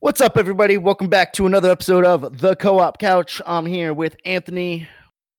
What's 0.00 0.20
up, 0.20 0.36
everybody? 0.36 0.78
Welcome 0.78 1.08
back 1.08 1.32
to 1.32 1.46
another 1.46 1.72
episode 1.72 2.04
of 2.04 2.38
The 2.38 2.54
Co 2.54 2.78
op 2.78 3.00
Couch. 3.00 3.42
I'm 3.44 3.66
here 3.66 3.92
with 3.92 4.14
Anthony. 4.24 4.88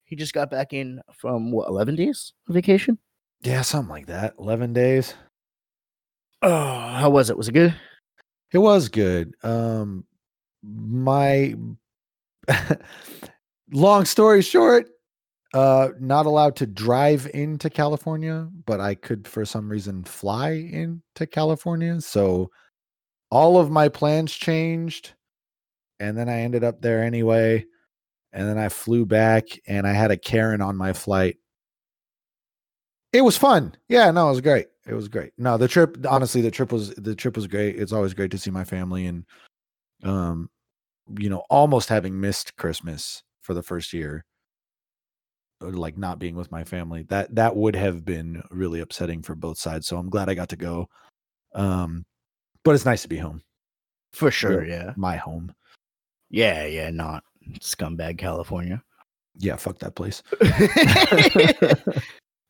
He 0.04 0.18
just 0.18 0.34
got 0.34 0.52
back 0.52 0.74
in 0.74 1.00
from 1.14 1.54
what, 1.54 1.70
11 1.70 1.96
days 1.96 2.34
of 2.50 2.56
vacation? 2.56 2.98
Yeah, 3.42 3.62
something 3.62 3.90
like 3.90 4.08
that. 4.08 4.34
11 4.38 4.74
days. 4.74 5.14
Oh, 6.42 6.90
how 6.90 7.10
was 7.10 7.30
it? 7.30 7.38
Was 7.38 7.48
it 7.48 7.54
good? 7.54 7.74
It 8.52 8.58
was 8.58 8.90
good. 8.90 9.34
Um 9.44 10.04
my 10.62 11.56
long 13.72 14.04
story 14.04 14.42
short, 14.42 14.90
uh 15.54 15.90
not 16.02 16.26
allowed 16.26 16.58
to 16.58 16.68
drive 16.68 17.32
into 17.34 17.70
California, 17.70 18.50
but 18.66 18.82
I 18.82 18.96
could 18.96 19.26
for 19.26 19.46
some 19.46 19.70
reason 19.70 20.04
fly 20.04 20.50
into 20.52 21.26
California. 21.32 22.02
So 22.02 22.52
all 23.32 23.60
of 23.60 23.70
my 23.70 23.90
plans 23.90 24.34
changed 24.34 25.14
and 26.00 26.18
then 26.18 26.30
I 26.30 26.42
ended 26.42 26.64
up 26.64 26.82
there 26.82 27.04
anyway. 27.04 27.66
And 28.32 28.48
then 28.48 28.58
I 28.58 28.70
flew 28.70 29.06
back 29.06 29.46
and 29.68 29.88
I 29.88 29.94
had 29.94 30.12
a 30.12 30.18
Karen 30.18 30.62
on 30.62 30.78
my 30.78 30.94
flight. 30.94 31.38
It 33.12 33.22
was 33.22 33.38
fun. 33.38 33.76
Yeah, 33.88 34.12
no, 34.12 34.28
it 34.28 34.32
was 34.32 34.42
great. 34.42 34.68
It 34.88 34.94
was 34.94 35.08
great. 35.08 35.34
No, 35.38 35.58
the 35.58 35.68
trip 35.68 35.98
honestly 36.08 36.42
the 36.42 36.52
trip 36.52 36.72
was 36.72 36.94
the 36.96 37.16
trip 37.16 37.36
was 37.36 37.48
great. 37.48 37.76
It's 37.78 37.92
always 37.92 38.14
great 38.14 38.32
to 38.32 38.38
see 38.38 38.52
my 38.52 38.64
family 38.64 39.08
and 39.08 39.26
um 40.04 40.50
you 41.18 41.30
know, 41.30 41.44
almost 41.50 41.90
having 41.90 42.20
missed 42.20 42.56
Christmas 42.56 43.24
for 43.42 43.56
the 43.56 43.64
first 43.64 43.94
year 43.94 44.26
uh, 45.62 45.70
like 45.70 45.98
not 45.98 46.20
being 46.20 46.36
with 46.36 46.52
my 46.52 46.64
family. 46.64 47.04
That 47.10 47.34
that 47.34 47.56
would 47.56 47.76
have 47.76 48.06
been 48.06 48.44
really 48.52 48.80
upsetting 48.80 49.24
for 49.24 49.34
both 49.34 49.58
sides. 49.58 49.88
So 49.88 49.98
I'm 49.98 50.10
glad 50.10 50.30
I 50.30 50.36
got 50.36 50.50
to 50.50 50.56
go. 50.56 50.88
Um 51.56 52.06
but 52.64 52.76
it's 52.76 52.86
nice 52.86 53.02
to 53.04 53.08
be 53.10 53.18
home. 53.18 53.42
For 54.14 54.32
sure, 54.32 54.66
yeah. 54.66 54.94
My 54.96 55.18
home. 55.18 55.54
Yeah, 56.30 56.66
yeah, 56.66 56.90
not 56.90 57.24
scumbag 57.60 58.18
California. 58.18 58.82
Yeah, 59.38 59.56
fuck 59.56 59.80
that 59.80 59.96
place. 59.96 60.22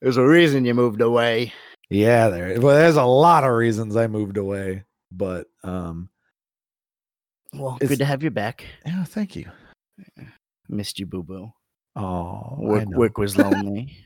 There's 0.01 0.17
a 0.17 0.25
reason 0.25 0.65
you 0.65 0.73
moved 0.73 1.01
away. 1.01 1.53
Yeah, 1.89 2.29
there. 2.29 2.59
Well, 2.61 2.75
there's 2.75 2.95
a 2.95 3.03
lot 3.03 3.43
of 3.43 3.51
reasons 3.51 3.95
I 3.97 4.07
moved 4.07 4.37
away, 4.37 4.83
but 5.11 5.47
um, 5.63 6.09
Well, 7.53 7.77
good 7.79 7.97
to 7.99 8.05
have 8.05 8.23
you 8.23 8.29
back. 8.29 8.63
yeah, 8.85 9.03
thank 9.03 9.35
you. 9.35 9.45
Missed 10.69 10.99
you, 10.99 11.05
boo 11.05 11.23
boo. 11.23 11.51
Oh, 11.95 12.55
Wick, 12.59 12.87
work 12.89 13.17
was 13.17 13.37
lonely. 13.39 13.97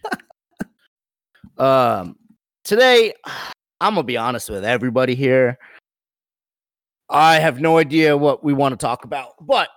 um, 1.57 2.15
today, 2.63 3.13
I'm 3.81 3.93
gonna 3.95 4.03
be 4.03 4.17
honest 4.17 4.49
with 4.49 4.65
everybody 4.65 5.13
here. 5.13 5.57
I 7.13 7.39
have 7.39 7.61
no 7.61 7.77
idea 7.77 8.17
what 8.17 8.43
we 8.43 8.53
want 8.53 8.73
to 8.73 8.77
talk 8.77 9.05
about, 9.05 9.33
but 9.41 9.69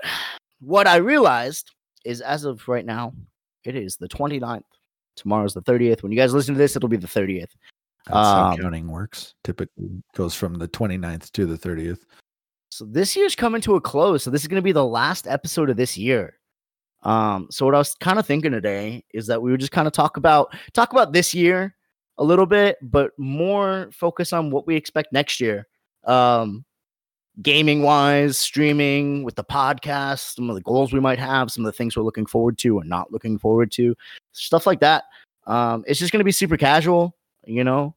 what 0.61 0.87
I 0.87 0.97
realized 0.97 1.71
is 2.05 2.21
as 2.21 2.45
of 2.45 2.67
right 2.67 2.85
now, 2.85 3.13
it 3.65 3.77
is 3.77 3.97
the 3.97 4.09
29th. 4.09 4.63
Tomorrow's 5.17 5.55
the 5.55 5.63
30th. 5.63 6.03
When 6.03 6.13
you 6.13 6.19
guys 6.19 6.33
listen 6.33 6.55
to 6.55 6.59
this, 6.59 6.77
it'll 6.77 6.89
be 6.89 6.97
the 6.97 7.07
30th. 7.07 7.51
That's 8.07 8.17
how 8.17 8.51
um, 8.51 8.57
counting 8.59 8.89
works. 8.89 9.35
Typically 9.45 10.03
goes 10.15 10.35
from 10.35 10.55
the 10.55 10.69
29th 10.69 11.31
to 11.33 11.47
the 11.47 11.57
30th. 11.57 12.01
So 12.71 12.85
this 12.85 13.17
year's 13.17 13.35
coming 13.35 13.61
to 13.63 13.77
a 13.77 13.81
close. 13.81 14.23
So 14.23 14.31
this 14.31 14.43
is 14.43 14.49
going 14.49 14.61
to 14.61 14.65
be 14.65 14.73
the 14.73 14.85
last 14.85 15.27
episode 15.27 15.71
of 15.71 15.77
this 15.77 15.97
year. 15.97 16.39
Um, 17.03 17.49
so 17.51 17.67
what 17.67 17.75
I 17.75 17.79
was 17.79 17.95
kind 17.95 18.19
of 18.19 18.27
thinking 18.27 18.53
today 18.53 19.05
is 19.13 19.27
that 19.27 19.41
we 19.41 19.51
would 19.51 19.61
just 19.61 19.73
kind 19.73 19.87
of 19.87 19.93
talk 19.93 20.17
about 20.17 20.55
talk 20.73 20.93
about 20.93 21.13
this 21.13 21.35
year 21.35 21.77
a 22.19 22.25
little 22.25 22.47
bit, 22.47 22.79
but 22.83 23.13
more 23.19 23.91
focus 23.93 24.33
on 24.33 24.51
what 24.51 24.67
we 24.67 24.77
expect 24.77 25.13
next 25.13 25.41
year. 25.41 25.67
Um, 26.05 26.65
gaming 27.43 27.83
wise, 27.83 28.39
streaming 28.39 29.23
with 29.23 29.37
the 29.37 29.45
podcast, 29.45 30.35
some 30.35 30.49
of 30.49 30.57
the 30.57 30.63
goals 30.63 30.93
we 30.93 31.01
might 31.01 31.19
have, 31.19 31.51
some 31.51 31.65
of 31.65 31.73
the 31.73 31.77
things 31.77 31.97
we're 31.97 32.03
looking 32.03 32.27
forward 32.27 32.59
to 32.59 32.79
or 32.79 32.85
not 32.85 33.13
looking 33.13 33.39
forward 33.39 33.71
to, 33.73 33.95
stuff 34.33 34.67
like 34.67 34.81
that. 34.81 35.05
Um, 35.47 35.85
it's 35.87 36.01
just 36.01 36.13
going 36.13 36.21
to 36.21 36.25
be 36.25 36.33
super 36.33 36.57
casual, 36.57 37.17
you 37.45 37.65
know. 37.65 37.95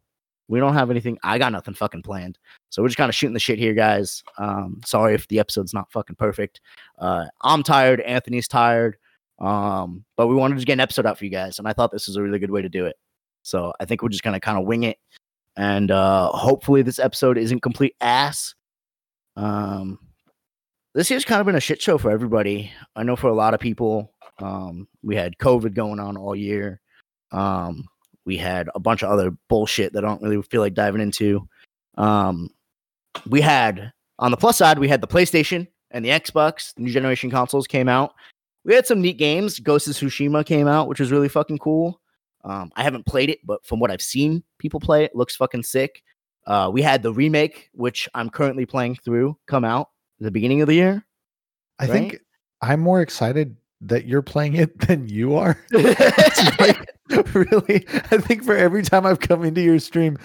We 0.48 0.60
don't 0.60 0.74
have 0.74 0.90
anything. 0.90 1.20
I 1.24 1.38
got 1.38 1.52
nothing 1.52 1.76
fucking 1.76 2.02
planned. 2.02 2.40
So 2.72 2.82
we're 2.82 2.88
just 2.88 2.98
kind 2.98 3.10
of 3.10 3.14
shooting 3.16 3.36
the 3.36 3.40
shit 3.40 3.60
here, 3.60 3.76
guys. 3.76 4.24
Um, 4.40 4.82
sorry 4.84 5.14
if 5.14 5.28
the 5.28 5.40
episode's 5.40 5.76
not 5.76 5.92
fucking 5.92 6.16
perfect. 6.16 6.60
Uh, 6.98 7.26
I'm 7.42 7.62
tired. 7.62 8.02
Anthony's 8.02 8.48
tired. 8.48 8.98
Um, 9.40 10.06
but 10.18 10.28
we 10.28 10.36
wanted 10.36 10.60
to 10.60 10.66
get 10.66 10.74
an 10.74 10.80
episode 10.80 11.06
out 11.06 11.18
for 11.18 11.26
you 11.26 11.32
guys, 11.32 11.60
and 11.60 11.68
I 11.68 11.74
thought 11.74 11.92
this 11.92 12.08
was 12.08 12.18
a 12.18 12.22
really 12.22 12.40
good 12.40 12.52
way 12.52 12.62
to 12.62 12.70
do 12.70 12.86
it. 12.86 12.98
So 13.44 13.74
I 13.80 13.86
think 13.86 14.02
we're 14.02 14.10
just 14.10 14.24
gonna 14.24 14.40
kind 14.40 14.58
of 14.58 14.66
wing 14.66 14.84
it, 14.84 14.98
and 15.56 15.92
uh, 15.92 16.30
hopefully 16.30 16.82
this 16.82 17.00
episode 17.00 17.38
isn't 17.38 17.62
complete 17.62 17.96
ass. 18.02 18.54
Um, 19.40 20.00
this 20.94 21.10
year's 21.10 21.26
kind 21.26 21.40
of 21.40 21.46
been 21.46 21.56
a 21.56 21.62
shit 21.62 21.82
show 21.82 21.98
for 21.98 22.12
everybody. 22.12 22.72
I 22.96 23.04
know 23.04 23.16
for 23.16 23.30
a 23.30 23.34
lot 23.34 23.54
of 23.54 23.60
people, 23.60 24.14
um, 24.40 24.88
we 25.02 25.16
had 25.16 25.38
COVID 25.38 25.74
going 25.74 26.00
on 26.00 26.18
all 26.18 26.36
year. 26.36 26.82
Um, 27.32 27.86
we 28.26 28.38
had 28.38 28.70
a 28.76 28.80
bunch 28.80 29.02
of 29.02 29.10
other 29.10 29.32
bullshit 29.48 29.94
that 29.94 30.04
I 30.04 30.08
don't 30.08 30.22
really 30.22 30.42
feel 30.44 30.62
like 30.62 30.74
diving 30.74 31.02
into. 31.02 31.48
Um, 31.98 32.50
we 33.28 33.40
had 33.42 33.92
on 34.20 34.32
the 34.32 34.38
plus 34.38 34.58
side, 34.58 34.78
we 34.78 34.90
had 34.90 35.02
the 35.02 35.08
PlayStation 35.08 35.68
and 35.92 36.04
the 36.04 36.10
Xbox, 36.10 36.74
the 36.76 36.84
new 36.84 36.92
generation 36.92 37.32
consoles 37.32 37.68
came 37.68 37.88
out. 37.88 38.14
We 38.66 38.76
had 38.76 38.86
some 38.86 39.02
neat 39.02 39.18
games. 39.18 39.60
Ghost 39.60 39.88
of 39.88 39.94
Tsushima 39.94 40.46
came 40.46 40.68
out, 40.68 40.88
which 40.90 41.00
was 41.00 41.12
really 41.12 41.30
fucking 41.30 41.60
cool. 41.60 42.02
Um, 42.44 42.72
I 42.76 42.84
haven't 42.84 43.06
played 43.06 43.30
it, 43.30 43.40
but 43.46 43.66
from 43.66 43.80
what 43.80 43.90
I've 43.90 44.02
seen 44.02 44.44
people 44.58 44.80
play 44.80 45.06
it, 45.06 45.16
looks 45.16 45.36
fucking 45.36 45.64
sick. 45.64 46.04
Uh, 46.50 46.70
we 46.74 46.82
had 46.82 47.04
the 47.04 47.14
remake, 47.14 47.70
which 47.74 48.10
I'm 48.16 48.30
currently 48.30 48.66
playing 48.66 48.96
through, 48.96 49.38
come 49.48 49.64
out 49.64 49.90
at 50.20 50.26
the 50.26 50.32
beginning 50.32 50.62
of 50.62 50.68
the 50.68 50.74
year. 50.74 51.06
I 51.78 51.84
Right? 51.86 51.92
think 51.92 52.18
I'm 52.62 52.80
more 52.80 53.02
excited 53.02 53.56
that 53.82 54.06
you're 54.06 54.24
playing 54.24 54.56
it 54.56 54.78
than 54.88 55.08
you 55.08 55.36
are. 55.36 55.58
Like, 56.60 56.90
really, 57.34 57.86
I 58.12 58.18
think 58.18 58.44
for 58.44 58.56
every 58.56 58.82
time 58.84 59.06
I've 59.06 59.20
come 59.20 59.44
into 59.44 59.62
your 59.62 59.80
stream, 59.80 60.18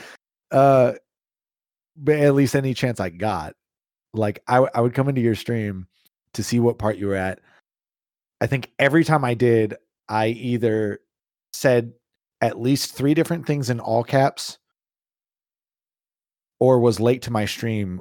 uh, 0.50 0.92
but 1.96 2.16
at 2.16 2.34
least 2.34 2.56
any 2.56 2.74
chance 2.74 3.00
I 3.00 3.10
got, 3.10 3.54
like 4.14 4.42
I, 4.48 4.54
w- 4.54 4.70
I 4.74 4.80
would 4.80 4.94
come 4.94 5.08
into 5.08 5.20
your 5.20 5.34
stream 5.34 5.86
to 6.34 6.42
see 6.42 6.58
what 6.58 6.78
part 6.78 6.96
you 6.96 7.06
were 7.06 7.14
at. 7.14 7.40
I 8.40 8.46
think 8.46 8.70
every 8.78 9.04
time 9.04 9.24
I 9.24 9.34
did, 9.34 9.74
I 10.08 10.28
either 10.28 11.00
said 11.52 11.92
at 12.40 12.60
least 12.60 12.94
three 12.94 13.14
different 13.14 13.46
things 13.46 13.70
in 13.70 13.78
all 13.80 14.02
caps 14.04 14.58
or 16.64 16.78
was 16.78 16.98
late 16.98 17.20
to 17.22 17.30
my 17.30 17.44
stream 17.44 18.00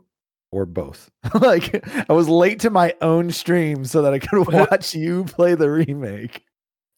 or 0.52 0.66
both. 0.66 1.12
like 1.42 1.86
I 2.10 2.14
was 2.14 2.30
late 2.30 2.60
to 2.62 2.70
my 2.70 2.94
own 3.02 3.30
stream 3.32 3.84
so 3.84 4.02
that 4.02 4.14
I 4.14 4.20
could 4.20 4.48
watch 4.54 4.96
you 4.96 5.26
play 5.26 5.56
the 5.56 5.70
remake. 5.70 6.44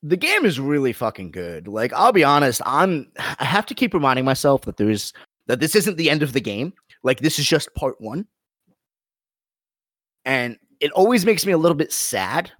the 0.03 0.17
game 0.17 0.45
is 0.45 0.59
really 0.59 0.93
fucking 0.93 1.31
good. 1.31 1.67
Like 1.67 1.91
I'll 1.93 2.13
be 2.13 2.23
honest, 2.23 2.61
I'm 2.65 3.07
I 3.39 3.45
have 3.45 3.65
to 3.67 3.73
keep 3.73 3.93
reminding 3.93 4.25
myself 4.25 4.61
that 4.63 4.77
there's 4.77 5.11
that 5.47 5.59
this 5.59 5.75
isn't 5.75 5.97
the 5.97 6.09
end 6.09 6.21
of 6.21 6.33
the 6.33 6.39
game. 6.41 6.73
Like 7.03 7.19
this 7.19 7.39
is 7.39 7.47
just 7.47 7.73
part 7.73 7.99
1. 7.99 8.27
And 10.25 10.57
it 10.79 10.91
always 10.91 11.25
makes 11.25 11.45
me 11.45 11.51
a 11.51 11.57
little 11.57 11.75
bit 11.75 11.91
sad 11.91 12.51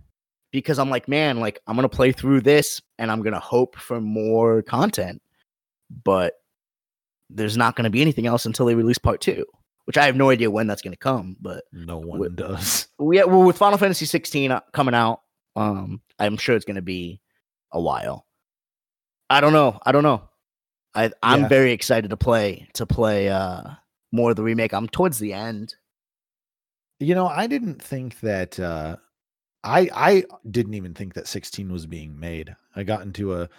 because 0.52 0.80
I'm 0.80 0.90
like, 0.90 1.08
man, 1.08 1.40
like 1.40 1.60
I'm 1.68 1.76
going 1.76 1.88
to 1.88 1.96
play 1.96 2.12
through 2.12 2.42
this 2.42 2.82
and 2.98 3.12
I'm 3.12 3.22
going 3.22 3.34
to 3.34 3.40
hope 3.40 3.76
for 3.76 4.00
more 4.00 4.62
content. 4.62 5.22
But 6.04 6.34
there's 7.30 7.58
not 7.58 7.76
going 7.76 7.84
to 7.86 7.90
be 7.90 8.02
anything 8.02 8.28
else 8.28 8.46
until 8.46 8.66
they 8.66 8.76
release 8.76 8.98
part 8.98 9.22
2, 9.22 9.46
which 9.86 9.98
I 9.98 10.06
have 10.06 10.16
no 10.16 10.30
idea 10.30 10.52
when 10.52 10.68
that's 10.68 10.82
going 10.82 10.94
to 10.94 10.98
come, 10.98 11.36
but 11.42 11.64
No 11.72 11.98
one 12.00 12.22
Wh- 12.22 12.36
does. 12.36 12.88
we 13.00 13.24
well 13.24 13.44
with 13.44 13.58
Final 13.58 13.78
Fantasy 13.78 14.06
16 14.06 14.52
uh, 14.52 14.60
coming 14.74 14.94
out, 14.96 15.22
um, 15.56 16.02
I'm 16.20 16.38
sure 16.38 16.56
it's 16.56 16.66
going 16.66 16.76
to 16.76 16.82
be 16.82 17.22
a 17.72 17.82
while. 17.82 18.26
I 19.30 19.42
don't 19.42 19.54
know. 19.54 19.80
I 19.86 19.92
don't 19.92 20.04
know. 20.04 20.30
I 20.94 21.12
I'm 21.24 21.42
Yeah. 21.42 21.48
very 21.48 21.72
excited 21.72 22.10
to 22.12 22.18
play 22.18 22.68
to 22.76 22.86
play 22.86 23.28
uh 23.30 23.64
more 24.12 24.30
of 24.30 24.36
the 24.36 24.44
remake. 24.44 24.74
I'm 24.74 24.88
towards 24.88 25.18
the 25.20 25.34
end. 25.34 25.76
You 27.00 27.16
know, 27.16 27.28
I 27.28 27.48
didn't 27.48 27.82
think 27.82 28.20
that 28.22 28.60
uh 28.60 28.98
I 29.64 29.90
I 29.94 30.24
didn't 30.50 30.76
even 30.76 30.94
think 30.94 31.16
that 31.16 31.28
16 31.28 31.72
was 31.72 31.86
being 31.86 32.18
made. 32.20 32.56
I 32.76 32.84
got 32.84 33.02
into 33.02 33.34
a 33.34 33.50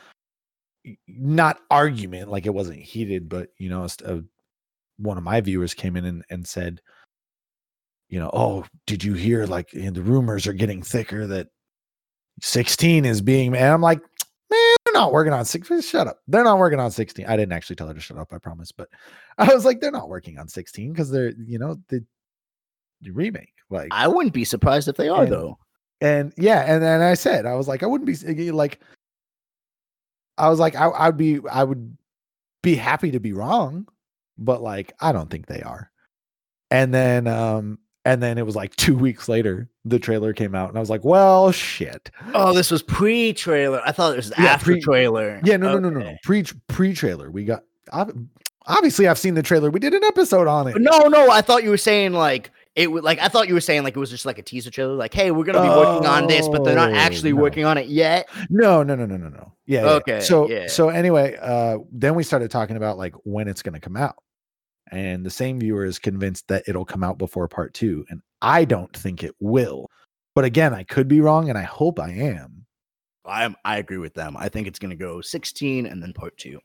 not 1.08 1.58
argument 1.70 2.30
like 2.30 2.46
it 2.46 2.54
wasn't 2.54 2.78
heated, 2.80 3.28
but 3.28 3.48
you 3.58 3.68
know, 3.68 3.86
a, 4.04 4.22
one 4.98 5.18
of 5.18 5.24
my 5.24 5.40
viewers 5.40 5.74
came 5.74 5.96
in 5.96 6.04
and, 6.04 6.24
and 6.30 6.46
said, 6.46 6.80
you 8.08 8.18
know, 8.20 8.30
oh, 8.32 8.64
did 8.86 9.02
you 9.02 9.14
hear 9.14 9.46
like 9.46 9.68
eh, 9.74 9.90
the 9.90 10.02
rumors 10.02 10.46
are 10.46 10.52
getting 10.52 10.82
thicker 10.82 11.26
that 11.26 11.48
16 12.42 13.04
is 13.04 13.20
being 13.20 13.54
and 13.54 13.64
I'm 13.64 13.80
like, 13.80 14.00
man, 14.50 14.76
they're 14.84 14.94
not 14.94 15.12
working 15.12 15.32
on 15.32 15.44
16 15.44 15.80
Shut 15.80 16.06
up. 16.06 16.18
They're 16.28 16.44
not 16.44 16.58
working 16.58 16.78
on 16.80 16.90
16. 16.90 17.26
I 17.26 17.36
didn't 17.36 17.52
actually 17.52 17.76
tell 17.76 17.88
her 17.88 17.94
to 17.94 18.00
shut 18.00 18.18
up, 18.18 18.32
I 18.32 18.38
promise, 18.38 18.70
but 18.72 18.88
I 19.38 19.52
was 19.52 19.64
like, 19.64 19.80
they're 19.80 19.90
not 19.90 20.08
working 20.08 20.38
on 20.38 20.48
16 20.48 20.92
because 20.92 21.10
they're, 21.10 21.32
you 21.36 21.58
know, 21.58 21.76
the, 21.88 22.04
the 23.00 23.10
remake. 23.10 23.52
Like 23.70 23.88
I 23.90 24.06
wouldn't 24.06 24.34
be 24.34 24.44
surprised 24.44 24.86
if 24.88 24.96
they 24.96 25.08
are 25.08 25.24
And- 25.24 25.32
though. 25.32 25.58
and 26.00 26.32
yeah, 26.36 26.60
and 26.72 26.82
then 26.82 27.00
I 27.02 27.14
said, 27.14 27.44
I 27.46 27.54
was 27.54 27.66
like, 27.66 27.82
I 27.82 27.86
wouldn't 27.86 28.06
be 28.06 28.52
like, 28.52 28.80
I 30.38 30.48
was 30.48 30.58
like, 30.58 30.76
I, 30.76 30.90
I'd 30.90 31.16
be, 31.16 31.40
I 31.50 31.64
would 31.64 31.96
be 32.62 32.74
happy 32.76 33.10
to 33.12 33.20
be 33.20 33.32
wrong, 33.32 33.86
but 34.38 34.62
like, 34.62 34.92
I 35.00 35.12
don't 35.12 35.30
think 35.30 35.46
they 35.46 35.62
are. 35.62 35.90
And 36.70 36.92
then, 36.92 37.26
um, 37.26 37.78
And 38.04 38.22
then 38.22 38.38
it 38.38 38.46
was 38.46 38.54
like 38.56 38.74
two 38.76 38.96
weeks 38.96 39.28
later, 39.28 39.68
the 39.84 39.98
trailer 39.98 40.32
came 40.32 40.54
out, 40.54 40.68
and 40.68 40.76
I 40.76 40.80
was 40.80 40.90
like, 40.90 41.04
"Well, 41.04 41.50
shit." 41.52 42.10
Oh, 42.34 42.52
this 42.52 42.70
was 42.70 42.82
pre-trailer. 42.82 43.80
I 43.84 43.92
thought 43.92 44.12
it 44.12 44.16
was 44.16 44.32
Yeah, 44.38 44.46
after 44.46 44.72
pre- 44.72 44.80
trailer. 44.80 45.40
Yeah, 45.44 45.56
no, 45.56 45.72
no, 45.74 45.78
no, 45.78 45.90
no, 45.90 46.00
no. 46.00 46.16
Pre 46.24 46.44
pre 46.68 46.92
trailer. 46.92 47.30
We 47.30 47.44
got 47.44 47.62
ob- 47.92 48.16
obviously 48.66 49.06
I've 49.08 49.18
seen 49.18 49.34
the 49.34 49.42
trailer. 49.42 49.70
We 49.70 49.80
did 49.80 49.94
an 49.94 50.04
episode 50.04 50.46
on 50.48 50.68
it. 50.68 50.76
No, 50.78 51.08
no. 51.08 51.30
I 51.30 51.40
thought 51.40 51.62
you 51.64 51.70
were 51.70 51.76
saying 51.76 52.12
like 52.12 52.50
it 52.76 52.92
would 52.92 53.02
like 53.02 53.18
I 53.18 53.28
thought 53.28 53.48
you 53.48 53.54
were 53.54 53.60
saying 53.60 53.82
like 53.82 53.96
it 53.96 53.98
was 53.98 54.10
just 54.10 54.26
like 54.26 54.38
a 54.38 54.42
teaser 54.42 54.70
trailer. 54.70 54.94
Like, 54.94 55.14
hey, 55.14 55.30
we're 55.30 55.44
gonna 55.44 55.62
be 55.62 55.68
working 55.68 56.06
on 56.06 56.26
this, 56.26 56.46
but 56.48 56.62
they're 56.62 56.76
not 56.76 56.92
Oh, 56.92 56.94
actually 56.96 57.32
no. 57.32 57.40
working 57.40 57.64
on 57.64 57.78
it 57.78 57.86
yet. 57.88 58.28
No, 58.50 58.82
no, 58.82 58.94
no, 58.94 59.06
no, 59.06 59.16
no, 59.16 59.28
no. 59.30 59.52
Yeah. 59.66 59.84
yeah. 59.84 59.90
Okay, 59.92 60.20
So 60.20 60.48
yeah. 60.48 60.66
so 60.68 60.90
anyway, 60.90 61.36
uh 61.40 61.78
then 61.90 62.14
we 62.14 62.22
started 62.22 62.50
talking 62.50 62.76
about 62.76 62.98
like 62.98 63.14
when 63.24 63.48
it's 63.48 63.62
gonna 63.62 63.80
come 63.80 63.96
out. 63.96 64.16
And 64.92 65.26
the 65.26 65.30
same 65.30 65.58
viewer 65.58 65.84
is 65.84 65.98
convinced 65.98 66.46
that 66.46 66.62
it'll 66.68 66.84
come 66.84 67.02
out 67.02 67.18
before 67.18 67.48
part 67.48 67.74
two. 67.74 68.04
And 68.08 68.20
I 68.40 68.64
don't 68.64 68.94
think 68.96 69.24
it 69.24 69.34
will. 69.40 69.88
But 70.36 70.44
again, 70.44 70.72
I 70.74 70.84
could 70.84 71.08
be 71.08 71.20
wrong, 71.20 71.48
and 71.48 71.58
I 71.58 71.62
hope 71.62 71.98
I 71.98 72.10
am. 72.10 72.66
I 73.24 73.44
am 73.44 73.56
I 73.64 73.78
agree 73.78 73.98
with 73.98 74.14
them. 74.14 74.36
I 74.36 74.48
think 74.50 74.68
it's 74.68 74.78
gonna 74.78 74.94
go 74.94 75.20
16 75.22 75.86
and 75.86 76.00
then 76.02 76.12
part 76.12 76.36
two. 76.36 76.60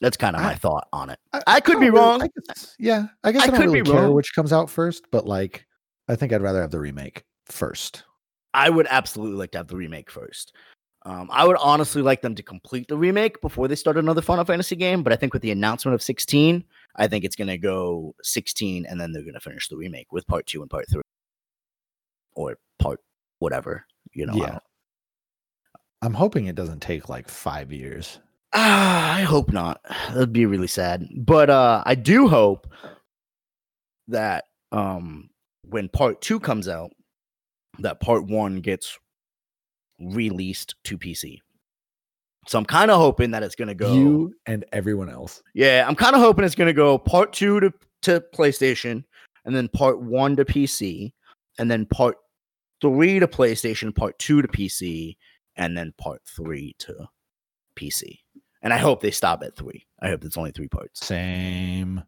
That's 0.00 0.16
kind 0.16 0.36
of 0.36 0.42
my 0.42 0.52
I- 0.52 0.54
thought 0.54 0.88
on 0.92 1.10
it. 1.10 1.18
I 1.46 1.60
could 1.60 1.72
don't 1.72 1.80
be 1.82 1.90
wrong. 1.90 2.22
I 2.22 2.28
guess, 2.46 2.76
yeah, 2.78 3.06
I 3.24 3.32
guess 3.32 3.42
I, 3.42 3.44
I 3.44 3.46
don't 3.48 3.56
could 3.56 3.66
really 3.66 3.82
be 3.82 3.90
care 3.90 4.02
wrong. 4.02 4.14
which 4.14 4.34
comes 4.34 4.52
out 4.52 4.70
first, 4.70 5.06
but 5.10 5.26
like 5.26 5.66
I 6.08 6.16
think 6.16 6.32
I'd 6.32 6.42
rather 6.42 6.60
have 6.60 6.70
the 6.70 6.80
remake 6.80 7.24
first. 7.46 8.04
I 8.54 8.70
would 8.70 8.86
absolutely 8.88 9.36
like 9.36 9.52
to 9.52 9.58
have 9.58 9.68
the 9.68 9.76
remake 9.76 10.10
first. 10.10 10.54
Um, 11.04 11.28
I 11.32 11.46
would 11.46 11.56
honestly 11.58 12.02
like 12.02 12.22
them 12.22 12.34
to 12.34 12.42
complete 12.42 12.88
the 12.88 12.96
remake 12.96 13.40
before 13.40 13.68
they 13.68 13.76
start 13.76 13.96
another 13.96 14.20
Final 14.20 14.44
Fantasy 14.44 14.76
game, 14.76 15.02
but 15.02 15.12
I 15.12 15.16
think 15.16 15.32
with 15.32 15.42
the 15.42 15.50
announcement 15.50 15.94
of 15.94 16.02
16, 16.02 16.64
I 16.96 17.08
think 17.08 17.24
it's 17.24 17.36
going 17.36 17.48
to 17.48 17.56
go 17.56 18.14
16 18.22 18.84
and 18.84 19.00
then 19.00 19.12
they're 19.12 19.22
going 19.22 19.34
to 19.34 19.40
finish 19.40 19.68
the 19.68 19.76
remake 19.76 20.12
with 20.12 20.26
part 20.26 20.46
two 20.46 20.60
and 20.60 20.70
part 20.70 20.86
three 20.90 21.02
or 22.34 22.56
part 22.78 23.00
whatever, 23.38 23.86
you 24.12 24.26
know. 24.26 24.34
Yeah. 24.34 24.58
I'm 26.02 26.14
hoping 26.14 26.46
it 26.46 26.56
doesn't 26.56 26.80
take 26.80 27.08
like 27.08 27.28
five 27.28 27.72
years. 27.72 28.18
Ah, 28.52 29.14
I 29.14 29.22
hope 29.22 29.52
not. 29.52 29.80
That'd 30.08 30.32
be 30.32 30.46
really 30.46 30.66
sad. 30.66 31.06
But 31.16 31.50
uh 31.50 31.82
I 31.84 31.94
do 31.94 32.28
hope 32.28 32.66
that 34.08 34.44
um 34.72 35.30
when 35.62 35.88
part 35.88 36.20
2 36.20 36.40
comes 36.40 36.68
out 36.68 36.90
that 37.80 38.00
part 38.00 38.24
1 38.26 38.60
gets 38.60 38.98
released 40.00 40.74
to 40.84 40.98
PC. 40.98 41.40
So 42.46 42.58
I'm 42.58 42.64
kind 42.64 42.90
of 42.90 42.98
hoping 42.98 43.32
that 43.32 43.42
it's 43.42 43.54
going 43.54 43.68
to 43.68 43.74
go 43.74 43.92
You 43.94 44.34
and 44.46 44.64
everyone 44.72 45.10
else. 45.10 45.42
Yeah, 45.54 45.84
I'm 45.86 45.94
kind 45.94 46.14
of 46.14 46.22
hoping 46.22 46.44
it's 46.44 46.54
going 46.54 46.68
to 46.68 46.72
go 46.72 46.96
part 46.98 47.32
2 47.32 47.60
to 47.60 47.72
to 48.02 48.22
PlayStation 48.34 49.04
and 49.44 49.54
then 49.54 49.68
part 49.68 50.00
1 50.00 50.36
to 50.36 50.44
PC 50.44 51.12
and 51.58 51.70
then 51.70 51.84
part 51.86 52.16
3 52.80 53.18
to 53.20 53.26
PlayStation, 53.28 53.94
part 53.94 54.18
2 54.18 54.42
to 54.42 54.48
PC 54.48 55.16
and 55.56 55.76
then 55.76 55.92
part 55.98 56.22
3 56.26 56.74
to 56.78 57.08
PC. 57.76 58.20
And 58.62 58.72
I 58.72 58.78
hope 58.78 59.00
they 59.00 59.10
stop 59.10 59.42
at 59.42 59.56
3. 59.56 59.86
I 60.02 60.08
hope 60.08 60.24
it's 60.24 60.36
only 60.36 60.50
3 60.50 60.68
parts. 60.68 61.04
Same. 61.04 62.02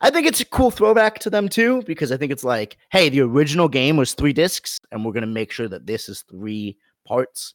I 0.00 0.10
think 0.10 0.26
it's 0.26 0.40
a 0.40 0.44
cool 0.44 0.70
throwback 0.70 1.18
to 1.20 1.30
them 1.30 1.48
too, 1.48 1.82
because 1.86 2.12
I 2.12 2.16
think 2.16 2.32
it's 2.32 2.44
like, 2.44 2.76
hey, 2.90 3.08
the 3.08 3.22
original 3.22 3.68
game 3.68 3.96
was 3.96 4.14
three 4.14 4.32
discs, 4.32 4.78
and 4.90 5.04
we're 5.04 5.12
gonna 5.12 5.26
make 5.26 5.52
sure 5.52 5.68
that 5.68 5.86
this 5.86 6.08
is 6.08 6.22
three 6.22 6.76
parts. 7.06 7.54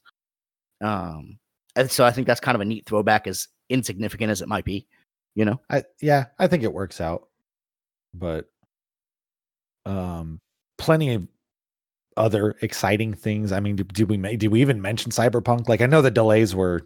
Um, 0.80 1.38
and 1.76 1.90
so 1.90 2.04
I 2.04 2.10
think 2.10 2.26
that's 2.26 2.40
kind 2.40 2.54
of 2.54 2.60
a 2.60 2.64
neat 2.64 2.86
throwback, 2.86 3.26
as 3.26 3.48
insignificant 3.68 4.30
as 4.30 4.42
it 4.42 4.48
might 4.48 4.64
be. 4.64 4.86
You 5.34 5.44
know, 5.44 5.60
I 5.70 5.84
yeah, 6.00 6.26
I 6.38 6.46
think 6.46 6.62
it 6.62 6.72
works 6.72 7.00
out. 7.00 7.28
But 8.14 8.46
um 9.86 10.40
plenty 10.78 11.14
of 11.14 11.26
other 12.16 12.56
exciting 12.60 13.14
things. 13.14 13.52
I 13.52 13.60
mean, 13.60 13.76
did, 13.76 13.92
did 13.92 14.10
we 14.10 14.16
ma- 14.18 14.36
did 14.36 14.48
we 14.48 14.60
even 14.60 14.82
mention 14.82 15.10
Cyberpunk? 15.12 15.68
Like 15.68 15.80
I 15.80 15.86
know 15.86 16.02
the 16.02 16.10
delays 16.10 16.54
were 16.54 16.82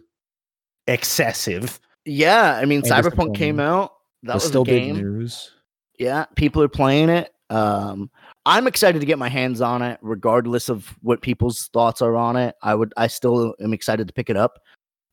excessive. 0.87 1.79
yeah. 2.05 2.55
I 2.55 2.65
mean, 2.65 2.79
And 2.79 2.87
Cyberpunk 2.87 3.35
came 3.35 3.59
out. 3.59 3.93
That 4.23 4.35
was 4.35 4.45
still 4.45 4.63
big 4.63 4.93
news. 4.93 5.51
Yeah, 5.99 6.25
people 6.35 6.61
are 6.61 6.67
playing 6.67 7.09
it. 7.09 7.33
Um, 7.49 8.09
I'm 8.45 8.67
excited 8.67 8.99
to 8.99 9.05
get 9.05 9.19
my 9.19 9.29
hands 9.29 9.61
on 9.61 9.81
it, 9.81 9.99
regardless 10.01 10.69
of 10.69 10.87
what 11.01 11.21
people's 11.21 11.67
thoughts 11.73 12.01
are 12.01 12.15
on 12.15 12.35
it. 12.35 12.55
I 12.61 12.75
would, 12.75 12.93
I 12.97 13.07
still 13.07 13.55
am 13.59 13.73
excited 13.73 14.07
to 14.07 14.13
pick 14.13 14.29
it 14.29 14.37
up. 14.37 14.59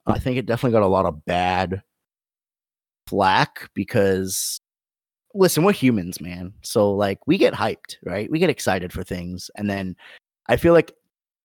I 0.07 0.19
think 0.19 0.37
it 0.37 0.47
definitely 0.47 0.73
got 0.73 0.83
a 0.83 0.89
lot 0.89 1.07
of 1.07 1.25
bad 1.25 1.83
flack 3.07 3.71
because, 3.75 4.61
listen, 5.35 5.65
we're 5.65 5.73
humans, 5.73 6.21
man. 6.21 6.53
So 6.63 6.93
like, 6.93 7.27
we 7.27 7.39
get 7.39 7.55
hyped, 7.55 7.97
right? 8.05 8.31
We 8.31 8.39
get 8.39 8.51
excited 8.51 8.93
for 8.93 9.03
things, 9.03 9.51
and 9.57 9.69
then 9.69 9.97
I 10.49 10.57
feel 10.57 10.73
like 10.75 10.93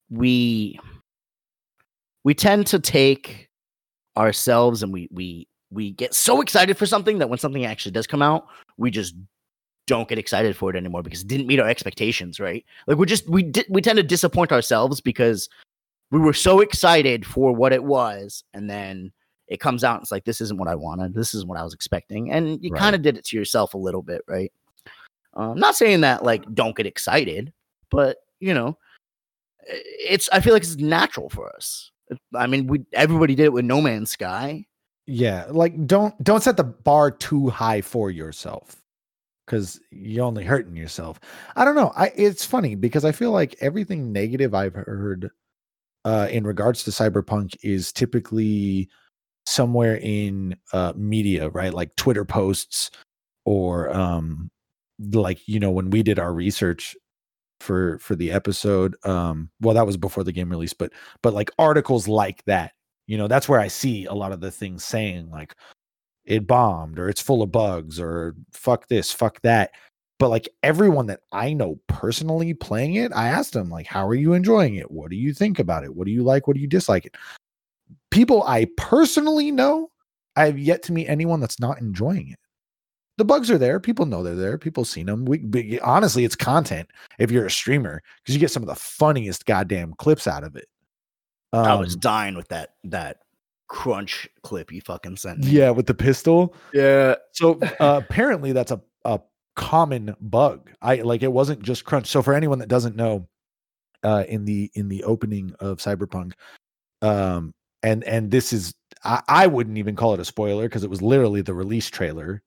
we 0.10 0.80
we 2.24 2.34
tend 2.34 2.68
to 2.68 2.80
take 2.80 3.49
ourselves 4.18 4.84
and 4.84 4.92
we 4.92 5.08
we 5.12 5.48
we 5.72 5.92
get 5.92 6.14
so 6.14 6.42
excited 6.42 6.78
for 6.78 6.86
something 6.86 7.20
that 7.20 7.30
when 7.30 7.40
something 7.40 7.66
actually 7.66 7.92
does 7.92 8.08
come 8.08 8.22
out, 8.22 8.48
we 8.78 8.90
just 8.90 9.16
don't 9.88 10.08
get 10.08 10.18
excited 10.18 10.56
for 10.56 10.70
it 10.70 10.76
anymore 10.76 11.02
because 11.02 11.22
it 11.22 11.28
didn't 11.28 11.48
meet 11.48 11.60
our 11.60 11.68
expectations, 11.68 12.40
right? 12.40 12.66
Like 12.88 12.98
we 12.98 13.06
just 13.06 13.28
we 13.30 13.44
did 13.44 13.66
we 13.70 13.82
tend 13.82 13.98
to 13.98 14.04
disappoint 14.04 14.52
ourselves 14.52 15.02
because 15.02 15.50
we 16.12 16.20
were 16.20 16.34
so 16.34 16.60
excited 16.62 17.26
for 17.26 17.54
what 17.54 17.74
it 17.74 17.84
was, 17.84 18.44
and 18.54 18.70
then 18.70 19.12
it 19.48 19.60
comes 19.60 19.84
out 19.84 19.96
and 19.96 20.04
it's 20.04 20.12
like 20.12 20.26
this 20.26 20.42
isn't 20.42 20.60
what 20.60 20.68
I 20.68 20.76
wanted, 20.76 21.14
this 21.14 21.34
isn't 21.34 21.48
what 21.48 21.60
I 21.60 21.64
was 21.64 21.74
expecting, 21.74 22.32
and 22.32 22.64
you 22.64 22.72
Right. 22.72 22.80
kind 22.80 22.96
of 22.96 23.02
did 23.02 23.18
it 23.18 23.26
to 23.26 23.38
yourself 23.38 23.74
a 23.74 23.78
little 23.78 24.02
bit, 24.02 24.22
right? 24.28 24.52
Um, 25.34 25.60
not 25.60 25.76
saying 25.76 26.02
that 26.02 26.24
like 26.24 26.44
don't 26.54 26.76
get 26.76 26.86
excited, 26.86 27.54
but 27.90 28.18
you 28.40 28.54
know, 28.54 28.78
it's 29.68 30.30
I 30.32 30.40
feel 30.40 30.54
like 30.54 30.64
it's 30.64 30.78
natural 30.78 31.30
for 31.30 31.54
us. 31.56 31.92
I 32.36 32.48
mean, 32.48 32.68
we 32.68 32.86
everybody 32.94 33.36
did 33.36 33.46
it 33.46 33.54
with 33.54 33.66
No 33.66 33.82
Man's 33.82 34.12
Sky. 34.12 34.66
Yeah, 35.06 35.46
like 35.50 35.88
don't 35.88 36.22
don't 36.24 36.44
set 36.44 36.58
the 36.58 36.64
bar 36.64 37.12
too 37.12 37.50
high 37.50 37.82
for 37.82 38.12
yourself 38.12 38.82
because 39.46 39.80
you're 39.92 40.26
only 40.26 40.44
hurting 40.44 40.76
yourself. 40.76 41.20
I 41.56 41.66
don't 41.66 41.76
know. 41.76 41.92
I 41.96 42.12
it's 42.16 42.46
funny 42.46 42.76
because 42.76 43.06
I 43.06 43.12
feel 43.12 43.32
like 43.32 43.56
everything 43.60 44.12
negative 44.12 44.54
I've 44.54 44.76
heard 44.76 45.32
uh, 46.06 46.28
in 46.30 46.46
regards 46.46 46.84
to 46.84 46.92
cyberpunk 46.92 47.56
is 47.64 47.92
typically 47.92 48.90
somewhere 49.46 49.98
in 49.98 50.56
uh, 50.74 50.94
media, 50.96 51.50
right? 51.50 51.74
Like 51.74 51.96
Twitter 51.96 52.26
posts 52.26 52.92
or 53.46 53.90
um, 53.96 54.52
like 55.12 55.40
you 55.48 55.60
know 55.60 55.72
when 55.72 55.90
we 55.90 56.04
did 56.04 56.20
our 56.20 56.34
research 56.34 56.96
for 57.60 58.00
for 58.00 58.16
the 58.16 58.32
episode. 58.32 58.96
Um, 59.06 59.50
well, 59.62 59.76
that 59.76 59.86
was 59.86 59.98
before 59.98 60.24
the 60.24 60.32
game 60.32 60.50
release, 60.50 60.74
but 60.74 60.92
but 61.22 61.34
like 61.34 61.52
articles 61.58 62.08
like 62.08 62.44
that 62.46 62.74
you 63.10 63.18
know 63.18 63.28
that's 63.28 63.50
where 63.50 63.60
i 63.60 63.68
see 63.68 64.06
a 64.06 64.14
lot 64.14 64.32
of 64.32 64.40
the 64.40 64.52
things 64.52 64.86
saying 64.86 65.30
like 65.32 65.56
it 66.26 66.46
bombed 66.46 67.00
or 67.00 67.10
it's 67.10 67.20
full 67.20 67.42
of 67.42 67.52
bugs 67.52 68.00
or 68.00 68.36
fuck 68.54 68.88
this 68.88 69.12
fuck 69.12 69.42
that 69.42 69.72
but 70.20 70.30
like 70.30 70.48
everyone 70.62 71.08
that 71.08 71.22
i 71.32 71.52
know 71.52 71.80
personally 71.88 72.54
playing 72.54 72.96
it 72.96 73.12
i 73.16 73.28
asked 73.28 73.54
them 73.54 73.70
like 73.70 73.88
how 73.88 74.08
are 74.08 74.16
you 74.16 74.34
enjoying 74.34 74.76
it? 74.76 74.92
What 74.92 75.10
do 75.10 75.18
you 75.18 75.34
think 75.34 75.58
about 75.58 75.84
it? 75.84 75.96
What 75.96 76.06
do 76.06 76.12
you 76.12 76.24
like? 76.24 76.48
What 76.48 76.54
do 76.54 76.62
you 76.62 76.68
dislike 76.68 77.06
it? 77.06 77.16
People 78.12 78.44
i 78.44 78.68
personally 78.78 79.50
know 79.50 79.90
i 80.36 80.46
have 80.46 80.60
yet 80.60 80.84
to 80.84 80.94
meet 80.94 81.08
anyone 81.08 81.40
that's 81.40 81.60
not 81.60 81.82
enjoying 81.82 82.30
it 82.30 82.40
the 83.20 83.26
bugs 83.26 83.52
are 83.52 83.58
there 83.60 83.80
people 83.80 84.06
know 84.08 84.24
they're 84.24 84.36
there 84.36 84.58
people 84.58 84.84
seen 84.84 85.06
them 85.06 85.26
we 85.26 85.38
but 85.38 85.64
honestly 85.84 86.26
it's 86.26 86.36
content 86.36 86.90
if 87.20 87.30
you're 87.30 87.46
a 87.46 87.52
streamer 87.52 88.02
because 88.24 88.34
you 88.34 88.40
get 88.40 88.50
some 88.50 88.64
of 88.64 88.68
the 88.70 88.76
funniest 88.76 89.46
goddamn 89.46 89.94
clips 90.00 90.26
out 90.26 90.44
of 90.44 90.56
it 90.56 90.66
I 91.54 91.76
was 91.76 91.94
Um, 91.96 92.00
dying 92.00 92.36
with 92.36 92.48
that 92.50 92.76
that 92.86 93.18
crunch 93.68 94.28
clip 94.44 94.72
you 94.72 94.82
fucking 94.82 95.16
sent 95.18 95.40
me. 95.40 95.52
Yeah, 95.52 95.70
with 95.72 95.86
the 95.88 95.94
pistol. 95.94 96.56
yeah. 96.74 97.16
So 97.34 97.60
uh, 97.80 98.02
apparently 98.04 98.52
that's 98.52 98.72
a, 98.72 98.80
a 99.06 99.20
common 99.56 100.16
bug. 100.22 100.70
I 100.82 100.98
like 100.98 101.24
it 101.24 101.32
wasn't 101.32 101.62
just 101.64 101.86
crunch. 101.86 102.08
So 102.08 102.22
for 102.22 102.34
anyone 102.36 102.60
that 102.60 102.68
doesn't 102.70 102.96
know, 102.96 103.28
uh, 104.04 104.26
in 104.30 104.46
the 104.46 104.70
in 104.76 104.90
the 104.90 105.04
opening 105.04 105.54
of 105.60 105.78
Cyberpunk, 105.80 106.34
um, 107.02 107.52
and 107.84 108.04
and 108.04 108.30
this 108.32 108.54
is 108.54 108.72
I, 109.04 109.22
I 109.28 109.48
wouldn't 109.48 109.78
even 109.78 109.96
call 109.96 110.14
it 110.14 110.20
a 110.20 110.26
spoiler 110.26 110.64
because 110.70 110.84
it 110.84 110.90
was 110.90 111.02
literally 111.02 111.42
the 111.42 111.54
release 111.56 111.90
trailer. 111.90 112.42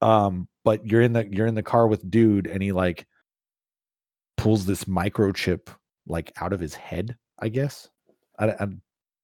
Um, 0.00 0.48
but 0.64 0.86
you're 0.86 1.02
in 1.02 1.12
the 1.12 1.26
you're 1.30 1.46
in 1.46 1.54
the 1.54 1.62
car 1.62 1.86
with 1.86 2.10
dude, 2.10 2.46
and 2.46 2.62
he 2.62 2.72
like 2.72 3.06
pulls 4.36 4.66
this 4.66 4.84
microchip 4.84 5.68
like 6.06 6.32
out 6.40 6.52
of 6.52 6.60
his 6.60 6.74
head. 6.74 7.16
I 7.38 7.48
guess. 7.48 7.88
I, 8.38 8.50
I 8.50 8.68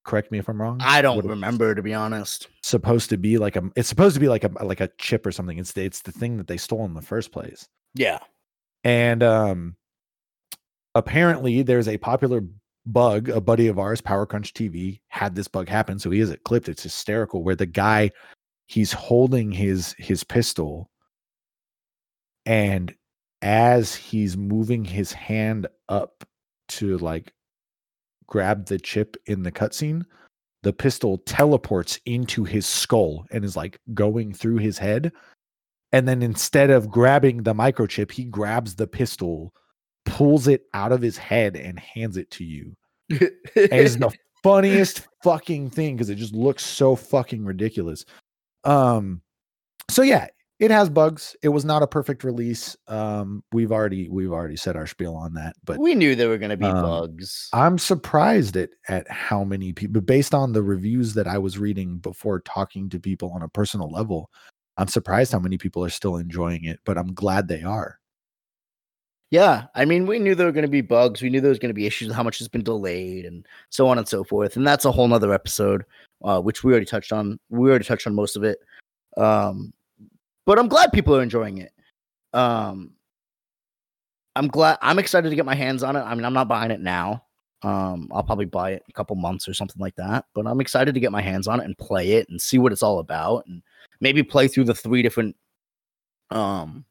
correct 0.04 0.30
me 0.30 0.38
if 0.38 0.49
I'm 0.49 0.61
wrong. 0.61 0.78
I 0.83 1.02
don't 1.02 1.26
remember 1.26 1.75
to 1.75 1.83
be 1.83 1.92
honest. 1.92 2.49
supposed 2.62 3.11
to 3.11 3.18
be 3.18 3.38
like 3.38 3.56
a 3.56 3.71
it's 3.76 3.88
supposed 3.88 4.14
to 4.14 4.21
be 4.21 4.28
like 4.28 4.45
a 4.45 4.64
like 4.64 4.80
a 4.80 4.90
chip 4.99 5.26
or 5.26 5.33
something. 5.33 5.59
It's 5.59 5.73
the, 5.73 5.85
it's 5.85 6.02
the 6.02 6.12
thing 6.12 6.38
that 6.38 6.47
they 6.47 6.56
stole 6.56 6.85
in 6.85 6.95
the 6.95 7.02
first 7.02 7.33
place. 7.33 7.68
Yeah. 7.95 8.18
And 8.85 9.23
um 9.23 9.76
apparently 10.95 11.62
there's 11.62 11.88
a 11.88 11.99
popular 11.99 12.42
bug, 12.87 13.28
a 13.28 13.40
buddy 13.40 13.66
of 13.66 13.78
ours, 13.78 14.00
Power 14.00 14.25
Crunch 14.25 14.54
TV, 14.54 15.00
had 15.09 15.35
this 15.35 15.49
bug 15.49 15.68
happen. 15.68 15.99
So 15.99 16.11
he 16.11 16.21
has 16.21 16.30
it 16.30 16.45
clipped. 16.45 16.68
It's 16.68 16.85
hysterical 16.85 17.42
where 17.42 17.56
the 17.56 17.66
guy 17.66 18.12
he's 18.66 18.92
holding 18.92 19.50
his 19.50 19.94
his 19.99 20.25
pistol 20.25 20.90
and 22.44 22.94
as 23.42 23.94
he's 23.94 24.37
moving 24.37 24.85
his 24.85 25.12
hand 25.12 25.66
up 25.88 26.25
to 26.68 26.99
like 26.99 27.32
grab 28.26 28.66
the 28.66 28.78
chip 28.78 29.16
in 29.26 29.42
the 29.42 29.52
cutscene, 29.52 30.04
the 30.62 30.73
pistol 30.73 31.18
teleports 31.18 32.00
into 32.06 32.44
his 32.44 32.66
skull 32.66 33.25
and 33.30 33.44
is 33.44 33.56
like 33.56 33.80
going 33.94 34.32
through 34.32 34.56
his 34.56 34.78
head. 34.78 35.12
And 35.92 36.08
then 36.08 36.23
instead 36.23 36.70
of 36.70 36.90
grabbing 36.90 37.42
the 37.42 37.54
microchip, 37.54 38.11
he 38.11 38.25
grabs 38.25 38.75
the 38.75 38.87
pistol, 38.87 39.52
pulls 40.04 40.49
it 40.49 40.64
out 40.75 40.92
of 40.92 41.00
his 41.00 41.16
head, 41.16 41.56
and 41.56 41.78
hands 41.78 42.16
it 42.16 42.30
to 42.32 42.44
you. 42.44 42.75
It's 43.54 43.96
the 43.96 44.12
funniest 44.42 45.06
fucking 45.23 45.70
thing 45.70 45.96
because 45.96 46.11
it 46.11 46.16
just 46.16 46.35
looks 46.35 46.64
so 46.64 46.96
fucking 46.96 47.44
ridiculous. 47.44 48.04
Um, 48.66 49.23
so 49.90 50.02
yeah, 50.02 50.26
it 50.58 50.70
has 50.70 50.88
bugs. 50.88 51.37
It 51.42 51.50
was 51.50 51.64
not 51.64 51.82
a 51.82 51.87
perfect 51.87 52.25
release. 52.25 52.76
Um, 52.88 53.44
we've 53.52 53.73
already 53.73 54.08
we've 54.08 54.32
already 54.32 54.56
said 54.56 54.76
our 54.76 54.87
spiel 54.87 55.14
on 55.14 55.35
that, 55.35 55.54
but 55.64 55.78
we 55.78 55.94
knew 55.94 56.14
there 56.14 56.28
were 56.28 56.38
going 56.38 56.50
to 56.50 56.56
be 56.56 56.66
um, 56.66 56.82
bugs. 56.82 57.49
I'm 57.52 57.78
surprised 57.78 58.56
at 58.56 58.70
at 58.88 59.11
how 59.11 59.44
many 59.44 59.73
people, 59.73 60.00
based 60.00 60.35
on 60.35 60.52
the 60.52 60.62
reviews 60.62 61.14
that 61.14 61.26
I 61.26 61.38
was 61.38 61.58
reading 61.58 61.99
before 61.99 62.40
talking 62.40 62.88
to 62.90 62.99
people 62.99 63.30
on 63.32 63.42
a 63.42 63.49
personal 63.49 63.90
level, 63.90 64.30
I'm 64.78 64.88
surprised 64.88 65.32
how 65.32 65.40
many 65.40 65.58
people 65.58 65.85
are 65.85 65.90
still 65.90 66.16
enjoying 66.16 66.64
it. 66.64 66.80
But 66.85 66.96
I'm 66.96 67.12
glad 67.12 67.49
they 67.49 67.62
are. 67.62 67.99
Yeah, 69.30 69.64
I 69.75 69.85
mean, 69.85 70.06
we 70.06 70.20
knew 70.20 70.35
there 70.37 70.46
were 70.46 70.52
going 70.52 70.62
to 70.62 70.70
be 70.70 70.82
bugs. 70.82 71.20
We 71.20 71.30
knew 71.30 71.40
there 71.40 71.50
was 71.50 71.58
going 71.58 71.70
to 71.70 71.75
be 71.75 71.87
issues, 71.87 72.14
how 72.14 72.23
much 72.23 72.38
has 72.38 72.49
been 72.49 72.62
delayed, 72.62 73.25
and 73.26 73.44
so 73.70 73.88
on 73.88 73.99
and 73.99 74.08
so 74.08 74.23
forth. 74.23 74.56
And 74.56 74.66
that's 74.66 74.85
a 74.85 74.92
whole 74.92 75.08
nother 75.08 75.35
episode, 75.35 75.85
uh, 76.25 76.40
which 76.40 76.64
we 76.64 76.73
already 76.73 76.87
touched 76.87 77.12
on. 77.12 77.38
We 77.50 77.68
already 77.68 77.85
touched 77.85 78.06
on 78.06 78.14
most 78.14 78.37
of 78.37 78.44
it. 78.44 78.58
Um, 79.16 79.73
but 80.44 80.58
I'm 80.58 80.68
glad 80.68 80.92
people 80.92 81.16
are 81.16 81.23
enjoying 81.23 81.58
it. 81.58 81.73
Um, 82.32 82.92
I'm 84.35 84.49
glad. 84.49 84.78
I'm 84.82 84.99
excited 84.99 85.30
to 85.30 85.37
get 85.37 85.46
my 85.46 85.54
hands 85.54 85.82
on 85.82 85.96
it. 85.96 86.00
I 86.00 86.14
mean, 86.14 86.25
I'm 86.25 86.35
not 86.35 86.49
buying 86.49 86.70
it 86.70 86.80
now. 86.80 87.25
Um, 87.62 88.08
I'll 88.12 88.23
probably 88.23 88.44
buy 88.44 88.73
it 88.73 88.82
in 88.87 88.90
a 88.90 88.92
couple 88.92 89.16
months 89.16 89.49
or 89.49 89.54
something 89.54 89.80
like 89.80 89.96
that. 89.96 90.26
But 90.35 90.46
I'm 90.46 90.61
excited 90.61 90.94
to 90.94 91.00
get 91.00 91.11
my 91.11 91.23
hands 91.23 91.49
on 91.49 91.61
it 91.61 91.64
and 91.64 91.76
play 91.78 92.12
it 92.12 92.28
and 92.28 92.40
see 92.40 92.58
what 92.58 92.73
it's 92.73 92.82
all 92.82 92.99
about, 92.99 93.46
and 93.46 93.62
maybe 94.00 94.23
play 94.23 94.46
through 94.46 94.64
the 94.64 94.75
three 94.75 95.02
different 95.02 95.37
um 96.30 96.85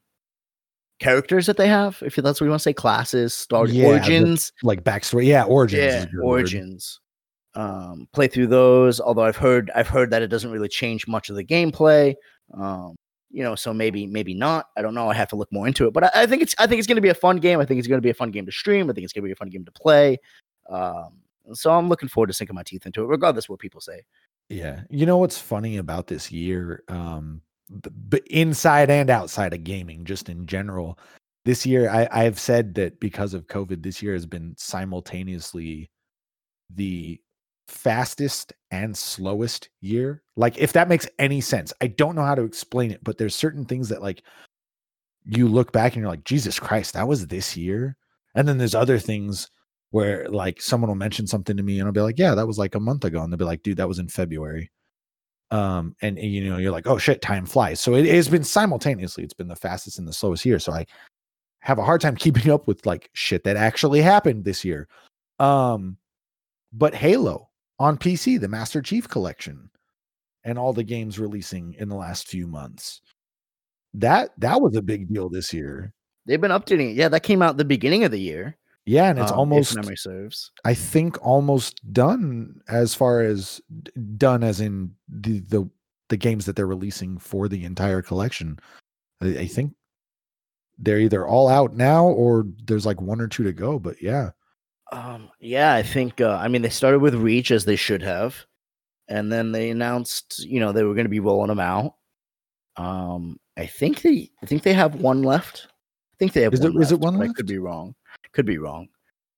characters 0.98 1.46
that 1.46 1.56
they 1.56 1.68
have. 1.68 2.02
If 2.04 2.16
that's 2.16 2.40
what 2.40 2.46
you 2.46 2.50
want 2.50 2.60
to 2.60 2.64
say, 2.64 2.72
classes, 2.72 3.32
start 3.32 3.70
Yeah, 3.70 3.82
the- 3.84 3.88
origins. 3.90 4.52
Like 4.62 4.82
backstory, 4.82 5.26
yeah, 5.26 5.44
origins. 5.44 5.94
Yeah, 6.12 6.20
origins. 6.20 7.00
Um, 7.56 8.06
play 8.12 8.28
through 8.28 8.46
those. 8.48 9.00
Although 9.00 9.24
I've 9.24 9.36
heard 9.36 9.70
I've 9.74 9.88
heard 9.88 10.10
that 10.10 10.22
it 10.22 10.28
doesn't 10.28 10.50
really 10.50 10.68
change 10.68 11.08
much 11.08 11.30
of 11.30 11.36
the 11.36 11.44
gameplay. 11.44 12.14
Um, 12.54 12.94
you 13.30 13.42
know, 13.42 13.54
so 13.54 13.74
maybe 13.74 14.06
maybe 14.06 14.34
not. 14.34 14.66
I 14.76 14.82
don't 14.82 14.94
know. 14.94 15.08
I 15.08 15.14
have 15.14 15.28
to 15.30 15.36
look 15.36 15.50
more 15.50 15.66
into 15.66 15.86
it. 15.86 15.92
But 15.92 16.04
I, 16.04 16.22
I 16.22 16.26
think 16.26 16.42
it's 16.42 16.54
I 16.58 16.66
think 16.66 16.78
it's 16.78 16.86
going 16.86 16.96
to 16.96 17.02
be 17.02 17.08
a 17.08 17.14
fun 17.14 17.38
game. 17.38 17.58
I 17.58 17.64
think 17.64 17.78
it's 17.78 17.88
going 17.88 17.98
to 17.98 18.06
be 18.06 18.10
a 18.10 18.14
fun 18.14 18.30
game 18.30 18.46
to 18.46 18.52
stream. 18.52 18.88
I 18.88 18.92
think 18.92 19.04
it's 19.04 19.12
going 19.12 19.22
to 19.22 19.28
be 19.28 19.32
a 19.32 19.36
fun 19.36 19.48
game 19.48 19.64
to 19.64 19.72
play. 19.72 20.18
Um, 20.68 21.18
so 21.52 21.70
I'm 21.70 21.88
looking 21.88 22.08
forward 22.08 22.28
to 22.28 22.32
sinking 22.32 22.54
my 22.54 22.62
teeth 22.62 22.86
into 22.86 23.02
it, 23.02 23.06
regardless 23.06 23.46
of 23.46 23.50
what 23.50 23.60
people 23.60 23.80
say. 23.80 24.02
Yeah. 24.48 24.82
You 24.90 25.06
know 25.06 25.18
what's 25.18 25.38
funny 25.38 25.76
about 25.76 26.06
this 26.06 26.30
year, 26.30 26.82
um, 26.88 27.40
b- 27.82 27.90
b- 28.08 28.22
inside 28.30 28.90
and 28.90 29.10
outside 29.10 29.54
of 29.54 29.64
gaming, 29.64 30.04
just 30.04 30.28
in 30.28 30.46
general, 30.46 30.98
this 31.44 31.64
year, 31.64 31.88
I, 31.88 32.08
I've 32.10 32.38
said 32.38 32.74
that 32.74 32.98
because 33.00 33.34
of 33.34 33.46
COVID, 33.46 33.82
this 33.82 34.02
year 34.02 34.12
has 34.14 34.26
been 34.26 34.54
simultaneously 34.58 35.90
the 36.74 37.20
fastest 37.68 38.52
and 38.70 38.96
slowest 38.96 39.68
year. 39.80 40.22
Like, 40.36 40.58
if 40.58 40.72
that 40.74 40.88
makes 40.88 41.08
any 41.18 41.40
sense, 41.40 41.72
I 41.80 41.88
don't 41.88 42.14
know 42.14 42.24
how 42.24 42.34
to 42.34 42.44
explain 42.44 42.90
it, 42.90 43.02
but 43.02 43.18
there's 43.18 43.34
certain 43.34 43.64
things 43.64 43.88
that, 43.88 44.02
like, 44.02 44.22
you 45.26 45.48
look 45.48 45.72
back 45.72 45.94
and 45.94 46.00
you're 46.00 46.10
like, 46.10 46.24
Jesus 46.24 46.58
Christ, 46.58 46.94
that 46.94 47.08
was 47.08 47.26
this 47.26 47.56
year. 47.56 47.96
And 48.34 48.46
then 48.46 48.58
there's 48.58 48.74
other 48.74 48.98
things 48.98 49.50
where 49.90 50.28
like 50.28 50.60
someone 50.60 50.88
will 50.88 50.94
mention 50.94 51.26
something 51.26 51.56
to 51.56 51.62
me 51.62 51.78
and 51.78 51.86
I'll 51.86 51.92
be 51.92 52.00
like, 52.00 52.18
yeah, 52.18 52.34
that 52.34 52.46
was 52.46 52.58
like 52.58 52.74
a 52.74 52.80
month 52.80 53.04
ago. 53.04 53.22
And 53.22 53.32
they'll 53.32 53.38
be 53.38 53.44
like, 53.44 53.62
dude, 53.62 53.78
that 53.78 53.88
was 53.88 53.98
in 53.98 54.08
February. 54.08 54.70
Um, 55.50 55.94
and, 56.02 56.18
and, 56.18 56.30
you 56.30 56.48
know, 56.48 56.58
you're 56.58 56.72
like, 56.72 56.86
oh 56.86 56.98
shit, 56.98 57.22
time 57.22 57.46
flies. 57.46 57.80
So 57.80 57.94
it 57.94 58.06
has 58.06 58.28
been 58.28 58.44
simultaneously, 58.44 59.24
it's 59.24 59.34
been 59.34 59.48
the 59.48 59.56
fastest 59.56 59.98
and 59.98 60.06
the 60.06 60.12
slowest 60.12 60.44
year. 60.44 60.58
So 60.58 60.72
I 60.72 60.86
have 61.60 61.78
a 61.78 61.84
hard 61.84 62.00
time 62.00 62.16
keeping 62.16 62.50
up 62.50 62.66
with 62.66 62.84
like 62.86 63.10
shit 63.14 63.44
that 63.44 63.56
actually 63.56 64.02
happened 64.02 64.44
this 64.44 64.64
year. 64.64 64.88
Um, 65.38 65.96
but 66.72 66.94
Halo 66.94 67.45
on 67.78 67.98
PC, 67.98 68.40
the 68.40 68.48
Master 68.48 68.80
Chief 68.80 69.08
Collection, 69.08 69.70
and 70.44 70.58
all 70.58 70.72
the 70.72 70.84
games 70.84 71.18
releasing 71.18 71.74
in 71.74 71.88
the 71.88 71.96
last 71.96 72.28
few 72.28 72.46
months. 72.46 73.00
That 73.94 74.30
that 74.38 74.60
was 74.60 74.76
a 74.76 74.82
big 74.82 75.12
deal 75.12 75.28
this 75.28 75.52
year. 75.52 75.92
They've 76.26 76.40
been 76.40 76.50
updating 76.50 76.90
it. 76.90 76.96
Yeah, 76.96 77.08
that 77.08 77.22
came 77.22 77.42
out 77.42 77.56
the 77.56 77.64
beginning 77.64 78.04
of 78.04 78.10
the 78.10 78.20
year. 78.20 78.56
Yeah, 78.84 79.10
and 79.10 79.18
it's 79.18 79.32
um, 79.32 79.38
almost 79.38 79.74
memory 79.74 79.96
serves. 79.96 80.52
I 80.64 80.74
think 80.74 81.18
almost 81.24 81.80
done 81.92 82.60
as 82.68 82.94
far 82.94 83.20
as 83.20 83.60
done 84.16 84.44
as 84.44 84.60
in 84.60 84.92
the 85.08 85.40
the 85.40 85.68
the 86.08 86.16
games 86.16 86.46
that 86.46 86.54
they're 86.54 86.66
releasing 86.66 87.18
for 87.18 87.48
the 87.48 87.64
entire 87.64 88.00
collection. 88.00 88.58
I, 89.20 89.26
I 89.26 89.46
think 89.46 89.74
they're 90.78 91.00
either 91.00 91.26
all 91.26 91.48
out 91.48 91.74
now 91.74 92.06
or 92.06 92.44
there's 92.64 92.86
like 92.86 93.00
one 93.00 93.20
or 93.20 93.28
two 93.28 93.42
to 93.44 93.52
go. 93.52 93.78
But 93.78 94.00
yeah, 94.00 94.30
Um, 94.92 95.30
yeah, 95.40 95.74
I 95.74 95.82
think. 95.82 96.20
Uh, 96.20 96.38
I 96.40 96.48
mean, 96.48 96.62
they 96.62 96.68
started 96.68 97.00
with 97.00 97.14
Reach 97.14 97.50
as 97.50 97.64
they 97.64 97.76
should 97.76 98.02
have, 98.02 98.46
and 99.08 99.32
then 99.32 99.52
they 99.52 99.70
announced, 99.70 100.44
you 100.44 100.60
know, 100.60 100.72
they 100.72 100.84
were 100.84 100.94
going 100.94 101.06
to 101.06 101.10
be 101.10 101.20
rolling 101.20 101.48
them 101.48 101.60
out. 101.60 101.94
Um, 102.76 103.38
I 103.56 103.66
think 103.66 104.02
they, 104.02 104.30
I 104.42 104.46
think 104.46 104.62
they 104.62 104.74
have 104.74 104.96
one 104.96 105.22
left. 105.22 105.66
I 105.70 106.14
think 106.18 106.32
they 106.32 106.42
have. 106.42 106.54
Is 106.54 106.60
one 106.60 106.76
it- 106.76 106.82
is 106.82 106.92
it 106.92 106.94
left, 106.96 107.04
one 107.04 107.18
but 107.18 107.28
I 107.30 107.32
could 107.32 107.46
be 107.46 107.58
wrong. 107.58 107.94
Could 108.32 108.46
be 108.46 108.58
wrong. 108.58 108.88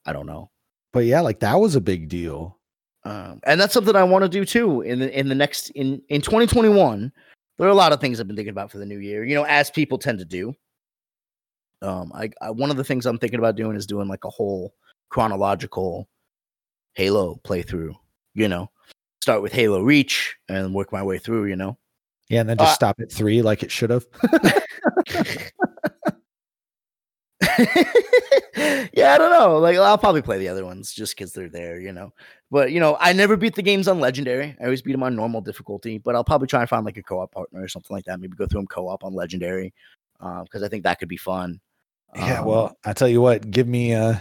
I 0.06 0.12
don't 0.12 0.26
know. 0.26 0.50
but 0.92 1.00
yeah, 1.04 1.20
like 1.20 1.40
that 1.40 1.54
was 1.60 1.76
a 1.76 1.80
big 1.80 2.08
deal. 2.08 2.58
Um, 3.04 3.40
and 3.44 3.60
that's 3.60 3.72
something 3.72 3.94
I 3.94 4.02
want 4.02 4.24
to 4.24 4.28
do 4.28 4.44
too 4.44 4.80
in 4.82 4.98
the 4.98 5.18
in 5.18 5.28
the 5.28 5.34
next 5.34 5.70
in 5.70 6.02
in 6.08 6.20
2021. 6.20 7.12
There 7.58 7.66
are 7.66 7.70
a 7.70 7.74
lot 7.74 7.92
of 7.92 8.00
things 8.00 8.20
I've 8.20 8.26
been 8.26 8.36
thinking 8.36 8.50
about 8.52 8.70
for 8.70 8.78
the 8.78 8.86
new 8.86 8.98
year. 8.98 9.24
You 9.24 9.34
know, 9.34 9.44
as 9.44 9.70
people 9.70 9.98
tend 9.98 10.18
to 10.18 10.24
do. 10.24 10.54
Um, 11.80 12.10
I, 12.14 12.30
I 12.42 12.50
one 12.50 12.70
of 12.70 12.76
the 12.76 12.84
things 12.84 13.06
I'm 13.06 13.18
thinking 13.18 13.38
about 13.38 13.54
doing 13.56 13.76
is 13.76 13.86
doing 13.86 14.08
like 14.08 14.24
a 14.24 14.30
whole 14.30 14.74
chronological 15.08 16.08
Halo 16.94 17.40
playthrough. 17.44 17.94
You 18.34 18.48
know, 18.48 18.70
start 19.22 19.42
with 19.42 19.52
Halo 19.52 19.82
Reach 19.82 20.36
and 20.48 20.74
work 20.74 20.92
my 20.92 21.02
way 21.02 21.18
through. 21.18 21.46
You 21.46 21.56
know. 21.56 21.78
Yeah, 22.28 22.40
and 22.40 22.48
then 22.50 22.58
just 22.58 22.72
Uh, 22.72 22.74
stop 22.74 23.00
at 23.00 23.10
three 23.10 23.40
like 23.42 23.62
it 23.62 23.70
should 23.70 23.90
have. 23.90 24.06
yeah, 28.92 29.14
I 29.14 29.18
don't 29.18 29.30
know. 29.30 29.58
Like, 29.58 29.76
I'll 29.76 29.96
probably 29.96 30.22
play 30.22 30.38
the 30.38 30.48
other 30.48 30.64
ones 30.64 30.92
just 30.92 31.16
because 31.16 31.32
they're 31.32 31.48
there, 31.48 31.78
you 31.80 31.92
know. 31.92 32.12
But 32.50 32.72
you 32.72 32.80
know, 32.80 32.96
I 33.00 33.12
never 33.12 33.36
beat 33.36 33.54
the 33.54 33.62
games 33.62 33.88
on 33.88 34.00
legendary. 34.00 34.56
I 34.60 34.64
always 34.64 34.82
beat 34.82 34.92
them 34.92 35.02
on 35.02 35.14
normal 35.14 35.40
difficulty. 35.40 35.98
But 35.98 36.14
I'll 36.14 36.24
probably 36.24 36.48
try 36.48 36.60
and 36.60 36.68
find 36.68 36.84
like 36.84 36.96
a 36.96 37.02
co-op 37.02 37.32
partner 37.32 37.62
or 37.62 37.68
something 37.68 37.94
like 37.94 38.04
that. 38.06 38.20
Maybe 38.20 38.36
go 38.36 38.46
through 38.46 38.60
them 38.60 38.66
co-op 38.66 39.04
on 39.04 39.14
legendary, 39.14 39.72
because 40.18 40.62
I 40.62 40.68
think 40.68 40.82
that 40.82 40.98
could 40.98 41.08
be 41.08 41.16
fun. 41.16 41.60
yeah, 42.16 42.40
Um, 42.40 42.46
well, 42.46 42.76
I 42.84 42.92
tell 42.92 43.08
you 43.08 43.20
what, 43.20 43.50
give 43.50 43.68
me 43.68 43.94
uh 43.94 44.16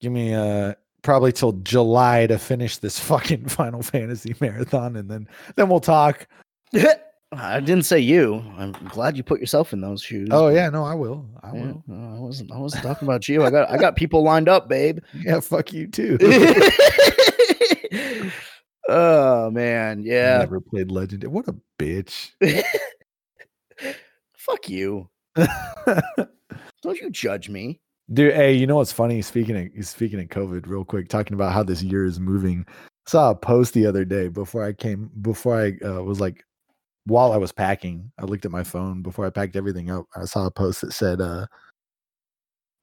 give 0.00 0.12
me 0.12 0.34
uh 0.34 0.74
probably 1.02 1.32
till 1.32 1.52
July 1.52 2.26
to 2.26 2.38
finish 2.38 2.78
this 2.78 2.98
fucking 3.00 3.48
Final 3.48 3.82
Fantasy 3.82 4.34
marathon 4.40 4.96
and 4.96 5.10
then 5.10 5.28
then 5.56 5.68
we'll 5.68 5.80
talk. 5.80 6.26
I 7.30 7.60
didn't 7.60 7.84
say 7.84 7.98
you. 7.98 8.42
I'm 8.56 8.72
glad 8.72 9.16
you 9.18 9.22
put 9.22 9.38
yourself 9.38 9.74
in 9.74 9.82
those 9.82 10.00
shoes. 10.00 10.30
Oh 10.32 10.48
yeah, 10.48 10.70
no, 10.70 10.82
I 10.84 10.94
will. 10.94 11.26
I 11.42 11.48
Yeah, 11.54 11.60
will. 11.66 11.84
no, 11.86 12.16
I 12.16 12.20
wasn't. 12.20 12.50
I 12.52 12.56
wasn't 12.58 12.84
talking 12.84 13.06
about 13.06 13.28
you. 13.28 13.44
I 13.44 13.50
got. 13.50 13.68
I 13.70 13.76
got 13.76 13.96
people 13.96 14.22
lined 14.22 14.48
up, 14.48 14.66
babe. 14.68 15.00
Yeah, 15.14 15.40
fuck 15.40 15.70
you 15.74 15.88
too. 15.88 16.16
oh 18.88 19.50
man, 19.50 20.02
yeah. 20.02 20.38
Never 20.38 20.60
played 20.60 20.90
Legend. 20.90 21.24
What 21.24 21.48
a 21.48 21.56
bitch. 21.78 22.30
Fuck 24.36 24.68
you. 24.70 25.10
Don't 25.36 26.98
you 27.00 27.10
judge 27.10 27.48
me. 27.50 27.80
Dude, 28.10 28.34
hey, 28.34 28.54
you 28.54 28.66
know 28.66 28.76
what's 28.76 28.92
funny? 28.92 29.20
Speaking 29.20 29.70
of 29.76 29.84
speaking 29.84 30.18
of 30.18 30.28
COVID, 30.28 30.66
real 30.66 30.84
quick, 30.84 31.08
talking 31.08 31.34
about 31.34 31.52
how 31.52 31.62
this 31.62 31.82
year 31.82 32.06
is 32.06 32.18
moving. 32.18 32.64
I 32.68 32.72
Saw 33.10 33.30
a 33.30 33.34
post 33.34 33.74
the 33.74 33.86
other 33.86 34.04
day 34.04 34.28
before 34.28 34.64
I 34.64 34.72
came 34.72 35.10
before 35.20 35.60
I 35.60 35.86
uh, 35.86 36.02
was 36.02 36.18
like 36.18 36.44
while 37.04 37.32
I 37.32 37.36
was 37.36 37.52
packing. 37.52 38.10
I 38.18 38.24
looked 38.24 38.46
at 38.46 38.50
my 38.50 38.64
phone 38.64 39.02
before 39.02 39.26
I 39.26 39.30
packed 39.30 39.56
everything 39.56 39.90
up. 39.90 40.06
I 40.16 40.24
saw 40.24 40.46
a 40.46 40.50
post 40.50 40.80
that 40.80 40.92
said, 40.92 41.20
uh, 41.20 41.46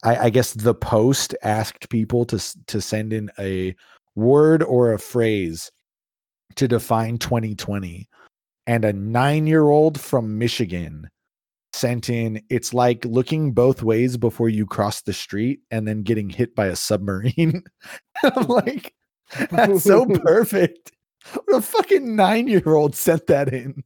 I, 0.03 0.25
I 0.25 0.29
guess 0.29 0.53
the 0.53 0.75
post 0.75 1.36
asked 1.41 1.89
people 1.89 2.25
to 2.25 2.39
to 2.67 2.79
send 2.79 3.12
in 3.12 3.32
a 3.39 3.75
word 4.15 4.62
or 4.62 4.94
a 4.94 5.00
phrase 5.00 5.72
to 6.55 6.67
define 6.67 7.17
2020, 7.17 8.08
and 8.67 8.86
a 8.86 8.94
nine 8.94 9.48
year 9.48 9.70
old 9.70 10.00
from 10.00 10.38
Michigan 10.38 11.10
sent 11.75 12.10
in 12.10 12.41
it's 12.50 12.74
like 12.74 13.03
looking 13.05 13.51
both 13.51 13.84
ways 13.84 14.15
before 14.17 14.48
you 14.50 14.65
cross 14.65 15.01
the 15.01 15.12
street 15.13 15.60
and 15.72 15.88
then 15.88 16.01
getting 16.03 16.29
hit 16.29 16.55
by 16.55 16.67
a 16.67 16.75
submarine. 16.75 17.63
I'm 18.24 18.44
like, 18.48 18.94
that's 19.51 19.84
so 19.84 20.05
perfect. 20.05 20.91
A 21.53 21.60
fucking 21.62 22.15
nine 22.15 22.48
year 22.48 22.67
old 22.75 22.96
sent 22.96 23.27
that 23.27 23.53
in. 23.53 23.84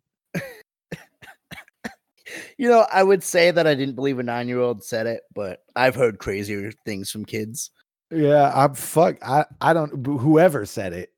You 2.60 2.70
know, 2.70 2.86
I 2.92 3.02
would 3.02 3.24
say 3.24 3.50
that 3.50 3.66
I 3.66 3.74
didn't 3.74 3.96
believe 3.96 4.20
a 4.20 4.24
nine 4.24 4.48
year 4.48 4.60
old 4.60 4.84
said 4.84 5.08
it, 5.08 5.22
but 5.34 5.64
I've 5.76 5.96
heard 5.96 6.20
crazier 6.20 6.72
things 6.86 7.10
from 7.10 7.26
kids. 7.26 7.72
Yeah, 8.12 8.52
I'm 8.54 8.76
fuck. 8.76 9.18
I 9.26 9.46
I 9.62 9.74
don't. 9.74 10.06
Whoever 10.06 10.66
said 10.68 10.94
it, 10.94 11.10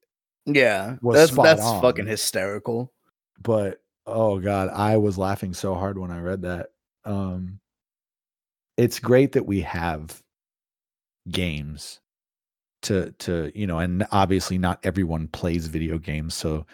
Yeah, 0.45 0.95
that's 1.03 1.31
that's 1.31 1.61
on. 1.61 1.81
fucking 1.81 2.07
hysterical. 2.07 2.93
but 3.41 3.80
oh 4.05 4.39
god, 4.39 4.69
I 4.69 4.97
was 4.97 5.17
laughing 5.17 5.53
so 5.53 5.75
hard 5.75 5.97
when 5.97 6.11
I 6.11 6.19
read 6.19 6.41
that. 6.43 6.67
Um, 7.05 7.59
it's 8.77 8.99
great 8.99 9.33
that 9.33 9.45
we 9.45 9.61
have 9.61 10.21
games 11.29 11.99
to 12.83 13.11
to 13.19 13.51
you 13.55 13.67
know, 13.67 13.79
and 13.79 14.05
obviously 14.11 14.57
not 14.57 14.79
everyone 14.83 15.27
plays 15.27 15.67
video 15.67 15.97
games, 15.97 16.33
so 16.33 16.65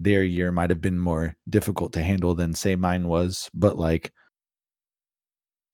their 0.00 0.24
year 0.24 0.52
might 0.52 0.70
have 0.70 0.80
been 0.80 0.98
more 0.98 1.36
difficult 1.48 1.92
to 1.94 2.02
handle 2.02 2.34
than 2.34 2.54
say 2.54 2.76
mine 2.76 3.08
was. 3.08 3.50
But 3.54 3.78
like, 3.78 4.12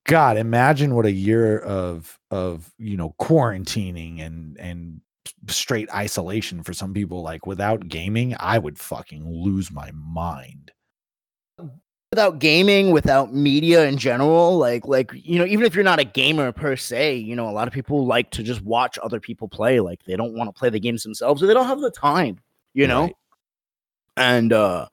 God, 0.07 0.37
imagine 0.37 0.95
what 0.95 1.07
a 1.07 1.13
year 1.13 1.59
of 1.61 2.19
of 2.31 2.73
you 2.79 2.97
know 2.97 3.15
quarantining 3.21 4.21
and 4.21 4.59
and 4.59 5.01
straight 5.49 5.93
isolation 5.95 6.63
for 6.63 6.73
some 6.73 6.93
people 6.95 7.23
like 7.23 7.47
without 7.47 7.89
gaming 7.89 8.35
i 8.41 8.59
would 8.59 8.79
fucking 8.79 9.27
lose 9.29 9.71
my 9.71 9.91
mind 9.93 10.73
Without 12.13 12.41
gaming, 12.41 12.91
without 12.91 13.33
media 13.33 13.85
in 13.87 13.97
general, 13.97 14.59
like 14.59 14.85
like 14.87 15.13
you 15.15 15.39
know, 15.39 15.45
even 15.47 15.65
if 15.65 15.77
you're 15.77 15.85
not 15.85 16.01
a 16.01 16.05
gamer 16.05 16.51
per 16.51 16.75
se, 16.75 17.15
you 17.17 17.37
know, 17.37 17.49
a 17.49 17.53
lot 17.53 17.69
of 17.69 17.73
people 17.75 18.05
like 18.05 18.31
to 18.33 18.43
just 18.43 18.63
watch 18.63 18.99
other 19.01 19.21
people 19.21 19.47
play. 19.47 19.79
Like 19.79 20.03
they 20.05 20.17
don't 20.17 20.35
want 20.35 20.49
to 20.53 20.59
play 20.59 20.71
the 20.71 20.81
games 20.81 21.05
themselves, 21.05 21.41
or 21.41 21.47
they 21.47 21.55
don't 21.55 21.67
have 21.69 21.81
the 21.81 21.91
time. 21.91 22.39
You 22.75 22.89
know, 22.89 23.03
Right. 23.03 23.17
and 24.17 24.53
uh 24.53 24.89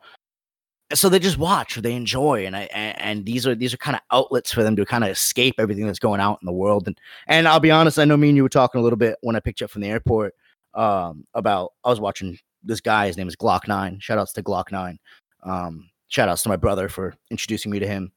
so 0.94 1.10
they 1.10 1.20
just 1.20 1.38
watch 1.38 1.78
or 1.78 1.82
they 1.82 1.94
enjoy 1.94 2.46
and 2.46 2.56
i 2.56 2.62
and, 2.74 3.02
and 3.02 3.26
these 3.26 3.46
are 3.46 3.54
these 3.56 3.74
are 3.74 3.78
kind 3.78 3.96
of 3.96 4.02
outlets 4.12 4.52
for 4.54 4.64
them 4.64 4.76
to 4.76 4.86
kind 4.86 5.04
of 5.04 5.10
escape 5.10 5.56
everything 5.58 5.86
that's 5.86 6.00
going 6.00 6.22
out 6.22 6.40
in 6.42 6.46
the 6.46 6.52
world 6.52 6.88
and 6.88 6.98
and 7.28 7.46
i'll 7.48 7.60
be 7.60 7.72
honest 7.72 8.00
i 8.00 8.06
know 8.06 8.16
me 8.16 8.30
and 8.30 8.38
you 8.38 8.44
were 8.44 8.48
talking 8.50 8.80
a 8.80 8.84
little 8.84 8.98
bit 8.98 9.18
when 9.22 9.36
i 9.36 9.40
picked 9.40 9.60
you 9.60 9.66
up 9.66 9.72
from 9.72 9.82
the 9.82 9.90
airport 9.90 10.34
um 10.76 11.26
about 11.34 11.74
i 11.84 11.90
was 11.90 12.00
watching 12.00 12.40
this 12.64 12.80
guy 12.80 13.06
his 13.08 13.18
name 13.18 13.28
is 13.28 13.36
glock 13.36 13.68
9 13.68 14.00
shout 14.00 14.18
outs 14.18 14.32
to 14.32 14.42
glock 14.42 14.72
9 14.72 14.98
um 15.44 15.90
shout 16.08 16.30
outs 16.30 16.44
to 16.44 16.50
my 16.50 16.56
brother 16.56 16.90
for 16.90 17.14
introducing 17.32 17.72
me 17.72 17.80
to 17.80 17.88
him 17.88 18.12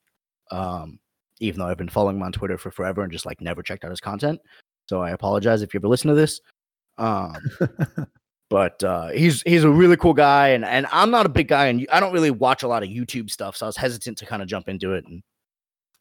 um 0.50 0.98
even 1.40 1.58
though 1.58 1.66
i've 1.66 1.78
been 1.78 1.88
following 1.88 2.16
him 2.16 2.22
on 2.22 2.32
twitter 2.32 2.58
for 2.58 2.70
forever 2.70 3.02
and 3.02 3.12
just 3.12 3.26
like 3.26 3.40
never 3.40 3.62
checked 3.62 3.84
out 3.84 3.90
his 3.90 4.00
content 4.00 4.40
so 4.88 5.00
i 5.00 5.10
apologize 5.10 5.62
if 5.62 5.72
you 5.74 5.78
ever 5.78 5.88
listen 5.88 6.08
to 6.08 6.14
this 6.14 6.40
um 6.98 7.36
but 8.50 8.82
uh, 8.82 9.08
he's 9.08 9.42
he's 9.42 9.62
a 9.62 9.70
really 9.70 9.96
cool 9.96 10.12
guy, 10.12 10.48
and 10.48 10.64
and 10.64 10.86
I'm 10.90 11.10
not 11.10 11.24
a 11.24 11.30
big 11.30 11.48
guy, 11.48 11.66
and 11.66 11.86
I 11.90 12.00
don't 12.00 12.12
really 12.12 12.32
watch 12.32 12.64
a 12.64 12.68
lot 12.68 12.82
of 12.82 12.88
YouTube 12.90 13.30
stuff, 13.30 13.56
so 13.56 13.64
I 13.64 13.68
was 13.68 13.76
hesitant 13.76 14.18
to 14.18 14.26
kind 14.26 14.42
of 14.42 14.48
jump 14.48 14.68
into 14.68 14.92
it. 14.92 15.06
And, 15.06 15.22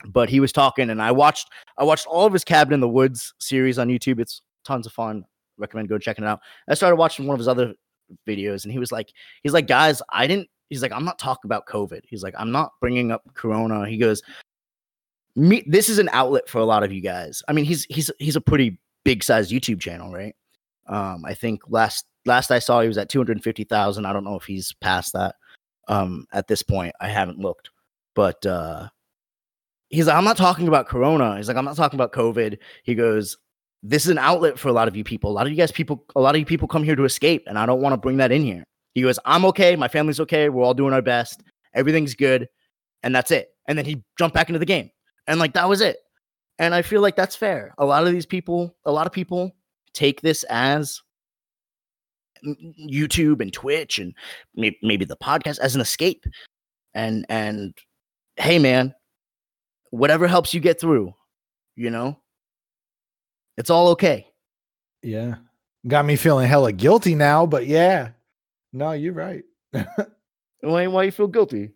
but 0.07 0.29
he 0.29 0.39
was 0.39 0.51
talking, 0.51 0.89
and 0.89 1.01
I 1.01 1.11
watched 1.11 1.49
I 1.77 1.83
watched 1.83 2.07
all 2.07 2.25
of 2.25 2.33
his 2.33 2.43
Cabin 2.43 2.73
in 2.73 2.79
the 2.79 2.89
Woods 2.89 3.35
series 3.37 3.77
on 3.77 3.87
YouTube. 3.87 4.19
It's 4.19 4.41
tons 4.65 4.87
of 4.87 4.93
fun. 4.93 5.25
Recommend 5.57 5.89
go 5.89 5.99
checking 5.99 6.25
it 6.25 6.27
out. 6.27 6.39
I 6.67 6.73
started 6.73 6.95
watching 6.95 7.27
one 7.27 7.35
of 7.35 7.39
his 7.39 7.47
other 7.47 7.75
videos, 8.27 8.63
and 8.63 8.73
he 8.73 8.79
was 8.79 8.91
like, 8.91 9.13
he's 9.43 9.53
like, 9.53 9.67
guys, 9.67 10.01
I 10.09 10.25
didn't. 10.25 10.49
He's 10.69 10.81
like, 10.81 10.91
I'm 10.91 11.05
not 11.05 11.19
talking 11.19 11.47
about 11.47 11.65
COVID. 11.65 12.01
He's 12.07 12.23
like, 12.23 12.35
I'm 12.37 12.51
not 12.51 12.71
bringing 12.79 13.11
up 13.11 13.23
Corona. 13.33 13.87
He 13.87 13.97
goes, 13.97 14.21
me. 15.35 15.63
This 15.67 15.89
is 15.89 15.99
an 15.99 16.09
outlet 16.11 16.47
for 16.47 16.59
a 16.59 16.65
lot 16.65 16.83
of 16.83 16.91
you 16.91 17.01
guys. 17.01 17.41
I 17.47 17.53
mean, 17.53 17.65
he's 17.65 17.85
he's 17.85 18.11
he's 18.19 18.35
a 18.35 18.41
pretty 18.41 18.79
big 19.03 19.23
sized 19.23 19.51
YouTube 19.51 19.79
channel, 19.79 20.11
right? 20.11 20.35
Um, 20.87 21.23
I 21.25 21.33
think 21.33 21.61
last 21.67 22.05
last 22.25 22.51
I 22.51 22.59
saw 22.59 22.81
he 22.81 22.87
was 22.87 22.97
at 22.97 23.09
250,000. 23.09 24.05
I 24.05 24.13
don't 24.13 24.23
know 24.23 24.35
if 24.35 24.43
he's 24.43 24.73
past 24.73 25.13
that 25.13 25.35
um 25.87 26.25
at 26.31 26.47
this 26.47 26.63
point. 26.63 26.95
I 26.99 27.09
haven't 27.09 27.39
looked. 27.39 27.69
But 28.15 28.45
uh 28.45 28.89
he's 29.89 30.07
like 30.07 30.15
I'm 30.15 30.23
not 30.23 30.37
talking 30.37 30.67
about 30.67 30.87
corona. 30.87 31.37
He's 31.37 31.47
like 31.47 31.57
I'm 31.57 31.65
not 31.65 31.75
talking 31.75 31.97
about 31.97 32.13
covid. 32.13 32.57
He 32.83 32.95
goes 32.95 33.37
this 33.81 34.03
is 34.03 34.11
an 34.11 34.17
outlet 34.17 34.59
for 34.59 34.67
a 34.67 34.73
lot 34.73 34.87
of 34.89 34.95
you 34.95 35.03
people. 35.03 35.31
A 35.31 35.33
lot 35.33 35.45
of 35.45 35.51
you 35.51 35.57
guys 35.57 35.71
people 35.71 36.05
a 36.15 36.21
lot 36.21 36.35
of 36.35 36.39
you 36.39 36.45
people 36.45 36.67
come 36.67 36.83
here 36.83 36.95
to 36.95 37.05
escape 37.05 37.43
and 37.47 37.57
I 37.57 37.65
don't 37.65 37.81
want 37.81 37.93
to 37.93 37.97
bring 37.97 38.17
that 38.17 38.31
in 38.31 38.43
here. 38.43 38.63
He 38.99 39.03
goes 39.05 39.17
I'm 39.23 39.45
okay, 39.45 39.77
my 39.77 39.87
family's 39.87 40.19
okay, 40.19 40.49
we're 40.49 40.63
all 40.63 40.73
doing 40.73 40.93
our 40.93 41.01
best. 41.01 41.41
Everything's 41.73 42.15
good 42.15 42.49
and 43.01 43.15
that's 43.15 43.31
it. 43.31 43.49
And 43.67 43.77
then 43.77 43.85
he 43.85 44.03
jumped 44.17 44.33
back 44.33 44.49
into 44.49 44.59
the 44.59 44.65
game. 44.65 44.91
And 45.25 45.39
like 45.39 45.53
that 45.53 45.69
was 45.69 45.79
it. 45.79 45.99
And 46.57 46.75
I 46.75 46.81
feel 46.81 47.01
like 47.01 47.15
that's 47.15 47.35
fair. 47.35 47.73
A 47.77 47.85
lot 47.85 48.05
of 48.05 48.11
these 48.11 48.25
people, 48.25 48.75
a 48.85 48.91
lot 48.91 49.07
of 49.07 49.13
people 49.13 49.55
take 49.93 50.19
this 50.21 50.43
as 50.49 51.01
YouTube 52.43 53.41
and 53.41 53.53
Twitch 53.53 53.99
and 53.99 54.13
maybe 54.55 55.05
the 55.05 55.15
podcast 55.15 55.59
as 55.59 55.75
an 55.75 55.81
escape. 55.81 56.25
And 56.93 57.25
and 57.29 57.73
hey 58.35 58.59
man, 58.59 58.93
whatever 59.91 60.27
helps 60.27 60.53
you 60.53 60.59
get 60.59 60.79
through, 60.81 61.13
you 61.77 61.89
know? 61.89 62.19
It's 63.57 63.69
all 63.69 63.87
okay. 63.89 64.27
yeah 65.03 65.35
got 65.87 66.05
me 66.05 66.17
feeling 66.17 66.47
hella 66.47 66.73
guilty 66.73 67.15
now 67.15 67.45
but 67.45 67.65
yeah 67.65 68.09
no 68.73 68.91
you're 68.91 69.13
right 69.13 69.43
Why 70.61 70.87
why 70.87 71.03
you 71.03 71.11
feel 71.11 71.27
guilty? 71.27 71.71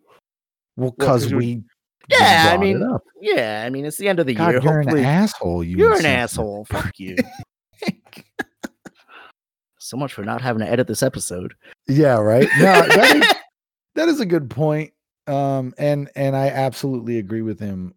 well 0.76 0.90
'cause 0.92 1.24
because 1.24 1.34
we 1.34 1.62
Yeah, 2.10 2.50
I 2.52 2.58
mean. 2.58 2.86
Yeah, 3.20 3.62
I 3.66 3.70
mean 3.70 3.86
it's 3.86 3.96
the 3.96 4.08
end 4.08 4.20
of 4.20 4.26
the 4.26 4.34
God, 4.34 4.50
year. 4.52 4.60
you're 4.62 4.80
an 4.80 4.98
asshole 4.98 5.64
you 5.64 5.78
you're 5.78 5.98
an 5.98 6.04
asshole. 6.04 6.66
Fuck 6.66 6.98
you. 6.98 7.16
so 9.78 9.96
much 9.96 10.12
for 10.12 10.22
not 10.24 10.40
having 10.42 10.60
to 10.64 10.70
edit 10.70 10.86
this 10.86 11.02
episode. 11.02 11.54
Yeah, 11.88 12.18
right. 12.18 12.48
No, 12.58 12.82
that 12.82 13.16
is, 13.16 13.34
that 13.94 14.08
is 14.08 14.20
a 14.20 14.26
good 14.26 14.50
point. 14.50 14.92
Um, 15.26 15.72
and 15.78 16.10
and 16.16 16.36
I 16.36 16.48
absolutely 16.48 17.18
agree 17.18 17.42
with 17.42 17.58
him. 17.58 17.94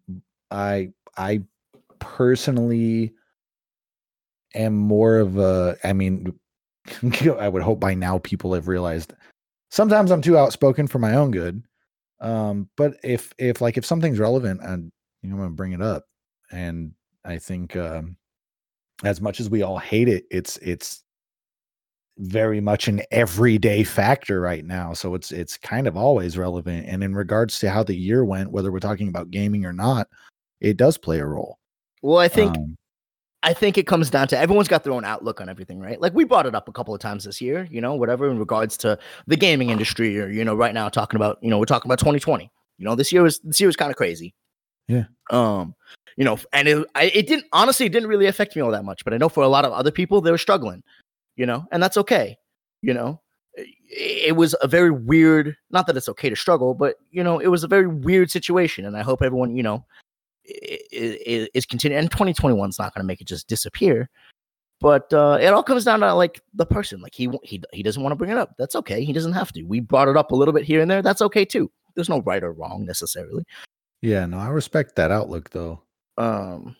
I 0.50 0.90
I 1.16 1.42
personally 1.98 3.12
am 4.54 4.74
more 4.74 5.18
of 5.18 5.36
a. 5.38 5.76
I 5.84 5.92
mean, 5.92 6.38
I 7.38 7.48
would 7.48 7.62
hope 7.62 7.80
by 7.80 7.94
now 7.94 8.18
people 8.18 8.54
have 8.54 8.68
realized. 8.68 9.14
Sometimes 9.70 10.10
I'm 10.10 10.22
too 10.22 10.38
outspoken 10.38 10.86
for 10.86 10.98
my 10.98 11.14
own 11.14 11.30
good. 11.30 11.62
Um, 12.20 12.68
but 12.76 12.94
if 13.04 13.32
if 13.38 13.60
like 13.60 13.76
if 13.76 13.86
something's 13.86 14.18
relevant, 14.18 14.60
and 14.62 14.90
you 15.22 15.30
know, 15.30 15.36
I'm 15.36 15.42
gonna 15.42 15.54
bring 15.54 15.72
it 15.72 15.82
up. 15.82 16.04
And 16.50 16.92
I 17.24 17.38
think 17.38 17.76
um, 17.76 18.16
as 19.04 19.20
much 19.20 19.40
as 19.40 19.50
we 19.50 19.62
all 19.62 19.78
hate 19.78 20.08
it, 20.08 20.24
it's 20.30 20.56
it's 20.58 21.04
very 22.18 22.60
much 22.60 22.88
an 22.88 23.00
everyday 23.12 23.84
factor 23.84 24.40
right 24.40 24.64
now. 24.64 24.92
So 24.92 25.14
it's 25.14 25.30
it's 25.30 25.56
kind 25.56 25.86
of 25.86 25.96
always 25.96 26.36
relevant. 26.36 26.86
And 26.88 27.04
in 27.04 27.14
regards 27.14 27.60
to 27.60 27.70
how 27.70 27.84
the 27.84 27.94
year 27.94 28.24
went, 28.24 28.50
whether 28.50 28.72
we're 28.72 28.80
talking 28.80 29.08
about 29.08 29.30
gaming 29.30 29.64
or 29.64 29.72
not, 29.72 30.08
it 30.60 30.76
does 30.76 30.98
play 30.98 31.20
a 31.20 31.26
role. 31.26 31.58
Well, 32.02 32.18
I 32.18 32.28
think 32.28 32.56
Um, 32.56 32.76
I 33.48 33.54
think 33.54 33.78
it 33.78 33.86
comes 33.86 34.10
down 34.10 34.28
to 34.28 34.38
everyone's 34.38 34.68
got 34.68 34.84
their 34.84 34.92
own 34.92 35.06
outlook 35.06 35.40
on 35.40 35.48
everything, 35.48 35.80
right? 35.80 35.98
Like 35.98 36.12
we 36.12 36.24
brought 36.24 36.44
it 36.44 36.54
up 36.54 36.68
a 36.68 36.72
couple 36.72 36.94
of 36.94 37.00
times 37.00 37.24
this 37.24 37.40
year, 37.40 37.66
you 37.70 37.80
know, 37.80 37.94
whatever 37.94 38.28
in 38.28 38.38
regards 38.38 38.76
to 38.78 38.98
the 39.26 39.36
gaming 39.38 39.70
industry, 39.70 40.20
or 40.20 40.28
you 40.28 40.44
know, 40.44 40.54
right 40.54 40.74
now 40.74 40.90
talking 40.90 41.16
about, 41.16 41.38
you 41.40 41.48
know, 41.48 41.58
we're 41.58 41.64
talking 41.64 41.88
about 41.88 41.98
2020. 41.98 42.52
You 42.76 42.84
know, 42.84 42.94
this 42.94 43.10
year 43.10 43.22
was 43.22 43.40
this 43.40 43.58
year 43.58 43.66
was 43.66 43.74
kind 43.74 43.90
of 43.90 43.96
crazy. 43.96 44.34
Yeah. 44.86 45.04
Um, 45.30 45.74
you 46.18 46.26
know, 46.26 46.38
and 46.52 46.68
it 46.68 46.86
I, 46.94 47.04
it 47.04 47.26
didn't 47.26 47.46
honestly 47.54 47.86
it 47.86 47.92
didn't 47.92 48.10
really 48.10 48.26
affect 48.26 48.54
me 48.54 48.60
all 48.60 48.70
that 48.72 48.84
much, 48.84 49.02
but 49.02 49.14
I 49.14 49.16
know 49.16 49.30
for 49.30 49.42
a 49.42 49.48
lot 49.48 49.64
of 49.64 49.72
other 49.72 49.90
people 49.90 50.20
they 50.20 50.30
were 50.30 50.36
struggling, 50.36 50.82
you 51.34 51.46
know, 51.46 51.66
and 51.72 51.82
that's 51.82 51.96
okay. 51.96 52.36
You 52.82 52.92
know, 52.92 53.22
it, 53.54 53.68
it 54.28 54.36
was 54.36 54.54
a 54.60 54.68
very 54.68 54.90
weird. 54.90 55.56
Not 55.70 55.86
that 55.86 55.96
it's 55.96 56.10
okay 56.10 56.28
to 56.28 56.36
struggle, 56.36 56.74
but 56.74 56.96
you 57.10 57.24
know, 57.24 57.38
it 57.38 57.48
was 57.48 57.64
a 57.64 57.68
very 57.68 57.86
weird 57.86 58.30
situation, 58.30 58.84
and 58.84 58.94
I 58.94 59.00
hope 59.00 59.22
everyone, 59.22 59.56
you 59.56 59.62
know, 59.62 59.86
is, 60.48 61.48
is 61.54 61.66
continuing. 61.66 62.00
And 62.00 62.10
2021 62.10 62.68
is 62.68 62.78
not 62.78 62.94
going 62.94 63.02
to 63.02 63.06
make 63.06 63.20
it 63.20 63.26
just 63.26 63.48
disappear. 63.48 64.08
But 64.80 65.12
uh, 65.12 65.38
it 65.40 65.48
all 65.48 65.62
comes 65.62 65.84
down 65.84 66.00
to 66.00 66.14
like 66.14 66.40
the 66.54 66.66
person. 66.66 67.00
Like 67.00 67.14
he 67.14 67.28
he 67.42 67.60
he 67.72 67.82
doesn't 67.82 68.02
want 68.02 68.12
to 68.12 68.16
bring 68.16 68.30
it 68.30 68.38
up. 68.38 68.54
That's 68.58 68.76
okay. 68.76 69.04
He 69.04 69.12
doesn't 69.12 69.32
have 69.32 69.52
to. 69.52 69.64
We 69.64 69.80
brought 69.80 70.08
it 70.08 70.16
up 70.16 70.30
a 70.30 70.36
little 70.36 70.54
bit 70.54 70.64
here 70.64 70.80
and 70.80 70.90
there. 70.90 71.02
That's 71.02 71.22
okay 71.22 71.44
too. 71.44 71.70
There's 71.96 72.08
no 72.08 72.22
right 72.22 72.44
or 72.44 72.52
wrong 72.52 72.84
necessarily. 72.84 73.44
yeah, 74.02 74.24
no, 74.26 74.38
I 74.38 74.48
respect 74.48 74.94
that 74.96 75.10
outlook 75.10 75.50
though. 75.50 75.82
Um, 76.16 76.76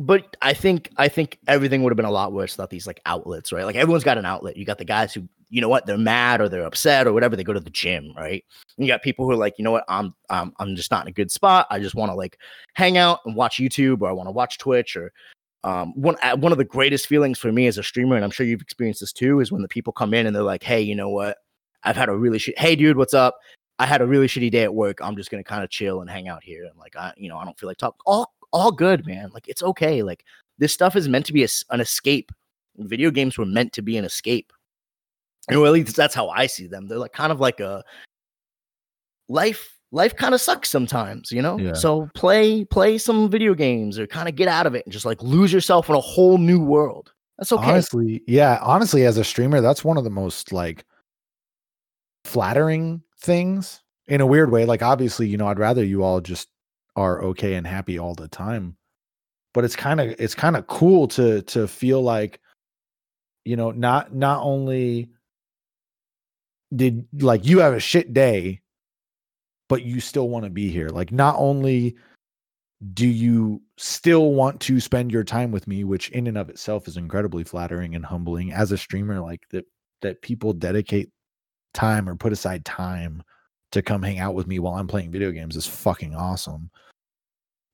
but 0.00 0.36
I 0.42 0.52
think 0.52 0.90
I 0.96 1.08
think 1.08 1.38
everything 1.46 1.82
would 1.82 1.92
have 1.92 1.96
been 1.96 2.04
a 2.06 2.10
lot 2.10 2.32
worse 2.32 2.56
without 2.56 2.70
these 2.70 2.88
like 2.88 3.00
outlets, 3.06 3.52
right? 3.52 3.64
Like 3.64 3.76
everyone's 3.76 4.04
got 4.04 4.18
an 4.18 4.26
outlet. 4.26 4.56
You 4.56 4.64
got 4.64 4.78
the 4.78 4.84
guys 4.84 5.14
who, 5.14 5.28
you 5.52 5.60
know 5.60 5.68
what, 5.68 5.84
they're 5.84 5.98
mad 5.98 6.40
or 6.40 6.48
they're 6.48 6.64
upset 6.64 7.06
or 7.06 7.12
whatever. 7.12 7.36
They 7.36 7.44
go 7.44 7.52
to 7.52 7.60
the 7.60 7.68
gym, 7.68 8.14
right? 8.16 8.42
And 8.76 8.86
you 8.86 8.90
got 8.90 9.02
people 9.02 9.26
who 9.26 9.32
are 9.32 9.36
like, 9.36 9.54
you 9.58 9.64
know 9.64 9.70
what, 9.70 9.84
I'm 9.86 10.14
I'm 10.30 10.54
I'm 10.58 10.74
just 10.74 10.90
not 10.90 11.04
in 11.04 11.08
a 11.08 11.12
good 11.12 11.30
spot. 11.30 11.66
I 11.70 11.78
just 11.78 11.94
want 11.94 12.10
to 12.10 12.16
like 12.16 12.38
hang 12.72 12.96
out 12.96 13.20
and 13.26 13.36
watch 13.36 13.58
YouTube 13.58 14.00
or 14.00 14.08
I 14.08 14.12
want 14.12 14.28
to 14.28 14.32
watch 14.32 14.56
Twitch 14.56 14.96
or 14.96 15.12
um 15.62 15.92
one 15.94 16.16
uh, 16.22 16.38
one 16.38 16.52
of 16.52 16.58
the 16.58 16.64
greatest 16.64 17.06
feelings 17.06 17.38
for 17.38 17.52
me 17.52 17.66
as 17.66 17.76
a 17.76 17.82
streamer, 17.82 18.16
and 18.16 18.24
I'm 18.24 18.30
sure 18.30 18.46
you've 18.46 18.62
experienced 18.62 19.00
this 19.00 19.12
too, 19.12 19.40
is 19.40 19.52
when 19.52 19.60
the 19.60 19.68
people 19.68 19.92
come 19.92 20.14
in 20.14 20.26
and 20.26 20.34
they're 20.34 20.42
like, 20.42 20.62
hey, 20.62 20.80
you 20.80 20.94
know 20.94 21.10
what, 21.10 21.36
I've 21.84 21.96
had 21.96 22.08
a 22.08 22.16
really 22.16 22.38
shit. 22.38 22.58
Hey, 22.58 22.74
dude, 22.74 22.96
what's 22.96 23.14
up? 23.14 23.36
I 23.78 23.84
had 23.84 24.00
a 24.00 24.06
really 24.06 24.28
shitty 24.28 24.50
day 24.50 24.62
at 24.62 24.74
work. 24.74 25.00
I'm 25.02 25.16
just 25.16 25.30
gonna 25.30 25.44
kind 25.44 25.62
of 25.62 25.68
chill 25.68 26.00
and 26.00 26.08
hang 26.08 26.28
out 26.28 26.42
here, 26.42 26.64
and 26.64 26.78
like 26.78 26.96
I, 26.96 27.12
you 27.18 27.28
know, 27.28 27.36
I 27.36 27.44
don't 27.44 27.58
feel 27.58 27.68
like 27.68 27.76
talk. 27.76 27.96
All 28.06 28.32
all 28.54 28.72
good, 28.72 29.04
man. 29.06 29.30
Like 29.34 29.48
it's 29.48 29.62
okay. 29.62 30.02
Like 30.02 30.24
this 30.56 30.72
stuff 30.72 30.96
is 30.96 31.10
meant 31.10 31.26
to 31.26 31.34
be 31.34 31.44
a 31.44 31.48
an 31.68 31.82
escape. 31.82 32.32
Video 32.78 33.10
games 33.10 33.36
were 33.36 33.44
meant 33.44 33.74
to 33.74 33.82
be 33.82 33.98
an 33.98 34.04
escape, 34.06 34.50
and 35.48 35.60
well, 35.60 35.66
at 35.66 35.72
least 35.72 35.96
that's 35.96 36.14
how 36.14 36.28
I 36.28 36.46
see 36.46 36.66
them. 36.66 36.86
They're 36.88 36.98
like 36.98 37.12
kind 37.12 37.32
of 37.32 37.40
like 37.40 37.60
a 37.60 37.84
life. 39.28 39.78
life 39.92 40.16
kind 40.16 40.34
of 40.34 40.40
sucks 40.40 40.70
sometimes, 40.70 41.30
you 41.30 41.42
know? 41.42 41.58
Yeah. 41.58 41.74
So 41.74 42.08
play 42.14 42.64
play 42.64 42.96
some 42.96 43.28
video 43.28 43.54
games 43.54 43.98
or 43.98 44.06
kind 44.06 44.28
of 44.28 44.36
get 44.36 44.48
out 44.48 44.66
of 44.66 44.74
it 44.74 44.86
and 44.86 44.92
just 44.92 45.04
like 45.04 45.22
lose 45.22 45.52
yourself 45.52 45.88
in 45.90 45.94
a 45.94 46.00
whole 46.00 46.38
new 46.38 46.60
world. 46.60 47.12
That's 47.38 47.52
okay. 47.52 47.70
Honestly, 47.70 48.22
yeah, 48.26 48.58
honestly, 48.62 49.04
as 49.04 49.18
a 49.18 49.24
streamer, 49.24 49.60
that's 49.60 49.84
one 49.84 49.98
of 49.98 50.04
the 50.04 50.10
most 50.10 50.52
like 50.52 50.84
flattering 52.24 53.02
things 53.20 53.82
in 54.06 54.20
a 54.20 54.26
weird 54.26 54.50
way. 54.50 54.64
Like, 54.64 54.82
obviously, 54.82 55.28
you 55.28 55.36
know, 55.36 55.48
I'd 55.48 55.58
rather 55.58 55.84
you 55.84 56.02
all 56.04 56.20
just 56.20 56.48
are 56.96 57.22
okay 57.24 57.54
and 57.54 57.66
happy 57.66 57.98
all 57.98 58.14
the 58.14 58.28
time. 58.28 58.76
But 59.54 59.64
it's 59.64 59.76
kind 59.76 60.00
of 60.00 60.14
it's 60.18 60.34
kind 60.34 60.56
of 60.56 60.66
cool 60.68 61.08
to 61.08 61.42
to 61.42 61.68
feel 61.68 62.00
like, 62.00 62.40
you 63.44 63.56
know, 63.56 63.72
not 63.72 64.14
not 64.14 64.42
only 64.42 65.10
did 66.74 67.06
like 67.20 67.44
you 67.46 67.58
have 67.58 67.74
a 67.74 67.80
shit 67.80 68.12
day, 68.12 68.60
but 69.68 69.82
you 69.82 70.00
still 70.00 70.28
want 70.28 70.44
to 70.44 70.50
be 70.50 70.70
here. 70.70 70.88
Like, 70.88 71.12
not 71.12 71.36
only 71.38 71.96
do 72.94 73.06
you 73.06 73.62
still 73.76 74.32
want 74.32 74.60
to 74.60 74.80
spend 74.80 75.12
your 75.12 75.22
time 75.22 75.52
with 75.52 75.68
me 75.68 75.84
which 75.84 76.08
in 76.10 76.26
and 76.26 76.36
of 76.36 76.48
itself 76.48 76.88
is 76.88 76.96
incredibly 76.96 77.44
flattering 77.44 77.94
and 77.94 78.04
humbling 78.04 78.52
as 78.52 78.72
a 78.72 78.78
streamer 78.78 79.20
like 79.20 79.42
that 79.50 79.64
that 80.00 80.20
people 80.20 80.52
dedicate 80.52 81.08
time 81.74 82.08
or 82.08 82.16
put 82.16 82.32
aside 82.32 82.64
time 82.64 83.22
to 83.70 83.82
come 83.82 84.02
hang 84.02 84.18
out 84.18 84.34
with 84.34 84.48
me 84.48 84.58
while 84.58 84.74
I'm 84.74 84.88
playing 84.88 85.12
video 85.12 85.30
games 85.30 85.56
is 85.56 85.66
fucking 85.66 86.14
awesome 86.14 86.70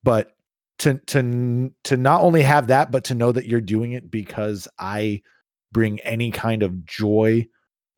but 0.02 0.32
to 0.80 0.94
to 1.06 1.72
to 1.84 1.96
not 1.96 2.20
only 2.20 2.42
have 2.42 2.66
that 2.66 2.90
but 2.90 3.04
to 3.04 3.14
know 3.14 3.32
that 3.32 3.46
you're 3.46 3.60
doing 3.60 3.92
it 3.92 4.10
because 4.10 4.68
I 4.78 5.22
bring 5.72 6.00
any 6.00 6.30
kind 6.30 6.62
of 6.62 6.84
joy 6.84 7.46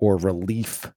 or 0.00 0.16
relief 0.18 0.90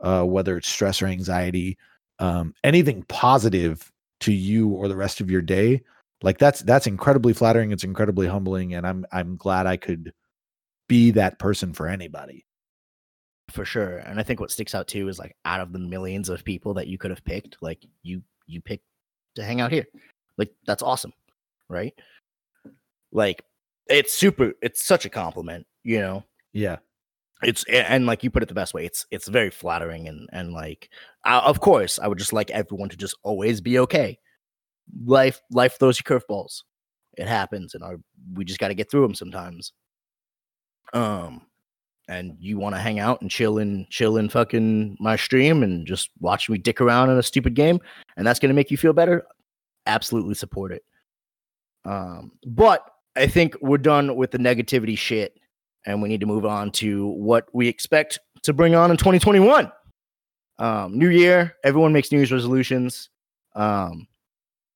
uh 0.00 0.22
whether 0.22 0.56
it's 0.56 0.68
stress 0.68 1.00
or 1.00 1.06
anxiety 1.06 1.78
um 2.18 2.54
anything 2.64 3.02
positive 3.08 3.90
to 4.20 4.32
you 4.32 4.68
or 4.68 4.88
the 4.88 4.96
rest 4.96 5.20
of 5.20 5.30
your 5.30 5.42
day 5.42 5.80
like 6.22 6.38
that's 6.38 6.60
that's 6.60 6.86
incredibly 6.86 7.32
flattering 7.32 7.70
it's 7.70 7.84
incredibly 7.84 8.26
humbling 8.26 8.74
and 8.74 8.86
i'm 8.86 9.06
i'm 9.12 9.36
glad 9.36 9.66
i 9.66 9.76
could 9.76 10.12
be 10.88 11.10
that 11.10 11.38
person 11.38 11.72
for 11.72 11.86
anybody 11.86 12.46
for 13.50 13.64
sure. 13.64 13.98
And 13.98 14.18
I 14.18 14.22
think 14.22 14.40
what 14.40 14.50
sticks 14.50 14.74
out 14.74 14.88
too 14.88 15.08
is 15.08 15.18
like 15.18 15.36
out 15.44 15.60
of 15.60 15.72
the 15.72 15.78
millions 15.78 16.28
of 16.28 16.44
people 16.44 16.74
that 16.74 16.88
you 16.88 16.98
could 16.98 17.10
have 17.10 17.24
picked, 17.24 17.56
like 17.60 17.84
you 18.02 18.22
you 18.46 18.60
picked 18.60 18.84
to 19.36 19.44
hang 19.44 19.60
out 19.60 19.72
here. 19.72 19.86
Like 20.36 20.50
that's 20.66 20.82
awesome, 20.82 21.12
right? 21.68 21.94
Like 23.12 23.42
it's 23.86 24.12
super. 24.12 24.52
It's 24.62 24.84
such 24.84 25.04
a 25.04 25.10
compliment, 25.10 25.66
you 25.84 26.00
know. 26.00 26.24
yeah 26.52 26.76
It's 27.42 27.64
and 27.64 28.06
like 28.06 28.24
you 28.24 28.30
put 28.30 28.42
it 28.42 28.48
the 28.48 28.54
best 28.54 28.72
way. 28.72 28.86
It's 28.86 29.06
it's 29.10 29.28
very 29.28 29.50
flattering 29.50 30.08
and 30.08 30.28
and 30.32 30.52
like 30.52 30.88
I, 31.24 31.38
of 31.40 31.60
course 31.60 31.98
I 31.98 32.08
would 32.08 32.18
just 32.18 32.32
like 32.32 32.50
everyone 32.50 32.88
to 32.88 32.96
just 32.96 33.16
always 33.22 33.60
be 33.60 33.78
okay. 33.80 34.18
Life 35.04 35.40
life 35.50 35.78
throws 35.78 35.98
you 35.98 36.04
curveballs. 36.04 36.62
It 37.16 37.26
happens, 37.26 37.74
and 37.74 37.82
our 37.82 37.96
we 38.34 38.44
just 38.44 38.58
got 38.58 38.68
to 38.68 38.74
get 38.74 38.90
through 38.90 39.02
them 39.02 39.14
sometimes. 39.14 39.72
Um, 40.92 41.42
and 42.08 42.36
you 42.38 42.58
want 42.58 42.74
to 42.74 42.80
hang 42.80 43.00
out 43.00 43.20
and 43.20 43.30
chill 43.30 43.58
in 43.58 43.86
chill 43.90 44.16
in 44.16 44.28
fucking 44.28 44.96
my 45.00 45.16
stream 45.16 45.62
and 45.62 45.86
just 45.86 46.10
watch 46.20 46.48
me 46.48 46.58
dick 46.58 46.80
around 46.80 47.10
in 47.10 47.18
a 47.18 47.22
stupid 47.22 47.54
game, 47.54 47.80
and 48.16 48.26
that's 48.26 48.38
gonna 48.38 48.54
make 48.54 48.70
you 48.70 48.76
feel 48.76 48.92
better. 48.92 49.26
Absolutely 49.86 50.34
support 50.34 50.72
it. 50.72 50.84
Um, 51.84 52.32
but 52.46 52.88
I 53.16 53.26
think 53.26 53.56
we're 53.60 53.78
done 53.78 54.16
with 54.16 54.30
the 54.30 54.38
negativity 54.38 54.96
shit, 54.96 55.38
and 55.86 56.02
we 56.02 56.08
need 56.08 56.20
to 56.20 56.26
move 56.26 56.44
on 56.44 56.70
to 56.72 57.06
what 57.08 57.48
we 57.52 57.68
expect 57.68 58.18
to 58.42 58.52
bring 58.52 58.74
on 58.74 58.90
in 58.90 58.96
2021. 58.96 59.70
Um, 60.58 60.98
new 60.98 61.08
year, 61.08 61.54
everyone 61.64 61.92
makes 61.92 62.10
New 62.12 62.18
Year's 62.18 62.32
resolutions. 62.32 63.10
Um, 63.54 64.06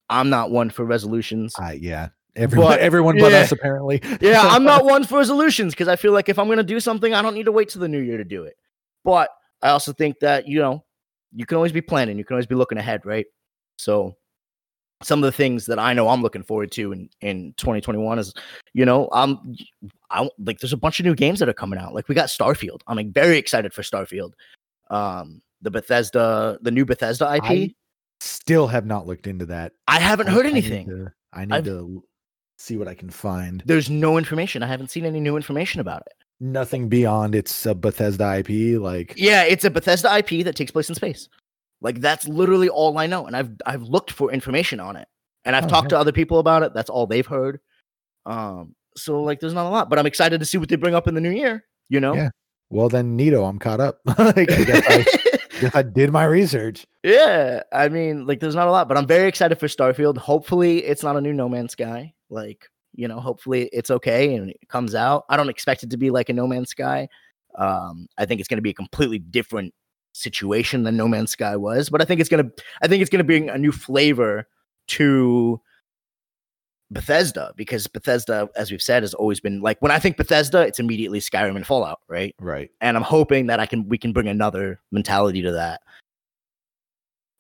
I'm 0.09 0.29
not 0.31 0.51
one 0.51 0.71
for 0.71 0.85
resolutions. 0.85 1.55
i 1.59 1.73
yeah 1.75 2.09
everyone 2.37 2.69
But- 2.73 2.81
everyone 2.81 3.19
but 3.19 3.33
us 3.33 3.53
apparently 3.53 4.01
yeah, 4.21 4.43
I'm 4.43 4.65
not 4.65 4.85
one 4.95 5.05
for 5.05 5.19
resolutions 5.19 5.73
because 5.75 5.89
I 5.89 5.97
feel 5.97 6.13
like 6.13 6.29
if 6.29 6.39
I'm 6.39 6.49
gonna 6.49 6.63
do 6.63 6.81
something, 6.81 7.13
I 7.15 7.23
don't 7.23 7.35
need 7.35 7.47
to 7.47 7.53
wait 7.53 7.69
till 7.69 7.81
the 7.81 7.89
new 7.89 8.01
year 8.01 8.19
to 8.19 8.25
do 8.25 8.45
it. 8.45 8.57
But 9.05 9.31
I 9.63 9.71
also 9.71 9.93
think 9.93 10.21
that 10.21 10.47
you 10.49 10.59
know 10.61 10.85
you 11.33 11.47
can 11.47 11.57
always 11.57 11.73
be 11.73 11.81
planning, 11.81 12.19
you 12.19 12.25
can 12.25 12.35
always 12.35 12.47
be 12.47 12.55
looking 12.55 12.79
ahead, 12.79 13.05
right? 13.05 13.27
So 13.77 14.17
some 15.03 15.19
of 15.21 15.27
the 15.27 15.33
things 15.33 15.67
that 15.67 15.79
I 15.79 15.93
know 15.95 16.09
I'm 16.09 16.23
looking 16.23 16.43
forward 16.43 16.71
to 16.73 16.93
in 16.93 17.09
in 17.21 17.55
2021 17.57 18.19
is, 18.19 18.35
you 18.75 18.85
know, 18.85 19.09
I'm 19.13 19.57
I 20.11 20.29
like 20.39 20.59
there's 20.61 20.73
a 20.73 20.77
bunch 20.77 21.01
of 21.01 21.07
new 21.07 21.15
games 21.15 21.39
that 21.41 21.49
are 21.49 21.55
coming 21.55 21.79
out. 21.79 21.95
Like 21.95 22.09
we 22.09 22.15
got 22.15 22.29
Starfield. 22.29 22.81
I'm 22.87 22.97
like 22.97 23.13
very 23.13 23.39
excited 23.39 23.73
for 23.73 23.83
Starfield. 23.83 24.33
Um, 24.91 25.41
the 25.63 25.71
Bethesda, 25.71 26.59
the 26.63 26.71
new 26.71 26.85
Bethesda 26.85 27.35
IP. 27.37 27.45
I 27.45 27.75
still 28.21 28.67
have 28.67 28.85
not 28.85 29.07
looked 29.07 29.27
into 29.27 29.47
that 29.47 29.73
I, 29.89 29.99
haven't 29.99 30.29
I- 30.29 30.33
heard 30.33 30.47
I 30.47 30.51
need 30.51 30.65
anything. 30.65 30.87
to- 30.89 31.13
i 31.33 31.45
need 31.47 31.65
to 31.65 32.03
see 32.59 32.77
what 32.77 32.87
i 32.89 32.95
can 32.95 33.09
find 33.09 33.63
There's 33.65 33.89
no 33.89 34.19
information. 34.19 34.63
I 34.63 34.67
haven't 34.67 34.91
seen 34.91 35.07
any 35.07 35.21
new 35.21 35.37
information 35.37 35.81
about 35.81 36.03
it. 36.07 36.13
nothing 36.41 36.89
beyond 36.91 37.35
it's 37.35 37.65
a 37.65 37.75
bethesda 37.75 38.39
ip 38.41 38.51
like 38.83 39.15
Yeah, 39.17 39.45
it's 39.45 39.65
a 39.65 39.71
Bethesda 39.71 40.15
IP 40.19 40.45
that 40.45 40.55
takes 40.57 40.71
place 40.71 40.89
in 40.91 40.95
space. 40.97 41.29
Like 41.81 42.01
that's 42.01 42.29
literally 42.29 42.69
all 42.69 42.99
I 42.99 43.07
know, 43.07 43.27
and 43.27 43.37
I've 43.37 43.51
I've 43.67 43.83
looked 43.83 44.11
for 44.13 44.31
information 44.33 44.81
on 44.81 44.97
it, 44.97 45.09
and 45.45 45.57
I've 45.57 45.65
Oh, 45.65 45.69
talked 45.69 45.87
yeah. 45.87 45.97
to 45.97 45.99
other 45.99 46.13
people 46.13 46.39
about 46.39 46.63
it. 46.63 46.75
That's 46.75 46.91
all 46.91 47.07
they've 47.07 47.27
heard. 47.27 47.61
Um, 48.27 48.75
so 48.97 49.23
like, 49.23 49.41
there's 49.41 49.55
not 49.55 49.67
a 49.67 49.71
lot, 49.71 49.89
but 49.89 49.99
I'm 49.99 50.07
excited 50.07 50.41
to 50.41 50.47
see 50.47 50.59
what 50.59 50.69
they 50.69 50.77
bring 50.77 50.95
up 50.95 51.09
in 51.09 51.15
the 51.15 51.21
new 51.21 51.31
year. 51.31 51.65
You 51.89 52.01
know, 52.01 52.15
Yeah. 52.15 52.31
well 52.71 52.89
then 52.89 53.17
nito 53.17 53.43
i'm 53.45 53.59
caught 53.59 53.81
up 53.81 53.99
like, 54.07 54.39
I, 54.53 54.65
guess 54.65 54.85
I, 54.89 55.05
guess 55.61 55.75
I 55.75 55.83
did 55.83 56.13
my 56.13 56.25
research 56.25 56.87
yeah. 57.03 57.63
I 57.73 57.89
mean, 57.89 58.27
like, 58.27 58.41
there's 58.41 58.55
not 58.55 58.69
a 58.69 58.71
lot, 58.71 58.87
but 58.87 58.97
I'm 58.99 59.07
very 59.07 59.27
excited 59.27 59.59
for 59.59 59.67
Starfield. 59.69 60.19
Hopefully, 60.19 60.85
it's 60.85 61.03
not 61.03 61.17
a 61.17 61.21
new 61.21 61.33
No 61.33 61.49
Man's 61.49 61.73
Sky. 61.73 62.13
Like, 62.29 62.69
you 62.95 63.09
know, 63.09 63.19
hopefully 63.21 63.71
it's 63.73 63.91
okay 63.91 64.35
and 64.35 64.51
it 64.51 64.59
comes 64.69 64.95
out. 64.95 65.25
I 65.31 65.39
don't 65.39 65.49
expect 65.49 65.83
it 65.83 65.91
to 65.91 65.97
be 65.97 66.11
like 66.11 66.29
a 66.29 66.35
No 66.35 66.47
Man's 66.47 66.69
Sky. 66.71 67.09
Um, 67.57 68.07
I 68.19 68.27
think 68.27 68.39
it's 68.41 68.49
going 68.49 68.59
to 68.59 68.63
be 68.63 68.71
a 68.71 68.75
completely 68.75 69.19
different 69.19 69.73
situation 70.13 70.83
than 70.83 70.97
No 70.97 71.09
Man's 71.09 71.33
Sky 71.33 71.57
was, 71.57 71.89
but 71.89 72.01
I 72.01 72.05
think 72.05 72.21
it's 72.21 72.31
to, 72.31 72.51
I 72.83 72.89
think 72.89 73.03
it's 73.03 73.11
to 73.11 73.25
bring 73.25 73.49
a 73.49 73.59
new 73.59 73.73
flavor 73.73 74.47
to 74.89 75.61
Bethesda 76.91 77.53
because 77.57 77.87
Bethesda, 77.87 78.49
as 78.57 78.71
we've 78.71 78.83
said, 78.83 79.03
has 79.03 79.15
always 79.15 79.41
been 79.41 79.61
like 79.61 79.81
when 79.81 79.93
I 79.93 79.99
think 79.99 80.17
Bethesda, 80.17 80.63
it's 80.63 80.81
immediately 80.81 81.21
Skyrim 81.21 81.57
and 81.57 81.67
Fallout, 81.67 82.01
right? 82.09 82.35
right 82.41 82.71
and 82.81 82.97
I'm 82.97 83.03
hoping 83.03 83.47
that 83.47 83.61
I 83.61 83.67
can 83.67 83.89
we 83.89 83.99
can 83.99 84.13
bring 84.13 84.29
another 84.29 84.81
mentality 84.91 85.43
to 85.43 85.53
that. 85.53 85.83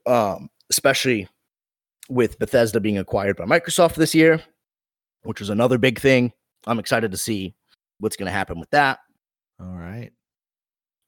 Um, 0.06 0.48
especially 0.70 1.28
with 2.08 2.38
Bethesda 2.38 2.80
being 2.80 2.98
acquired 2.98 3.36
by 3.36 3.44
Microsoft 3.44 3.94
this 3.94 4.14
year, 4.14 4.40
which 5.24 5.40
was 5.40 5.50
another 5.50 5.78
big 5.78 5.98
thing. 5.98 6.32
I'm 6.66 6.78
excited 6.78 7.10
to 7.10 7.16
see 7.16 7.54
what's 7.98 8.16
going 8.16 8.26
to 8.26 8.32
happen 8.32 8.58
with 8.58 8.70
that. 8.70 9.00
all 9.60 9.66
right 9.66 10.10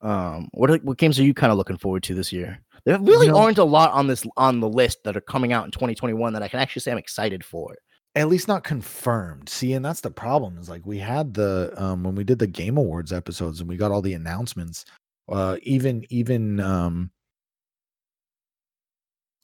Um, 0.03 0.49
what 0.53 0.71
are- 0.71 0.79
what 0.79 0.99
games 0.99 1.19
are 1.19 1.23
you 1.23 1.33
kind 1.35 1.53
of 1.53 1.59
looking 1.59 1.77
forward 1.79 2.03
to 2.05 2.15
this 2.15 2.33
year? 2.33 2.61
There 2.85 2.99
really 2.99 3.29
know- 3.29 3.39
aren't 3.39 3.59
a 3.59 3.65
lot 3.65 3.93
on 3.93 4.09
this 4.09 4.27
on 4.37 4.59
the 4.61 4.69
list 4.69 5.05
that 5.05 5.17
are 5.17 5.21
coming 5.21 5.53
out 5.53 5.65
in 5.65 5.71
2021 5.71 6.33
that 6.33 6.43
I 6.43 6.49
can 6.49 6.59
actually 6.61 6.81
say 6.81 6.91
I'm 6.93 6.99
excited 6.99 7.45
for. 7.45 7.77
at 8.15 8.29
least 8.29 8.47
not 8.47 8.63
confirmed. 8.63 9.49
See, 9.49 9.73
and 9.73 9.83
that's 9.83 10.03
the 10.03 10.11
problem 10.11 10.59
is 10.59 10.69
like 10.69 10.85
we 10.85 10.99
had 10.99 11.33
the 11.33 11.73
um 11.77 12.03
when 12.03 12.15
we 12.15 12.25
did 12.25 12.39
the 12.39 12.47
game 12.47 12.77
awards 12.77 13.11
episodes 13.11 13.61
and 13.61 13.69
we 13.71 13.79
got 13.79 13.91
all 13.91 14.03
the 14.03 14.13
announcements. 14.13 14.85
Uh 15.31 15.57
even 15.63 16.05
even 16.11 16.61
um 16.61 17.11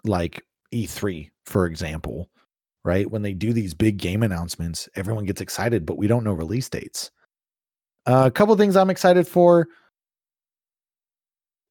like 0.04 0.42
E3, 0.74 1.30
for 1.46 1.66
example, 1.66 2.28
right? 2.84 3.10
When 3.10 3.22
they 3.22 3.32
do 3.32 3.52
these 3.52 3.74
big 3.74 3.96
game 3.98 4.22
announcements, 4.22 4.88
everyone 4.96 5.24
gets 5.24 5.40
excited, 5.40 5.86
but 5.86 5.96
we 5.98 6.06
don't 6.06 6.24
know 6.24 6.32
release 6.32 6.68
dates. 6.68 7.10
Uh, 8.06 8.24
a 8.26 8.30
couple 8.30 8.54
things 8.56 8.76
I'm 8.76 8.90
excited 8.90 9.26
for. 9.26 9.68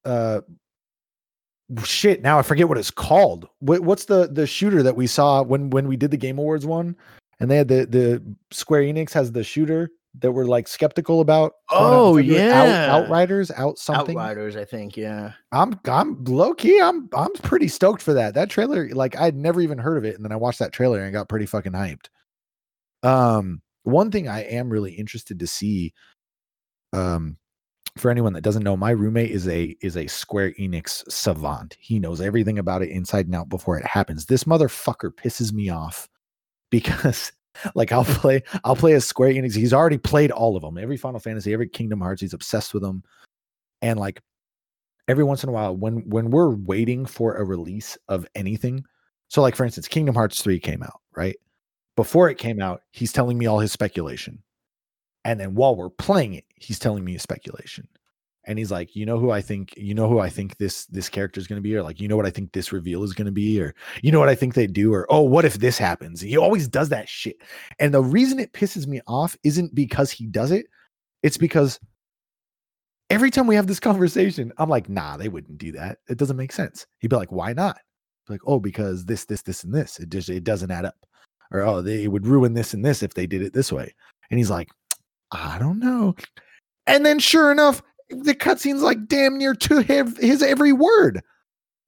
Uh 0.08 0.40
shit 1.84 2.22
now 2.22 2.38
i 2.38 2.42
forget 2.42 2.66
what 2.66 2.78
it's 2.78 2.90
called. 2.90 3.46
What, 3.60 3.80
what's 3.80 4.06
the 4.06 4.26
the 4.32 4.46
shooter 4.46 4.82
that 4.82 4.96
we 4.96 5.06
saw 5.06 5.42
when 5.42 5.68
when 5.68 5.86
we 5.86 5.96
did 5.98 6.10
the 6.10 6.16
game 6.16 6.38
awards 6.38 6.64
one? 6.64 6.96
And 7.40 7.50
they 7.50 7.56
had 7.56 7.68
the 7.68 7.84
the 7.86 8.36
square 8.50 8.82
enix 8.82 9.12
has 9.12 9.30
the 9.32 9.44
shooter 9.44 9.90
that 10.20 10.32
we're 10.32 10.46
like 10.46 10.66
skeptical 10.66 11.20
about 11.20 11.52
Oh, 11.70 12.16
yeah. 12.16 12.88
out, 12.90 13.04
outriders 13.04 13.50
out 13.52 13.78
something? 13.78 14.16
Outriders, 14.18 14.56
I 14.56 14.64
think, 14.64 14.96
yeah. 14.96 15.32
i'm 15.52 15.78
i'm 15.84 16.24
low-key 16.24 16.80
i'm 16.80 17.08
i'm 17.12 17.32
pretty 17.42 17.68
stoked 17.68 18.00
for 18.02 18.14
that. 18.14 18.32
That 18.34 18.48
trailer 18.50 18.88
like 18.94 19.16
i'd 19.18 19.36
never 19.36 19.60
even 19.60 19.76
heard 19.78 19.98
of 19.98 20.04
it 20.06 20.16
and 20.16 20.24
then 20.24 20.32
i 20.32 20.36
watched 20.36 20.58
that 20.60 20.72
trailer 20.72 21.02
and 21.04 21.12
got 21.12 21.28
pretty 21.28 21.46
fucking 21.46 21.72
hyped. 21.72 22.08
Um 23.02 23.60
one 23.82 24.10
thing 24.10 24.26
i 24.26 24.40
am 24.44 24.70
really 24.70 24.92
interested 24.94 25.38
to 25.40 25.46
see 25.46 25.92
um 26.94 27.36
for 27.98 28.10
anyone 28.10 28.32
that 28.32 28.42
doesn't 28.42 28.62
know, 28.62 28.76
my 28.76 28.90
roommate 28.90 29.30
is 29.30 29.48
a 29.48 29.76
is 29.80 29.96
a 29.96 30.06
Square 30.06 30.52
Enix 30.52 31.10
savant. 31.10 31.76
He 31.80 31.98
knows 31.98 32.20
everything 32.20 32.58
about 32.58 32.82
it 32.82 32.90
inside 32.90 33.26
and 33.26 33.34
out 33.34 33.48
before 33.48 33.78
it 33.78 33.86
happens. 33.86 34.26
This 34.26 34.44
motherfucker 34.44 35.10
pisses 35.10 35.52
me 35.52 35.68
off 35.68 36.08
because 36.70 37.32
like 37.74 37.92
I'll 37.92 38.04
play 38.04 38.42
I'll 38.64 38.76
play 38.76 38.94
a 38.94 39.00
Square 39.00 39.34
Enix. 39.34 39.54
He's 39.54 39.72
already 39.72 39.98
played 39.98 40.30
all 40.30 40.56
of 40.56 40.62
them. 40.62 40.78
Every 40.78 40.96
Final 40.96 41.20
Fantasy, 41.20 41.52
every 41.52 41.68
Kingdom 41.68 42.00
Hearts, 42.00 42.20
he's 42.20 42.34
obsessed 42.34 42.74
with 42.74 42.82
them. 42.82 43.02
And 43.82 43.98
like 43.98 44.22
every 45.08 45.24
once 45.24 45.42
in 45.42 45.48
a 45.48 45.52
while 45.52 45.76
when 45.76 46.08
when 46.08 46.30
we're 46.30 46.54
waiting 46.54 47.06
for 47.06 47.36
a 47.36 47.44
release 47.44 47.96
of 48.08 48.26
anything. 48.34 48.84
So 49.28 49.42
like 49.42 49.56
for 49.56 49.64
instance, 49.64 49.88
Kingdom 49.88 50.14
Hearts 50.14 50.42
3 50.42 50.58
came 50.60 50.82
out, 50.82 51.00
right? 51.16 51.36
Before 51.96 52.30
it 52.30 52.38
came 52.38 52.60
out, 52.60 52.82
he's 52.92 53.12
telling 53.12 53.36
me 53.36 53.46
all 53.46 53.58
his 53.58 53.72
speculation. 53.72 54.42
And 55.28 55.38
then 55.38 55.54
while 55.54 55.76
we're 55.76 55.90
playing 55.90 56.32
it, 56.32 56.44
he's 56.54 56.78
telling 56.78 57.04
me 57.04 57.14
a 57.14 57.18
speculation. 57.18 57.86
And 58.46 58.58
he's 58.58 58.70
like, 58.70 58.96
you 58.96 59.04
know 59.04 59.18
who 59.18 59.30
I 59.30 59.42
think, 59.42 59.74
you 59.76 59.92
know 59.92 60.08
who 60.08 60.20
I 60.20 60.30
think 60.30 60.56
this 60.56 60.86
this 60.86 61.10
character 61.10 61.38
is 61.38 61.46
going 61.46 61.58
to 61.58 61.62
be, 61.62 61.76
or 61.76 61.82
like, 61.82 62.00
you 62.00 62.08
know 62.08 62.16
what 62.16 62.24
I 62.24 62.30
think 62.30 62.52
this 62.52 62.72
reveal 62.72 63.02
is 63.02 63.12
going 63.12 63.26
to 63.26 63.32
be, 63.32 63.60
or 63.60 63.74
you 64.02 64.10
know 64.10 64.20
what 64.20 64.30
I 64.30 64.34
think 64.34 64.54
they 64.54 64.66
do, 64.66 64.94
or 64.94 65.06
oh, 65.10 65.20
what 65.20 65.44
if 65.44 65.58
this 65.58 65.76
happens? 65.76 66.22
He 66.22 66.38
always 66.38 66.66
does 66.66 66.88
that 66.88 67.10
shit. 67.10 67.36
And 67.78 67.92
the 67.92 68.02
reason 68.02 68.38
it 68.38 68.54
pisses 68.54 68.86
me 68.86 69.02
off 69.06 69.36
isn't 69.44 69.74
because 69.74 70.10
he 70.10 70.26
does 70.26 70.50
it, 70.50 70.64
it's 71.22 71.36
because 71.36 71.78
every 73.10 73.30
time 73.30 73.46
we 73.46 73.54
have 73.54 73.66
this 73.66 73.80
conversation, 73.80 74.50
I'm 74.56 74.70
like, 74.70 74.88
nah, 74.88 75.18
they 75.18 75.28
wouldn't 75.28 75.58
do 75.58 75.72
that. 75.72 75.98
It 76.08 76.16
doesn't 76.16 76.38
make 76.38 76.52
sense. 76.52 76.86
He'd 77.00 77.08
be 77.08 77.16
like, 77.16 77.32
why 77.32 77.52
not? 77.52 77.76
Like, 78.30 78.40
oh, 78.46 78.60
because 78.60 79.04
this, 79.04 79.26
this, 79.26 79.42
this, 79.42 79.62
and 79.62 79.74
this. 79.74 80.00
It 80.00 80.08
just 80.08 80.30
it 80.30 80.44
doesn't 80.44 80.70
add 80.70 80.86
up. 80.86 80.96
Or 81.50 81.60
oh, 81.60 81.82
they 81.82 82.08
would 82.08 82.26
ruin 82.26 82.54
this 82.54 82.72
and 82.72 82.82
this 82.82 83.02
if 83.02 83.12
they 83.12 83.26
did 83.26 83.42
it 83.42 83.52
this 83.52 83.70
way. 83.70 83.94
And 84.30 84.38
he's 84.38 84.50
like, 84.50 84.68
I 85.30 85.58
don't 85.58 85.78
know. 85.78 86.14
And 86.86 87.04
then 87.04 87.18
sure 87.18 87.52
enough, 87.52 87.82
the 88.10 88.34
cutscene's 88.34 88.82
like 88.82 89.06
damn 89.06 89.36
near 89.36 89.54
to 89.54 89.80
his, 89.82 90.16
his 90.18 90.42
every 90.42 90.72
word. 90.72 91.20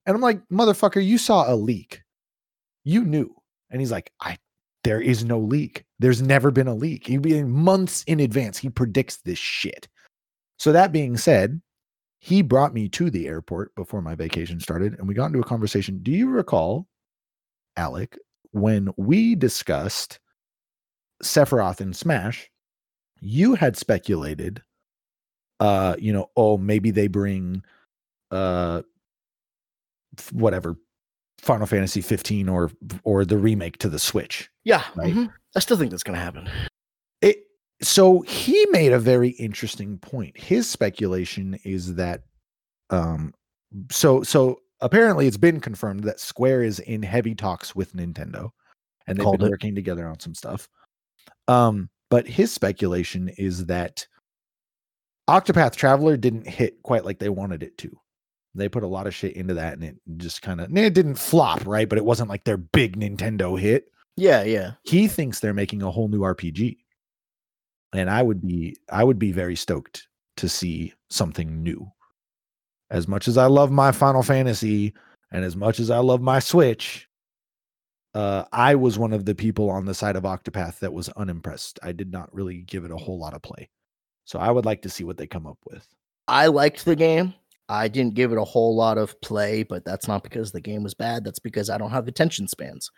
And 0.06 0.14
I'm 0.14 0.20
like, 0.20 0.40
motherfucker, 0.48 1.04
you 1.04 1.18
saw 1.18 1.50
a 1.52 1.56
leak. 1.56 2.02
You 2.84 3.04
knew. 3.04 3.34
And 3.70 3.80
he's 3.80 3.92
like, 3.92 4.12
I 4.20 4.36
there 4.84 5.00
is 5.00 5.24
no 5.24 5.38
leak. 5.38 5.84
There's 5.98 6.22
never 6.22 6.50
been 6.50 6.66
a 6.66 6.74
leak. 6.74 7.06
He'd 7.06 7.22
be 7.22 7.42
months 7.42 8.02
in 8.04 8.20
advance. 8.20 8.58
He 8.58 8.70
predicts 8.70 9.18
this 9.18 9.38
shit. 9.38 9.88
So 10.58 10.72
that 10.72 10.92
being 10.92 11.16
said, 11.16 11.60
he 12.18 12.42
brought 12.42 12.74
me 12.74 12.88
to 12.90 13.10
the 13.10 13.26
airport 13.26 13.74
before 13.74 14.02
my 14.02 14.14
vacation 14.14 14.60
started, 14.60 14.98
and 14.98 15.08
we 15.08 15.14
got 15.14 15.26
into 15.26 15.40
a 15.40 15.44
conversation. 15.44 16.00
Do 16.02 16.10
you 16.10 16.28
recall, 16.28 16.86
Alec, 17.76 18.18
when 18.52 18.90
we 18.96 19.34
discussed 19.34 20.18
Sephiroth 21.22 21.80
and 21.80 21.96
Smash? 21.96 22.50
You 23.20 23.54
had 23.54 23.76
speculated 23.76 24.62
uh, 25.60 25.94
you 25.98 26.12
know, 26.12 26.30
oh, 26.36 26.56
maybe 26.56 26.90
they 26.90 27.06
bring 27.06 27.62
uh 28.30 28.82
whatever 30.32 30.76
Final 31.38 31.66
Fantasy 31.66 32.00
15 32.00 32.48
or 32.48 32.70
or 33.04 33.24
the 33.24 33.36
remake 33.36 33.78
to 33.78 33.88
the 33.88 33.98
Switch. 33.98 34.50
Yeah. 34.64 34.84
Right? 34.96 35.12
Mm-hmm. 35.12 35.26
I 35.54 35.60
still 35.60 35.76
think 35.76 35.90
that's 35.90 36.02
gonna 36.02 36.18
happen. 36.18 36.48
It 37.20 37.44
so 37.82 38.22
he 38.22 38.66
made 38.70 38.92
a 38.92 38.98
very 38.98 39.30
interesting 39.30 39.98
point. 39.98 40.36
His 40.38 40.68
speculation 40.68 41.58
is 41.64 41.94
that 41.96 42.22
um 42.88 43.34
so 43.90 44.22
so 44.22 44.60
apparently 44.80 45.26
it's 45.26 45.36
been 45.36 45.60
confirmed 45.60 46.04
that 46.04 46.20
Square 46.20 46.62
is 46.62 46.78
in 46.80 47.02
heavy 47.02 47.34
talks 47.34 47.74
with 47.76 47.94
Nintendo 47.94 48.50
and 49.06 49.18
they've 49.18 49.24
Called 49.24 49.38
been 49.38 49.48
it. 49.48 49.50
working 49.50 49.74
together 49.74 50.08
on 50.08 50.18
some 50.20 50.34
stuff. 50.34 50.68
Um, 51.48 51.90
but 52.10 52.26
his 52.26 52.52
speculation 52.52 53.30
is 53.38 53.66
that 53.66 54.06
Octopath 55.28 55.76
Traveler 55.76 56.16
didn't 56.16 56.46
hit 56.46 56.82
quite 56.82 57.04
like 57.04 57.20
they 57.20 57.28
wanted 57.28 57.62
it 57.62 57.78
to. 57.78 57.96
They 58.54 58.68
put 58.68 58.82
a 58.82 58.88
lot 58.88 59.06
of 59.06 59.14
shit 59.14 59.36
into 59.36 59.54
that 59.54 59.74
and 59.74 59.84
it 59.84 59.96
just 60.16 60.42
kind 60.42 60.60
of 60.60 60.76
it 60.76 60.94
didn't 60.94 61.14
flop, 61.14 61.64
right? 61.66 61.88
But 61.88 61.98
it 61.98 62.04
wasn't 62.04 62.28
like 62.28 62.42
their 62.42 62.56
big 62.56 62.98
Nintendo 62.98 63.58
hit. 63.58 63.92
Yeah, 64.16 64.42
yeah. 64.42 64.72
He 64.82 65.06
thinks 65.06 65.38
they're 65.38 65.54
making 65.54 65.82
a 65.82 65.90
whole 65.90 66.08
new 66.08 66.20
RPG. 66.20 66.78
And 67.92 68.10
I 68.10 68.22
would 68.22 68.42
be 68.42 68.76
I 68.90 69.04
would 69.04 69.18
be 69.18 69.30
very 69.30 69.54
stoked 69.54 70.08
to 70.38 70.48
see 70.48 70.92
something 71.10 71.62
new. 71.62 71.90
As 72.90 73.06
much 73.06 73.28
as 73.28 73.38
I 73.38 73.46
love 73.46 73.70
my 73.70 73.92
Final 73.92 74.24
Fantasy 74.24 74.94
and 75.30 75.44
as 75.44 75.54
much 75.54 75.78
as 75.78 75.90
I 75.90 75.98
love 75.98 76.20
my 76.20 76.40
Switch, 76.40 77.08
uh, 78.14 78.44
I 78.52 78.74
was 78.74 78.98
one 78.98 79.12
of 79.12 79.24
the 79.24 79.34
people 79.34 79.70
on 79.70 79.84
the 79.84 79.94
side 79.94 80.16
of 80.16 80.24
Octopath 80.24 80.78
that 80.80 80.92
was 80.92 81.08
unimpressed. 81.10 81.78
I 81.82 81.92
did 81.92 82.10
not 82.10 82.34
really 82.34 82.62
give 82.62 82.84
it 82.84 82.90
a 82.90 82.96
whole 82.96 83.18
lot 83.18 83.34
of 83.34 83.42
play. 83.42 83.70
So 84.24 84.38
I 84.38 84.50
would 84.50 84.64
like 84.64 84.82
to 84.82 84.90
see 84.90 85.04
what 85.04 85.16
they 85.16 85.26
come 85.26 85.46
up 85.46 85.58
with. 85.66 85.86
I 86.28 86.46
liked 86.46 86.84
the 86.84 86.96
game. 86.96 87.34
I 87.68 87.88
didn't 87.88 88.14
give 88.14 88.32
it 88.32 88.38
a 88.38 88.44
whole 88.44 88.74
lot 88.74 88.98
of 88.98 89.20
play, 89.20 89.62
but 89.62 89.84
that's 89.84 90.08
not 90.08 90.24
because 90.24 90.50
the 90.50 90.60
game 90.60 90.82
was 90.82 90.94
bad. 90.94 91.24
That's 91.24 91.38
because 91.38 91.70
I 91.70 91.78
don't 91.78 91.90
have 91.90 92.08
attention 92.08 92.48
spans. 92.48 92.90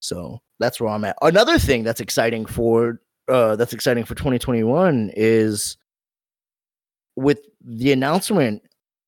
So 0.00 0.40
that's 0.58 0.80
where 0.80 0.90
I'm 0.90 1.04
at. 1.04 1.16
Another 1.22 1.58
thing 1.58 1.82
that's 1.82 2.00
exciting 2.00 2.46
for 2.46 3.00
uh 3.26 3.56
that's 3.56 3.74
exciting 3.74 4.04
for 4.04 4.14
2021 4.14 5.10
is 5.14 5.76
with 7.16 7.40
the 7.62 7.92
announcement 7.92 8.62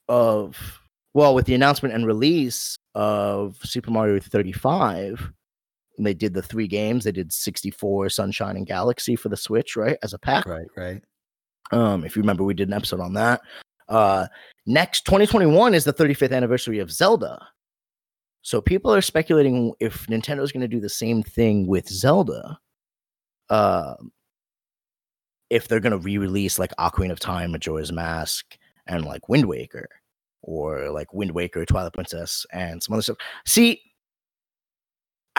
of 0.09 0.81
well, 1.14 1.35
with 1.35 1.46
the 1.46 1.55
announcement 1.55 1.94
and 1.94 2.07
release 2.07 2.79
of 2.94 3.57
Super 3.64 3.90
Mario 3.90 4.20
35, 4.20 5.33
they 6.07 6.15
did 6.15 6.35
the 6.35 6.43
three 6.43 6.67
games. 6.67 7.05
They 7.05 7.13
did 7.13 7.33
64, 7.33 8.11
Sunshine, 8.11 8.57
and 8.57 8.67
Galaxy 8.67 9.17
for 9.17 9.29
the 9.29 9.37
Switch, 9.37 9.77
right? 9.77 9.99
As 10.03 10.15
a 10.15 10.19
pack. 10.19 10.47
Right, 10.47 10.67
right. 10.77 11.03
Um, 11.73 12.05
if 12.05 12.17
you 12.17 12.23
remember, 12.23 12.45
we 12.45 12.55
did 12.55 12.69
an 12.69 12.75
episode 12.75 13.01
on 13.01 13.15
that. 13.15 13.41
Uh, 13.89 14.27
next 14.67 15.05
2021 15.05 15.75
is 15.75 15.85
the 15.85 15.93
35th 15.93 16.33
anniversary 16.33 16.79
of 16.79 16.91
Zelda. 16.91 17.39
So 18.43 18.61
people 18.61 18.95
are 18.95 19.03
speculating 19.03 19.73
if 19.81 20.07
Nintendo 20.07 20.43
is 20.43 20.53
going 20.53 20.63
to 20.63 20.69
do 20.69 20.81
the 20.81 20.89
same 20.89 21.23
thing 21.23 21.67
with 21.67 21.89
Zelda. 21.89 22.59
Uh, 23.51 23.95
if 25.51 25.67
they're 25.67 25.81
going 25.81 25.93
to 25.93 25.99
re-release 25.99 26.59
like 26.59 26.75
Ocarina 26.77 27.11
of 27.11 27.21
Time, 27.21 27.53
Majora's 27.53 27.93
Mask, 27.93 28.57
and 28.87 29.05
like 29.05 29.29
Wind 29.29 29.47
Waker, 29.47 29.89
or 30.43 30.91
like 30.91 31.13
Wind 31.13 31.33
Waker, 31.33 31.67
Twilight 31.67 31.93
Princess, 31.93 32.47
and 32.53 32.83
some 32.83 32.95
other 32.95 33.03
stuff. 33.03 33.17
See, 33.45 33.83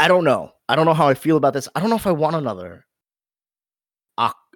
I 0.01 0.07
don't 0.07 0.23
know. 0.23 0.51
I 0.67 0.75
don't 0.75 0.85
know 0.85 0.93
how 0.93 1.07
I 1.07 1.13
feel 1.13 1.37
about 1.37 1.53
this. 1.53 1.69
I 1.75 1.79
don't 1.79 1.89
know 1.89 1.95
if 1.95 2.07
I 2.07 2.11
want 2.11 2.35
another 2.35 2.85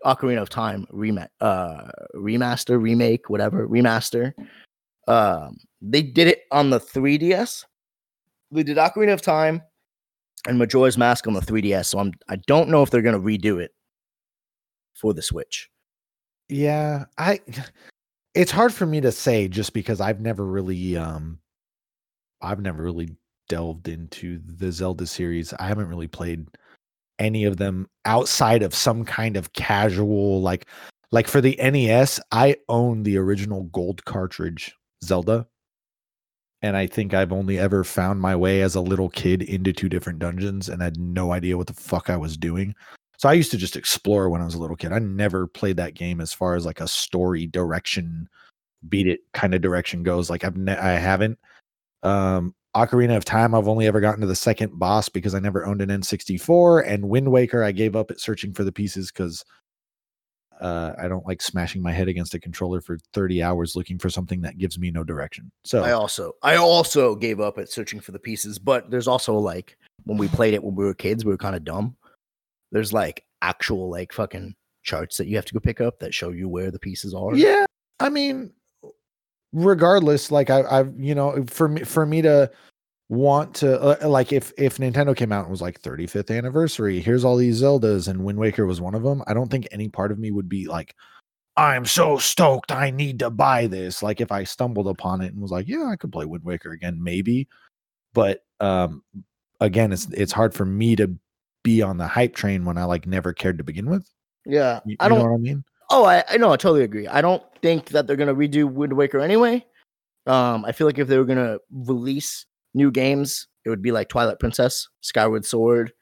Ocarina 0.05 0.41
of 0.41 0.49
Time 0.49 0.85
remake, 0.91 1.29
uh, 1.41 1.89
remaster, 2.15 2.81
remake, 2.81 3.29
whatever, 3.29 3.67
remaster. 3.67 4.33
Um, 5.07 5.57
they 5.81 6.01
did 6.01 6.27
it 6.27 6.43
on 6.51 6.69
the 6.69 6.79
3DS. 6.79 7.65
They 8.51 8.63
did 8.63 8.77
Ocarina 8.77 9.13
of 9.13 9.21
Time 9.21 9.61
and 10.47 10.59
Majora's 10.59 10.97
Mask 10.97 11.27
on 11.27 11.33
the 11.33 11.41
3DS. 11.41 11.87
So 11.87 11.99
I'm 11.99 12.13
I 12.29 12.37
don't 12.47 12.69
know 12.69 12.83
if 12.83 12.91
they're 12.91 13.01
gonna 13.01 13.19
redo 13.19 13.59
it 13.59 13.71
for 14.93 15.13
the 15.13 15.21
Switch. 15.21 15.69
Yeah, 16.47 17.05
I 17.17 17.41
it's 18.35 18.51
hard 18.51 18.73
for 18.73 18.85
me 18.85 19.01
to 19.01 19.11
say 19.11 19.47
just 19.47 19.73
because 19.73 19.99
I've 19.99 20.21
never 20.21 20.45
really 20.45 20.95
um 20.95 21.39
I've 22.41 22.61
never 22.61 22.83
really 22.83 23.17
delved 23.47 23.87
into 23.87 24.39
the 24.45 24.71
Zelda 24.71 25.05
series. 25.05 25.53
I 25.53 25.67
haven't 25.67 25.89
really 25.89 26.07
played 26.07 26.47
any 27.19 27.45
of 27.45 27.57
them 27.57 27.87
outside 28.05 28.61
of 28.61 28.75
some 28.75 29.05
kind 29.05 29.37
of 29.37 29.53
casual 29.53 30.41
like 30.41 30.67
like 31.11 31.27
for 31.27 31.39
the 31.39 31.55
NES, 31.61 32.19
I 32.31 32.57
own 32.67 33.03
the 33.03 33.17
original 33.17 33.63
gold 33.65 34.03
cartridge 34.05 34.75
Zelda. 35.03 35.47
And 36.61 36.75
I 36.75 36.87
think 36.87 37.13
I've 37.13 37.31
only 37.31 37.59
ever 37.59 37.83
found 37.83 38.19
my 38.19 38.35
way 38.35 38.61
as 38.61 38.75
a 38.75 38.81
little 38.81 39.09
kid 39.09 39.43
into 39.43 39.71
two 39.71 39.87
different 39.87 40.19
dungeons 40.19 40.67
and 40.67 40.81
had 40.81 40.99
no 40.99 41.31
idea 41.31 41.57
what 41.57 41.67
the 41.67 41.73
fuck 41.73 42.09
I 42.09 42.17
was 42.17 42.35
doing. 42.35 42.73
So 43.17 43.29
I 43.29 43.33
used 43.33 43.51
to 43.51 43.57
just 43.57 43.75
explore 43.75 44.29
when 44.29 44.41
I 44.41 44.45
was 44.45 44.55
a 44.55 44.59
little 44.59 44.75
kid. 44.75 44.91
I 44.91 44.99
never 44.99 45.47
played 45.47 45.77
that 45.77 45.93
game 45.93 46.19
as 46.19 46.33
far 46.33 46.55
as 46.55 46.65
like 46.65 46.81
a 46.81 46.87
story 46.87 47.45
direction, 47.47 48.27
beat 48.89 49.07
it 49.07 49.21
kind 49.33 49.53
of 49.53 49.61
direction 49.61 50.03
goes. 50.03 50.29
Like 50.29 50.43
I've 50.43 50.57
ne- 50.57 50.75
I 50.75 50.93
haven't. 50.93 51.39
Um, 52.03 52.55
Ocarina 52.75 53.15
of 53.15 53.25
Time, 53.25 53.55
I've 53.55 53.67
only 53.67 53.87
ever 53.87 54.01
gotten 54.01 54.21
to 54.21 54.27
the 54.27 54.35
second 54.35 54.77
boss 54.77 55.07
because 55.09 55.33
I 55.33 55.39
never 55.39 55.65
owned 55.65 55.81
an 55.81 55.89
N64. 55.89 56.85
And 56.85 57.09
Wind 57.09 57.31
Waker, 57.31 57.63
I 57.63 57.71
gave 57.71 57.95
up 57.95 58.11
at 58.11 58.19
searching 58.19 58.53
for 58.53 58.63
the 58.63 58.71
pieces 58.71 59.11
because 59.11 59.45
uh, 60.59 60.93
I 60.97 61.07
don't 61.07 61.25
like 61.25 61.41
smashing 61.41 61.81
my 61.81 61.91
head 61.91 62.07
against 62.07 62.33
a 62.33 62.39
controller 62.39 62.81
for 62.81 62.97
30 63.13 63.41
hours 63.41 63.75
looking 63.75 63.97
for 63.97 64.09
something 64.09 64.41
that 64.41 64.57
gives 64.57 64.77
me 64.77 64.91
no 64.91 65.03
direction. 65.03 65.51
So 65.63 65.83
I 65.83 65.91
also 65.91 66.33
I 66.43 66.55
also 66.55 67.15
gave 67.15 67.39
up 67.39 67.57
at 67.57 67.69
searching 67.69 67.99
for 67.99 68.11
the 68.11 68.19
pieces, 68.19 68.59
but 68.59 68.89
there's 68.89 69.07
also 69.07 69.37
like 69.37 69.77
when 70.03 70.17
we 70.17 70.27
played 70.27 70.53
it 70.53 70.63
when 70.63 70.75
we 70.75 70.85
were 70.85 70.93
kids, 70.93 71.25
we 71.25 71.31
were 71.31 71.37
kind 71.37 71.55
of 71.55 71.63
dumb. 71.63 71.95
There's 72.71 72.93
like 72.93 73.23
actual 73.41 73.89
like 73.89 74.13
fucking 74.13 74.55
charts 74.83 75.17
that 75.17 75.27
you 75.27 75.35
have 75.35 75.45
to 75.45 75.53
go 75.53 75.59
pick 75.59 75.81
up 75.81 75.99
that 75.99 76.13
show 76.13 76.29
you 76.29 76.47
where 76.47 76.71
the 76.71 76.79
pieces 76.79 77.13
are. 77.13 77.35
Yeah. 77.35 77.65
I 77.99 78.09
mean, 78.09 78.53
regardless, 79.55 80.29
like 80.29 80.49
I, 80.49 80.63
I've 80.69 80.93
you 80.99 81.15
know, 81.15 81.43
for 81.47 81.67
me 81.69 81.83
for 81.83 82.05
me 82.05 82.21
to 82.21 82.51
want 83.09 83.53
to 83.55 84.03
uh, 84.03 84.07
like 84.07 84.33
if 84.33 84.51
if 84.57 84.77
Nintendo 84.77 85.15
came 85.15 85.31
out 85.31 85.43
and 85.43 85.51
was 85.51 85.61
like 85.61 85.81
35th 85.81 86.35
anniversary, 86.35 86.99
here's 86.99 87.23
all 87.23 87.37
these 87.37 87.61
Zeldas 87.61 88.07
and 88.07 88.23
Wind 88.23 88.37
Waker 88.37 88.65
was 88.65 88.81
one 88.81 88.93
of 88.93 89.03
them. 89.03 89.23
I 89.25 89.33
don't 89.33 89.49
think 89.49 89.67
any 89.71 89.87
part 89.87 90.11
of 90.11 90.19
me 90.19 90.31
would 90.31 90.49
be 90.49 90.67
like, 90.67 90.93
I'm 91.57 91.85
so 91.85 92.17
stoked, 92.17 92.71
I 92.71 92.91
need 92.91 93.19
to 93.19 93.29
buy 93.29 93.67
this. 93.67 94.03
Like 94.03 94.21
if 94.21 94.31
I 94.31 94.43
stumbled 94.43 94.87
upon 94.87 95.21
it 95.21 95.33
and 95.33 95.41
was 95.41 95.51
like, 95.51 95.67
yeah, 95.67 95.85
I 95.85 95.95
could 95.95 96.11
play 96.11 96.25
Wind 96.25 96.43
Waker 96.43 96.71
again, 96.71 97.01
maybe. 97.01 97.47
But 98.13 98.43
um 98.59 99.03
again, 99.61 99.93
it's 99.93 100.07
it's 100.11 100.33
hard 100.33 100.53
for 100.53 100.65
me 100.65 100.95
to 100.97 101.15
be 101.63 101.81
on 101.81 101.97
the 101.97 102.07
hype 102.07 102.35
train 102.35 102.65
when 102.65 102.77
I 102.77 102.83
like 102.83 103.07
never 103.07 103.33
cared 103.33 103.57
to 103.57 103.63
begin 103.63 103.89
with. 103.89 104.07
Yeah, 104.45 104.81
you, 104.85 104.97
I 104.99 105.09
don't 105.09 105.19
know 105.19 105.25
what 105.25 105.33
I 105.33 105.37
mean. 105.37 105.63
Oh, 105.89 106.05
I, 106.05 106.23
I 106.29 106.37
know, 106.37 106.51
I 106.51 106.57
totally 106.57 106.83
agree. 106.83 107.07
I 107.07 107.21
don't 107.21 107.43
think 107.61 107.89
that 107.89 108.07
they're 108.07 108.15
gonna 108.15 108.35
redo 108.35 108.71
Wind 108.71 108.93
Waker 108.93 109.19
anyway. 109.19 109.65
Um, 110.25 110.65
I 110.65 110.71
feel 110.71 110.87
like 110.87 110.97
if 110.97 111.07
they 111.07 111.17
were 111.17 111.25
gonna 111.25 111.59
release 111.71 112.45
new 112.73 112.91
games, 112.91 113.47
it 113.63 113.69
would 113.69 113.81
be 113.81 113.91
like 113.91 114.09
Twilight 114.09 114.39
Princess, 114.39 114.87
Skyward 115.01 115.45
Sword. 115.45 115.93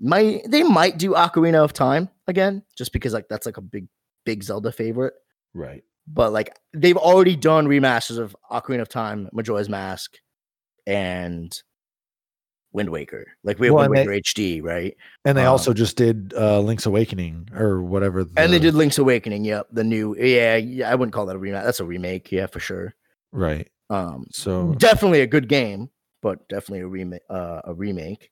Might 0.00 0.42
they 0.48 0.62
might 0.62 0.98
do 0.98 1.12
Ocarina 1.12 1.64
of 1.64 1.72
Time 1.72 2.08
again, 2.26 2.62
just 2.76 2.92
because 2.92 3.12
like 3.12 3.28
that's 3.28 3.46
like 3.46 3.56
a 3.56 3.62
big 3.62 3.86
big 4.24 4.42
Zelda 4.42 4.72
favorite. 4.72 5.14
Right. 5.54 5.82
But 6.06 6.32
like 6.32 6.56
they've 6.74 6.96
already 6.96 7.36
done 7.36 7.66
remasters 7.66 8.18
of 8.18 8.36
Ocarina 8.50 8.82
of 8.82 8.88
Time, 8.88 9.28
Majora's 9.32 9.68
Mask, 9.68 10.18
and 10.86 11.56
Wind 12.74 12.90
Waker. 12.90 13.26
Like 13.44 13.58
we 13.58 13.68
have 13.68 13.74
Well, 13.74 13.88
Wind 13.88 14.06
Waker 14.08 14.20
HD, 14.20 14.62
right? 14.62 14.94
And 15.24 15.38
they 15.38 15.44
Um, 15.46 15.52
also 15.52 15.72
just 15.72 15.96
did 15.96 16.34
uh 16.36 16.60
Link's 16.60 16.84
Awakening 16.86 17.48
or 17.56 17.82
whatever. 17.82 18.26
And 18.36 18.52
they 18.52 18.58
did 18.58 18.74
Link's 18.74 18.98
Awakening. 18.98 19.44
Yep, 19.46 19.68
the 19.72 19.84
new. 19.84 20.14
Yeah, 20.18 20.56
yeah. 20.56 20.90
I 20.90 20.94
wouldn't 20.96 21.14
call 21.14 21.24
that 21.26 21.36
a 21.36 21.38
remake. 21.38 21.64
That's 21.64 21.80
a 21.80 21.84
remake. 21.84 22.30
Yeah, 22.32 22.46
for 22.46 22.60
sure. 22.60 22.94
right. 23.32 23.66
Um, 23.90 24.26
So 24.32 24.74
definitely 24.78 25.20
a 25.20 25.26
good 25.26 25.48
game, 25.48 25.88
but 26.20 26.46
definitely 26.48 26.80
a 26.80 26.86
remake. 26.88 27.22
Uh, 27.30 27.60
a 27.64 27.72
remake. 27.74 28.30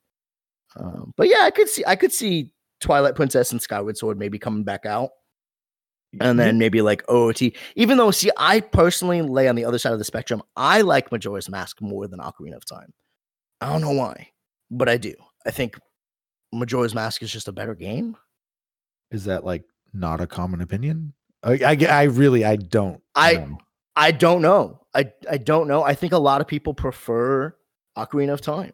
Um, 0.77 1.13
but 1.17 1.29
yeah, 1.29 1.41
I 1.43 1.51
could 1.51 1.69
see. 1.69 1.85
I 1.87 1.95
could 1.97 2.13
see 2.13 2.53
Twilight 2.81 3.15
Princess 3.15 3.53
and 3.53 3.63
Skyward 3.63 3.97
Sword 3.97 4.19
maybe 4.19 4.39
coming 4.39 4.65
back 4.65 4.87
out, 4.87 5.11
and 6.21 6.37
then 6.41 6.59
maybe 6.59 6.81
like 6.83 7.05
OOT. 7.11 7.53
Even 7.77 7.97
though, 7.99 8.11
see, 8.11 8.31
I 8.37 8.61
personally 8.61 9.23
lay 9.23 9.47
on 9.47 9.55
the 9.55 9.67
other 9.67 9.79
side 9.79 9.93
of 9.93 9.99
the 9.99 10.05
spectrum. 10.05 10.43
I 10.57 10.81
like 10.81 11.13
Majora's 11.13 11.49
Mask 11.51 11.81
more 11.81 12.09
than 12.09 12.19
Ocarina 12.19 12.57
of 12.57 12.65
Time. 12.65 12.93
I 13.61 13.71
don't 13.71 13.83
know 13.83 13.93
why, 13.93 14.29
but 14.73 14.89
I 14.89 14.97
do. 14.97 15.15
I 15.47 15.51
think 15.53 15.79
Majora's 16.53 16.95
Mask 16.95 17.23
is 17.23 17.31
just 17.31 17.47
a 17.49 17.53
better 17.53 17.75
game. 17.75 18.17
is 19.13 19.25
that 19.27 19.45
like 19.45 19.63
not 19.93 20.21
a 20.21 20.27
common 20.27 20.61
opinion? 20.63 21.13
I, 21.45 21.53
I, 21.65 21.87
I 21.89 22.03
really 22.05 22.45
I 22.45 22.57
don't. 22.57 23.01
I- 23.15 23.35
know. 23.35 23.59
I 23.95 24.11
don't 24.11 24.41
know. 24.41 24.81
I 24.95 25.13
I 25.31 25.37
don't 25.37 25.69
know. 25.69 25.83
I 25.83 25.95
think 25.95 26.13
a 26.15 26.19
lot 26.19 26.41
of 26.41 26.47
people 26.47 26.73
prefer 26.73 27.55
Ocarina 27.99 28.33
of 28.33 28.41
Time. 28.41 28.73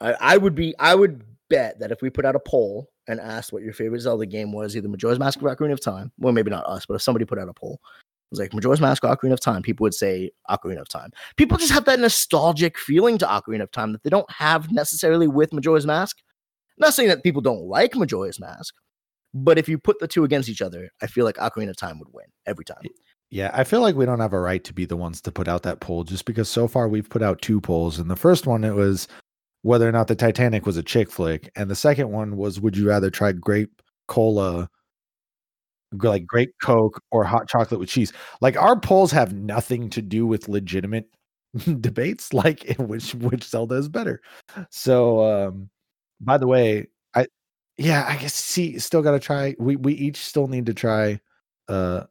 I, 0.00 0.12
I 0.20 0.36
would 0.36 0.54
be 0.54 0.74
I 0.78 0.94
would 0.94 1.24
bet 1.48 1.78
that 1.80 1.90
if 1.90 2.02
we 2.02 2.10
put 2.10 2.24
out 2.26 2.36
a 2.36 2.40
poll 2.40 2.90
and 3.08 3.20
asked 3.20 3.52
what 3.52 3.62
your 3.62 3.72
favorite 3.72 4.00
Zelda 4.00 4.26
game 4.26 4.52
was, 4.52 4.76
either 4.76 4.88
Majora's 4.88 5.18
Mask 5.18 5.42
or 5.42 5.54
Ocarina 5.54 5.72
of 5.72 5.80
Time, 5.80 6.12
well, 6.18 6.32
maybe 6.32 6.50
not 6.50 6.66
us, 6.66 6.84
but 6.86 6.94
if 6.94 7.02
somebody 7.02 7.24
put 7.24 7.38
out 7.38 7.48
a 7.48 7.54
poll, 7.54 7.80
it 8.24 8.30
was 8.30 8.40
like 8.40 8.54
Majora's 8.54 8.80
Mask 8.80 9.02
Ocarina 9.02 9.32
of 9.32 9.40
Time, 9.40 9.62
people 9.62 9.84
would 9.84 9.94
say 9.94 10.30
Ocarina 10.50 10.80
of 10.80 10.88
Time. 10.88 11.10
People 11.36 11.58
just 11.58 11.72
have 11.72 11.84
that 11.84 12.00
nostalgic 12.00 12.78
feeling 12.78 13.18
to 13.18 13.26
Ocarina 13.26 13.62
of 13.62 13.70
Time 13.70 13.92
that 13.92 14.02
they 14.02 14.10
don't 14.10 14.30
have 14.30 14.72
necessarily 14.72 15.28
with 15.28 15.52
Majora's 15.52 15.86
Mask. 15.86 16.18
not 16.78 16.94
saying 16.94 17.08
that 17.08 17.22
people 17.22 17.42
don't 17.42 17.62
like 17.62 17.94
Majora's 17.94 18.40
Mask, 18.40 18.74
but 19.34 19.58
if 19.58 19.68
you 19.68 19.78
put 19.78 19.98
the 19.98 20.08
two 20.08 20.24
against 20.24 20.48
each 20.48 20.62
other, 20.62 20.90
I 21.02 21.06
feel 21.06 21.24
like 21.24 21.36
Ocarina 21.36 21.70
of 21.70 21.76
Time 21.76 21.98
would 21.98 22.12
win 22.12 22.26
every 22.46 22.64
time. 22.64 22.82
Yeah, 23.30 23.50
I 23.52 23.64
feel 23.64 23.80
like 23.80 23.96
we 23.96 24.06
don't 24.06 24.20
have 24.20 24.32
a 24.32 24.40
right 24.40 24.62
to 24.64 24.72
be 24.72 24.84
the 24.84 24.96
ones 24.96 25.20
to 25.22 25.32
put 25.32 25.48
out 25.48 25.64
that 25.64 25.80
poll 25.80 26.04
just 26.04 26.24
because 26.24 26.48
so 26.48 26.68
far 26.68 26.88
we've 26.88 27.08
put 27.08 27.22
out 27.22 27.42
two 27.42 27.60
polls. 27.60 27.98
And 27.98 28.08
the 28.08 28.16
first 28.16 28.46
one 28.46 28.62
it 28.62 28.74
was 28.74 29.08
whether 29.62 29.88
or 29.88 29.92
not 29.92 30.08
the 30.08 30.14
Titanic 30.14 30.66
was 30.66 30.76
a 30.76 30.82
chick 30.82 31.10
flick, 31.10 31.50
and 31.56 31.68
the 31.68 31.74
second 31.74 32.10
one 32.10 32.36
was 32.36 32.60
would 32.60 32.76
you 32.76 32.88
rather 32.88 33.10
try 33.10 33.32
grape 33.32 33.82
cola, 34.06 34.68
like 36.02 36.26
grape 36.26 36.54
Coke 36.62 37.02
or 37.10 37.24
hot 37.24 37.48
chocolate 37.48 37.80
with 37.80 37.88
cheese? 37.88 38.12
Like 38.40 38.56
our 38.56 38.78
polls 38.78 39.12
have 39.12 39.32
nothing 39.32 39.90
to 39.90 40.02
do 40.02 40.26
with 40.26 40.48
legitimate 40.48 41.08
debates, 41.80 42.32
like 42.32 42.74
which 42.78 43.14
which 43.14 43.44
Zelda 43.44 43.76
is 43.76 43.88
better. 43.88 44.20
So, 44.70 45.48
um, 45.48 45.70
by 46.20 46.38
the 46.38 46.46
way, 46.46 46.88
I 47.14 47.26
yeah, 47.76 48.06
I 48.08 48.16
guess 48.16 48.34
see, 48.34 48.78
still 48.78 49.02
got 49.02 49.12
to 49.12 49.20
try. 49.20 49.54
We 49.58 49.76
we 49.76 49.94
each 49.94 50.18
still 50.18 50.46
need 50.46 50.66
to 50.66 50.74
try 50.74 51.20
uh 51.68 52.04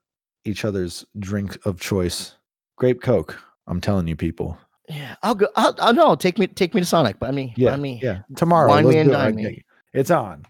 each 0.46 0.65
other's 0.65 1.06
drink 1.19 1.58
of 1.65 1.80
choice. 1.80 2.36
Grape 2.78 3.02
Coke. 3.02 3.39
I'm 3.67 3.80
telling 3.80 4.08
you, 4.08 4.15
people. 4.15 4.58
Yeah, 4.89 5.15
I'll 5.24 5.36
go. 5.36 5.48
I'll, 5.56 5.76
I'll 5.80 5.93
no, 5.93 6.15
take 6.15 6.38
me, 6.38 6.48
take 6.48 6.74
me 6.74 6.82
to 6.82 6.86
Sonic. 6.86 7.17
Buy 7.19 7.32
me, 7.32 7.54
Yeah, 7.56 7.72
buy 7.72 7.78
me. 7.78 8.00
Yeah, 8.04 8.19
tomorrow. 8.36 8.69
Wine 8.69 8.88
me 8.88 8.98
and 8.98 9.12
dine 9.12 9.36
me. 9.36 9.63
It's 9.93 10.12
on. 10.12 10.46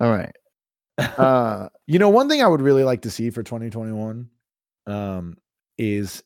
All 0.00 0.10
right. 0.10 0.34
Uh, 0.98 1.68
You 1.86 1.98
know, 1.98 2.08
one 2.08 2.28
thing 2.28 2.42
I 2.42 2.48
would 2.48 2.62
really 2.62 2.84
like 2.84 3.02
to 3.02 3.10
see 3.10 3.30
for 3.30 3.42
2021 3.42 4.28
um, 4.86 5.36
is 5.78 6.22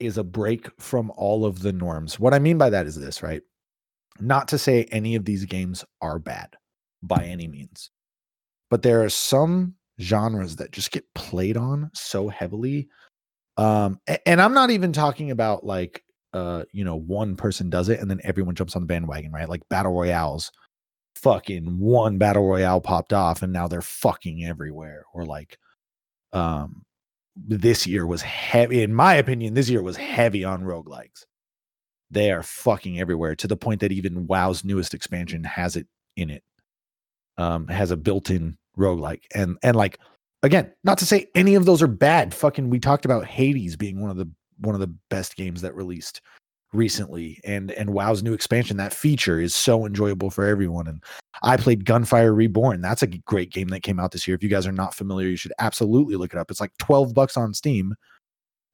is 0.00 0.18
a 0.18 0.24
break 0.24 0.68
from 0.80 1.12
all 1.16 1.44
of 1.44 1.60
the 1.62 1.72
norms. 1.72 2.18
What 2.18 2.34
I 2.34 2.40
mean 2.40 2.58
by 2.58 2.70
that 2.70 2.86
is 2.86 2.96
this, 2.96 3.22
right? 3.22 3.42
Not 4.20 4.48
to 4.48 4.58
say 4.58 4.84
any 4.90 5.14
of 5.14 5.24
these 5.24 5.44
games 5.44 5.84
are 6.00 6.18
bad 6.18 6.56
by 7.02 7.24
any 7.24 7.46
means, 7.48 7.90
but 8.70 8.82
there 8.82 9.02
are 9.04 9.08
some 9.08 9.74
genres 10.00 10.56
that 10.56 10.72
just 10.72 10.90
get 10.90 11.04
played 11.14 11.56
on 11.56 11.90
so 11.94 12.28
heavily. 12.28 12.88
Um, 13.56 14.00
and 14.26 14.40
I'm 14.40 14.54
not 14.54 14.70
even 14.70 14.92
talking 14.92 15.30
about 15.30 15.64
like 15.64 16.04
uh, 16.34 16.64
you 16.72 16.84
know, 16.84 16.96
one 16.96 17.36
person 17.36 17.70
does 17.70 17.88
it 17.90 18.00
and 18.00 18.10
then 18.10 18.20
everyone 18.24 18.54
jumps 18.54 18.74
on 18.76 18.82
the 18.82 18.86
bandwagon, 18.86 19.32
right? 19.32 19.48
Like 19.48 19.68
battle 19.68 19.92
royales 19.92 20.50
fucking 21.14 21.78
one 21.78 22.18
battle 22.18 22.46
royale 22.46 22.80
popped 22.80 23.12
off 23.12 23.42
and 23.42 23.52
now 23.52 23.68
they're 23.68 23.82
fucking 23.82 24.44
everywhere. 24.44 25.04
Or 25.14 25.24
like 25.24 25.58
um 26.32 26.84
this 27.36 27.86
year 27.86 28.06
was 28.06 28.22
heavy 28.22 28.82
in 28.82 28.94
my 28.94 29.14
opinion 29.14 29.54
this 29.54 29.68
year 29.68 29.82
was 29.82 29.96
heavy 29.96 30.44
on 30.44 30.64
roguelikes. 30.64 31.24
They 32.10 32.30
are 32.30 32.42
fucking 32.42 32.98
everywhere 32.98 33.34
to 33.36 33.46
the 33.46 33.56
point 33.56 33.80
that 33.80 33.92
even 33.92 34.26
wow's 34.26 34.64
newest 34.64 34.94
expansion 34.94 35.44
has 35.44 35.76
it 35.76 35.86
in 36.16 36.30
it. 36.30 36.42
Um 37.36 37.68
has 37.68 37.90
a 37.90 37.96
built-in 37.96 38.58
roguelike. 38.76 39.22
And 39.34 39.58
and 39.62 39.76
like 39.76 39.98
again 40.42 40.72
not 40.84 40.98
to 40.98 41.06
say 41.06 41.28
any 41.34 41.54
of 41.54 41.64
those 41.66 41.82
are 41.82 41.88
bad. 41.88 42.34
Fucking 42.34 42.70
we 42.70 42.80
talked 42.80 43.04
about 43.04 43.26
hades 43.26 43.76
being 43.76 44.00
one 44.00 44.10
of 44.10 44.16
the 44.16 44.30
one 44.58 44.74
of 44.74 44.80
the 44.80 44.94
best 45.10 45.36
games 45.36 45.62
that 45.62 45.74
released 45.74 46.20
recently 46.72 47.40
and 47.44 47.70
and 47.72 47.90
wow's 47.90 48.22
new 48.22 48.32
expansion 48.32 48.78
that 48.78 48.94
feature 48.94 49.38
is 49.40 49.54
so 49.54 49.84
enjoyable 49.84 50.30
for 50.30 50.46
everyone 50.46 50.86
and 50.86 51.02
i 51.42 51.56
played 51.56 51.84
gunfire 51.84 52.32
reborn. 52.32 52.80
That's 52.80 53.02
a 53.02 53.06
great 53.06 53.52
game 53.52 53.68
that 53.68 53.82
came 53.82 54.00
out 54.00 54.12
this 54.12 54.26
year. 54.26 54.34
If 54.34 54.42
you 54.42 54.48
guys 54.48 54.66
are 54.66 54.72
not 54.72 54.94
familiar 54.94 55.28
you 55.28 55.36
should 55.36 55.52
absolutely 55.58 56.16
look 56.16 56.32
it 56.32 56.38
up. 56.38 56.50
It's 56.50 56.60
like 56.60 56.72
12 56.78 57.14
bucks 57.14 57.36
on 57.36 57.54
steam. 57.54 57.94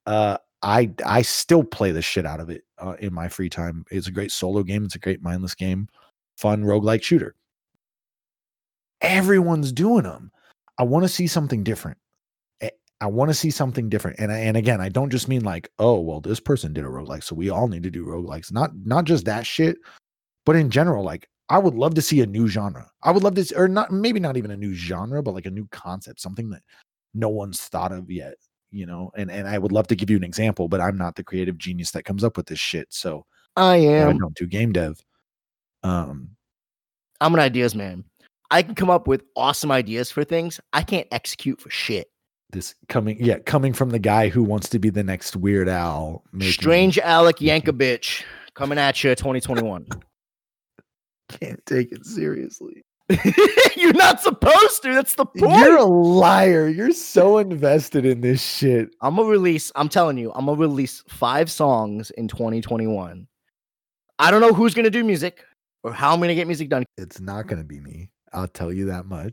Uh 0.06 0.38
i 0.62 0.90
i 1.04 1.22
still 1.22 1.62
play 1.62 1.92
the 1.92 2.02
shit 2.02 2.26
out 2.26 2.40
of 2.40 2.50
it 2.50 2.62
uh, 2.78 2.94
in 3.00 3.12
my 3.12 3.28
free 3.28 3.48
time. 3.48 3.84
It's 3.90 4.08
a 4.08 4.12
great 4.12 4.32
solo 4.32 4.62
game. 4.62 4.84
It's 4.84 4.96
a 4.96 5.00
great 5.00 5.22
mindless 5.22 5.54
game. 5.54 5.88
Fun 6.36 6.64
roguelike 6.64 7.02
shooter. 7.02 7.34
Everyone's 9.00 9.72
doing 9.72 10.02
them 10.02 10.30
i 10.78 10.82
want 10.82 11.04
to 11.04 11.08
see 11.08 11.26
something 11.26 11.62
different 11.62 11.98
I 13.00 13.06
want 13.06 13.30
to 13.30 13.34
see 13.34 13.50
something 13.50 13.88
different. 13.88 14.18
And 14.18 14.32
I, 14.32 14.38
and 14.38 14.56
again, 14.56 14.80
I 14.80 14.88
don't 14.88 15.10
just 15.10 15.28
mean 15.28 15.44
like, 15.44 15.70
oh, 15.78 16.00
well, 16.00 16.20
this 16.20 16.40
person 16.40 16.72
did 16.72 16.84
a 16.84 16.88
roguelike, 16.88 17.22
so 17.22 17.34
we 17.36 17.48
all 17.50 17.68
need 17.68 17.84
to 17.84 17.90
do 17.90 18.04
roguelikes. 18.04 18.52
Not 18.52 18.70
not 18.84 19.04
just 19.04 19.24
that 19.26 19.46
shit, 19.46 19.76
but 20.44 20.56
in 20.56 20.70
general, 20.70 21.04
like 21.04 21.28
I 21.48 21.58
would 21.58 21.74
love 21.74 21.94
to 21.94 22.02
see 22.02 22.20
a 22.20 22.26
new 22.26 22.48
genre. 22.48 22.90
I 23.02 23.12
would 23.12 23.22
love 23.22 23.36
to, 23.36 23.40
s- 23.40 23.52
or 23.52 23.68
not 23.68 23.92
maybe 23.92 24.20
not 24.20 24.36
even 24.36 24.50
a 24.50 24.56
new 24.56 24.74
genre, 24.74 25.22
but 25.22 25.34
like 25.34 25.46
a 25.46 25.50
new 25.50 25.66
concept, 25.70 26.20
something 26.20 26.50
that 26.50 26.62
no 27.14 27.28
one's 27.28 27.60
thought 27.60 27.92
of 27.92 28.10
yet. 28.10 28.34
You 28.70 28.84
know, 28.86 29.10
and 29.16 29.30
and 29.30 29.46
I 29.48 29.58
would 29.58 29.72
love 29.72 29.86
to 29.88 29.96
give 29.96 30.10
you 30.10 30.16
an 30.16 30.24
example, 30.24 30.68
but 30.68 30.80
I'm 30.80 30.98
not 30.98 31.14
the 31.14 31.24
creative 31.24 31.56
genius 31.56 31.92
that 31.92 32.04
comes 32.04 32.24
up 32.24 32.36
with 32.36 32.46
this 32.46 32.58
shit. 32.58 32.88
So 32.90 33.24
I 33.56 33.76
am. 33.76 34.08
I 34.10 34.12
don't 34.12 34.34
do 34.36 34.46
game 34.46 34.72
dev. 34.72 35.00
Um, 35.82 36.30
I'm 37.20 37.32
an 37.34 37.40
ideas 37.40 37.74
man. 37.74 38.04
I 38.50 38.62
can 38.62 38.74
come 38.74 38.90
up 38.90 39.06
with 39.06 39.22
awesome 39.36 39.70
ideas 39.70 40.10
for 40.10 40.24
things. 40.24 40.60
I 40.72 40.82
can't 40.82 41.06
execute 41.12 41.60
for 41.60 41.70
shit. 41.70 42.08
This 42.50 42.74
coming, 42.88 43.22
yeah, 43.22 43.38
coming 43.40 43.72
from 43.72 43.90
the 43.90 43.98
guy 43.98 44.28
who 44.28 44.42
wants 44.42 44.68
to 44.70 44.78
be 44.78 44.90
the 44.90 45.04
next 45.04 45.36
Weird 45.36 45.68
Al. 45.68 46.22
making- 46.32 46.52
Strange 46.52 46.98
Alec 46.98 47.36
Yankovic 47.36 48.22
coming 48.54 48.78
at 48.78 49.02
you 49.04 49.14
2021. 49.14 49.86
can't 51.28 51.64
take 51.66 51.92
it 51.92 52.06
seriously. 52.06 52.84
You're 53.76 53.94
not 53.94 54.20
supposed 54.20 54.82
to. 54.82 54.92
That's 54.92 55.14
the 55.14 55.24
point. 55.24 55.56
You're 55.58 55.78
a 55.78 55.84
liar. 55.84 56.68
You're 56.68 56.92
so 56.92 57.38
invested 57.38 58.04
in 58.04 58.20
this 58.20 58.42
shit. 58.42 58.90
I'm 59.00 59.16
gonna 59.16 59.28
release. 59.28 59.72
I'm 59.76 59.88
telling 59.88 60.18
you, 60.18 60.30
I'm 60.34 60.44
gonna 60.46 60.60
release 60.60 61.02
five 61.08 61.50
songs 61.50 62.10
in 62.12 62.28
2021. 62.28 63.26
I 64.18 64.30
don't 64.30 64.40
know 64.42 64.52
who's 64.52 64.74
gonna 64.74 64.90
do 64.90 65.04
music 65.04 65.42
or 65.84 65.92
how 65.92 66.12
I'm 66.12 66.20
gonna 66.20 66.34
get 66.34 66.46
music 66.46 66.68
done. 66.68 66.84
It's 66.98 67.18
not 67.20 67.46
going 67.46 67.58
to 67.62 67.64
be 67.64 67.80
me. 67.80 68.10
I'll 68.32 68.48
tell 68.48 68.70
you 68.72 68.86
that 68.86 69.06
much. 69.06 69.32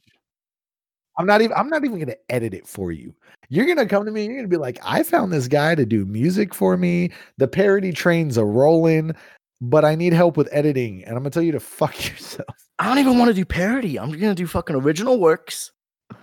I'm 1.17 1.25
not 1.25 1.41
even 1.41 1.55
I'm 1.57 1.69
not 1.69 1.83
even 1.85 1.97
going 1.97 2.07
to 2.07 2.17
edit 2.29 2.53
it 2.53 2.67
for 2.67 2.91
you. 2.91 3.13
You're 3.49 3.65
going 3.65 3.77
to 3.77 3.85
come 3.85 4.05
to 4.05 4.11
me 4.11 4.25
and 4.25 4.33
you're 4.33 4.41
going 4.41 4.49
to 4.49 4.55
be 4.55 4.59
like, 4.61 4.79
"I 4.83 5.03
found 5.03 5.31
this 5.31 5.47
guy 5.47 5.75
to 5.75 5.85
do 5.85 6.05
music 6.05 6.53
for 6.53 6.77
me. 6.77 7.11
The 7.37 7.47
parody 7.47 7.91
trains 7.93 8.37
are 8.37 8.45
rolling, 8.45 9.15
but 9.61 9.85
I 9.85 9.95
need 9.95 10.13
help 10.13 10.35
with 10.35 10.49
editing." 10.51 11.03
And 11.03 11.15
I'm 11.15 11.23
going 11.23 11.31
to 11.31 11.35
tell 11.35 11.43
you 11.43 11.51
to 11.53 11.59
fuck 11.61 12.09
yourself. 12.09 12.47
I 12.79 12.87
don't 12.87 12.99
even 12.99 13.17
want 13.17 13.29
to 13.29 13.33
do 13.33 13.45
parody. 13.45 13.97
I'm 13.97 14.11
gonna 14.11 14.35
do 14.35 14.47
fucking 14.47 14.75
original 14.75 15.19
works. 15.19 15.71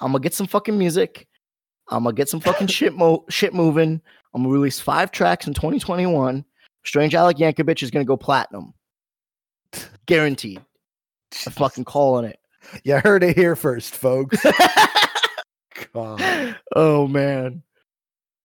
I'm 0.01 0.13
gonna 0.13 0.21
get 0.21 0.35
some 0.35 0.47
fucking 0.47 0.77
music. 0.77 1.27
I'm 1.89 2.05
gonna 2.05 2.15
get 2.15 2.29
some 2.29 2.41
fucking 2.41 2.67
shit 2.69 2.95
mo- 2.95 3.25
shit 3.31 3.55
moving. 3.55 4.01
I'm 4.35 4.43
gonna 4.43 4.53
release 4.53 4.79
five 4.79 5.11
tracks 5.13 5.47
in 5.47 5.55
2021. 5.55 6.45
Strange 6.85 7.15
Alec 7.15 7.39
Yankovic 7.39 7.83
is 7.83 7.91
gonna 7.91 8.05
go 8.05 8.17
platinum. 8.17 8.75
Guaranteed. 10.07 10.61
I'm 11.47 11.53
fucking 11.53 11.85
calling 11.85 12.27
it. 12.27 12.39
You 12.85 12.99
heard 12.99 13.23
it 13.23 13.37
here 13.37 13.57
first, 13.57 13.95
folks. 13.95 14.45
God. 15.95 16.57
oh 16.77 17.07
man. 17.09 17.63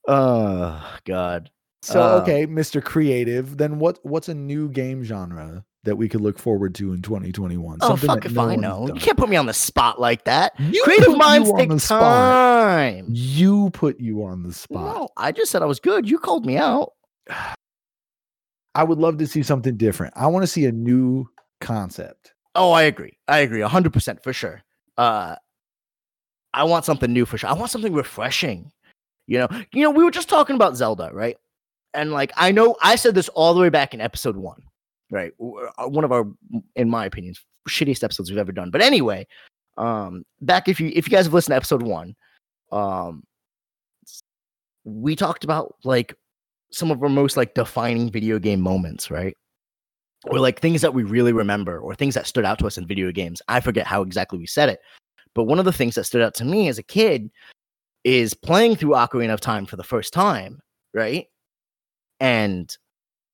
Oh 0.08 0.98
God. 1.06 1.50
So 1.82 2.02
Uh, 2.02 2.22
okay, 2.22 2.48
Mr. 2.48 2.84
Creative, 2.84 3.58
then 3.58 3.80
what 3.80 4.00
what's 4.04 4.30
a 4.30 4.34
new 4.34 4.70
game 4.70 5.04
genre 5.04 5.64
that 5.84 5.96
we 5.96 6.10
could 6.10 6.22
look 6.22 6.40
forward 6.40 6.76
to 6.76 6.92
in 6.94 7.02
2021? 7.02 7.78
Oh 7.82 7.88
Something 7.88 8.08
fuck 8.08 8.22
that 8.22 8.26
if 8.30 8.34
no 8.36 8.42
I 8.50 8.56
know. 8.56 8.88
done. 8.88 8.96
You 8.96 9.02
can't 9.02 9.18
put 9.18 9.30
me 9.30 9.36
on 9.38 9.46
the 9.46 9.54
spot 9.54 10.00
like 10.02 10.24
that. 10.26 10.54
You 10.60 10.82
Creative 10.84 11.08
put 11.08 11.18
minds 11.18 11.52
take 11.54 11.70
the 11.70 11.80
spot. 11.80 12.02
time. 12.02 13.06
You 13.10 13.70
put 13.72 14.00
you 14.00 14.24
on 14.24 14.44
the 14.44 14.54
spot. 14.54 14.96
No, 14.96 15.10
I 15.16 15.32
just 15.32 15.52
said 15.52 15.62
I 15.62 15.66
was 15.66 15.80
good. 15.80 16.10
You 16.10 16.20
called 16.20 16.46
me 16.46 16.58
out. 16.58 16.94
I 18.76 18.84
would 18.84 19.00
love 19.00 19.18
to 19.20 19.28
see 19.28 19.42
something 19.44 19.76
different. 19.78 20.14
I 20.16 20.28
want 20.28 20.44
to 20.44 20.48
see 20.48 20.66
a 20.66 20.72
new 20.72 21.28
concept. 21.62 22.34
Oh, 22.58 22.72
I 22.72 22.84
agree. 22.84 23.18
I 23.30 23.40
agree. 23.40 23.62
hundred 23.62 23.94
percent 23.94 24.22
for 24.24 24.34
sure. 24.34 24.64
Uh 24.98 25.36
I 26.54 26.64
want 26.64 26.86
something 26.86 27.14
new 27.14 27.26
for 27.26 27.38
sure. 27.38 27.50
I 27.50 27.54
want 27.54 27.72
something 27.72 27.94
refreshing. 27.94 28.72
You 29.28 29.40
know, 29.40 29.48
you 29.74 29.84
know, 29.84 29.92
we 29.92 30.04
were 30.04 30.12
just 30.12 30.30
talking 30.30 30.56
about 30.56 30.76
Zelda, 30.78 31.12
right? 31.14 31.38
And 31.94 32.12
like 32.12 32.32
I 32.38 32.52
know 32.52 32.76
I 32.82 32.96
said 32.96 33.16
this 33.16 33.30
all 33.30 33.54
the 33.54 33.62
way 33.62 33.70
back 33.70 33.94
in 33.94 34.02
episode 34.02 34.38
one, 34.38 34.64
right? 35.12 35.34
Uh, 35.40 35.88
One 35.90 36.04
of 36.04 36.12
our, 36.12 36.26
in 36.76 36.90
my 36.90 37.06
opinion, 37.06 37.36
shittiest 37.70 38.04
episodes 38.04 38.32
we've 38.32 38.40
ever 38.40 38.52
done. 38.54 38.72
But 38.72 38.82
anyway, 38.82 39.28
um, 39.78 40.26
back 40.42 40.68
if 40.70 40.80
you 40.80 40.92
if 40.96 41.08
you 41.08 41.12
guys 41.12 41.26
have 41.26 41.34
listened 41.34 41.54
to 41.54 41.58
episode 41.58 41.84
one, 41.84 42.16
um, 42.72 43.24
we 44.86 45.16
talked 45.16 45.44
about 45.44 45.76
like 45.84 46.16
some 46.72 46.92
of 46.92 47.04
our 47.04 47.10
most 47.10 47.38
like 47.38 47.54
defining 47.54 48.12
video 48.12 48.40
game 48.40 48.62
moments, 48.62 49.12
right? 49.12 49.36
Or 50.26 50.40
like 50.40 50.60
things 50.60 50.82
that 50.82 50.94
we 50.94 51.04
really 51.04 51.32
remember, 51.32 51.80
or 51.80 51.94
things 51.94 52.16
that 52.16 52.26
stood 52.26 52.44
out 52.44 52.58
to 52.60 52.68
us 52.68 52.78
in 52.78 52.88
video 52.88 53.12
games. 53.12 53.42
I 53.48 53.60
forget 53.60 53.86
how 53.86 54.02
exactly 54.02 54.40
we 54.40 54.48
said 54.48 54.68
it, 54.68 54.80
but 55.36 55.44
one 55.44 55.60
of 55.60 55.66
the 55.66 55.72
things 55.72 55.96
that 55.96 56.06
stood 56.06 56.24
out 56.24 56.34
to 56.36 56.46
me 56.46 56.68
as 56.68 56.80
a 56.80 56.84
kid 56.84 57.30
is 58.04 58.34
playing 58.34 58.76
through 58.76 58.92
Ocarina 58.92 59.34
of 59.34 59.42
Time 59.42 59.66
for 59.66 59.76
the 59.76 59.84
first 59.84 60.14
time, 60.14 60.60
right? 60.94 61.28
And 62.20 62.76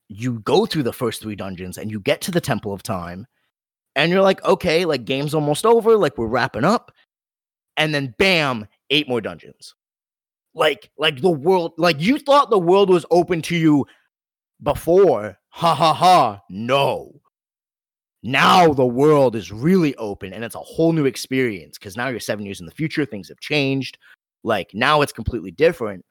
you 0.10 0.40
go 0.40 0.66
through 0.66 0.84
the 0.84 0.92
first 0.94 1.22
three 1.22 1.36
dungeons 1.36 1.78
and 1.78 1.90
you 1.90 2.00
get 2.02 2.20
to 2.22 2.32
the 2.32 2.42
Temple 2.42 2.74
of 2.74 2.84
Time, 2.84 3.28
and 3.96 4.12
you're 4.12 4.22
like, 4.22 4.44
okay, 4.44 4.86
like 4.86 5.06
game's 5.06 5.34
almost 5.34 5.66
over, 5.66 5.98
like 5.98 6.18
we're 6.18 6.28
wrapping 6.28 6.66
up. 6.66 6.92
And 7.78 7.94
then 7.96 8.14
bam, 8.18 8.68
eight 8.90 9.08
more 9.08 9.22
dungeons. 9.22 9.74
Like, 10.54 10.92
like 10.98 11.22
the 11.22 11.32
world, 11.32 11.74
like 11.78 12.00
you 12.00 12.20
thought 12.20 12.50
the 12.50 12.60
world 12.60 12.90
was 12.90 13.06
open 13.10 13.42
to 13.44 13.56
you 13.56 13.86
before. 14.62 15.40
Ha 15.56 15.76
ha 15.76 15.94
ha. 15.94 16.42
No. 16.50 17.22
Now 18.24 18.74
the 18.74 18.86
world 18.86 19.36
is 19.36 19.52
really 19.52 19.96
open 19.98 20.34
and 20.34 20.44
it's 20.44 20.56
a 20.56 20.60
whole 20.60 20.94
new 20.94 21.06
experience 21.06 21.78
because 21.78 21.96
now 21.96 22.08
you're 22.08 22.20
seven 22.20 22.44
years 22.44 22.60
in 22.60 22.66
the 22.66 22.72
future, 22.72 23.06
things 23.06 23.30
have 23.30 23.40
changed. 23.40 23.98
Like 24.44 24.72
now 24.74 25.02
it's 25.02 25.14
completely 25.14 25.52
different. 25.52 26.04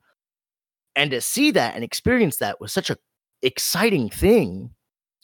And 0.94 1.10
to 1.10 1.20
see 1.20 1.50
that 1.52 1.74
and 1.74 1.82
experience 1.82 2.36
that 2.36 2.60
was 2.60 2.72
such 2.72 2.88
a 2.88 2.96
exciting 3.42 4.10
thing 4.10 4.70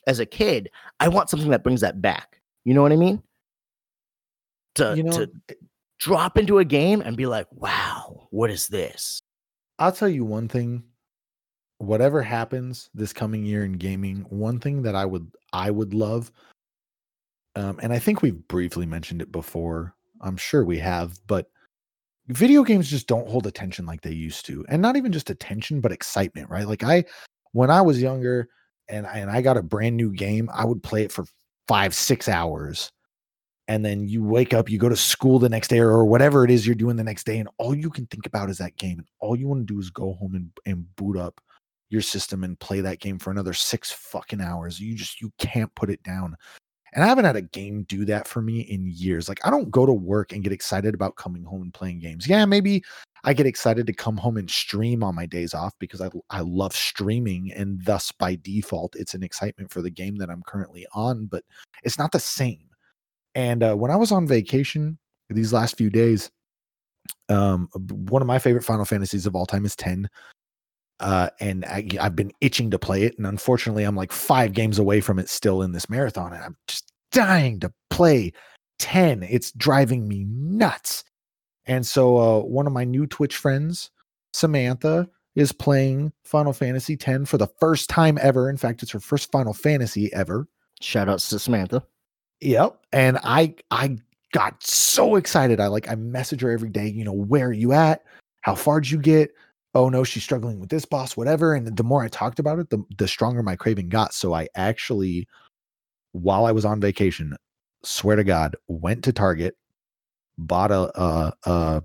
as 0.08 0.18
a 0.18 0.26
kid. 0.26 0.70
I 0.98 1.08
want 1.08 1.30
something 1.30 1.50
that 1.50 1.62
brings 1.62 1.82
that 1.82 2.02
back. 2.02 2.40
You 2.64 2.74
know 2.74 2.82
what 2.82 2.92
I 2.92 2.96
mean? 2.96 3.22
To, 4.76 4.96
You 4.96 5.04
know, 5.04 5.12
to 5.12 5.30
drop 6.00 6.36
into 6.36 6.58
a 6.58 6.64
game 6.64 7.02
and 7.02 7.16
be 7.16 7.26
like, 7.26 7.46
wow, 7.52 8.26
what 8.30 8.50
is 8.50 8.66
this? 8.66 9.22
I'll 9.78 9.92
tell 9.92 10.08
you 10.08 10.24
one 10.24 10.48
thing. 10.48 10.82
Whatever 11.78 12.22
happens 12.22 12.90
this 12.92 13.12
coming 13.12 13.44
year 13.44 13.64
in 13.64 13.72
gaming, 13.72 14.26
one 14.30 14.58
thing 14.58 14.82
that 14.82 14.96
I 14.96 15.04
would 15.04 15.30
I 15.52 15.70
would 15.70 15.94
love, 15.94 16.32
um, 17.54 17.78
and 17.80 17.92
I 17.92 17.98
think 17.98 18.20
we've 18.20 18.46
briefly 18.48 18.84
mentioned 18.84 19.22
it 19.22 19.30
before. 19.30 19.94
I'm 20.20 20.36
sure 20.36 20.64
we 20.64 20.78
have, 20.78 21.18
but 21.28 21.50
video 22.26 22.64
games 22.64 22.90
just 22.90 23.06
don't 23.06 23.28
hold 23.28 23.46
attention 23.46 23.86
like 23.86 24.00
they 24.00 24.12
used 24.12 24.44
to, 24.46 24.64
and 24.68 24.82
not 24.82 24.96
even 24.96 25.12
just 25.12 25.30
attention, 25.30 25.80
but 25.80 25.92
excitement, 25.92 26.50
right? 26.50 26.66
Like 26.66 26.82
I, 26.82 27.04
when 27.52 27.70
I 27.70 27.80
was 27.80 28.02
younger, 28.02 28.48
and 28.88 29.06
I, 29.06 29.18
and 29.18 29.30
I 29.30 29.40
got 29.40 29.56
a 29.56 29.62
brand 29.62 29.96
new 29.96 30.12
game, 30.12 30.50
I 30.52 30.64
would 30.64 30.82
play 30.82 31.04
it 31.04 31.12
for 31.12 31.24
five 31.68 31.94
six 31.94 32.28
hours, 32.28 32.90
and 33.68 33.84
then 33.84 34.08
you 34.08 34.24
wake 34.24 34.52
up, 34.52 34.68
you 34.68 34.78
go 34.78 34.88
to 34.88 34.96
school 34.96 35.38
the 35.38 35.48
next 35.48 35.68
day 35.68 35.78
or 35.78 36.04
whatever 36.04 36.44
it 36.44 36.50
is 36.50 36.66
you're 36.66 36.74
doing 36.74 36.96
the 36.96 37.04
next 37.04 37.24
day, 37.24 37.38
and 37.38 37.48
all 37.58 37.74
you 37.74 37.90
can 37.90 38.06
think 38.06 38.26
about 38.26 38.50
is 38.50 38.58
that 38.58 38.76
game. 38.76 38.98
And 38.98 39.06
all 39.20 39.36
you 39.36 39.46
want 39.46 39.60
to 39.66 39.72
do 39.72 39.78
is 39.78 39.90
go 39.90 40.14
home 40.14 40.34
and, 40.34 40.50
and 40.66 40.96
boot 40.96 41.16
up 41.16 41.40
your 41.90 42.02
system 42.02 42.44
and 42.44 42.58
play 42.58 42.80
that 42.80 43.00
game 43.00 43.18
for 43.18 43.30
another 43.30 43.52
six 43.52 43.90
fucking 43.90 44.40
hours. 44.40 44.80
You 44.80 44.94
just 44.94 45.20
you 45.20 45.32
can't 45.38 45.74
put 45.74 45.90
it 45.90 46.02
down. 46.02 46.36
And 46.94 47.04
I 47.04 47.06
haven't 47.06 47.26
had 47.26 47.36
a 47.36 47.42
game 47.42 47.82
do 47.84 48.06
that 48.06 48.26
for 48.26 48.40
me 48.40 48.60
in 48.60 48.86
years. 48.86 49.28
Like 49.28 49.44
I 49.46 49.50
don't 49.50 49.70
go 49.70 49.84
to 49.84 49.92
work 49.92 50.32
and 50.32 50.42
get 50.42 50.52
excited 50.52 50.94
about 50.94 51.16
coming 51.16 51.44
home 51.44 51.62
and 51.62 51.74
playing 51.74 52.00
games. 52.00 52.26
Yeah, 52.26 52.44
maybe 52.44 52.82
I 53.24 53.34
get 53.34 53.46
excited 53.46 53.86
to 53.86 53.92
come 53.92 54.16
home 54.16 54.36
and 54.36 54.50
stream 54.50 55.02
on 55.02 55.14
my 55.14 55.26
days 55.26 55.54
off 55.54 55.74
because 55.78 56.00
I 56.00 56.08
I 56.30 56.40
love 56.40 56.74
streaming 56.74 57.52
and 57.52 57.82
thus 57.84 58.12
by 58.12 58.38
default 58.42 58.96
it's 58.96 59.14
an 59.14 59.22
excitement 59.22 59.70
for 59.70 59.82
the 59.82 59.90
game 59.90 60.16
that 60.16 60.30
I'm 60.30 60.42
currently 60.46 60.86
on, 60.92 61.26
but 61.26 61.44
it's 61.82 61.98
not 61.98 62.12
the 62.12 62.20
same. 62.20 62.64
And 63.34 63.62
uh, 63.62 63.74
when 63.74 63.90
I 63.90 63.96
was 63.96 64.12
on 64.12 64.26
vacation 64.26 64.98
these 65.28 65.52
last 65.52 65.76
few 65.76 65.90
days, 65.90 66.30
um, 67.28 67.68
one 68.08 68.22
of 68.22 68.28
my 68.28 68.38
favorite 68.38 68.64
Final 68.64 68.84
Fantasies 68.84 69.26
of 69.26 69.36
all 69.36 69.46
time 69.46 69.64
is 69.64 69.76
10. 69.76 70.08
Uh, 71.00 71.30
and 71.40 71.64
I, 71.64 71.86
I've 72.00 72.16
been 72.16 72.32
itching 72.40 72.70
to 72.70 72.78
play 72.78 73.04
it. 73.04 73.16
And 73.18 73.26
unfortunately, 73.26 73.84
I'm 73.84 73.96
like 73.96 74.12
five 74.12 74.52
games 74.52 74.78
away 74.78 75.00
from 75.00 75.18
it 75.18 75.28
still 75.28 75.62
in 75.62 75.72
this 75.72 75.88
marathon. 75.88 76.32
And 76.32 76.42
I'm 76.42 76.56
just 76.66 76.92
dying 77.12 77.60
to 77.60 77.72
play 77.90 78.32
10. 78.78 79.22
It's 79.22 79.52
driving 79.52 80.08
me 80.08 80.24
nuts. 80.24 81.04
And 81.66 81.86
so, 81.86 82.16
uh, 82.16 82.40
one 82.40 82.66
of 82.66 82.72
my 82.72 82.84
new 82.84 83.06
Twitch 83.06 83.36
friends, 83.36 83.90
Samantha, 84.32 85.08
is 85.36 85.52
playing 85.52 86.12
Final 86.24 86.52
Fantasy 86.52 86.96
10 86.96 87.26
for 87.26 87.38
the 87.38 87.46
first 87.60 87.88
time 87.88 88.18
ever. 88.20 88.50
In 88.50 88.56
fact, 88.56 88.82
it's 88.82 88.92
her 88.92 89.00
first 89.00 89.30
Final 89.30 89.52
Fantasy 89.52 90.12
ever. 90.12 90.48
Shout 90.80 91.08
outs 91.08 91.28
to 91.28 91.38
Samantha. 91.38 91.84
Yep. 92.40 92.78
And 92.92 93.18
I 93.22 93.54
I 93.70 93.98
got 94.32 94.62
so 94.62 95.16
excited. 95.16 95.60
I 95.60 95.66
like 95.66 95.88
I 95.88 95.94
message 95.94 96.40
her 96.40 96.50
every 96.50 96.70
day, 96.70 96.88
you 96.88 97.04
know, 97.04 97.12
where 97.12 97.48
are 97.48 97.52
you 97.52 97.72
at? 97.72 98.04
How 98.42 98.54
far 98.54 98.80
did 98.80 98.90
you 98.90 98.98
get? 98.98 99.32
Oh 99.78 99.88
no, 99.88 100.02
she's 100.02 100.24
struggling 100.24 100.58
with 100.58 100.70
this 100.70 100.84
boss, 100.84 101.16
whatever. 101.16 101.54
And 101.54 101.76
the 101.76 101.84
more 101.84 102.02
I 102.02 102.08
talked 102.08 102.40
about 102.40 102.58
it, 102.58 102.68
the 102.70 102.82
the 102.98 103.06
stronger 103.06 103.44
my 103.44 103.54
craving 103.54 103.88
got. 103.88 104.12
So 104.12 104.34
I 104.34 104.48
actually, 104.56 105.28
while 106.10 106.46
I 106.46 106.52
was 106.52 106.64
on 106.64 106.80
vacation, 106.80 107.36
swear 107.84 108.16
to 108.16 108.24
God, 108.24 108.56
went 108.66 109.04
to 109.04 109.12
Target, 109.12 109.56
bought 110.36 110.72
a 110.72 111.00
a, 111.00 111.32
a 111.44 111.82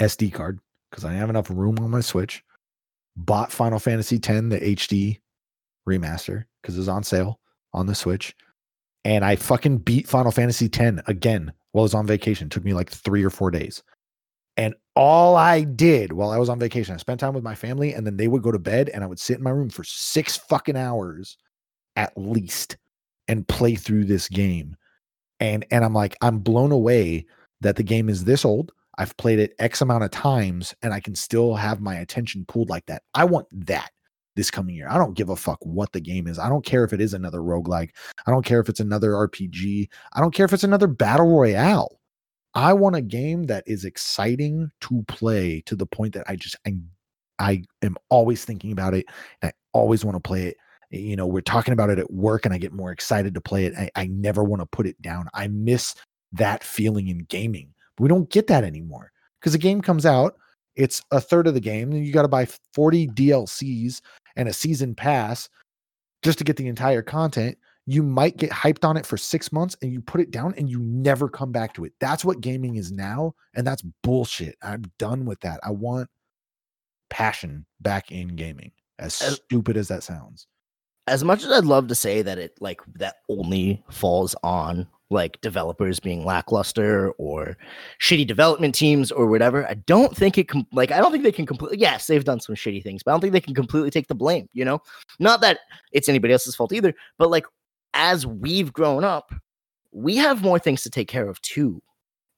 SD 0.00 0.32
card 0.32 0.58
because 0.90 1.04
I 1.04 1.12
have 1.12 1.30
enough 1.30 1.48
room 1.48 1.78
on 1.78 1.90
my 1.92 2.00
Switch. 2.00 2.42
Bought 3.16 3.52
Final 3.52 3.78
Fantasy 3.78 4.16
X, 4.16 4.26
the 4.26 4.60
HD 4.60 5.20
remaster, 5.88 6.46
because 6.60 6.74
it 6.74 6.80
was 6.80 6.88
on 6.88 7.04
sale 7.04 7.38
on 7.72 7.86
the 7.86 7.94
Switch 7.94 8.34
and 9.06 9.24
I 9.24 9.36
fucking 9.36 9.78
beat 9.78 10.08
Final 10.08 10.32
Fantasy 10.32 10.66
X 10.66 11.00
again 11.06 11.52
while 11.70 11.82
I 11.82 11.84
was 11.84 11.94
on 11.94 12.08
vacation. 12.08 12.48
It 12.48 12.50
took 12.50 12.64
me 12.64 12.74
like 12.74 12.90
three 12.90 13.22
or 13.22 13.30
four 13.30 13.52
days. 13.52 13.84
All 14.96 15.36
I 15.36 15.62
did 15.62 16.12
while 16.12 16.30
I 16.30 16.38
was 16.38 16.48
on 16.48 16.58
vacation, 16.58 16.94
I 16.94 16.96
spent 16.96 17.20
time 17.20 17.34
with 17.34 17.44
my 17.44 17.54
family, 17.54 17.92
and 17.92 18.06
then 18.06 18.16
they 18.16 18.28
would 18.28 18.42
go 18.42 18.50
to 18.50 18.58
bed, 18.58 18.88
and 18.88 19.04
I 19.04 19.06
would 19.06 19.20
sit 19.20 19.36
in 19.36 19.44
my 19.44 19.50
room 19.50 19.68
for 19.68 19.84
six 19.84 20.36
fucking 20.36 20.76
hours 20.76 21.36
at 21.96 22.16
least 22.16 22.78
and 23.28 23.46
play 23.46 23.74
through 23.74 24.06
this 24.06 24.28
game. 24.28 24.76
And 25.38 25.66
and 25.70 25.84
I'm 25.84 25.92
like, 25.92 26.16
I'm 26.22 26.38
blown 26.38 26.72
away 26.72 27.26
that 27.60 27.76
the 27.76 27.82
game 27.82 28.08
is 28.08 28.24
this 28.24 28.44
old. 28.44 28.72
I've 28.98 29.16
played 29.18 29.38
it 29.38 29.54
X 29.58 29.82
amount 29.82 30.04
of 30.04 30.10
times, 30.10 30.74
and 30.82 30.94
I 30.94 31.00
can 31.00 31.14
still 31.14 31.54
have 31.54 31.80
my 31.80 31.96
attention 31.96 32.46
pulled 32.46 32.70
like 32.70 32.86
that. 32.86 33.02
I 33.14 33.24
want 33.24 33.46
that 33.66 33.90
this 34.34 34.50
coming 34.50 34.74
year. 34.74 34.88
I 34.88 34.96
don't 34.96 35.14
give 35.14 35.28
a 35.30 35.36
fuck 35.36 35.58
what 35.62 35.92
the 35.92 36.00
game 36.00 36.26
is. 36.26 36.38
I 36.38 36.48
don't 36.48 36.64
care 36.64 36.84
if 36.84 36.92
it 36.92 37.00
is 37.00 37.14
another 37.14 37.40
roguelike. 37.40 37.90
I 38.26 38.30
don't 38.30 38.44
care 38.44 38.60
if 38.60 38.68
it's 38.68 38.80
another 38.80 39.12
RPG. 39.12 39.88
I 40.12 40.20
don't 40.20 40.34
care 40.34 40.46
if 40.46 40.52
it's 40.52 40.64
another 40.64 40.86
battle 40.86 41.26
royale. 41.26 41.98
I 42.56 42.72
want 42.72 42.96
a 42.96 43.02
game 43.02 43.44
that 43.44 43.64
is 43.66 43.84
exciting 43.84 44.70
to 44.80 45.04
play 45.08 45.62
to 45.66 45.76
the 45.76 45.84
point 45.84 46.14
that 46.14 46.24
I 46.26 46.36
just 46.36 46.56
I, 46.66 46.76
I 47.38 47.62
am 47.82 47.96
always 48.08 48.46
thinking 48.46 48.72
about 48.72 48.94
it 48.94 49.04
and 49.42 49.50
I 49.50 49.52
always 49.74 50.06
want 50.06 50.16
to 50.16 50.26
play 50.26 50.46
it. 50.46 50.56
You 50.90 51.16
know, 51.16 51.26
we're 51.26 51.42
talking 51.42 51.74
about 51.74 51.90
it 51.90 51.98
at 51.98 52.10
work 52.10 52.46
and 52.46 52.54
I 52.54 52.58
get 52.58 52.72
more 52.72 52.92
excited 52.92 53.34
to 53.34 53.42
play 53.42 53.66
it. 53.66 53.74
I, 53.76 53.90
I 53.94 54.06
never 54.06 54.42
want 54.42 54.62
to 54.62 54.66
put 54.66 54.86
it 54.86 55.00
down. 55.02 55.28
I 55.34 55.48
miss 55.48 55.94
that 56.32 56.64
feeling 56.64 57.08
in 57.08 57.18
gaming. 57.24 57.74
We 57.98 58.08
don't 58.08 58.30
get 58.30 58.46
that 58.46 58.64
anymore 58.64 59.12
because 59.38 59.52
the 59.52 59.58
game 59.58 59.82
comes 59.82 60.06
out, 60.06 60.36
it's 60.76 61.02
a 61.10 61.20
third 61.20 61.46
of 61.46 61.54
the 61.54 61.60
game, 61.60 61.92
and 61.92 62.06
you 62.06 62.12
got 62.12 62.22
to 62.22 62.28
buy 62.28 62.46
40 62.72 63.08
DLCs 63.08 64.00
and 64.36 64.48
a 64.48 64.52
season 64.52 64.94
pass 64.94 65.48
just 66.22 66.38
to 66.38 66.44
get 66.44 66.56
the 66.56 66.68
entire 66.68 67.02
content 67.02 67.58
you 67.86 68.02
might 68.02 68.36
get 68.36 68.50
hyped 68.50 68.84
on 68.84 68.96
it 68.96 69.06
for 69.06 69.16
six 69.16 69.52
months 69.52 69.76
and 69.80 69.92
you 69.92 70.00
put 70.00 70.20
it 70.20 70.30
down 70.32 70.52
and 70.58 70.68
you 70.68 70.80
never 70.80 71.28
come 71.28 71.52
back 71.52 71.72
to 71.74 71.84
it. 71.84 71.92
That's 72.00 72.24
what 72.24 72.40
gaming 72.40 72.76
is 72.76 72.90
now. 72.90 73.34
And 73.54 73.66
that's 73.66 73.82
bullshit. 74.02 74.56
I'm 74.62 74.82
done 74.98 75.24
with 75.24 75.38
that. 75.40 75.60
I 75.62 75.70
want 75.70 76.08
passion 77.10 77.64
back 77.80 78.10
in 78.10 78.28
gaming, 78.36 78.72
as 78.98 79.20
As- 79.22 79.34
stupid 79.36 79.76
as 79.76 79.88
that 79.88 80.02
sounds. 80.02 80.46
as 81.06 81.22
much 81.22 81.44
as 81.44 81.50
I'd 81.52 81.64
love 81.64 81.86
to 81.88 81.94
say 81.94 82.22
that 82.22 82.38
it 82.38 82.60
like 82.60 82.80
that 82.96 83.16
only 83.28 83.84
falls 83.90 84.34
on 84.42 84.88
like 85.08 85.40
developers 85.40 86.00
being 86.00 86.24
lackluster 86.24 87.12
or 87.12 87.56
shitty 88.02 88.26
development 88.26 88.74
teams 88.74 89.12
or 89.12 89.26
whatever. 89.28 89.64
I 89.68 89.74
don't 89.74 90.16
think 90.16 90.36
it 90.36 90.48
com- 90.48 90.66
like 90.72 90.90
I 90.90 90.98
don't 90.98 91.12
think 91.12 91.22
they 91.22 91.30
can 91.30 91.46
completely 91.46 91.78
yes, 91.78 92.08
they've 92.08 92.24
done 92.24 92.40
some 92.40 92.56
shitty 92.56 92.82
things, 92.82 93.04
but 93.04 93.12
I 93.12 93.14
don't 93.14 93.20
think 93.20 93.32
they 93.32 93.40
can 93.40 93.54
completely 93.54 93.90
take 93.90 94.08
the 94.08 94.16
blame, 94.16 94.48
you 94.52 94.64
know? 94.64 94.82
Not 95.20 95.40
that 95.42 95.60
it's 95.92 96.08
anybody 96.08 96.32
else's 96.32 96.56
fault 96.56 96.72
either, 96.72 96.92
but 97.18 97.30
like 97.30 97.46
as 97.96 98.26
we've 98.26 98.72
grown 98.72 99.04
up, 99.04 99.32
we 99.92 100.16
have 100.16 100.42
more 100.42 100.58
things 100.58 100.82
to 100.82 100.90
take 100.90 101.08
care 101.08 101.28
of 101.28 101.40
too, 101.42 101.82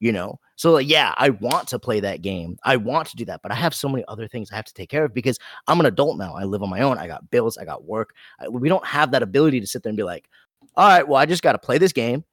you 0.01 0.13
know? 0.13 0.39
So 0.57 0.73
like, 0.73 0.89
yeah, 0.89 1.15
I 1.17 1.31
want 1.31 1.69
to 1.69 1.79
play 1.79 2.01
that 2.01 2.23
game. 2.23 2.59
I 2.65 2.77
want 2.77 3.09
to 3.09 3.17
do 3.17 3.25
that, 3.27 3.43
but 3.43 3.53
I 3.53 3.55
have 3.55 3.75
so 3.75 3.89
many 3.89 4.05
other 4.09 4.27
things 4.27 4.51
I 4.51 4.57
have 4.57 4.65
to 4.65 4.75
take 4.75 4.89
care 4.89 5.05
of 5.05 5.15
because 5.15 5.39
I'm 5.67 5.79
an 5.81 5.87
adult 5.87 6.19
now. 6.19 6.35
I 6.35 6.45
live 6.45 6.63
on 6.63 6.71
my 6.71 6.81
own. 6.81 6.99
I 6.99 7.07
got 7.07 7.31
bills, 7.31 7.59
I 7.59 7.65
got 7.65 7.85
work. 7.85 8.15
I, 8.41 8.49
we 8.49 8.69
don't 8.69 8.87
have 8.87 9.11
that 9.13 9.23
ability 9.23 9.61
to 9.61 9.67
sit 9.67 9.83
there 9.83 9.91
and 9.91 9.97
be 9.97 10.03
like, 10.03 10.29
"All 10.77 10.89
right, 10.89 11.07
well, 11.07 11.21
I 11.21 11.27
just 11.27 11.43
got 11.43 11.53
to 11.53 11.59
play 11.59 11.79
this 11.79 11.93
game 11.93 12.25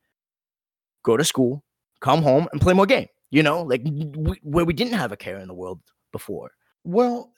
go 1.05 1.15
to 1.15 1.23
school, 1.23 1.63
come 2.01 2.21
home, 2.21 2.49
and 2.51 2.59
play 2.59 2.73
more 2.73 2.86
game. 2.86 3.07
You 3.30 3.43
know, 3.43 3.61
like 3.61 3.82
we, 3.86 4.39
where 4.43 4.65
we 4.65 4.73
didn't 4.73 4.93
have 4.93 5.11
a 5.11 5.17
care 5.17 5.38
in 5.38 5.47
the 5.47 5.53
world 5.53 5.80
before. 6.11 6.51
Well, 6.84 7.32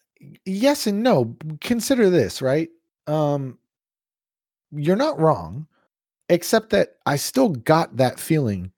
yes 0.46 0.88
and 0.88 1.04
no. 1.04 1.36
Consider 1.62 2.10
this, 2.10 2.42
right? 2.42 2.70
Um, 3.06 3.58
you're 4.72 4.96
not 4.96 5.20
wrong, 5.20 5.68
except 6.30 6.70
that 6.72 6.90
I 7.06 7.16
still 7.16 7.50
got 7.50 7.98
that 7.98 8.20
feeling 8.20 8.72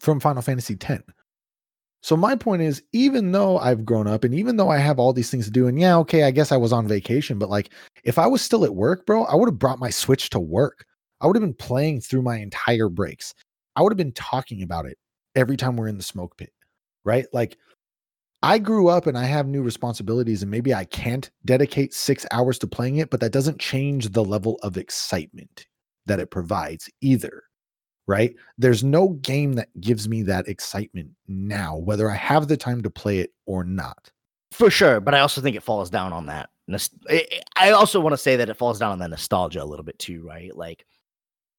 from 0.00 0.20
Final 0.20 0.42
Fantasy 0.42 0.76
X. 0.80 1.02
So 2.02 2.16
my 2.18 2.36
point 2.36 2.60
is, 2.60 2.82
even 2.92 3.32
though 3.32 3.58
I've 3.58 3.86
grown 3.86 4.06
up 4.06 4.24
and 4.24 4.34
even 4.34 4.58
though 4.58 4.68
I 4.68 4.76
have 4.76 4.98
all 4.98 5.14
these 5.14 5.30
things 5.30 5.46
to 5.46 5.50
do, 5.50 5.68
and 5.68 5.80
yeah, 5.80 5.96
okay, 5.98 6.24
I 6.24 6.30
guess 6.30 6.52
I 6.52 6.56
was 6.58 6.72
on 6.72 6.86
vacation, 6.86 7.38
but 7.38 7.48
like 7.48 7.70
if 8.04 8.18
I 8.18 8.26
was 8.26 8.42
still 8.42 8.64
at 8.64 8.74
work, 8.74 9.06
bro, 9.06 9.24
I 9.24 9.34
would 9.34 9.48
have 9.48 9.58
brought 9.58 9.78
my 9.78 9.88
Switch 9.88 10.28
to 10.30 10.38
work. 10.38 10.84
I 11.22 11.26
would 11.26 11.36
have 11.36 11.42
been 11.42 11.54
playing 11.54 12.02
through 12.02 12.20
my 12.20 12.36
entire 12.36 12.90
breaks. 12.90 13.32
I 13.74 13.80
would 13.80 13.90
have 13.90 13.96
been 13.96 14.12
talking 14.12 14.62
about 14.62 14.84
it 14.84 14.98
every 15.34 15.56
time 15.56 15.76
we're 15.76 15.88
in 15.88 15.96
the 15.96 16.02
smoke 16.02 16.36
pit, 16.36 16.52
right? 17.06 17.26
Like 17.32 17.56
I 18.42 18.58
grew 18.58 18.88
up 18.88 19.06
and 19.06 19.16
I 19.16 19.24
have 19.24 19.46
new 19.46 19.62
responsibilities, 19.62 20.42
and 20.42 20.50
maybe 20.50 20.74
I 20.74 20.84
can't 20.84 21.30
dedicate 21.46 21.94
six 21.94 22.26
hours 22.30 22.58
to 22.58 22.66
playing 22.66 22.98
it, 22.98 23.08
but 23.08 23.20
that 23.20 23.32
doesn't 23.32 23.58
change 23.58 24.10
the 24.10 24.22
level 24.22 24.58
of 24.62 24.76
excitement 24.76 25.66
that 26.06 26.20
it 26.20 26.30
provides 26.30 26.90
either, 27.00 27.42
right? 28.06 28.34
There's 28.58 28.84
no 28.84 29.10
game 29.22 29.54
that 29.54 29.68
gives 29.80 30.08
me 30.08 30.22
that 30.24 30.48
excitement 30.48 31.10
now, 31.28 31.76
whether 31.76 32.10
I 32.10 32.16
have 32.16 32.48
the 32.48 32.56
time 32.56 32.82
to 32.82 32.90
play 32.90 33.18
it 33.18 33.32
or 33.46 33.64
not. 33.64 34.10
For 34.52 34.70
sure, 34.70 35.00
but 35.00 35.14
I 35.14 35.20
also 35.20 35.40
think 35.40 35.56
it 35.56 35.62
falls 35.62 35.90
down 35.90 36.12
on 36.12 36.26
that. 36.26 36.50
I 37.56 37.70
also 37.70 38.00
want 38.00 38.12
to 38.14 38.18
say 38.18 38.36
that 38.36 38.48
it 38.48 38.56
falls 38.56 38.78
down 38.78 38.92
on 38.92 38.98
that 39.00 39.10
nostalgia 39.10 39.62
a 39.62 39.66
little 39.66 39.84
bit 39.84 39.98
too, 39.98 40.22
right? 40.26 40.56
Like 40.56 40.86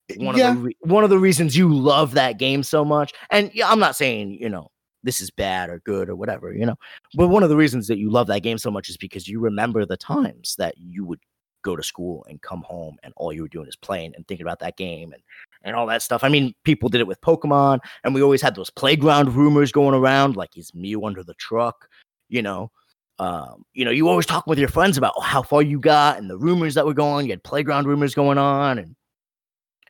eh, 0.09 0.15
one 0.17 0.37
yeah. 0.37 0.51
of 0.51 0.55
the 0.55 0.61
re- 0.61 0.77
one 0.81 1.03
of 1.03 1.09
the 1.09 1.19
reasons 1.19 1.55
you 1.55 1.73
love 1.73 2.13
that 2.13 2.39
game 2.39 2.63
so 2.63 2.83
much. 2.83 3.13
And 3.29 3.51
I'm 3.63 3.79
not 3.79 3.95
saying 3.95 4.37
you 4.39 4.49
know 4.49 4.71
this 5.03 5.21
is 5.21 5.29
bad 5.29 5.69
or 5.69 5.79
good 5.85 6.09
or 6.09 6.15
whatever, 6.15 6.53
you 6.53 6.65
know, 6.65 6.75
but 7.13 7.27
one 7.27 7.43
of 7.43 7.49
the 7.49 7.55
reasons 7.55 7.87
that 7.87 7.99
you 7.99 8.09
love 8.09 8.27
that 8.27 8.41
game 8.41 8.57
so 8.57 8.71
much 8.71 8.89
is 8.89 8.97
because 8.97 9.27
you 9.27 9.39
remember 9.39 9.85
the 9.85 9.97
times 9.97 10.55
that 10.57 10.75
you 10.77 11.05
would 11.05 11.19
go 11.65 11.75
to 11.75 11.83
school 11.83 12.25
and 12.29 12.41
come 12.41 12.61
home 12.61 12.95
and 13.03 13.13
all 13.17 13.33
you 13.33 13.41
were 13.41 13.49
doing 13.49 13.67
is 13.67 13.75
playing 13.75 14.13
and 14.15 14.25
thinking 14.27 14.45
about 14.45 14.59
that 14.59 14.77
game 14.77 15.11
and 15.11 15.21
and 15.63 15.75
all 15.75 15.87
that 15.87 16.03
stuff. 16.03 16.23
I 16.23 16.29
mean, 16.29 16.53
people 16.63 16.89
did 16.89 17.01
it 17.01 17.07
with 17.07 17.19
Pokemon, 17.21 17.79
and 18.03 18.13
we 18.13 18.21
always 18.21 18.41
had 18.41 18.55
those 18.55 18.69
playground 18.69 19.33
rumors 19.33 19.71
going 19.71 19.95
around, 19.95 20.35
like 20.35 20.55
is 20.55 20.73
Mew 20.75 21.03
under 21.05 21.23
the 21.23 21.33
truck, 21.33 21.89
you 22.29 22.41
know. 22.41 22.71
Um, 23.17 23.63
you 23.73 23.83
know, 23.85 23.91
you 23.91 24.07
always 24.07 24.25
talk 24.25 24.45
with 24.45 24.59
your 24.59 24.67
friends 24.67 24.97
about 24.97 25.13
how 25.23 25.41
far 25.41 25.61
you 25.61 25.79
got 25.79 26.17
and 26.17 26.29
the 26.29 26.37
rumors 26.37 26.75
that 26.75 26.85
were 26.85 26.93
going. 26.93 27.25
You 27.25 27.31
had 27.31 27.43
playground 27.43 27.87
rumors 27.87 28.13
going 28.13 28.37
on, 28.37 28.77
and 28.77 28.95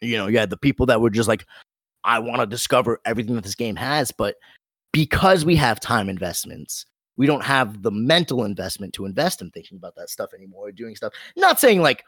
you 0.01 0.17
know, 0.17 0.27
you 0.27 0.37
had 0.37 0.49
the 0.49 0.57
people 0.57 0.85
that 0.87 1.01
were 1.01 1.09
just 1.09 1.27
like, 1.27 1.45
I 2.03 2.19
want 2.19 2.39
to 2.39 2.45
discover 2.45 3.01
everything 3.05 3.35
that 3.35 3.43
this 3.43 3.55
game 3.55 3.75
has. 3.75 4.11
But 4.11 4.35
because 4.93 5.43
we 5.43 5.57
have 5.57 5.79
time 5.79 6.07
investments, 6.07 6.85
we 7.17 7.25
don't 7.25 7.43
have 7.43 7.81
the 7.81 7.91
mental 7.91 8.43
investment 8.43 8.93
to 8.93 9.05
invest 9.05 9.41
in 9.41 9.51
thinking 9.51 9.77
about 9.77 9.95
that 9.95 10.09
stuff 10.09 10.33
anymore, 10.33 10.71
doing 10.71 10.95
stuff. 10.95 11.13
Not 11.35 11.59
saying 11.59 11.81
like, 11.81 12.03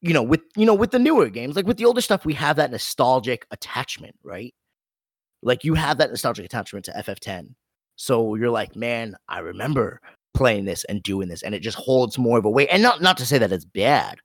you 0.00 0.14
know, 0.14 0.22
with 0.22 0.40
you 0.56 0.66
know, 0.66 0.74
with 0.74 0.90
the 0.90 0.98
newer 0.98 1.28
games, 1.28 1.56
like 1.56 1.66
with 1.66 1.76
the 1.76 1.84
older 1.84 2.00
stuff, 2.00 2.24
we 2.24 2.34
have 2.34 2.56
that 2.56 2.70
nostalgic 2.70 3.46
attachment, 3.50 4.16
right? 4.22 4.54
Like 5.42 5.64
you 5.64 5.74
have 5.74 5.98
that 5.98 6.10
nostalgic 6.10 6.44
attachment 6.44 6.84
to 6.86 6.92
FF10. 6.92 7.54
So 7.96 8.34
you're 8.34 8.50
like, 8.50 8.76
man, 8.76 9.16
I 9.28 9.40
remember 9.40 10.00
playing 10.32 10.64
this 10.64 10.84
and 10.84 11.02
doing 11.02 11.28
this, 11.28 11.42
and 11.42 11.54
it 11.54 11.60
just 11.60 11.76
holds 11.76 12.18
more 12.18 12.38
of 12.38 12.44
a 12.44 12.50
weight. 12.50 12.68
And 12.72 12.82
not 12.82 13.02
not 13.02 13.16
to 13.18 13.26
say 13.26 13.38
that 13.38 13.52
it's 13.52 13.64
bad, 13.64 14.18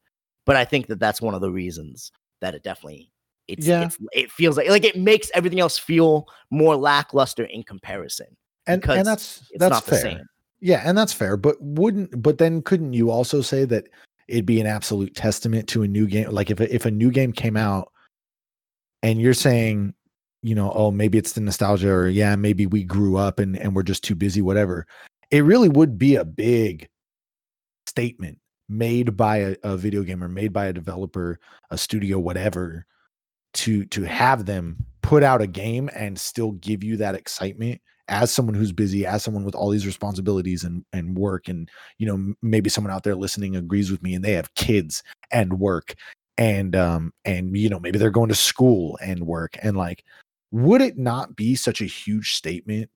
but 0.46 0.56
I 0.56 0.66
think 0.66 0.88
that 0.88 1.00
that's 1.00 1.22
one 1.22 1.34
of 1.34 1.42
the 1.42 1.52
reasons 1.52 2.12
that 2.42 2.56
it 2.56 2.64
definitely 2.64 3.12
it's, 3.48 3.68
yeah. 3.68 3.86
It's, 3.86 3.98
it 4.14 4.32
feels 4.32 4.58
like 4.58 4.70
like 4.70 4.84
it 4.84 4.98
makes 4.98 5.30
everything 5.34 5.60
else 5.60 5.78
feel 5.78 6.28
more 6.50 6.76
lackluster 6.76 7.44
in 7.44 7.64
comparison. 7.64 8.28
And 8.68 8.84
and 8.90 9.06
that's 9.06 9.44
that's 9.56 9.80
fair. 9.82 10.22
Yeah, 10.60 10.82
and 10.84 10.98
that's 10.98 11.14
fair. 11.14 11.38
But 11.38 11.58
wouldn't 11.60 12.22
but 12.22 12.38
then 12.38 12.62
couldn't 12.62 12.94
you 12.94 13.12
also 13.12 13.42
say 13.42 13.66
that 13.66 13.88
it'd 14.28 14.46
be 14.46 14.60
an 14.60 14.68
absolute 14.68 15.16
testament 15.16 15.68
to 15.70 15.84
a 15.84 15.88
new 15.88 16.08
game? 16.08 16.30
Like 16.32 16.50
if 16.50 16.60
a, 16.60 16.74
if 16.74 16.86
a 16.86 16.92
new 16.92 17.12
game 17.12 17.32
came 17.32 17.58
out 17.58 17.92
and 19.04 19.22
you're 19.22 19.34
saying, 19.34 19.94
you 20.42 20.56
know, 20.56 20.72
oh 20.74 20.92
maybe 20.92 21.18
it's 21.18 21.34
the 21.34 21.42
nostalgia, 21.42 21.92
or 21.92 22.08
yeah, 22.08 22.36
maybe 22.36 22.66
we 22.66 22.84
grew 22.84 23.18
up 23.18 23.40
and 23.40 23.58
and 23.58 23.76
we're 23.76 23.84
just 23.84 24.04
too 24.04 24.16
busy, 24.16 24.42
whatever. 24.42 24.88
It 25.32 25.44
really 25.44 25.70
would 25.70 25.98
be 25.98 26.16
a 26.16 26.26
big 26.26 26.88
statement 27.88 28.40
made 28.68 29.16
by 29.16 29.38
a, 29.38 29.56
a 29.64 29.78
video 29.78 30.04
game 30.04 30.24
or 30.24 30.30
made 30.30 30.54
by 30.54 30.66
a 30.66 30.74
developer, 30.74 31.40
a 31.70 31.78
studio, 31.78 32.18
whatever, 32.18 32.86
to 33.54 33.86
to 33.86 34.04
have 34.04 34.46
them 34.46 34.78
put 35.02 35.22
out 35.22 35.42
a 35.42 35.48
game 35.48 35.90
and 35.96 36.20
still 36.20 36.54
give 36.54 36.84
you 36.84 36.98
that 36.98 37.14
excitement 37.14 37.80
as 38.08 38.32
someone 38.32 38.56
who's 38.56 38.72
busy 38.72 39.06
as 39.06 39.24
someone 39.24 39.44
with 39.44 39.56
all 39.56 39.70
these 39.70 39.86
responsibilities 39.86 40.64
and 40.64 40.86
and 40.94 41.18
work 41.18 41.48
and 41.48 41.70
you 41.98 42.06
know 42.06 42.34
maybe 42.42 42.70
someone 42.70 42.94
out 42.94 43.04
there 43.04 43.16
listening 43.16 43.56
agrees 43.56 43.90
with 43.92 44.04
me 44.04 44.14
and 44.14 44.24
they 44.24 44.34
have 44.34 44.54
kids 44.56 45.02
and 45.32 45.60
work 45.60 45.96
and 46.38 46.76
um 46.76 47.12
and 47.24 47.58
you 47.58 47.70
know 47.70 47.80
maybe 47.80 47.98
they're 47.98 48.10
going 48.10 48.30
to 48.30 48.36
school 48.36 48.98
and 49.02 49.26
work 49.26 49.58
and 49.64 49.76
like 49.76 50.04
would 50.52 50.82
it 50.82 50.98
not 50.98 51.36
be 51.36 51.56
such 51.56 51.82
a 51.82 51.86
huge 51.86 52.36
statement 52.36 52.90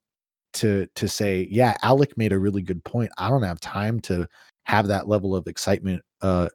to 0.53 0.87
to 0.95 1.07
say 1.07 1.47
yeah 1.49 1.75
alec 1.81 2.17
made 2.17 2.31
a 2.31 2.39
really 2.39 2.61
good 2.61 2.83
point. 2.83 3.11
I 3.17 3.29
don't 3.29 3.43
have 3.43 3.59
time 3.59 3.99
to 4.01 4.27
have 4.63 4.87
that 4.87 5.07
level 5.07 5.35
of 5.35 5.47
excitement 5.47 6.03
uh, 6.21 6.49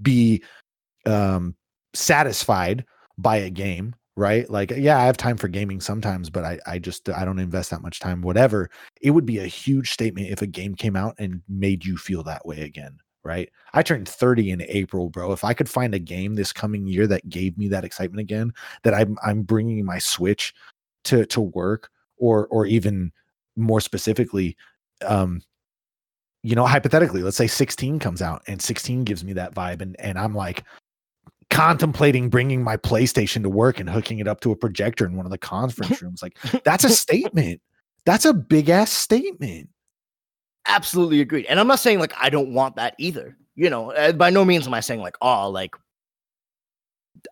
be 0.00 0.42
um, 1.06 1.54
satisfied 1.94 2.84
by 3.18 3.36
a 3.36 3.50
game 3.50 3.94
right? 4.16 4.48
Like 4.50 4.70
yeah 4.70 4.98
i 4.98 5.04
have 5.04 5.16
time 5.16 5.36
for 5.36 5.48
gaming 5.48 5.80
sometimes 5.80 6.30
but 6.30 6.44
i 6.44 6.58
i 6.66 6.78
just 6.78 7.08
i 7.10 7.24
don't 7.24 7.38
invest 7.38 7.70
that 7.70 7.82
much 7.82 8.00
time 8.00 8.22
whatever. 8.22 8.70
It 9.00 9.10
would 9.10 9.26
be 9.26 9.38
a 9.38 9.46
huge 9.46 9.90
statement 9.92 10.28
if 10.28 10.42
a 10.42 10.46
game 10.46 10.74
came 10.74 10.96
out 10.96 11.14
and 11.18 11.42
made 11.48 11.84
you 11.84 11.96
feel 11.96 12.22
that 12.24 12.46
way 12.46 12.60
again 12.62 12.98
right? 13.24 13.48
I 13.72 13.82
turned 13.84 14.08
30 14.08 14.50
in 14.50 14.62
april 14.68 15.08
bro. 15.08 15.32
If 15.32 15.44
i 15.44 15.54
could 15.54 15.68
find 15.68 15.94
a 15.94 15.98
game 15.98 16.34
this 16.34 16.52
coming 16.52 16.86
year 16.86 17.06
that 17.06 17.28
gave 17.28 17.56
me 17.56 17.68
that 17.68 17.84
excitement 17.84 18.20
again 18.20 18.52
that 18.84 18.94
i'm 18.94 19.16
i'm 19.24 19.42
bringing 19.42 19.84
my 19.84 19.98
switch 19.98 20.54
to 21.04 21.24
to 21.26 21.40
work 21.40 21.90
or 22.18 22.46
or 22.48 22.66
even 22.66 23.12
more 23.56 23.80
specifically 23.80 24.56
um 25.06 25.42
you 26.42 26.56
know, 26.56 26.66
hypothetically, 26.66 27.22
let's 27.22 27.36
say 27.36 27.46
16 27.46 27.98
comes 27.98 28.20
out 28.20 28.42
and 28.48 28.60
16 28.60 29.04
gives 29.04 29.24
me 29.24 29.32
that 29.34 29.54
vibe, 29.54 29.80
and 29.80 29.98
and 30.00 30.18
I'm 30.18 30.34
like 30.34 30.64
contemplating 31.52 32.28
bringing 32.28 32.64
my 32.64 32.76
PlayStation 32.76 33.42
to 33.42 33.48
work 33.48 33.78
and 33.78 33.88
hooking 33.88 34.18
it 34.18 34.26
up 34.26 34.40
to 34.40 34.50
a 34.50 34.56
projector 34.56 35.04
in 35.06 35.16
one 35.16 35.26
of 35.26 35.30
the 35.30 35.38
conference 35.38 36.02
rooms. 36.02 36.22
Like 36.22 36.36
that's 36.64 36.84
a 36.84 36.88
statement. 36.88 37.60
That's 38.04 38.24
a 38.24 38.32
big 38.32 38.68
ass 38.68 38.90
statement. 38.90 39.68
Absolutely 40.66 41.20
agreed. 41.20 41.46
And 41.46 41.60
I'm 41.60 41.66
not 41.66 41.78
saying 41.78 41.98
like 41.98 42.14
I 42.20 42.30
don't 42.30 42.52
want 42.52 42.76
that 42.76 42.94
either. 42.98 43.36
You 43.54 43.68
know, 43.68 43.92
uh, 43.92 44.12
by 44.12 44.30
no 44.30 44.44
means 44.44 44.66
am 44.66 44.74
I 44.74 44.80
saying 44.80 45.00
like, 45.00 45.16
oh, 45.20 45.50
like 45.50 45.74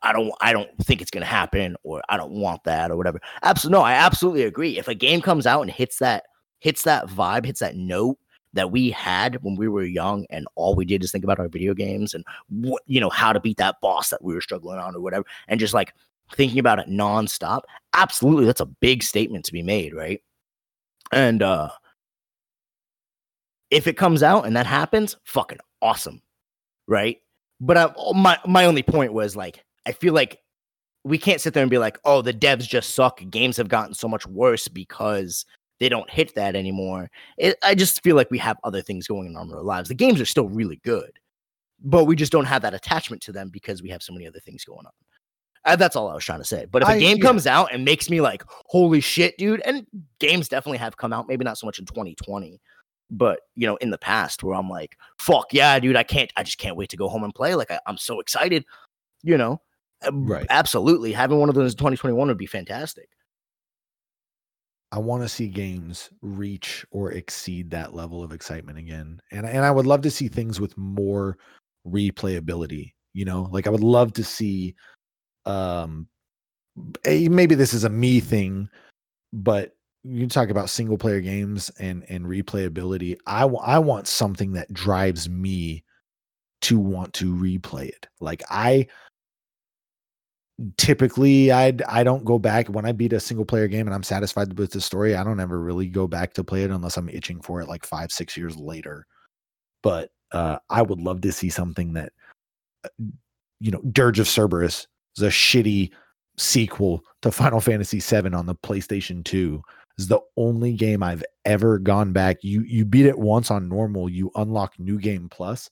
I 0.03 0.13
don't 0.13 0.33
I 0.41 0.53
don't 0.53 0.71
think 0.85 1.01
it's 1.01 1.11
gonna 1.11 1.25
happen 1.27 1.77
or 1.83 2.03
I 2.09 2.17
don't 2.17 2.33
want 2.33 2.63
that 2.65 2.91
or 2.91 2.97
whatever. 2.97 3.21
Absolutely 3.43 3.79
no, 3.79 3.85
I 3.85 3.93
absolutely 3.95 4.43
agree. 4.43 4.79
If 4.79 4.89
a 4.89 4.95
game 4.95 5.23
comes 5.23 5.47
out 5.47 5.63
and 5.63 5.71
hits 5.71 5.99
that 5.99 6.25
hits 6.59 6.83
that 6.83 7.07
vibe, 7.09 7.47
hits 7.47 7.61
that 7.61 7.77
note 7.77 8.19
that 8.53 8.71
we 8.71 8.91
had 8.91 9.43
when 9.43 9.55
we 9.55 9.69
were 9.69 9.85
young 9.85 10.27
and 10.31 10.47
all 10.55 10.75
we 10.75 10.85
did 10.85 11.03
is 11.03 11.13
think 11.13 11.25
about 11.25 11.39
our 11.39 11.49
video 11.49 11.75
games 11.75 12.15
and 12.15 12.25
what 12.49 12.83
you 12.87 13.01
know 13.01 13.11
how 13.11 13.33
to 13.33 13.41
beat 13.41 13.57
that 13.59 13.81
boss 13.81 14.11
that 14.11 14.23
we 14.23 14.35
were 14.35 14.41
struggling 14.41 14.79
on 14.79 14.95
or 14.95 15.01
whatever 15.01 15.25
and 15.49 15.61
just 15.61 15.75
like 15.75 15.95
thinking 16.35 16.59
about 16.59 16.79
it 16.79 16.89
nonstop 16.89 17.63
absolutely 17.95 18.45
that's 18.45 18.61
a 18.61 18.67
big 18.67 19.03
statement 19.03 19.45
to 19.45 19.53
be 19.53 19.63
made 19.63 19.95
right? 19.95 20.21
And 21.13 21.43
uh 21.43 21.71
if 23.71 23.87
it 23.87 23.97
comes 23.97 24.23
out 24.23 24.47
and 24.47 24.57
that 24.57 24.67
happens 24.67 25.17
fucking 25.25 25.59
awesome 25.81 26.23
right? 26.87 27.19
But 27.61 27.77
I, 27.77 27.93
my 28.15 28.39
my 28.47 28.65
only 28.65 28.83
point 28.83 29.13
was 29.13 29.37
like 29.37 29.65
i 29.87 29.93
feel 29.93 30.13
like 30.13 30.41
we 31.05 31.17
can't 31.17 31.41
sit 31.41 31.55
there 31.55 31.63
and 31.63 31.71
be 31.71 31.79
like 31.79 31.99
oh 32.05 32.21
the 32.23 32.35
devs 32.35 32.69
just 32.69 32.95
suck. 32.95 33.23
Games 33.31 33.57
have 33.57 33.69
gotten 33.69 33.95
so 33.95 34.09
much 34.09 34.27
worse 34.27 34.67
because 34.69 35.47
they 35.81 35.89
don't 35.89 36.09
hit 36.09 36.35
that 36.37 36.55
anymore. 36.55 37.11
It, 37.39 37.57
I 37.63 37.75
just 37.75 38.03
feel 38.03 38.15
like 38.15 38.31
we 38.31 38.39
have 38.39 38.59
other 38.63 38.83
things 38.83 39.09
going 39.09 39.37
on 39.37 39.49
in 39.49 39.55
our 39.55 39.63
lives. 39.63 39.89
The 39.89 39.95
games 39.95 40.21
are 40.21 40.27
still 40.27 40.49
really 40.49 40.81
good, 40.85 41.13
but 41.83 42.05
we 42.05 42.15
just 42.15 42.31
don't 42.31 42.45
have 42.45 42.63
that 42.63 42.75
attachment 42.75 43.23
to 43.23 43.33
them 43.33 43.49
because 43.51 43.83
we 43.83 43.89
have 43.91 44.03
so 44.03 44.13
many 44.13 44.27
other 44.27 44.41
things 44.41 44.65
going 44.65 44.87
on. 44.87 44.93
Uh, 45.65 45.77
that's 45.77 45.97
all 45.97 46.09
I 46.09 46.15
was 46.15 46.25
trying 46.25 46.39
to 46.39 46.45
say. 46.45 46.67
But 46.71 46.83
if 46.83 46.89
a 46.89 46.93
I- 46.93 46.99
game 46.99 47.19
yeah. 47.19 47.25
comes 47.25 47.47
out 47.47 47.73
and 47.73 47.85
makes 47.85 48.09
me 48.09 48.21
like, 48.21 48.43
holy 48.67 49.01
shit, 49.01 49.37
dude, 49.37 49.61
and 49.65 49.87
games 50.19 50.49
definitely 50.49 50.79
have 50.79 50.97
come 50.97 51.13
out, 51.13 51.29
maybe 51.29 51.45
not 51.45 51.59
so 51.59 51.67
much 51.67 51.79
in 51.79 51.85
2020, 51.85 52.61
but 53.11 53.41
you 53.57 53.67
know, 53.67 53.77
in 53.77 53.91
the 53.91 53.99
past 53.99 54.43
where 54.43 54.55
I'm 54.55 54.71
like, 54.71 54.97
fuck 55.19 55.53
yeah, 55.53 55.79
dude, 55.81 55.97
I 55.97 56.03
can't, 56.03 56.33
I 56.37 56.45
just 56.45 56.59
can't 56.59 56.77
wait 56.77 56.91
to 56.91 56.97
go 56.97 57.09
home 57.09 57.25
and 57.25 57.35
play. 57.35 57.55
Like, 57.55 57.71
I, 57.71 57.81
I'm 57.87 57.99
so 57.99 58.21
excited, 58.21 58.65
you 59.23 59.37
know, 59.37 59.61
Right. 60.11 60.47
Absolutely. 60.49 61.13
Having 61.13 61.41
one 61.41 61.49
of 61.49 61.55
those 61.55 61.73
in 61.73 61.79
2021 61.79 62.29
would 62.29 62.39
be 62.39 62.47
fantastic. 62.47 63.09
I 64.93 64.99
want 64.99 65.23
to 65.23 65.29
see 65.29 65.49
games 65.49 66.11
reach 66.21 66.85
or 66.91 67.13
exceed 67.13 67.71
that 67.71 67.95
level 67.95 68.23
of 68.23 68.33
excitement 68.33 68.79
again. 68.79 69.21
And 69.31 69.47
and 69.47 69.65
I 69.65 69.71
would 69.71 69.87
love 69.87 70.03
to 70.03 70.11
see 70.11 70.29
things 70.29 70.61
with 70.61 70.77
more 70.77 71.39
replayability, 71.87 72.93
you 73.13 73.25
know? 73.25 73.49
Like 73.53 73.67
I 73.67 73.71
would 73.71 73.85
love 73.85 74.13
to 74.15 74.25
see 74.25 74.75
um 75.47 76.09
eh, 77.05 77.29
maybe 77.29 77.55
this 77.55 77.75
is 77.75 77.85
a 77.85 77.91
me 77.91 78.21
thing, 78.21 78.69
but 79.33 79.77
you 80.05 80.27
talk 80.27 80.51
about 80.51 80.71
single 80.71 80.99
player 80.99 81.21
games 81.21 81.71
and 81.79 82.05
and 82.09 82.27
replayability. 82.27 83.17
I 83.27 83.45
I 83.45 83.79
want 83.79 84.09
something 84.09 84.53
that 84.53 84.73
drives 84.73 85.29
me 85.29 85.85
to 86.63 86.79
want 86.79 87.15
to 87.15 87.35
replay 87.35 87.89
it. 87.89 88.09
Like 88.21 88.43
I 88.51 88.87
typically 90.77 91.51
I'd 91.51 91.83
I 91.83 92.03
don't 92.05 92.25
go 92.25 92.39
back 92.39 92.69
when 92.69 92.85
I 92.85 92.93
beat 92.93 93.13
a 93.13 93.21
single 93.21 93.45
player 93.45 93.69
game 93.69 93.87
and 93.87 93.95
I'm 93.95 94.03
satisfied 94.03 94.59
with 94.59 94.73
the 94.73 94.81
story. 94.81 95.15
I 95.17 95.25
don't 95.25 95.41
ever 95.41 95.59
really 95.59 95.87
go 95.87 96.07
back 96.07 96.35
to 96.35 96.45
play 96.45 96.65
it 96.65 96.71
unless 96.71 96.97
I'm 96.97 97.09
itching 97.09 97.41
for 97.41 97.61
it 97.61 97.69
like 97.69 97.87
five, 97.87 98.13
six 98.13 98.37
years 98.37 98.57
later. 98.57 99.07
But 99.83 100.11
uh 100.33 100.59
I 100.69 100.83
would 100.83 101.01
love 101.01 101.23
to 101.23 101.33
see 101.33 101.51
something 101.51 101.95
that 101.95 102.13
uh, 102.85 102.89
you 103.61 103.71
know, 103.71 103.83
Dirge 103.93 104.21
of 104.21 104.29
Cerberus 104.29 104.87
is 105.17 105.23
a 105.23 105.29
shitty 105.29 105.91
sequel 106.37 107.03
to 107.23 107.31
Final 107.33 107.61
Fantasy 107.61 108.01
VII 108.01 108.35
on 108.35 108.47
the 108.47 108.55
PlayStation 108.55 109.25
2. 109.25 109.63
Is 109.99 110.09
the 110.09 110.21
only 110.39 110.73
game 110.73 111.03
I've 111.03 111.25
ever 111.45 111.79
gone 111.79 112.13
back. 112.13 112.39
You 112.43 112.63
you 112.63 112.87
beat 112.87 113.05
it 113.05 113.19
once 113.19 113.51
on 113.51 113.69
normal, 113.69 114.09
you 114.09 114.31
unlock 114.35 114.79
New 114.79 114.99
Game 114.99 115.29
Plus. 115.29 115.69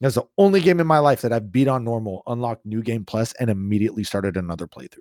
That's 0.00 0.14
the 0.14 0.26
only 0.38 0.60
game 0.60 0.80
in 0.80 0.86
my 0.86 0.98
life 0.98 1.20
that 1.22 1.32
I've 1.32 1.52
beat 1.52 1.68
on 1.68 1.84
normal, 1.84 2.22
unlocked 2.26 2.64
New 2.64 2.82
Game 2.82 3.04
Plus, 3.04 3.34
and 3.34 3.50
immediately 3.50 4.02
started 4.02 4.36
another 4.36 4.66
playthrough. 4.66 4.98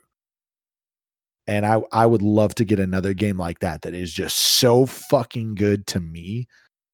And 1.47 1.65
I 1.65 1.81
I 1.91 2.05
would 2.05 2.21
love 2.21 2.53
to 2.55 2.65
get 2.65 2.79
another 2.79 3.13
game 3.13 3.37
like 3.37 3.59
that 3.59 3.81
that 3.83 3.93
is 3.93 4.13
just 4.13 4.37
so 4.37 4.85
fucking 4.85 5.55
good 5.55 5.87
to 5.87 5.99
me 5.99 6.47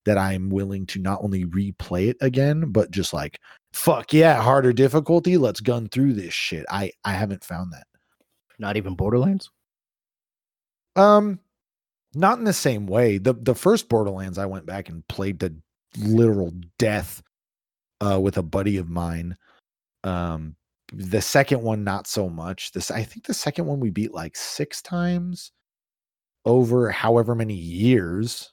that 0.05 0.17
I'm 0.17 0.49
willing 0.49 0.85
to 0.87 0.99
not 0.99 1.19
only 1.23 1.45
replay 1.45 2.09
it 2.09 2.17
again, 2.21 2.71
but 2.71 2.91
just 2.91 3.11
like 3.13 3.39
fuck 3.73 4.13
yeah, 4.13 4.41
harder 4.41 4.71
difficulty. 4.71 5.37
Let's 5.37 5.59
gun 5.59 5.89
through 5.89 6.13
this 6.13 6.33
shit. 6.33 6.65
I 6.69 6.91
I 7.03 7.13
haven't 7.13 7.43
found 7.43 7.73
that. 7.73 7.87
Not 8.59 8.77
even 8.77 8.95
Borderlands. 8.95 9.49
Um, 10.95 11.39
not 12.13 12.37
in 12.37 12.45
the 12.45 12.53
same 12.53 12.87
way. 12.87 13.17
the 13.17 13.33
The 13.33 13.55
first 13.55 13.89
Borderlands, 13.89 14.37
I 14.37 14.45
went 14.45 14.65
back 14.65 14.87
and 14.89 15.05
played 15.07 15.39
to 15.41 15.53
literal 15.97 16.53
death 16.77 17.21
uh, 18.01 18.19
with 18.19 18.37
a 18.37 18.43
buddy 18.43 18.77
of 18.77 18.89
mine. 18.89 19.37
Um, 20.03 20.55
the 20.93 21.21
second 21.21 21.61
one, 21.61 21.83
not 21.83 22.07
so 22.07 22.29
much. 22.29 22.71
This, 22.71 22.91
I 22.91 23.03
think, 23.03 23.25
the 23.25 23.33
second 23.33 23.65
one 23.65 23.79
we 23.79 23.89
beat 23.89 24.13
like 24.13 24.35
six 24.35 24.81
times 24.81 25.51
over 26.45 26.91
however 26.91 27.35
many 27.35 27.55
years. 27.55 28.51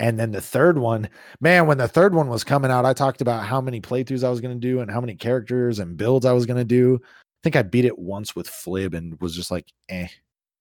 And 0.00 0.18
then 0.18 0.32
the 0.32 0.40
third 0.40 0.76
one, 0.76 1.08
man, 1.40 1.66
when 1.66 1.78
the 1.78 1.88
third 1.88 2.14
one 2.14 2.28
was 2.28 2.44
coming 2.44 2.70
out, 2.70 2.84
I 2.84 2.92
talked 2.92 3.20
about 3.20 3.46
how 3.46 3.60
many 3.60 3.80
playthroughs 3.80 4.24
I 4.24 4.30
was 4.30 4.40
going 4.40 4.54
to 4.54 4.60
do 4.60 4.80
and 4.80 4.90
how 4.90 5.00
many 5.00 5.14
characters 5.14 5.78
and 5.78 5.96
builds 5.96 6.26
I 6.26 6.32
was 6.32 6.46
going 6.46 6.58
to 6.58 6.64
do. 6.64 7.00
I 7.02 7.40
think 7.44 7.56
I 7.56 7.62
beat 7.62 7.84
it 7.84 7.98
once 7.98 8.34
with 8.34 8.48
Flib 8.48 8.94
and 8.94 9.18
was 9.20 9.36
just 9.36 9.50
like, 9.50 9.66
eh. 9.88 10.08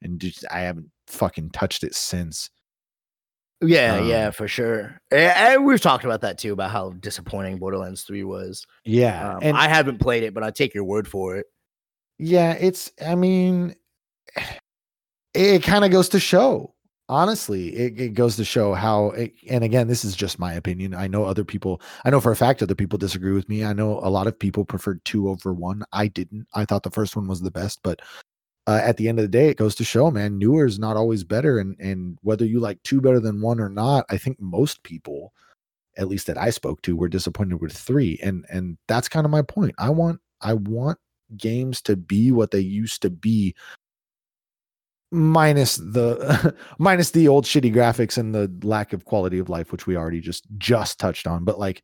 And 0.01 0.19
just, 0.19 0.45
I 0.51 0.59
haven't 0.59 0.89
fucking 1.07 1.49
touched 1.49 1.83
it 1.83 1.95
since. 1.95 2.49
Yeah, 3.65 4.01
yeah, 4.01 4.27
Um, 4.27 4.33
for 4.33 4.47
sure. 4.47 4.99
And 5.11 5.65
we've 5.65 5.81
talked 5.81 6.05
about 6.05 6.21
that 6.21 6.37
too, 6.37 6.53
about 6.53 6.71
how 6.71 6.91
disappointing 6.91 7.57
Borderlands 7.57 8.03
3 8.03 8.23
was. 8.23 8.65
Yeah. 8.85 9.35
Um, 9.35 9.39
and 9.41 9.57
I 9.57 9.67
haven't 9.67 9.99
played 9.99 10.23
it, 10.23 10.33
but 10.33 10.43
I 10.43 10.51
take 10.51 10.73
your 10.73 10.83
word 10.83 11.07
for 11.07 11.35
it. 11.37 11.47
yeah, 12.19 12.53
it's, 12.53 12.91
I 13.05 13.15
mean, 13.15 13.75
it, 15.33 15.63
kind 15.63 15.85
of 15.85 15.91
goes 15.91 16.09
to 16.09 16.19
show, 16.19 16.73
honestly, 17.09 17.75
it, 17.75 17.99
it 17.99 18.09
goes 18.13 18.35
to 18.37 18.45
show 18.45 18.73
how, 18.73 19.11
it, 19.11 19.33
and 19.49 19.63
again, 19.63 19.87
this 19.87 20.05
is 20.05 20.15
just 20.15 20.39
my 20.39 20.53
opinion. 20.53 20.93
I 20.93 21.07
know 21.07 21.25
other 21.25 21.43
people, 21.43 21.81
I 22.05 22.09
know 22.09 22.21
for 22.21 22.31
a 22.31 22.35
fact 22.35 22.61
other 22.63 22.75
people 22.75 22.97
disagree 22.97 23.33
with 23.33 23.49
me. 23.49 23.63
I 23.65 23.73
know 23.73 23.99
a 23.99 24.09
lot 24.09 24.27
of 24.27 24.37
people 24.37 24.65
preferred 24.65 25.03
two 25.05 25.29
over 25.29 25.53
one. 25.53 25.83
I 25.91 26.07
didn't. 26.07 26.47
I 26.53 26.65
thought 26.65 26.83
the 26.83 26.91
first 26.91 27.15
one 27.15 27.27
was 27.27 27.41
the 27.41 27.51
best, 27.51 27.79
but 27.83 28.01
uh, 28.65 28.79
at 28.83 28.97
the 28.97 29.09
end 29.09 29.19
of 29.19 29.23
the 29.23 29.29
day, 29.29 29.49
it 29.49 29.57
goes 29.57 29.75
to 29.75 29.83
show, 29.83 30.09
man, 30.09 30.37
newer 30.37 30.65
is 30.65 30.79
not 30.79 30.95
always 30.97 31.23
better. 31.23 31.59
And 31.59 31.75
and 31.79 32.17
whether 32.21 32.45
you 32.45 32.59
like 32.59 32.81
two 32.83 33.01
better 33.01 33.19
than 33.19 33.41
one 33.41 33.59
or 33.59 33.69
not, 33.69 34.05
I 34.09 34.17
think 34.17 34.39
most 34.39 34.83
people, 34.83 35.33
at 35.97 36.07
least 36.07 36.27
that 36.27 36.37
I 36.37 36.49
spoke 36.49 36.81
to, 36.83 36.95
were 36.95 37.09
disappointed 37.09 37.61
with 37.61 37.73
three. 37.73 38.19
And 38.23 38.45
and 38.49 38.77
that's 38.87 39.09
kind 39.09 39.25
of 39.25 39.31
my 39.31 39.41
point. 39.41 39.75
I 39.77 39.89
want 39.89 40.21
I 40.41 40.53
want 40.53 40.97
games 41.35 41.81
to 41.83 41.95
be 41.97 42.31
what 42.31 42.51
they 42.51 42.59
used 42.59 43.01
to 43.01 43.09
be, 43.09 43.55
minus 45.11 45.75
the 45.77 46.55
minus 46.79 47.11
the 47.11 47.27
old 47.27 47.45
shitty 47.45 47.73
graphics 47.73 48.17
and 48.17 48.33
the 48.33 48.51
lack 48.63 48.93
of 48.93 49.05
quality 49.05 49.39
of 49.39 49.49
life, 49.49 49.71
which 49.73 49.87
we 49.87 49.97
already 49.97 50.21
just 50.21 50.45
just 50.57 50.99
touched 50.99 51.27
on. 51.27 51.43
But 51.43 51.59
like 51.59 51.83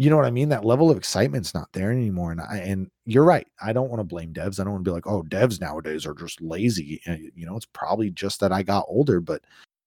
you 0.00 0.08
know 0.08 0.16
what 0.16 0.24
I 0.24 0.30
mean? 0.30 0.48
That 0.48 0.64
level 0.64 0.90
of 0.90 0.96
excitement's 0.96 1.52
not 1.52 1.68
there 1.74 1.92
anymore. 1.92 2.32
And 2.32 2.40
I 2.40 2.56
and 2.64 2.90
you're 3.04 3.24
right. 3.24 3.46
I 3.62 3.74
don't 3.74 3.90
want 3.90 4.00
to 4.00 4.04
blame 4.04 4.32
devs. 4.32 4.58
I 4.58 4.64
don't 4.64 4.72
want 4.72 4.84
to 4.86 4.90
be 4.90 4.94
like, 4.94 5.06
oh, 5.06 5.22
devs 5.24 5.60
nowadays 5.60 6.06
are 6.06 6.14
just 6.14 6.40
lazy. 6.40 7.02
And, 7.04 7.30
You 7.34 7.44
know, 7.44 7.54
it's 7.54 7.66
probably 7.66 8.10
just 8.10 8.40
that 8.40 8.50
I 8.50 8.62
got 8.62 8.86
older, 8.88 9.20
but 9.20 9.42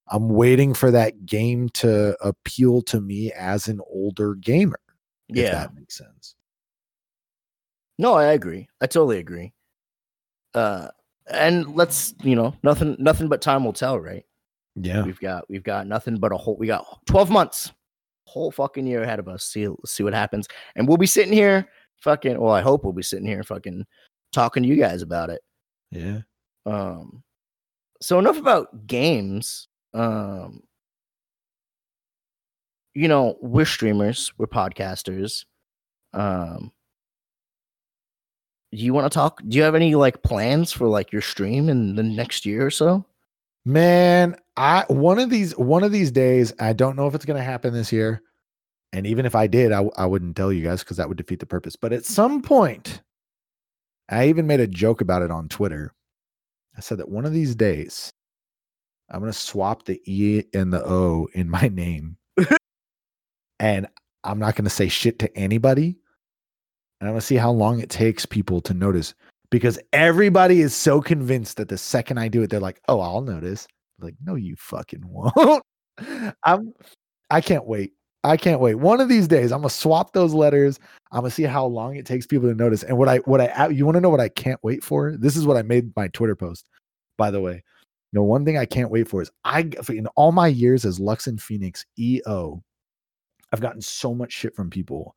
I'm 0.06 0.28
waiting 0.28 0.72
for 0.72 0.92
that 0.92 1.26
game 1.26 1.68
to 1.70 2.16
appeal 2.24 2.80
to 2.82 3.00
me 3.00 3.32
as 3.32 3.66
an 3.66 3.80
older 3.90 4.36
gamer. 4.36 4.78
If 5.30 5.38
Yeah. 5.38 5.50
that 5.50 5.74
makes 5.74 5.98
sense. 5.98 6.36
No, 7.98 8.14
I 8.14 8.26
agree. 8.34 8.68
I 8.80 8.86
totally 8.86 9.18
agree. 9.18 9.52
Uh 10.54 10.90
and 11.26 11.74
let's, 11.74 12.14
you 12.22 12.36
know, 12.36 12.54
nothing 12.62 12.94
nothing 13.00 13.28
but 13.28 13.40
time 13.42 13.64
will 13.64 13.72
tell, 13.72 13.98
right? 13.98 14.24
Yeah. 14.76 15.02
We've 15.04 15.18
got 15.18 15.50
we've 15.50 15.64
got 15.64 15.88
nothing 15.88 16.18
but 16.18 16.30
a 16.30 16.36
whole 16.36 16.56
we 16.56 16.68
got 16.68 16.86
12 17.06 17.30
months. 17.30 17.72
Whole 18.34 18.50
fucking 18.50 18.84
year 18.84 19.04
ahead 19.04 19.20
of 19.20 19.28
us. 19.28 19.44
See 19.44 19.68
see 19.86 20.02
what 20.02 20.12
happens. 20.12 20.48
And 20.74 20.88
we'll 20.88 20.96
be 20.96 21.06
sitting 21.06 21.32
here 21.32 21.68
fucking 21.98 22.40
well, 22.40 22.52
I 22.52 22.62
hope 22.62 22.82
we'll 22.82 22.92
be 22.92 23.00
sitting 23.00 23.28
here 23.28 23.44
fucking 23.44 23.86
talking 24.32 24.64
to 24.64 24.68
you 24.68 24.74
guys 24.74 25.02
about 25.02 25.30
it. 25.30 25.40
Yeah. 25.92 26.22
Um 26.66 27.22
so 28.02 28.18
enough 28.18 28.36
about 28.36 28.88
games. 28.88 29.68
Um 29.92 30.64
you 32.92 33.06
know, 33.06 33.36
we're 33.40 33.66
streamers, 33.66 34.32
we're 34.36 34.48
podcasters. 34.48 35.44
Um 36.12 36.72
do 38.72 38.82
you 38.84 38.92
want 38.92 39.04
to 39.04 39.16
talk? 39.16 39.40
Do 39.46 39.56
you 39.56 39.62
have 39.62 39.76
any 39.76 39.94
like 39.94 40.24
plans 40.24 40.72
for 40.72 40.88
like 40.88 41.12
your 41.12 41.22
stream 41.22 41.68
in 41.68 41.94
the 41.94 42.02
next 42.02 42.44
year 42.44 42.66
or 42.66 42.70
so? 42.72 43.06
Man, 43.64 44.34
I 44.56 44.84
one 44.88 45.18
of 45.18 45.30
these 45.30 45.56
one 45.56 45.82
of 45.82 45.92
these 45.92 46.10
days, 46.10 46.52
I 46.60 46.72
don't 46.72 46.96
know 46.96 47.06
if 47.06 47.14
it's 47.14 47.24
going 47.24 47.38
to 47.38 47.44
happen 47.44 47.72
this 47.72 47.92
year. 47.92 48.22
And 48.92 49.06
even 49.06 49.26
if 49.26 49.34
I 49.34 49.48
did, 49.48 49.72
I, 49.72 49.88
I 49.96 50.06
wouldn't 50.06 50.36
tell 50.36 50.52
you 50.52 50.62
guys 50.62 50.84
because 50.84 50.98
that 50.98 51.08
would 51.08 51.18
defeat 51.18 51.40
the 51.40 51.46
purpose. 51.46 51.74
But 51.74 51.92
at 51.92 52.04
some 52.04 52.40
point, 52.40 53.02
I 54.08 54.28
even 54.28 54.46
made 54.46 54.60
a 54.60 54.68
joke 54.68 55.00
about 55.00 55.22
it 55.22 55.32
on 55.32 55.48
Twitter. 55.48 55.92
I 56.76 56.80
said 56.80 56.98
that 56.98 57.08
one 57.08 57.24
of 57.24 57.32
these 57.32 57.56
days, 57.56 58.12
I'm 59.10 59.18
going 59.18 59.32
to 59.32 59.38
swap 59.38 59.84
the 59.84 60.00
E 60.04 60.44
and 60.54 60.72
the 60.72 60.84
O 60.84 61.28
in 61.34 61.50
my 61.50 61.68
name. 61.68 62.16
and 63.58 63.88
I'm 64.22 64.38
not 64.38 64.54
going 64.54 64.64
to 64.64 64.70
say 64.70 64.88
shit 64.88 65.18
to 65.20 65.36
anybody. 65.36 65.96
And 67.00 67.08
I'm 67.08 67.14
going 67.14 67.20
to 67.20 67.26
see 67.26 67.36
how 67.36 67.50
long 67.50 67.80
it 67.80 67.90
takes 67.90 68.24
people 68.24 68.60
to 68.60 68.74
notice 68.74 69.12
because 69.50 69.78
everybody 69.92 70.60
is 70.60 70.74
so 70.74 71.00
convinced 71.00 71.56
that 71.56 71.68
the 71.68 71.78
second 71.78 72.18
I 72.18 72.28
do 72.28 72.42
it, 72.42 72.50
they're 72.50 72.60
like, 72.60 72.80
"Oh, 72.88 73.00
I'll 73.00 73.20
notice." 73.20 73.66
Like, 73.98 74.14
no, 74.24 74.34
you 74.34 74.56
fucking 74.56 75.02
won't. 75.06 75.62
I'm. 76.42 76.72
I 77.30 77.40
can't 77.40 77.66
wait. 77.66 77.92
I 78.24 78.38
can't 78.38 78.60
wait. 78.60 78.76
One 78.76 79.00
of 79.00 79.08
these 79.08 79.28
days, 79.28 79.52
I'm 79.52 79.60
gonna 79.60 79.70
swap 79.70 80.12
those 80.12 80.32
letters. 80.32 80.80
I'm 81.12 81.20
gonna 81.20 81.30
see 81.30 81.42
how 81.42 81.66
long 81.66 81.96
it 81.96 82.06
takes 82.06 82.26
people 82.26 82.48
to 82.48 82.54
notice. 82.54 82.82
And 82.82 82.96
what 82.96 83.08
I, 83.08 83.18
what 83.18 83.40
I, 83.40 83.68
you 83.68 83.84
want 83.84 83.96
to 83.96 84.00
know 84.00 84.10
what 84.10 84.20
I 84.20 84.30
can't 84.30 84.58
wait 84.62 84.82
for? 84.82 85.14
This 85.16 85.36
is 85.36 85.46
what 85.46 85.58
I 85.58 85.62
made 85.62 85.94
my 85.94 86.08
Twitter 86.08 86.34
post. 86.34 86.68
By 87.18 87.30
the 87.30 87.40
way, 87.40 87.52
you 87.52 88.20
know, 88.20 88.22
one 88.22 88.44
thing 88.44 88.56
I 88.56 88.64
can't 88.64 88.90
wait 88.90 89.08
for 89.08 89.20
is 89.20 89.30
I, 89.44 89.68
in 89.90 90.06
all 90.16 90.32
my 90.32 90.48
years 90.48 90.84
as 90.84 90.98
Lux 90.98 91.26
and 91.26 91.40
Phoenix 91.40 91.84
EO, 91.98 92.62
I've 93.52 93.60
gotten 93.60 93.82
so 93.82 94.14
much 94.14 94.32
shit 94.32 94.56
from 94.56 94.70
people 94.70 95.14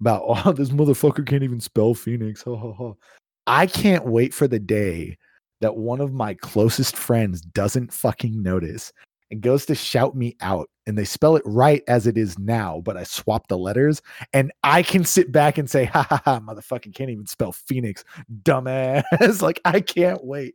about, 0.00 0.22
oh, 0.26 0.52
this 0.56 0.70
motherfucker 0.70 1.26
can't 1.26 1.42
even 1.42 1.60
spell 1.60 1.92
Phoenix. 1.92 2.42
Ho, 2.42 2.54
ho, 2.56 2.72
ho. 2.72 2.98
I 3.46 3.66
can't 3.66 4.06
wait 4.06 4.32
for 4.32 4.46
the 4.46 4.58
day 4.60 5.18
that 5.64 5.76
one 5.78 5.98
of 6.02 6.12
my 6.12 6.34
closest 6.34 6.94
friends 6.94 7.40
doesn't 7.40 7.90
fucking 7.90 8.42
notice 8.42 8.92
and 9.30 9.40
goes 9.40 9.64
to 9.64 9.74
shout 9.74 10.14
me 10.14 10.36
out 10.42 10.68
and 10.86 10.98
they 10.98 11.06
spell 11.06 11.36
it 11.36 11.42
right 11.46 11.82
as 11.88 12.06
it 12.06 12.18
is 12.18 12.38
now, 12.38 12.82
but 12.84 12.98
I 12.98 13.04
swap 13.04 13.48
the 13.48 13.56
letters 13.56 14.02
and 14.34 14.52
I 14.62 14.82
can 14.82 15.06
sit 15.06 15.32
back 15.32 15.56
and 15.56 15.70
say, 15.70 15.86
ha 15.86 16.06
ha 16.06 16.20
ha, 16.22 16.38
motherfucking 16.40 16.94
can't 16.94 17.08
even 17.08 17.24
spell 17.24 17.50
Phoenix, 17.50 18.04
dumbass. 18.42 19.04
like 19.40 19.58
I 19.64 19.80
can't 19.80 20.22
wait 20.22 20.54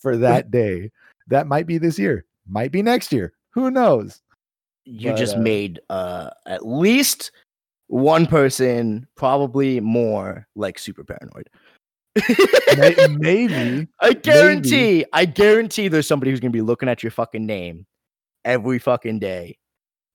for 0.00 0.16
that 0.16 0.50
day. 0.50 0.90
That 1.28 1.46
might 1.46 1.68
be 1.68 1.78
this 1.78 1.96
year, 1.96 2.24
might 2.48 2.72
be 2.72 2.82
next 2.82 3.12
year. 3.12 3.32
Who 3.50 3.70
knows? 3.70 4.20
You 4.84 5.12
But, 5.12 5.16
just 5.16 5.36
uh, 5.36 5.40
made 5.42 5.78
uh 5.90 6.30
at 6.44 6.66
least 6.66 7.30
one 7.86 8.26
person, 8.26 9.06
probably 9.14 9.78
more, 9.78 10.48
like 10.56 10.76
super 10.80 11.04
paranoid. 11.04 11.48
May- 12.76 13.06
maybe 13.08 13.88
I 14.00 14.12
guarantee, 14.14 15.04
I 15.12 15.24
guarantee 15.24 15.88
there's 15.88 16.06
somebody 16.06 16.30
who's 16.30 16.40
gonna 16.40 16.50
be 16.50 16.60
looking 16.62 16.88
at 16.88 17.02
your 17.02 17.10
fucking 17.12 17.46
name 17.46 17.86
every 18.44 18.78
fucking 18.78 19.18
day. 19.20 19.58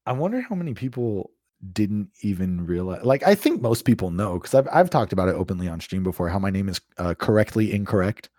I 0.06 0.12
wonder 0.12 0.42
how 0.42 0.56
many 0.56 0.74
people 0.74 1.32
didn't 1.74 2.10
even 2.22 2.66
realize. 2.66 3.04
Like, 3.04 3.24
I 3.24 3.34
think 3.34 3.62
most 3.62 3.86
people 3.86 4.12
know 4.12 4.34
because 4.40 4.54
I've 4.54 4.68
I've 4.72 4.90
talked 4.90 5.14
about 5.14 5.30
it 5.30 5.36
openly 5.36 5.68
on 5.68 5.80
stream 5.80 6.04
before. 6.04 6.30
How 6.30 6.38
my 6.40 6.50
name 6.50 6.70
is 6.70 6.82
uh, 6.98 7.14
correctly 7.16 7.74
incorrect. 7.74 8.30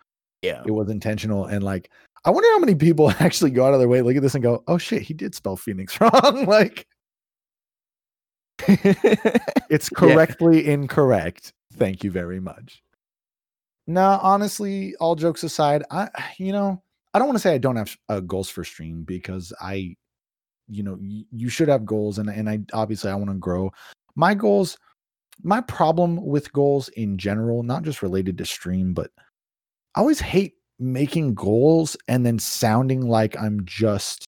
Yeah. 0.43 0.63
It 0.67 0.71
was 0.71 0.91
intentional, 0.91 1.47
and 1.47 1.65
like, 1.65 1.91
I 2.25 2.31
wonder 2.31 2.49
how 2.53 2.59
many 2.59 2.75
people 2.75 3.11
actually 3.21 3.51
go 3.51 3.65
out 3.67 3.73
of 3.73 3.81
their 3.81 3.89
way, 3.89 4.03
look 4.03 4.17
at 4.17 4.23
this, 4.23 4.35
and 4.35 4.43
go, 4.45 4.63
"Oh 4.69 4.79
shit, 4.79 5.03
he 5.03 5.15
did 5.15 5.35
spell 5.35 5.57
Phoenix 5.57 5.99
wrong." 6.01 6.45
like, 6.47 6.87
it's 8.69 9.91
Yeah. 9.91 9.97
correctly 9.99 10.67
incorrect. 10.67 11.53
Thank 11.75 12.05
you 12.05 12.11
very 12.11 12.39
much. 12.41 12.83
No, 13.87 14.18
honestly, 14.22 14.95
all 14.97 15.14
jokes 15.14 15.45
aside, 15.45 15.84
I 15.91 16.09
you 16.39 16.53
know 16.53 16.82
I 17.14 17.18
don't 17.18 17.28
want 17.28 17.39
to 17.39 17.43
say 17.43 17.55
I 17.55 17.59
don't 17.59 17.76
have 17.76 17.97
uh, 18.09 18.20
goals 18.20 18.49
for 18.51 18.64
stream 18.64 19.03
because 19.05 19.53
I, 19.61 19.97
you 20.68 20.82
know, 20.82 20.99
y- 21.01 21.24
you 21.32 21.49
should 21.49 21.68
have 21.68 21.87
goals, 21.87 22.18
and 22.18 22.28
and 22.28 22.49
I 22.49 22.61
obviously 22.72 23.11
I 23.11 23.14
want 23.14 23.30
to 23.30 23.37
grow. 23.37 23.72
My 24.16 24.34
goals, 24.34 24.76
my 25.43 25.61
problem 25.62 26.24
with 26.24 26.53
goals 26.53 26.89
in 26.91 27.18
general, 27.18 27.62
not 27.62 27.82
just 27.84 28.03
related 28.03 28.39
to 28.39 28.47
stream, 28.47 28.93
but 28.95 29.11
I 29.95 30.01
always 30.01 30.20
hate 30.20 30.55
making 30.78 31.34
goals 31.34 31.97
and 32.09 32.26
then 32.26 32.39
sounding 32.39 33.03
like 33.09 33.37
I'm 33.41 33.64
just 33.64 34.26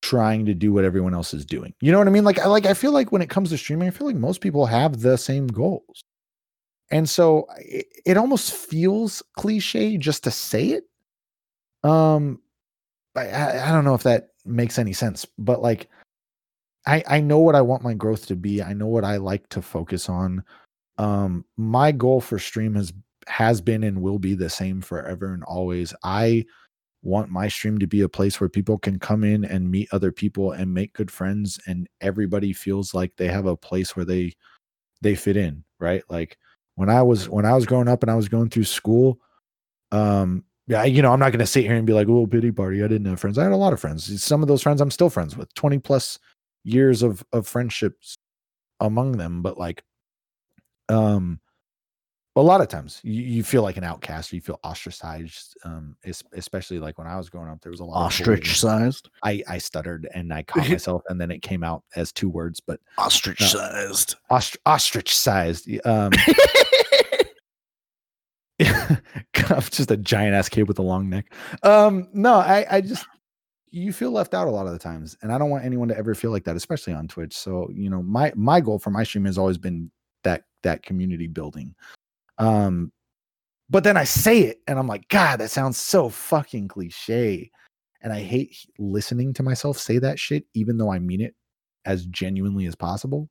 trying 0.00 0.46
to 0.46 0.54
do 0.54 0.72
what 0.72 0.84
everyone 0.84 1.14
else 1.14 1.34
is 1.34 1.44
doing. 1.44 1.74
You 1.80 1.92
know 1.92 1.98
what 1.98 2.08
I 2.08 2.10
mean? 2.10 2.24
Like 2.24 2.38
I 2.38 2.46
like 2.46 2.66
I 2.66 2.74
feel 2.74 2.92
like 2.92 3.12
when 3.12 3.22
it 3.22 3.30
comes 3.30 3.50
to 3.50 3.58
streaming, 3.58 3.88
I 3.88 3.90
feel 3.90 4.06
like 4.06 4.16
most 4.16 4.40
people 4.40 4.66
have 4.66 5.00
the 5.00 5.18
same 5.18 5.46
goals. 5.48 6.02
And 6.90 7.08
so 7.08 7.46
it, 7.58 7.86
it 8.06 8.16
almost 8.16 8.52
feels 8.52 9.22
cliche 9.36 9.96
just 9.98 10.24
to 10.24 10.30
say 10.30 10.68
it. 10.68 10.84
Um 11.88 12.40
I, 13.14 13.60
I 13.60 13.72
don't 13.72 13.84
know 13.84 13.94
if 13.94 14.04
that 14.04 14.28
makes 14.44 14.78
any 14.78 14.92
sense, 14.92 15.26
but 15.38 15.62
like 15.62 15.88
I 16.86 17.02
I 17.06 17.20
know 17.20 17.38
what 17.38 17.54
I 17.54 17.62
want 17.62 17.82
my 17.82 17.94
growth 17.94 18.26
to 18.26 18.36
be. 18.36 18.62
I 18.62 18.72
know 18.72 18.86
what 18.86 19.04
I 19.04 19.16
like 19.16 19.48
to 19.50 19.62
focus 19.62 20.08
on. 20.08 20.42
Um 20.98 21.44
my 21.56 21.92
goal 21.92 22.20
for 22.20 22.38
stream 22.38 22.74
has 22.74 22.92
has 23.26 23.60
been 23.60 23.84
and 23.84 24.00
will 24.00 24.18
be 24.18 24.34
the 24.34 24.50
same 24.50 24.80
forever 24.80 25.32
and 25.34 25.44
always. 25.44 25.94
I 26.02 26.44
want 27.02 27.30
my 27.30 27.48
stream 27.48 27.78
to 27.78 27.86
be 27.86 28.00
a 28.00 28.08
place 28.08 28.40
where 28.40 28.48
people 28.48 28.78
can 28.78 28.98
come 28.98 29.22
in 29.22 29.44
and 29.44 29.70
meet 29.70 29.88
other 29.92 30.10
people 30.10 30.52
and 30.52 30.72
make 30.72 30.92
good 30.94 31.10
friends 31.10 31.58
and 31.66 31.88
everybody 32.00 32.52
feels 32.52 32.92
like 32.92 33.12
they 33.16 33.28
have 33.28 33.46
a 33.46 33.56
place 33.56 33.94
where 33.94 34.04
they 34.04 34.32
they 35.00 35.14
fit 35.14 35.36
in, 35.36 35.64
right? 35.78 36.02
Like 36.08 36.38
when 36.78 36.88
I 36.88 37.02
was 37.02 37.28
when 37.28 37.44
I 37.44 37.54
was 37.54 37.66
growing 37.66 37.88
up 37.88 38.04
and 38.04 38.10
I 38.10 38.14
was 38.14 38.28
going 38.28 38.50
through 38.50 38.64
school, 38.64 39.18
um 39.90 40.44
yeah, 40.68 40.84
you 40.84 41.00
know, 41.02 41.12
I'm 41.12 41.18
not 41.18 41.30
going 41.32 41.38
to 41.40 41.46
sit 41.46 41.64
here 41.64 41.74
and 41.76 41.86
be 41.86 41.94
like, 41.94 42.08
"Oh, 42.08 42.26
pity 42.26 42.52
party, 42.52 42.84
I 42.84 42.88
didn't 42.88 43.06
have 43.06 43.18
friends." 43.18 43.38
I 43.38 43.42
had 43.42 43.52
a 43.52 43.56
lot 43.56 43.72
of 43.72 43.80
friends. 43.80 44.22
Some 44.22 44.42
of 44.42 44.48
those 44.48 44.62
friends 44.62 44.80
I'm 44.82 44.90
still 44.90 45.08
friends 45.08 45.34
with. 45.36 45.52
20 45.54 45.78
plus 45.78 46.18
years 46.62 47.02
of 47.02 47.24
of 47.32 47.48
friendships 47.48 48.16
among 48.78 49.12
them, 49.12 49.42
but 49.42 49.58
like 49.58 49.82
um 50.88 51.40
a 52.36 52.42
lot 52.42 52.60
of 52.60 52.68
times 52.68 53.00
you, 53.02 53.22
you 53.22 53.42
feel 53.42 53.62
like 53.62 53.76
an 53.76 53.82
outcast, 53.84 54.32
you 54.32 54.40
feel 54.40 54.60
ostracized. 54.62 55.56
Um, 55.64 55.96
especially 56.34 56.78
like 56.78 56.96
when 56.96 57.06
I 57.08 57.16
was 57.16 57.28
growing 57.28 57.48
up, 57.48 57.60
there 57.62 57.72
was 57.72 57.80
a 57.80 57.84
lot 57.84 57.98
of. 58.00 58.06
Ostrich 58.06 58.58
sized. 58.58 59.10
I 59.24 59.42
I 59.48 59.58
stuttered 59.58 60.08
and 60.14 60.32
I 60.32 60.44
caught 60.44 60.68
myself, 60.70 61.02
and 61.08 61.20
then 61.20 61.30
it 61.30 61.42
came 61.42 61.64
out 61.64 61.82
as 61.96 62.12
two 62.12 62.28
words, 62.28 62.60
but 62.60 62.78
Ostrich 62.96 63.40
sized. 63.40 64.16
ostr- 64.30 64.56
ostrich 64.66 65.16
sized. 65.16 65.68
Um, 65.84 66.12
just 69.70 69.90
a 69.90 69.96
giant 69.96 70.34
ass 70.34 70.48
kid 70.48 70.66
with 70.66 70.78
a 70.78 70.82
long 70.82 71.08
neck. 71.08 71.32
Um, 71.62 72.08
no, 72.12 72.34
I 72.34 72.66
I 72.70 72.80
just 72.80 73.06
you 73.70 73.92
feel 73.92 74.10
left 74.10 74.34
out 74.34 74.48
a 74.48 74.50
lot 74.50 74.66
of 74.66 74.72
the 74.72 74.78
times, 74.78 75.16
and 75.22 75.32
I 75.32 75.38
don't 75.38 75.50
want 75.50 75.64
anyone 75.64 75.88
to 75.88 75.96
ever 75.96 76.14
feel 76.14 76.30
like 76.30 76.44
that, 76.44 76.56
especially 76.56 76.92
on 76.92 77.08
Twitch. 77.08 77.36
So 77.36 77.68
you 77.72 77.90
know, 77.90 78.02
my 78.02 78.32
my 78.34 78.60
goal 78.60 78.78
for 78.78 78.90
my 78.90 79.04
stream 79.04 79.24
has 79.26 79.38
always 79.38 79.58
been 79.58 79.90
that 80.24 80.44
that 80.62 80.82
community 80.82 81.26
building. 81.26 81.74
Um, 82.38 82.92
but 83.70 83.84
then 83.84 83.96
I 83.96 84.04
say 84.04 84.40
it, 84.40 84.60
and 84.66 84.78
I'm 84.78 84.88
like, 84.88 85.08
God, 85.08 85.38
that 85.38 85.50
sounds 85.50 85.78
so 85.78 86.08
fucking 86.08 86.68
cliche, 86.68 87.50
and 88.00 88.12
I 88.12 88.20
hate 88.20 88.56
listening 88.78 89.34
to 89.34 89.42
myself 89.42 89.78
say 89.78 89.98
that 89.98 90.18
shit, 90.18 90.44
even 90.54 90.78
though 90.78 90.90
I 90.90 90.98
mean 90.98 91.20
it 91.20 91.34
as 91.84 92.06
genuinely 92.06 92.66
as 92.66 92.74
possible. 92.74 93.28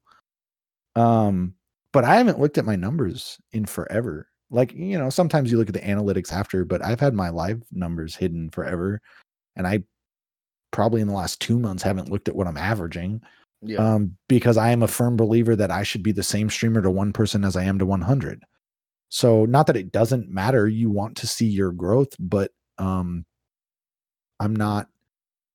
Um, 0.95 1.55
but 1.91 2.03
I 2.03 2.15
haven't 2.15 2.39
looked 2.39 2.57
at 2.57 2.65
my 2.65 2.75
numbers 2.75 3.39
in 3.51 3.65
forever. 3.65 4.27
Like, 4.49 4.73
you 4.73 4.97
know, 4.97 5.09
sometimes 5.09 5.51
you 5.51 5.57
look 5.57 5.67
at 5.67 5.73
the 5.73 5.81
analytics 5.81 6.31
after, 6.31 6.63
but 6.63 6.83
I've 6.83 6.99
had 6.99 7.13
my 7.13 7.29
live 7.29 7.61
numbers 7.71 8.15
hidden 8.15 8.49
forever. 8.49 9.01
And 9.55 9.67
I 9.67 9.83
probably 10.71 11.01
in 11.01 11.07
the 11.07 11.13
last 11.13 11.41
two 11.41 11.59
months 11.59 11.83
haven't 11.83 12.09
looked 12.09 12.27
at 12.27 12.35
what 12.35 12.47
I'm 12.47 12.57
averaging. 12.57 13.21
Yeah. 13.61 13.79
Um, 13.79 14.15
because 14.29 14.55
I 14.55 14.69
am 14.69 14.83
a 14.83 14.87
firm 14.87 15.17
believer 15.17 15.55
that 15.55 15.71
I 15.71 15.83
should 15.83 16.03
be 16.03 16.11
the 16.11 16.23
same 16.23 16.49
streamer 16.49 16.81
to 16.81 16.91
one 16.91 17.11
person 17.11 17.43
as 17.43 17.55
I 17.55 17.63
am 17.63 17.79
to 17.79 17.85
100. 17.85 18.43
So, 19.09 19.45
not 19.45 19.67
that 19.67 19.77
it 19.77 19.91
doesn't 19.91 20.29
matter, 20.29 20.67
you 20.67 20.89
want 20.89 21.17
to 21.17 21.27
see 21.27 21.47
your 21.47 21.71
growth, 21.71 22.09
but 22.19 22.51
um, 22.77 23.25
I'm 24.39 24.55
not, 24.55 24.87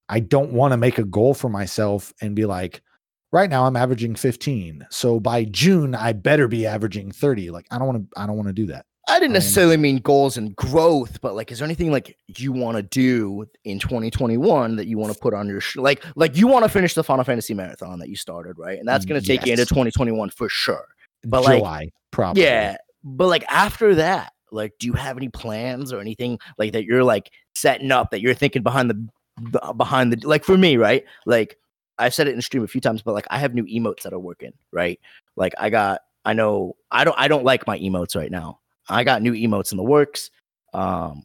I 0.08 0.20
don't 0.20 0.52
want 0.52 0.72
to 0.72 0.78
make 0.78 0.98
a 0.98 1.04
goal 1.04 1.34
for 1.34 1.48
myself 1.48 2.12
and 2.20 2.34
be 2.34 2.46
like, 2.46 2.82
right 3.32 3.50
now 3.50 3.66
I'm 3.66 3.76
averaging 3.76 4.14
15. 4.14 4.86
So 4.90 5.18
by 5.18 5.44
June, 5.44 5.94
I 5.94 6.12
better 6.12 6.46
be 6.46 6.66
averaging 6.66 7.10
30. 7.10 7.50
Like, 7.50 7.66
I 7.70 7.78
don't 7.78 7.86
want 7.86 8.10
to, 8.10 8.20
I 8.20 8.26
don't 8.26 8.36
want 8.36 8.48
to 8.48 8.54
do 8.54 8.66
that. 8.66 8.86
I 9.08 9.18
didn't 9.18 9.32
necessarily 9.32 9.76
mean 9.76 9.98
goals 9.98 10.36
and 10.36 10.54
growth, 10.54 11.20
but 11.20 11.34
like, 11.34 11.50
is 11.50 11.58
there 11.58 11.66
anything 11.66 11.90
like 11.90 12.16
you 12.36 12.52
want 12.52 12.76
to 12.76 12.84
do 12.84 13.46
in 13.64 13.80
2021 13.80 14.76
that 14.76 14.86
you 14.86 14.96
want 14.96 15.12
to 15.12 15.18
put 15.18 15.34
on 15.34 15.48
your 15.48 15.60
sh- 15.60 15.76
like, 15.76 16.04
like 16.14 16.36
you 16.36 16.46
want 16.46 16.64
to 16.64 16.68
finish 16.68 16.94
the 16.94 17.02
Final 17.02 17.24
Fantasy 17.24 17.52
marathon 17.52 17.98
that 17.98 18.08
you 18.08 18.16
started, 18.16 18.58
right? 18.58 18.78
And 18.78 18.86
that's 18.86 19.04
mm, 19.04 19.08
going 19.08 19.20
to 19.20 19.26
take 19.26 19.44
you 19.44 19.52
into 19.52 19.66
2021 19.66 20.30
for 20.30 20.48
sure. 20.48 20.86
But, 21.24 21.42
like, 21.42 21.58
July, 21.58 21.90
probably. 22.12 22.44
Yeah, 22.44 22.76
but 23.02 23.26
like 23.26 23.44
after 23.48 23.96
that, 23.96 24.32
like, 24.52 24.74
do 24.78 24.86
you 24.86 24.92
have 24.92 25.16
any 25.16 25.28
plans 25.28 25.92
or 25.92 26.00
anything 26.00 26.38
like 26.58 26.72
that 26.72 26.84
you're 26.84 27.04
like 27.04 27.30
setting 27.54 27.90
up 27.90 28.10
that 28.10 28.20
you're 28.20 28.34
thinking 28.34 28.62
behind 28.62 28.90
the 28.90 29.72
behind 29.74 30.12
the 30.12 30.26
like 30.26 30.44
for 30.44 30.56
me, 30.56 30.76
right? 30.76 31.04
Like 31.26 31.56
I've 32.02 32.14
said 32.14 32.28
it 32.28 32.34
in 32.34 32.42
stream 32.42 32.64
a 32.64 32.68
few 32.68 32.80
times, 32.80 33.02
but 33.02 33.14
like 33.14 33.26
I 33.30 33.38
have 33.38 33.54
new 33.54 33.64
emotes 33.64 34.02
that 34.02 34.12
are 34.12 34.18
working, 34.18 34.52
right? 34.72 35.00
Like 35.36 35.54
I 35.58 35.70
got, 35.70 36.00
I 36.24 36.32
know, 36.32 36.76
I 36.90 37.04
don't, 37.04 37.18
I 37.18 37.28
don't 37.28 37.44
like 37.44 37.66
my 37.66 37.78
emotes 37.78 38.16
right 38.16 38.30
now. 38.30 38.60
I 38.88 39.04
got 39.04 39.22
new 39.22 39.32
emotes 39.32 39.72
in 39.72 39.78
the 39.78 39.84
works, 39.84 40.30
um, 40.74 41.22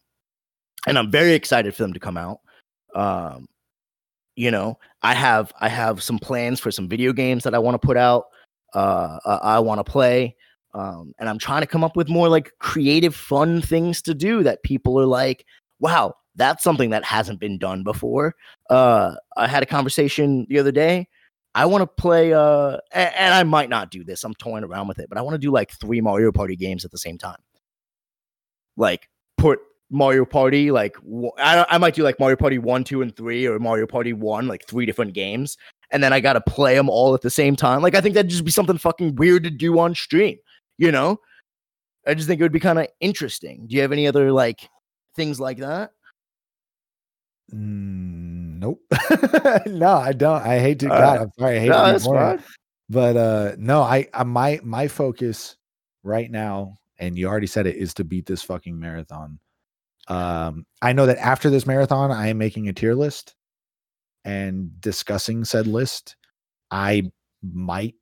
and 0.88 0.98
I'm 0.98 1.12
very 1.12 1.34
excited 1.34 1.76
for 1.76 1.84
them 1.84 1.94
to 1.94 2.00
come 2.00 2.18
out. 2.18 2.40
Um, 2.96 3.48
you 4.36 4.52
know, 4.52 4.78
I 5.02 5.14
have, 5.16 5.52
I 5.60 5.68
have 5.68 6.02
some 6.04 6.20
plans 6.20 6.60
for 6.60 6.72
some 6.72 6.88
video 6.88 7.14
games 7.14 7.44
that 7.44 7.56
I 7.56 7.60
want 7.60 7.80
to 7.80 7.86
put 7.86 7.98
out. 7.98 8.26
Uh, 8.74 9.18
uh, 9.26 9.40
I 9.42 9.60
want 9.60 9.80
to 9.80 9.84
play 9.84 10.36
um, 10.78 11.14
and 11.18 11.28
I'm 11.28 11.40
trying 11.40 11.62
to 11.62 11.68
come 11.68 11.84
up 11.84 11.96
with 11.96 12.08
more 12.08 12.30
like 12.30 12.52
creative, 12.60 13.16
fun 13.16 13.62
things 13.62 14.02
to 14.04 14.14
do 14.14 14.44
that 14.44 14.62
people 14.62 15.00
are 15.00 15.08
like, 15.08 15.46
wow, 15.80 16.14
that's 16.38 16.64
something 16.64 16.92
that 16.92 17.04
hasn't 17.04 17.40
been 17.40 17.58
done 17.58 17.84
before. 17.84 18.36
Uh, 18.70 19.16
I 19.36 19.48
had 19.48 19.64
a 19.64 19.66
conversation 19.66 20.46
the 20.50 20.60
other 20.60 20.72
day. 20.72 21.08
I 21.56 21.66
want 21.66 21.82
to 21.82 21.88
play, 21.88 22.34
uh, 22.34 22.78
and, 22.94 23.14
and 23.16 23.34
I 23.34 23.44
might 23.44 23.70
not 23.70 23.92
do 23.92 24.04
this. 24.04 24.24
I'm 24.24 24.36
toying 24.36 24.64
around 24.64 24.88
with 24.88 25.00
it, 25.00 25.10
but 25.10 25.18
I 25.18 25.22
want 25.22 25.34
to 25.34 25.40
do 25.40 25.52
like 25.52 25.72
three 25.72 26.02
Mario 26.02 26.32
Party 26.32 26.56
games 26.56 26.86
at 26.86 26.92
the 26.92 26.98
same 26.98 27.18
time. 27.18 27.40
Like 28.76 29.10
put 29.38 29.60
Mario 29.90 30.24
Party, 30.24 30.72
like 30.72 30.96
I, 31.40 31.66
I 31.70 31.78
might 31.80 31.96
do 31.96 32.04
like 32.04 32.20
Mario 32.20 32.38
Party 32.38 32.60
one, 32.60 32.84
two, 32.84 33.02
and 33.02 33.16
three, 33.16 33.48
or 33.48 33.58
Mario 33.58 33.88
Party 33.88 34.14
one, 34.14 34.48
like 34.48 34.66
three 34.68 34.86
different 34.86 35.14
games, 35.14 35.58
and 35.92 36.04
then 36.04 36.14
I 36.14 36.20
got 36.20 36.34
to 36.34 36.42
play 36.42 36.76
them 36.76 36.90
all 36.90 37.16
at 37.16 37.22
the 37.22 37.30
same 37.30 37.56
time. 37.56 37.82
Like 37.82 37.96
I 37.96 38.02
think 38.02 38.14
that'd 38.14 38.30
just 38.30 38.46
be 38.46 38.52
something 38.52 38.78
fucking 38.78 39.16
weird 39.16 39.44
to 39.44 39.50
do 39.50 39.80
on 39.80 39.96
stream 39.96 40.38
you 40.78 40.92
know 40.92 41.20
i 42.06 42.14
just 42.14 42.28
think 42.28 42.40
it 42.40 42.44
would 42.44 42.52
be 42.52 42.60
kind 42.60 42.80
of 42.80 42.88
interesting 43.00 43.66
do 43.68 43.76
you 43.76 43.82
have 43.82 43.92
any 43.92 44.08
other 44.08 44.32
like 44.32 44.70
things 45.16 45.40
like 45.40 45.58
that 45.58 45.92
Mm, 47.54 48.60
nope. 48.60 48.82
no, 49.68 49.94
I 49.94 50.14
don't. 50.14 50.42
I 50.44 50.60
hate 50.60 50.80
to. 50.80 50.92
All 50.92 50.98
God. 50.98 51.22
I'm 51.22 51.32
sorry. 51.40 51.58
I 51.58 51.60
hate 51.62 51.70
no, 51.70 51.86
to 51.86 52.00
be 52.00 52.00
boring. 52.06 52.44
but 52.90 53.18
uh 53.18 53.56
no 53.60 53.82
i 53.82 54.08
uh, 54.14 54.24
my 54.26 54.60
my 54.64 54.88
focus 54.88 55.58
right 56.04 56.32
now 56.32 56.76
and 57.00 57.18
you 57.18 57.28
already 57.28 57.48
said 57.48 57.68
it 57.68 57.76
is 57.78 57.94
to 57.96 58.04
beat 58.06 58.26
this 58.26 58.44
fucking 58.44 58.80
marathon 58.80 59.40
Um, 60.10 60.66
I 60.82 60.94
know 60.94 61.08
that 61.08 61.20
after 61.20 61.50
this 61.52 61.68
marathon, 61.68 62.12
I 62.12 62.30
am 62.30 62.40
making 62.40 62.70
a 62.70 62.74
tier 62.74 62.96
list 62.96 63.36
and 64.26 64.80
discussing 64.82 65.46
said 65.46 65.68
list. 65.68 66.18
I 66.72 67.12
might 67.44 67.96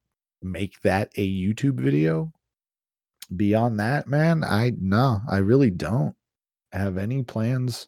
make 0.44 0.82
that 0.82 1.12
a 1.18 1.28
YouTube 1.28 1.80
video. 1.80 2.34
Beyond 3.36 3.80
that, 3.80 4.08
man, 4.08 4.44
I 4.44 4.74
no, 4.80 5.22
I 5.30 5.38
really 5.38 5.72
don't 5.72 6.16
have 6.74 6.98
any 6.98 7.24
plans. 7.24 7.88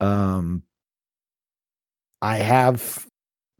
Um, 0.00 0.62
I 2.22 2.36
have 2.38 3.06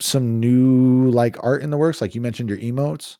some 0.01 0.41
new 0.41 1.11
like 1.11 1.43
art 1.43 1.63
in 1.63 1.71
the 1.71 1.77
works, 1.77 2.01
like 2.01 2.15
you 2.15 2.21
mentioned 2.21 2.49
your 2.49 2.59
emotes. 2.59 3.17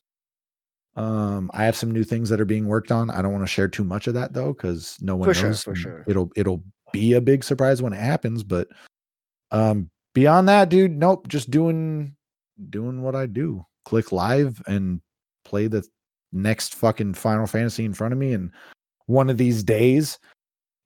Um, 0.97 1.51
I 1.53 1.65
have 1.65 1.77
some 1.77 1.91
new 1.91 2.05
things 2.05 2.29
that 2.29 2.41
are 2.41 2.45
being 2.45 2.67
worked 2.67 2.93
on. 2.93 3.11
I 3.11 3.21
don't 3.21 3.33
want 3.33 3.43
to 3.43 3.51
share 3.51 3.69
too 3.69 3.85
much 3.85 4.07
of 4.07 4.15
that 4.15 4.33
though, 4.33 4.53
because 4.53 4.97
no 5.01 5.17
one 5.17 5.27
For 5.27 5.43
knows. 5.43 5.61
sure, 5.61 5.75
for 5.75 5.77
sure. 5.79 6.05
It'll 6.07 6.31
it'll 6.37 6.63
be 6.93 7.15
a 7.15 7.21
big 7.21 7.43
surprise 7.43 7.83
when 7.83 7.93
it 7.93 8.01
happens. 8.01 8.43
But 8.45 8.69
um, 9.51 9.91
beyond 10.15 10.49
that, 10.49 10.69
dude, 10.69 10.93
nope. 10.93 11.29
Just 11.29 11.51
doing 11.51 12.15
doing 12.71 13.03
what 13.03 13.17
I 13.17 13.27
do. 13.27 13.65
Click 13.85 14.13
live 14.13 14.63
and 14.67 15.01
play 15.45 15.67
the 15.67 15.85
next 16.33 16.75
fucking 16.75 17.15
Final 17.15 17.47
Fantasy 17.47 17.85
in 17.85 17.95
front 17.95 18.13
of 18.13 18.19
me. 18.19 18.33
And 18.33 18.51
one 19.07 19.29
of 19.29 19.37
these 19.37 19.63
days, 19.63 20.19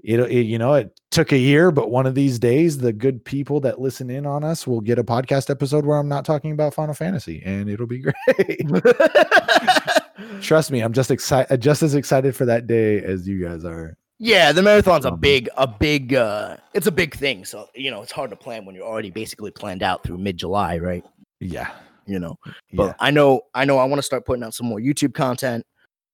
it, 0.00 0.20
it 0.20 0.42
you 0.46 0.58
know 0.58 0.74
it 0.74 0.98
took 1.10 1.32
a 1.32 1.38
year, 1.38 1.70
but 1.70 1.90
one 1.90 2.06
of 2.06 2.14
these 2.14 2.38
days, 2.38 2.78
the 2.78 2.92
good 2.92 3.24
people 3.24 3.60
that 3.60 3.80
listen 3.80 4.10
in 4.10 4.26
on 4.26 4.44
us 4.44 4.66
will 4.66 4.80
get 4.80 4.98
a 4.98 5.04
podcast 5.04 5.50
episode 5.50 5.84
where 5.84 5.98
I'm 5.98 6.08
not 6.08 6.24
talking 6.24 6.52
about 6.52 6.74
Final 6.74 6.94
Fantasy, 6.94 7.42
and 7.44 7.68
it'll 7.68 7.86
be 7.86 7.98
great. 8.36 8.60
Trust 10.42 10.70
me, 10.70 10.80
I'm 10.80 10.92
just 10.92 11.10
excited, 11.10 11.60
just 11.60 11.82
as 11.82 11.94
excited 11.94 12.34
for 12.36 12.44
that 12.44 12.66
day 12.66 13.00
as 13.00 13.26
you 13.26 13.42
guys 13.42 13.64
are. 13.64 13.96
Yeah, 14.20 14.50
the 14.52 14.62
marathon's 14.62 15.04
a 15.04 15.12
Um, 15.12 15.20
big, 15.20 15.48
a 15.56 15.66
big, 15.66 16.14
uh, 16.14 16.56
it's 16.74 16.88
a 16.88 16.92
big 16.92 17.14
thing. 17.14 17.44
So 17.44 17.68
you 17.74 17.90
know, 17.90 18.02
it's 18.02 18.12
hard 18.12 18.30
to 18.30 18.36
plan 18.36 18.64
when 18.64 18.74
you're 18.74 18.86
already 18.86 19.10
basically 19.10 19.50
planned 19.50 19.82
out 19.82 20.02
through 20.02 20.18
mid 20.18 20.36
July, 20.36 20.78
right? 20.78 21.04
Yeah, 21.40 21.70
You 22.06 22.18
know, 22.18 22.36
but 22.72 22.86
yeah. 22.86 22.94
I 22.98 23.12
know, 23.12 23.42
I 23.54 23.64
know, 23.64 23.78
I 23.78 23.84
want 23.84 24.00
to 24.00 24.02
start 24.02 24.26
putting 24.26 24.42
out 24.42 24.54
some 24.54 24.66
more 24.66 24.80
YouTube 24.80 25.14
content. 25.14 25.64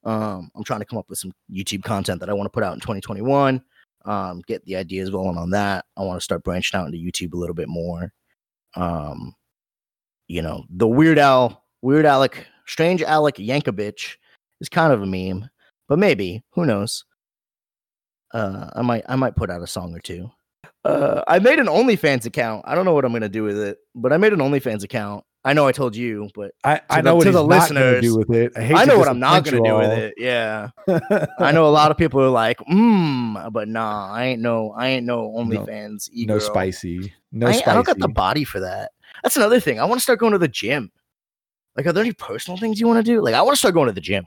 Um, 0.05 0.51
I'm 0.55 0.65
trying 0.65 0.81
to 0.81 0.85
come 0.87 0.99
up 0.99 1.09
with 1.09 1.19
some 1.19 1.33
YouTube 1.51 1.83
content 1.83 2.21
that 2.21 2.29
I 2.29 2.35
want 2.35 2.45
to 2.45 2.51
put 2.51 2.63
out 2.63 2.75
in 2.75 2.81
2021. 2.81 3.63
Um, 4.05 4.43
get 4.47 4.65
the 4.65 4.77
ideas 4.77 5.11
rolling 5.11 5.39
on 5.39 5.51
that. 5.51 5.87
I 5.97 6.03
want 6.03 6.21
to 6.21 6.25
start 6.25 6.45
branching 6.45 6.79
out 6.79 6.87
into 6.87 6.99
YouTube 6.99 7.33
a 7.33 7.39
little 7.39 7.55
bit 7.55 7.69
more. 7.69 8.13
Um, 8.77 9.35
you 10.29 10.43
know, 10.43 10.65
the 10.71 10.87
Weird 10.87 11.19
Al, 11.19 11.65
Weird 11.83 12.07
Alec, 12.07 12.47
Strange 12.67 13.03
Alec 13.03 13.37
Yankovic 13.37 14.17
is 14.61 14.69
kind 14.69 14.93
of 14.93 15.03
a 15.03 15.07
meme, 15.07 15.49
but 15.89 15.99
maybe 15.99 16.43
who 16.53 16.67
knows? 16.67 17.05
Uh, 18.33 18.69
I 18.75 18.83
might, 18.83 19.05
I 19.09 19.17
might 19.17 19.37
put 19.37 19.51
out 19.51 19.63
a 19.63 19.67
song 19.67 19.95
or 19.95 20.01
two. 20.01 20.31
Uh, 20.85 21.23
I 21.27 21.39
made 21.39 21.59
an 21.59 21.67
OnlyFans 21.67 22.27
account. 22.27 22.65
I 22.67 22.75
don't 22.75 22.85
know 22.85 22.93
what 22.93 23.05
I'm 23.05 23.13
gonna 23.13 23.29
do 23.29 23.45
with 23.45 23.59
it, 23.59 23.79
but 23.95 24.13
I 24.13 24.17
made 24.19 24.33
an 24.33 24.41
OnlyFans 24.41 24.83
account. 24.83 25.25
I 25.45 25.53
know 25.53 25.67
I 25.67 25.73
told 25.73 25.95
you, 25.95 26.31
but 26.35 26.53
I, 26.65 26.81
I 26.89 27.01
the- 27.03 27.11
know 27.11 27.17
what 27.17 27.25
to 27.25 27.33
the 27.33 27.47
not 27.47 27.69
do 28.01 28.17
with 28.17 28.31
it. 28.31 28.53
I, 28.57 28.63
hate 28.63 28.77
I 28.77 28.85
know 28.87 28.99
what 28.99 29.09
I'm 29.09 29.19
not 29.19 29.45
gonna 29.45 29.61
do 29.61 29.69
you 29.69 29.77
with 29.77 29.91
it. 29.91 30.15
Yeah, 30.17 30.71
I 31.39 31.53
know 31.53 31.67
a 31.67 31.69
lot 31.69 31.91
of 31.91 31.97
people 31.99 32.21
are 32.23 32.31
like, 32.31 32.59
mm, 32.61 33.53
but 33.53 33.69
nah, 33.69 34.11
I 34.13 34.25
ain't 34.25 34.41
no, 34.41 34.73
I 34.73 34.89
ain't 34.89 35.05
no 35.05 35.29
OnlyFans. 35.31 36.09
no 36.13 36.37
e-girl. 36.37 36.41
spicy. 36.41 37.13
No 37.33 37.49
I, 37.49 37.53
spicy. 37.53 37.71
I 37.71 37.75
don't 37.75 37.87
got 37.87 37.99
the 37.99 38.09
body 38.09 38.45
for 38.45 38.61
that. 38.61 38.93
That's 39.23 39.37
another 39.37 39.61
thing. 39.61 39.79
I 39.81 39.85
want 39.85 39.99
to 39.99 40.03
start 40.03 40.19
going 40.19 40.33
to 40.33 40.39
the 40.39 40.49
gym. 40.49 40.91
Like, 41.77 41.87
are 41.87 41.93
there 41.93 42.05
any 42.05 42.13
personal 42.13 42.57
things 42.59 42.81
you 42.81 42.87
want 42.87 43.05
to 43.05 43.13
do? 43.13 43.21
Like, 43.21 43.35
I 43.35 43.43
want 43.43 43.55
to 43.55 43.59
start 43.59 43.75
going 43.75 43.89
to 43.89 43.93
the 43.93 44.01
gym. 44.01 44.25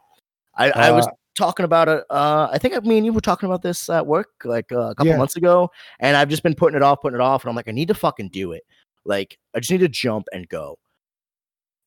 I, 0.55 0.69
I 0.71 0.91
was 0.91 1.05
Uh, 1.07 1.11
talking 1.37 1.63
about 1.63 1.87
it. 1.87 2.03
Uh, 2.09 2.49
I 2.51 2.57
think 2.57 2.83
me 2.83 2.97
and 2.97 3.05
you 3.05 3.13
were 3.13 3.21
talking 3.21 3.47
about 3.47 3.61
this 3.61 3.89
at 3.89 4.05
work 4.05 4.29
like 4.43 4.71
uh, 4.71 4.89
a 4.89 4.95
couple 4.95 5.07
Yeah. 5.07 5.17
months 5.17 5.35
ago, 5.35 5.69
and 5.99 6.17
I've 6.17 6.29
just 6.29 6.43
been 6.43 6.55
putting 6.55 6.75
it 6.75 6.83
off, 6.83 6.99
putting 7.01 7.15
it 7.19 7.21
off, 7.21 7.43
and 7.43 7.49
I'm 7.49 7.55
like, 7.55 7.67
I 7.67 7.71
need 7.71 7.87
to 7.87 7.93
fucking 7.93 8.29
do 8.29 8.51
it. 8.51 8.63
Like, 9.05 9.37
I 9.55 9.59
just 9.59 9.71
need 9.71 9.79
to 9.79 9.87
jump 9.87 10.27
and 10.33 10.47
go. 10.49 10.77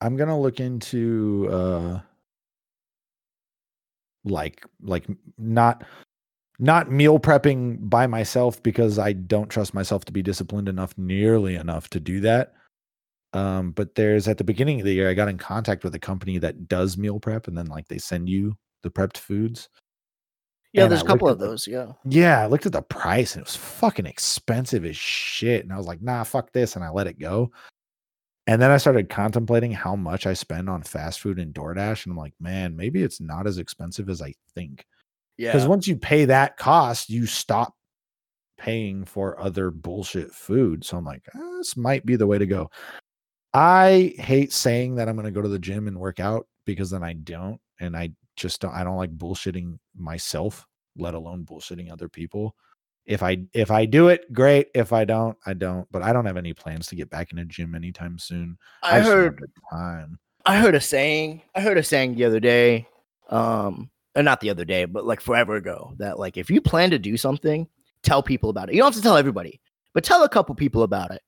I'm 0.00 0.16
gonna 0.16 0.38
look 0.38 0.60
into 0.60 1.48
uh 1.50 2.00
like 4.24 4.64
like 4.82 5.06
not 5.38 5.84
not 6.58 6.90
meal 6.90 7.18
prepping 7.18 7.88
by 7.88 8.06
myself 8.06 8.62
because 8.62 8.98
I 8.98 9.12
don't 9.14 9.48
trust 9.48 9.72
myself 9.72 10.04
to 10.06 10.12
be 10.12 10.22
disciplined 10.22 10.68
enough 10.68 10.92
nearly 10.98 11.54
enough 11.56 11.88
to 11.90 12.00
do 12.00 12.20
that. 12.20 12.52
Um, 13.32 13.70
but 13.70 13.94
there's 13.94 14.28
at 14.28 14.36
the 14.38 14.44
beginning 14.44 14.80
of 14.80 14.84
the 14.86 14.92
year, 14.92 15.08
I 15.08 15.14
got 15.14 15.28
in 15.28 15.38
contact 15.38 15.84
with 15.84 15.94
a 15.94 15.98
company 15.98 16.36
that 16.38 16.68
does 16.68 16.98
meal 16.98 17.18
prep 17.18 17.46
and 17.48 17.56
then 17.56 17.66
like 17.66 17.88
they 17.88 17.96
send 17.98 18.28
you 18.28 18.56
the 18.82 18.90
prepped 18.90 19.16
foods. 19.16 19.68
Yeah, 20.72 20.82
And 20.82 20.92
there's 20.92 21.02
I 21.02 21.04
a 21.04 21.08
couple 21.08 21.28
of 21.28 21.38
the- 21.38 21.46
those. 21.46 21.66
Yeah. 21.66 21.92
Yeah, 22.04 22.42
I 22.42 22.46
looked 22.46 22.66
at 22.66 22.72
the 22.72 22.82
price 22.82 23.34
and 23.34 23.40
it 23.42 23.46
was 23.46 23.56
fucking 23.56 24.06
expensive 24.06 24.84
as 24.84 24.96
shit. 24.96 25.62
And 25.64 25.72
I 25.72 25.76
was 25.78 25.86
like, 25.86 26.02
nah, 26.02 26.24
fuck 26.24 26.52
this. 26.52 26.76
And 26.76 26.84
I 26.84 26.90
let 26.90 27.06
it 27.06 27.18
go. 27.18 27.50
And 28.50 28.60
then 28.60 28.72
I 28.72 28.78
started 28.78 29.08
contemplating 29.08 29.70
how 29.70 29.94
much 29.94 30.26
I 30.26 30.32
spend 30.34 30.68
on 30.68 30.82
fast 30.82 31.20
food 31.20 31.38
and 31.38 31.54
DoorDash. 31.54 32.04
And 32.04 32.10
I'm 32.10 32.16
like, 32.16 32.34
man, 32.40 32.74
maybe 32.74 33.00
it's 33.00 33.20
not 33.20 33.46
as 33.46 33.58
expensive 33.58 34.08
as 34.08 34.20
I 34.20 34.34
think. 34.56 34.84
Yeah. 35.38 35.52
Because 35.52 35.68
once 35.68 35.86
you 35.86 35.94
pay 35.94 36.24
that 36.24 36.56
cost, 36.56 37.08
you 37.08 37.26
stop 37.26 37.76
paying 38.58 39.04
for 39.04 39.40
other 39.40 39.70
bullshit 39.70 40.32
food. 40.32 40.84
So 40.84 40.96
I'm 40.96 41.04
like, 41.04 41.22
"Ah, 41.32 41.58
this 41.58 41.76
might 41.76 42.04
be 42.04 42.16
the 42.16 42.26
way 42.26 42.38
to 42.38 42.46
go. 42.46 42.68
I 43.54 44.14
hate 44.18 44.52
saying 44.52 44.96
that 44.96 45.08
I'm 45.08 45.14
going 45.14 45.26
to 45.26 45.30
go 45.30 45.42
to 45.42 45.48
the 45.48 45.56
gym 45.56 45.86
and 45.86 46.00
work 46.00 46.18
out 46.18 46.48
because 46.66 46.90
then 46.90 47.04
I 47.04 47.12
don't. 47.12 47.60
And 47.78 47.96
I 47.96 48.10
just 48.34 48.60
don't, 48.60 48.74
I 48.74 48.82
don't 48.82 48.96
like 48.96 49.16
bullshitting 49.16 49.78
myself, 49.96 50.66
let 50.98 51.14
alone 51.14 51.44
bullshitting 51.44 51.92
other 51.92 52.08
people. 52.08 52.56
If 53.06 53.22
I 53.22 53.38
if 53.52 53.70
I 53.70 53.86
do 53.86 54.08
it, 54.08 54.32
great. 54.32 54.68
If 54.74 54.92
I 54.92 55.04
don't, 55.04 55.36
I 55.44 55.54
don't. 55.54 55.86
But 55.90 56.02
I 56.02 56.12
don't 56.12 56.26
have 56.26 56.36
any 56.36 56.52
plans 56.52 56.86
to 56.88 56.96
get 56.96 57.10
back 57.10 57.32
in 57.32 57.38
a 57.38 57.44
gym 57.44 57.74
anytime 57.74 58.18
soon. 58.18 58.58
I 58.82 58.98
just 58.98 59.10
heard 59.10 59.42
time. 59.70 60.18
I 60.46 60.56
heard 60.58 60.74
a 60.74 60.80
saying. 60.80 61.42
I 61.54 61.60
heard 61.60 61.78
a 61.78 61.82
saying 61.82 62.14
the 62.14 62.24
other 62.24 62.40
day. 62.40 62.86
Um, 63.28 63.90
or 64.16 64.22
not 64.22 64.40
the 64.40 64.50
other 64.50 64.64
day, 64.64 64.84
but 64.84 65.06
like 65.06 65.20
forever 65.20 65.54
ago, 65.54 65.94
that 65.98 66.18
like 66.18 66.36
if 66.36 66.50
you 66.50 66.60
plan 66.60 66.90
to 66.90 66.98
do 66.98 67.16
something, 67.16 67.68
tell 68.02 68.22
people 68.22 68.50
about 68.50 68.68
it. 68.68 68.74
You 68.74 68.80
don't 68.80 68.92
have 68.92 68.96
to 68.96 69.02
tell 69.02 69.16
everybody, 69.16 69.60
but 69.94 70.04
tell 70.04 70.24
a 70.24 70.28
couple 70.28 70.54
people 70.54 70.82
about 70.82 71.10
it. 71.10 71.22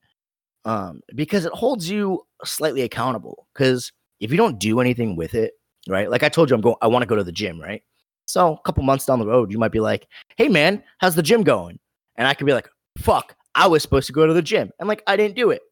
Um, 0.64 1.00
because 1.14 1.44
it 1.44 1.52
holds 1.52 1.88
you 1.90 2.22
slightly 2.44 2.82
accountable. 2.82 3.48
Because 3.52 3.92
if 4.20 4.30
you 4.30 4.36
don't 4.36 4.58
do 4.58 4.80
anything 4.80 5.16
with 5.16 5.34
it, 5.34 5.54
right? 5.88 6.10
Like 6.10 6.22
I 6.22 6.28
told 6.28 6.50
you, 6.50 6.56
I'm 6.56 6.62
going. 6.62 6.76
I 6.82 6.86
want 6.88 7.02
to 7.02 7.06
go 7.06 7.16
to 7.16 7.24
the 7.24 7.32
gym, 7.32 7.60
right? 7.60 7.82
So 8.26 8.54
a 8.54 8.60
couple 8.62 8.82
months 8.82 9.06
down 9.06 9.18
the 9.18 9.26
road, 9.26 9.50
you 9.52 9.58
might 9.58 9.72
be 9.72 9.80
like, 9.80 10.06
"Hey, 10.36 10.48
man, 10.48 10.82
how's 10.98 11.14
the 11.14 11.22
gym 11.22 11.42
going?" 11.42 11.78
And 12.16 12.26
I 12.28 12.34
could 12.34 12.46
be 12.46 12.52
like, 12.54 12.68
"Fuck, 12.98 13.36
I 13.54 13.66
was 13.66 13.82
supposed 13.82 14.06
to 14.06 14.12
go 14.12 14.26
to 14.26 14.32
the 14.32 14.42
gym, 14.42 14.70
and 14.78 14.88
like 14.88 15.02
I 15.06 15.16
didn't 15.16 15.36
do 15.36 15.50
it." 15.50 15.62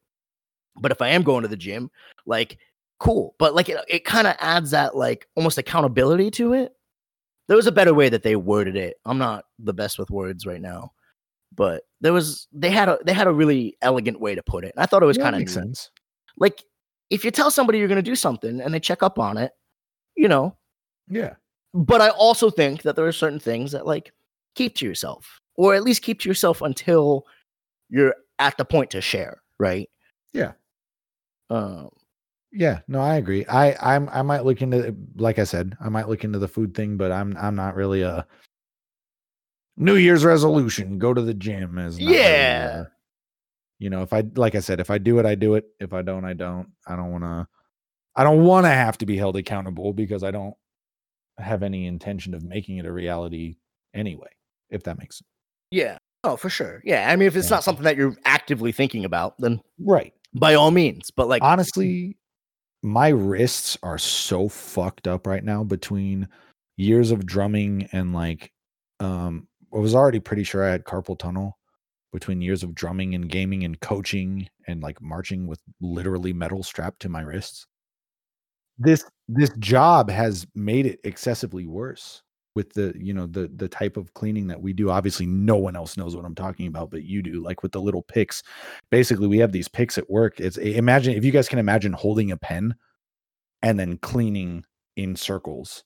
But 0.80 0.92
if 0.92 1.01
I 1.03 1.09
am 1.09 1.22
going 1.22 1.42
to 1.42 1.48
the 1.48 1.57
gym, 1.57 1.90
like 2.26 2.59
cool 2.98 3.34
but 3.38 3.55
like 3.55 3.70
it, 3.70 3.78
it 3.88 4.05
kind 4.05 4.26
of 4.26 4.36
adds 4.40 4.72
that 4.72 4.94
like 4.94 5.26
almost 5.34 5.57
accountability 5.57 6.30
to 6.30 6.53
it 6.53 6.72
there 7.48 7.57
was 7.57 7.66
a 7.66 7.72
better 7.72 7.94
way 7.94 8.11
that 8.11 8.22
they 8.22 8.36
worded 8.36 8.76
it 8.76 8.98
i'm 9.07 9.16
not 9.16 9.46
the 9.59 9.72
best 9.72 9.98
with 9.98 10.11
words 10.11 10.44
right 10.44 10.61
now 10.61 10.92
but 11.57 11.84
there 12.03 12.12
was 12.12 12.46
they 12.53 12.68
had 12.68 12.90
a 12.90 12.98
they 13.07 13.14
had 13.14 13.26
a 13.26 13.32
really 13.32 13.74
elegant 13.80 14.20
way 14.20 14.34
to 14.34 14.42
put 14.42 14.66
it 14.66 14.74
and 14.76 14.82
i 14.82 14.86
thought 14.86 15.03
it 15.03 15.07
was 15.07 15.16
Yeah, 15.16 15.22
kind 15.24 15.34
of 15.34 15.40
makes 15.40 15.55
sense. 15.55 15.90
like 16.36 16.62
if 17.09 17.24
you 17.24 17.30
tell 17.30 17.51
somebody 17.51 17.78
you're 17.78 17.88
going 17.88 17.96
to 17.96 18.03
do 18.03 18.14
something 18.14 18.61
and 18.61 18.72
they 18.74 18.78
check 18.80 19.03
up 19.03 19.18
on 19.18 19.38
it 19.38 19.53
you 20.14 20.28
know 20.28 20.55
Yeah. 21.09 21.36
But 21.74 22.00
i 22.00 22.08
also 22.10 22.50
think 22.50 22.82
that 22.82 22.96
there 22.96 23.06
are 23.06 23.12
certain 23.12 23.38
things 23.40 23.72
that 23.72 23.86
like 23.86 24.12
keep 24.54 24.74
to 24.74 24.86
yourself 24.86 25.40
or 25.56 25.74
at 25.74 25.82
least 25.84 26.02
keep 26.02 26.20
to 26.20 26.28
yourself 26.28 26.62
until 26.62 27.26
you're 27.88 28.14
at 28.38 28.56
the 28.56 28.64
point 28.64 28.90
to 28.90 29.00
share 29.00 29.42
right 29.58 29.88
Yeah. 30.32 30.52
um 31.50 31.90
Yeah, 32.52 32.80
no, 32.88 33.00
I 33.00 33.16
agree. 33.16 33.46
I 33.46 33.76
I'm 33.80 34.08
I 34.08 34.22
might 34.22 34.44
look 34.44 34.60
into 34.62 34.94
like 35.16 35.38
I 35.38 35.44
said, 35.44 35.76
I 35.80 35.88
might 35.88 36.08
look 36.08 36.24
into 36.24 36.38
the 36.40 36.48
food 36.48 36.74
thing, 36.74 36.96
but 36.96 37.12
I'm 37.12 37.36
I'm 37.36 37.54
not 37.54 37.76
really 37.76 38.02
a 38.02 38.26
New 39.76 39.94
Year's 39.96 40.24
resolution. 40.24 40.98
Go 40.98 41.14
to 41.14 41.22
the 41.22 41.32
gym 41.34 41.78
is 41.78 41.98
not 41.98 42.10
really, 42.10 42.18
Yeah. 42.18 42.80
uh, 42.80 42.84
you 43.78 43.88
know, 43.88 44.02
if 44.02 44.12
I 44.12 44.24
like 44.34 44.54
I 44.56 44.60
said, 44.60 44.80
if 44.80 44.90
I 44.90 44.98
do 44.98 45.18
it, 45.20 45.26
I 45.26 45.34
do 45.36 45.54
it. 45.54 45.64
If 45.78 45.92
I 45.92 46.02
don't, 46.02 46.24
I 46.24 46.32
don't. 46.34 46.68
I 46.86 46.96
don't 46.96 47.12
want 47.12 47.24
to. 47.24 47.46
I 48.16 48.24
don't 48.24 48.42
want 48.44 48.66
to 48.66 48.70
have 48.70 48.98
to 48.98 49.06
be 49.06 49.16
held 49.16 49.36
accountable 49.36 49.92
because 49.92 50.22
I 50.24 50.30
don't 50.32 50.54
have 51.41 51.62
any 51.62 51.86
intention 51.86 52.34
of 52.34 52.43
making 52.45 52.78
it 52.78 52.86
a 52.86 52.93
reality 52.93 53.57
anyway. 53.95 54.28
If 54.70 54.82
that 54.84 54.99
makes 54.99 55.18
sense. 55.18 55.26
Yeah. 55.70 55.99
Oh, 56.22 56.36
for 56.36 56.51
sure. 56.51 56.80
Yeah. 56.84 57.11
I 57.11 57.16
mean, 57.16 57.26
if 57.26 57.36
it's 57.36 57.49
Yeah. 57.49 57.57
not 57.57 57.64
something 57.64 57.84
that 57.84 57.97
you're 57.97 58.16
actively 58.24 58.72
thinking 58.72 59.05
about, 59.05 59.36
then 59.38 59.61
Right. 59.78 60.12
by 60.34 60.55
all 60.55 60.70
means. 60.70 61.11
But 61.11 61.28
like, 61.28 61.43
honestly, 61.43 62.16
my 62.82 63.09
wrists 63.09 63.76
are 63.82 63.99
so 63.99 64.49
fucked 64.49 65.07
up 65.09 65.26
right 65.26 65.45
now 65.45 65.64
between 65.64 66.28
years 66.76 67.11
of 67.11 67.26
drumming 67.26 67.88
and 67.93 68.14
like 68.14 68.53
um 69.01 69.47
I 69.72 69.78
was 69.78 69.95
already 69.95 70.18
pretty 70.20 70.45
sure 70.45 70.64
I 70.64 70.70
had 70.70 70.84
carpal 70.84 71.18
tunnel 71.18 71.59
between 72.12 72.41
years 72.41 72.62
of 72.62 72.74
drumming 72.74 73.14
and 73.14 73.28
gaming 73.28 73.64
and 73.64 73.78
coaching 73.80 74.49
and 74.66 74.82
like 74.82 75.01
marching 75.01 75.47
with 75.47 75.61
literally 75.80 76.32
metal 76.32 76.62
strapped 76.62 77.01
to 77.03 77.09
my 77.09 77.20
wrists. 77.20 77.66
This 78.81 79.05
this 79.28 79.51
job 79.61 80.11
has 80.11 80.47
made 80.57 80.87
it 80.87 81.01
excessively 81.05 81.66
worse. 81.66 82.22
with 82.57 82.72
the 82.74 82.93
you 82.99 83.14
know 83.14 83.26
the 83.28 83.49
the 83.57 83.68
type 83.68 83.97
of 83.97 84.12
cleaning 84.14 84.49
that 84.49 84.61
we 84.61 84.72
do. 84.72 84.91
Obviously 84.91 85.26
no 85.26 85.57
one 85.57 85.76
else 85.76 85.97
knows 85.97 86.16
what 86.16 86.24
i'm 86.24 86.35
talking 86.35 86.66
about 86.66 86.91
but 86.91 87.05
you 87.05 87.22
do 87.22 87.43
like 87.43 87.62
with 87.62 87.72
the 87.72 87.81
little 87.81 88.03
picks. 88.03 88.43
Basically 88.91 89.28
we 89.28 89.39
have 89.39 89.53
these 89.53 89.68
picks 89.68 89.99
at 89.99 90.11
work. 90.11 90.41
It's 90.41 90.57
imagine 90.59 91.14
if 91.16 91.24
you 91.24 91.31
guys 91.33 91.49
can 91.49 91.61
imagine 91.61 91.93
holding 91.93 92.33
a 92.33 92.37
pen 92.37 92.74
and 93.62 93.78
then 93.78 93.99
cleaning 93.99 94.64
in 94.97 95.16
circles 95.16 95.85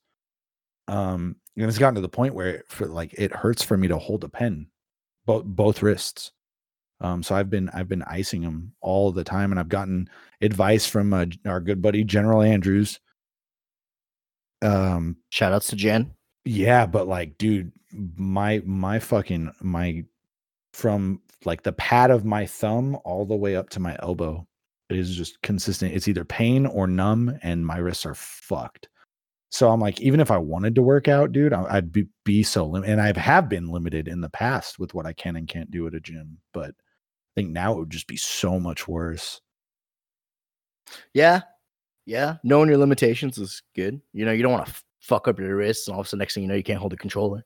um 0.89 1.37
and 1.57 1.67
it's 1.69 1.79
gotten 1.79 1.95
to 1.97 2.01
the 2.03 2.09
point 2.09 2.35
where 2.35 2.49
it, 2.57 2.67
for 2.69 2.87
like 2.87 3.15
it 3.19 3.33
hurts 3.33 3.63
for 3.63 3.77
me 3.77 3.89
to 3.89 3.99
hold 3.99 4.25
a 4.25 4.29
pen 4.29 4.67
both 5.27 5.45
both 5.47 5.83
wrists 5.83 6.33
um 7.01 7.23
so 7.23 7.35
i've 7.35 7.51
been 7.51 7.69
i've 7.71 7.89
been 7.89 8.03
icing 8.05 8.43
them 8.43 8.73
all 8.81 9.13
the 9.13 9.25
time 9.25 9.51
and 9.51 9.59
i've 9.61 9.69
gotten 9.69 10.09
advice 10.41 10.87
from 10.87 11.13
uh, 11.13 11.27
our 11.47 11.61
good 11.61 11.83
buddy 11.83 12.05
general 12.05 12.43
andrews 12.43 13.01
um 14.63 15.17
Shout 15.31 15.53
outs 15.53 15.69
to 15.69 15.77
Jen. 15.77 16.13
yeah, 16.45 16.87
but 16.87 17.07
like, 17.07 17.37
dude, 17.39 17.73
my 18.17 18.63
my 18.65 18.99
fucking 18.99 19.53
my 19.61 20.05
from 20.73 21.21
like 21.45 21.63
the 21.63 21.73
pad 21.73 22.11
of 22.11 22.25
my 22.25 22.47
thumb 22.47 22.97
all 23.05 23.27
the 23.27 23.37
way 23.37 23.57
up 23.57 23.69
to 23.71 23.81
my 23.81 23.97
elbow 24.01 24.47
is 24.91 25.15
just 25.15 25.41
consistent. 25.43 25.95
It's 25.95 26.09
either 26.09 26.25
pain 26.25 26.67
or 26.67 26.87
numb, 26.87 27.39
and 27.43 27.67
my 27.67 27.77
wrists 27.79 28.07
are 28.07 28.15
fucked. 28.15 28.89
So 29.51 29.71
I'm 29.71 29.81
like, 29.81 30.01
even 30.01 30.19
if 30.21 30.31
I 30.31 30.39
wanted 30.39 30.75
to 30.77 30.83
work 30.83 31.07
out, 31.09 31.31
dude, 31.33 31.53
I'd 31.53 31.93
be, 31.93 32.09
be 32.25 32.43
so 32.43 32.67
limited. 32.67 32.93
And 32.93 33.01
I 33.01 33.17
have 33.19 33.49
been 33.49 33.69
limited 33.69 34.09
in 34.09 34.21
the 34.21 34.31
past 34.31 34.79
with 34.81 34.95
what 34.95 35.07
I 35.07 35.13
can 35.13 35.37
and 35.37 35.47
can't 35.47 35.71
do 35.71 35.87
at 35.87 35.95
a 35.95 36.01
gym. 36.01 36.39
But 36.53 36.75
I 37.37 37.41
think 37.41 37.51
now 37.51 37.73
it 37.73 37.79
would 37.79 37.91
just 37.91 38.07
be 38.07 38.17
so 38.17 38.61
much 38.61 38.87
worse. 38.87 39.41
Yeah. 41.13 41.43
Yeah. 42.07 42.37
Knowing 42.45 42.69
your 42.69 42.79
limitations 42.79 43.39
is 43.39 43.63
good. 43.75 44.01
You 44.13 44.25
know, 44.25 44.33
you 44.33 44.43
don't 44.43 44.53
want 44.53 44.67
to 44.67 44.71
f- 44.71 44.85
fuck 45.01 45.27
up 45.27 45.39
your 45.41 45.57
wrists 45.57 45.89
and 45.89 45.95
all 45.95 46.01
of 46.01 46.07
a 46.07 46.09
sudden 46.09 46.21
next 46.21 46.35
thing 46.35 46.45
you 46.45 46.49
know, 46.49 46.55
you 46.55 46.63
can't 46.63 46.79
hold 46.79 46.93
a 46.93 46.97
controller. 46.97 47.45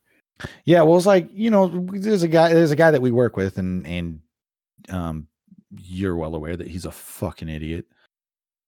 Yeah, 0.64 0.82
well, 0.82 0.96
it's 0.96 1.06
like 1.06 1.28
you 1.32 1.50
know, 1.50 1.66
there's 1.92 2.22
a 2.22 2.28
guy, 2.28 2.52
there's 2.52 2.70
a 2.70 2.76
guy 2.76 2.90
that 2.90 3.02
we 3.02 3.10
work 3.10 3.36
with, 3.36 3.58
and 3.58 3.84
and 3.86 4.20
um, 4.88 5.26
you're 5.76 6.16
well 6.16 6.34
aware 6.34 6.56
that 6.56 6.68
he's 6.68 6.84
a 6.84 6.92
fucking 6.92 7.48
idiot. 7.48 7.86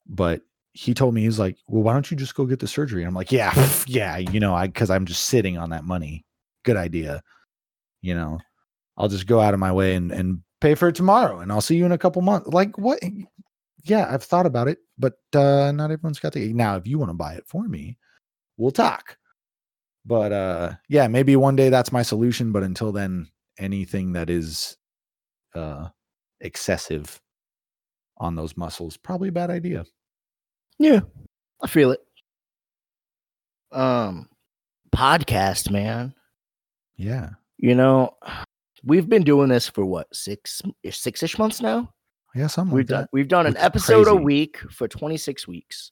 But 0.07 0.43
he 0.73 0.95
told 0.95 1.15
me 1.15 1.23
he's 1.23 1.39
like, 1.39 1.59
well, 1.67 1.83
why 1.83 1.93
don't 1.93 2.11
you 2.11 2.17
just 2.17 2.35
go 2.35 2.47
get 2.47 2.59
the 2.59 2.67
surgery? 2.67 3.03
And 3.03 3.09
I'm 3.09 3.15
like, 3.15 3.33
yeah, 3.33 3.53
yeah, 3.87 4.17
you 4.17 4.41
know, 4.41 4.55
I 4.55 4.67
because 4.67 4.91
I'm 4.91 5.07
just 5.07 5.27
sitting 5.27 5.59
on 5.59 5.71
that 5.71 5.85
money. 5.85 6.25
Good 6.65 6.77
idea. 6.77 7.23
You 8.03 8.15
know, 8.15 8.39
I'll 8.97 9.09
just 9.09 9.27
go 9.27 9.41
out 9.41 9.55
of 9.55 9.61
my 9.61 9.73
way 9.73 9.95
and 9.95 10.11
and 10.11 10.43
pay 10.61 10.75
for 10.75 10.89
it 10.89 10.95
tomorrow, 10.95 11.41
and 11.41 11.51
I'll 11.51 11.61
see 11.61 11.77
you 11.77 11.85
in 11.87 11.93
a 11.93 11.99
couple 11.99 12.23
months. 12.23 12.49
Like 12.49 12.77
what? 12.79 13.01
Yeah, 13.85 14.07
I've 14.13 14.23
thought 14.23 14.47
about 14.47 14.69
it, 14.69 14.79
but 14.99 15.15
uh 15.35 15.73
not 15.73 15.91
everyone's 15.91 16.21
got 16.21 16.33
the 16.35 16.53
now. 16.53 16.77
If 16.77 16.87
you 16.87 16.99
want 16.99 17.11
to 17.11 17.15
buy 17.15 17.35
it 17.35 17.45
for 17.47 17.67
me, 17.67 17.97
we'll 18.57 18.71
talk 18.71 19.17
but 20.07 20.33
uh 20.33 20.73
yeah 20.89 21.07
maybe 21.09 21.37
one 21.37 21.55
day 21.55 21.69
that's 21.69 21.93
my 21.93 22.01
solution 22.01 22.53
but 22.53 22.63
until 22.63 22.91
then 22.91 23.29
anything 23.59 24.13
that 24.15 24.31
is 24.31 24.79
uh 25.55 25.89
excessive 26.41 27.21
on 28.17 28.35
those 28.35 28.57
muscles 28.57 28.97
probably 28.97 29.29
a 29.29 29.33
bad 29.33 29.51
idea 29.51 29.85
Yeah. 30.79 31.01
I 31.63 31.67
feel 31.67 31.91
it. 31.91 32.01
Um 33.73 34.31
podcast, 34.91 35.71
man. 35.71 36.15
yeah 36.97 37.31
You 37.59 37.75
know, 37.75 38.17
we've 38.85 39.09
been 39.09 39.23
doing 39.23 39.49
this 39.49 39.69
for 39.69 39.85
what, 39.85 40.15
six 40.15 40.63
six 40.91 41.23
ish 41.23 41.39
months 41.39 41.61
now? 41.61 41.93
yeah 42.35 42.47
something 42.47 42.75
We've 42.75 42.85
like 42.85 42.89
done 42.89 43.01
that. 43.03 43.09
we've 43.13 43.29
done 43.29 43.47
an 43.47 43.57
is 43.57 43.63
episode 43.63 44.07
a 44.07 44.15
week 44.15 44.59
for 44.71 44.87
26 44.87 45.49
weeks. 45.49 45.91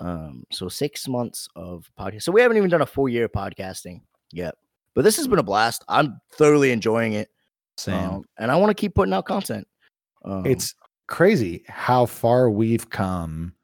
Um, 0.00 0.44
so 0.52 0.68
six 0.68 1.08
months 1.08 1.48
of 1.56 1.90
podcast. 1.98 2.22
So 2.22 2.32
we 2.32 2.40
haven't 2.42 2.56
even 2.58 2.68
done 2.70 2.82
a 2.82 2.86
full 2.86 3.08
year 3.08 3.24
of 3.24 3.32
podcasting 3.32 4.02
yet. 4.30 4.54
But 4.94 5.02
this 5.04 5.16
has 5.16 5.26
been 5.26 5.38
a 5.38 5.42
blast. 5.42 5.84
I'm 5.88 6.20
thoroughly 6.32 6.70
enjoying 6.70 7.14
it. 7.14 7.30
Same. 7.78 7.94
Um, 7.94 8.24
and 8.38 8.50
I 8.50 8.56
want 8.56 8.70
to 8.70 8.74
keep 8.80 8.94
putting 8.94 9.14
out 9.14 9.24
content. 9.24 9.66
Um, 10.24 10.44
it's 10.44 10.74
crazy 11.06 11.64
how 11.66 12.04
far 12.04 12.50
we've 12.50 12.90
come 12.90 13.54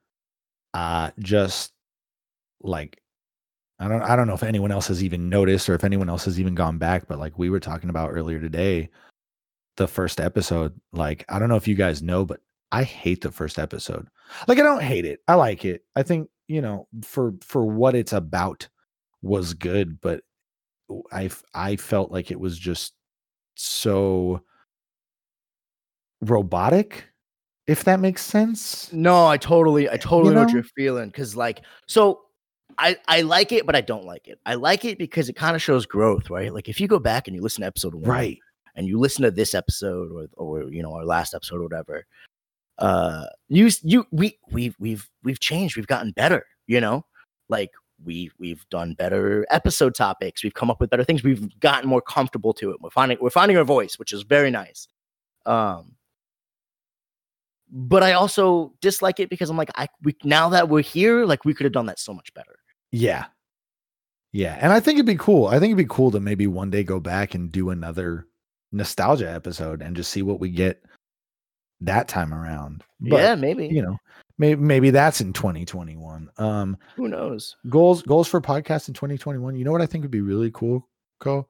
uh 0.73 1.11
just 1.19 1.73
like 2.63 2.99
i 3.85 3.89
don't 3.89 4.03
i 4.03 4.17
don't 4.17 4.27
know 4.27 4.35
if 4.35 4.43
anyone 4.43 4.73
else 4.73 4.89
has 4.89 5.05
even 5.05 5.29
noticed 5.29 5.69
or 5.69 5.75
if 5.75 5.85
anyone 5.85 6.09
else 6.09 6.25
has 6.25 6.41
even 6.41 6.55
gone 6.55 6.79
back 6.79 7.07
but 7.07 7.19
like 7.19 7.39
we 7.39 7.51
were 7.51 7.61
talking 7.61 7.91
about 7.91 8.11
earlier 8.11 8.41
today 8.41 8.89
the 9.77 9.87
first 9.87 10.21
episode 10.21 10.73
like 10.93 11.25
i 11.29 11.39
don't 11.39 11.49
know 11.49 11.57
if 11.57 11.69
you 11.69 11.75
guys 11.75 12.03
know 12.03 12.25
but 12.25 12.41
i 12.73 12.83
hate 12.83 13.21
the 13.21 13.31
first 13.31 13.59
episode. 13.59 14.09
Like 14.49 14.59
i 14.59 14.63
don't 14.63 14.83
hate 14.83 15.05
it. 15.05 15.21
I 15.29 15.35
like 15.35 15.65
it. 15.65 15.85
I 15.95 16.03
think 16.03 16.29
you 16.49 16.61
know 16.61 16.89
for 17.03 17.35
for 17.43 17.65
what 17.65 17.95
it's 17.95 18.13
about 18.13 18.69
was 19.23 19.55
good 19.55 20.01
but 20.01 20.23
I 21.13 21.31
I 21.55 21.77
felt 21.77 22.11
like 22.11 22.31
it 22.31 22.41
was 22.41 22.59
just 22.59 22.95
so 23.55 24.43
robotic 26.21 27.05
if 27.67 27.85
that 27.85 28.01
makes 28.01 28.23
sense. 28.23 28.93
No, 28.93 29.27
I 29.27 29.39
totally, 29.39 29.89
I 29.89 29.97
totally 29.97 30.35
know, 30.35 30.43
what 30.43 30.53
you're 30.53 30.65
feeling. 30.77 31.11
Cause 31.11 31.35
like, 31.35 31.63
so 31.87 32.21
I, 32.79 32.97
I 33.09 33.23
like 33.23 33.53
it, 33.53 33.67
but 33.67 33.77
I 33.77 33.81
don't 33.81 34.05
like 34.05 34.29
it. 34.29 34.39
I 34.47 34.55
like 34.55 34.85
it 34.85 34.99
because 34.99 35.29
it 35.29 35.35
kind 35.35 35.57
of 35.57 35.63
shows 35.63 35.87
growth, 35.87 36.31
right? 36.31 36.53
Like 36.53 36.69
if 36.69 36.81
you 36.81 36.89
go 36.89 36.99
back 36.99 37.27
and 37.27 37.35
you 37.37 37.43
listen 37.43 37.63
to 37.63 37.67
episode 37.67 37.95
one, 37.95 38.05
right. 38.05 38.39
and 38.75 38.87
you 38.87 38.99
listen 38.99 39.23
to 39.23 39.31
this 39.31 39.55
episode 39.55 40.11
or 40.13 40.29
or 40.37 40.73
you 40.73 40.83
know 40.83 40.93
our 40.95 41.05
last 41.05 41.35
episode 41.35 41.61
or 41.61 41.65
whatever 41.65 42.07
uh 42.79 43.27
you 43.49 43.71
you 43.83 44.05
we 44.11 44.39
we've 44.51 44.75
we've 44.79 45.09
we've 45.23 45.41
changed. 45.41 45.77
We've 45.77 45.87
gotten 45.87 46.11
better 46.13 46.45
you 46.67 46.81
know? 46.81 47.05
Like 47.49 47.71
we 48.05 48.31
we've 48.39 48.67
done 48.71 48.95
better 48.95 49.47
episode 49.51 49.95
topics. 49.95 50.43
We've 50.43 50.55
come 50.55 50.71
up 50.71 50.81
with 50.81 50.91
better 50.91 51.05
things. 51.05 51.23
We've 51.23 51.59
gotten 51.61 51.89
more 51.89 52.03
comfortable 52.03 52.53
to 52.55 52.71
it. 52.71 52.81
We're 52.81 52.91
finding 52.91 53.19
we're 53.21 53.31
finding 53.31 53.57
our 53.57 53.65
voice 53.65 53.99
which 53.99 54.13
is 54.13 54.23
very 54.23 54.51
nice. 54.51 54.89
Um 55.47 55.97
but 57.77 58.03
i 58.03 58.13
also 58.13 58.73
dislike 58.81 59.19
it 59.19 59.29
because 59.31 59.51
i'm 59.51 59.57
like 59.57 59.71
i 59.75 59.89
we 60.03 60.15
now 60.23 60.49
that 60.51 60.69
we're 60.69 60.83
here 60.83 61.25
like 61.25 61.45
we 61.45 61.53
could 61.53 61.65
have 61.65 61.73
done 61.73 61.87
that 61.87 61.99
so 61.99 62.13
much 62.13 62.33
better 62.35 62.57
Yeah. 62.95 63.27
Yeah. 64.33 64.57
And 64.61 64.73
I 64.73 64.79
think 64.81 64.97
it'd 64.97 65.07
be 65.07 65.17
cool. 65.17 65.47
I 65.49 65.59
think 65.59 65.73
it'd 65.73 65.77
be 65.89 65.93
cool 65.95 66.13
to 66.13 66.21
maybe 66.21 66.47
one 66.47 66.71
day 66.71 66.85
go 66.85 67.01
back 67.01 67.35
and 67.35 67.51
do 67.51 67.71
another 67.71 68.27
nostalgia 68.71 69.31
episode 69.31 69.83
and 69.83 69.97
just 69.97 70.13
see 70.13 70.23
what 70.23 70.39
we 70.39 70.51
get 70.51 70.83
that 71.81 72.07
time 72.07 72.33
around. 72.33 72.85
But, 73.01 73.17
yeah 73.17 73.35
maybe 73.35 73.67
you 73.67 73.83
know, 73.83 73.99
maybe 74.39 74.61
maybe 74.61 74.91
that's 74.91 75.21
in 75.21 75.33
2021. 75.33 76.31
Um 76.39 76.77
who 76.95 77.09
knows 77.09 77.57
goals 77.69 78.03
goals 78.03 78.29
for 78.29 78.41
podcast 78.41 78.89
in 78.89 78.95
2021. 78.95 79.57
You 79.57 79.65
know 79.65 79.73
what 79.73 79.83
I 79.83 79.87
think 79.87 80.03
would 80.03 80.11
be 80.11 80.21
really 80.21 80.53
cool, 80.53 80.89
Co? 81.21 81.49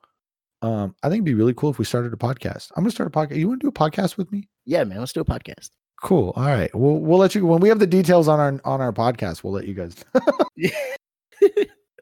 Um, 0.62 0.94
I 1.02 1.08
think 1.08 1.18
it'd 1.18 1.24
be 1.26 1.34
really 1.34 1.52
cool 1.52 1.68
if 1.68 1.78
we 1.78 1.84
started 1.84 2.14
a 2.14 2.16
podcast. 2.16 2.70
I'm 2.74 2.84
gonna 2.84 2.90
start 2.90 3.08
a 3.08 3.10
podcast. 3.10 3.36
You 3.36 3.48
want 3.48 3.60
to 3.60 3.64
do 3.66 3.68
a 3.68 3.72
podcast 3.72 4.16
with 4.16 4.32
me? 4.32 4.48
yeah 4.66 4.82
man 4.82 4.98
let's 4.98 5.12
do 5.12 5.20
a 5.20 5.24
podcast 5.26 5.68
Cool. 6.02 6.32
All 6.36 6.44
right. 6.44 6.74
We'll 6.74 6.98
we'll 6.98 7.18
let 7.18 7.34
you 7.34 7.46
when 7.46 7.60
we 7.60 7.68
have 7.70 7.78
the 7.78 7.86
details 7.86 8.28
on 8.28 8.38
our 8.38 8.60
on 8.64 8.80
our 8.82 8.92
podcast, 8.92 9.42
we'll 9.42 9.54
let 9.54 9.66
you 9.66 9.74
guys 9.74 9.96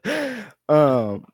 um 0.69 1.25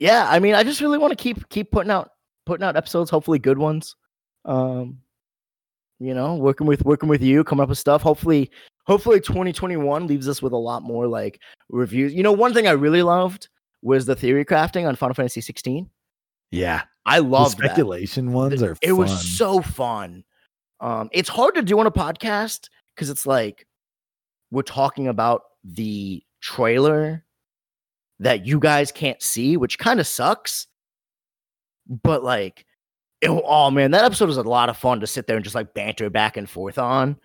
yeah 0.00 0.26
i 0.30 0.38
mean 0.38 0.54
i 0.54 0.62
just 0.62 0.80
really 0.80 0.98
want 0.98 1.10
to 1.10 1.22
keep 1.22 1.48
keep 1.48 1.70
putting 1.70 1.90
out 1.90 2.10
putting 2.46 2.64
out 2.64 2.76
episodes 2.76 3.10
hopefully 3.10 3.38
good 3.38 3.58
ones. 3.58 3.94
Um 4.44 4.98
you 6.00 6.14
know 6.14 6.36
working 6.36 6.66
with 6.66 6.84
working 6.84 7.08
with 7.08 7.20
you 7.22 7.44
coming 7.44 7.62
up 7.62 7.68
with 7.68 7.78
stuff. 7.78 8.00
Hopefully 8.02 8.50
hopefully 8.86 9.20
2021 9.20 10.06
leaves 10.06 10.28
us 10.28 10.40
with 10.40 10.52
a 10.52 10.56
lot 10.56 10.82
more 10.82 11.06
like 11.06 11.40
reviews. 11.68 12.14
You 12.14 12.22
know 12.22 12.32
one 12.32 12.54
thing 12.54 12.66
i 12.66 12.70
really 12.70 13.02
loved 13.02 13.48
was 13.82 14.06
the 14.06 14.14
theory 14.16 14.44
crafting 14.44 14.88
on 14.88 14.96
final 14.96 15.14
fantasy 15.14 15.40
16 15.42 15.88
Yeah. 16.50 16.82
i 17.04 17.18
love 17.18 17.56
that. 17.56 17.66
speculation 17.66 18.32
ones 18.32 18.62
are 18.62 18.76
it 18.80 18.92
was 18.92 19.36
so 19.36 19.60
fun. 19.60 20.24
Um 20.80 21.10
it's 21.12 21.28
hard 21.28 21.54
to 21.56 21.62
do 21.62 21.78
on 21.80 21.86
a 21.86 21.90
podcast 21.90 22.68
because 22.94 23.10
it's 23.10 23.26
like 23.26 23.66
we're 24.50 24.62
talking 24.62 25.08
about 25.08 25.42
the 25.64 26.22
trailer 26.40 27.24
that 28.20 28.46
you 28.46 28.58
guys 28.58 28.92
can't 28.92 29.22
see 29.22 29.56
which 29.56 29.78
kind 29.78 30.00
of 30.00 30.06
sucks 30.06 30.66
but 32.02 32.22
like 32.22 32.64
it, 33.20 33.28
oh 33.28 33.70
man 33.70 33.90
that 33.90 34.04
episode 34.04 34.26
was 34.28 34.36
a 34.36 34.42
lot 34.42 34.68
of 34.68 34.76
fun 34.76 35.00
to 35.00 35.06
sit 35.06 35.26
there 35.26 35.36
and 35.36 35.44
just 35.44 35.54
like 35.54 35.74
banter 35.74 36.10
back 36.10 36.36
and 36.36 36.48
forth 36.48 36.78
on 36.78 37.16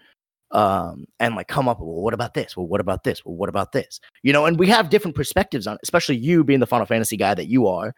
um 0.51 1.05
and 1.19 1.35
like 1.35 1.47
come 1.47 1.67
up 1.67 1.79
well 1.79 2.01
what 2.01 2.13
about 2.13 2.33
this 2.33 2.55
well 2.55 2.67
what 2.67 2.79
about 2.81 3.03
this 3.03 3.25
well 3.25 3.35
what 3.35 3.49
about 3.49 3.71
this 3.71 3.99
you 4.21 4.31
know 4.31 4.45
and 4.45 4.59
we 4.59 4.67
have 4.67 4.89
different 4.89 5.15
perspectives 5.15 5.65
on 5.65 5.75
it 5.75 5.81
especially 5.83 6.15
you 6.15 6.43
being 6.43 6.59
the 6.59 6.67
final 6.67 6.85
fantasy 6.85 7.17
guy 7.17 7.33
that 7.33 7.47
you 7.47 7.67
are 7.67 7.93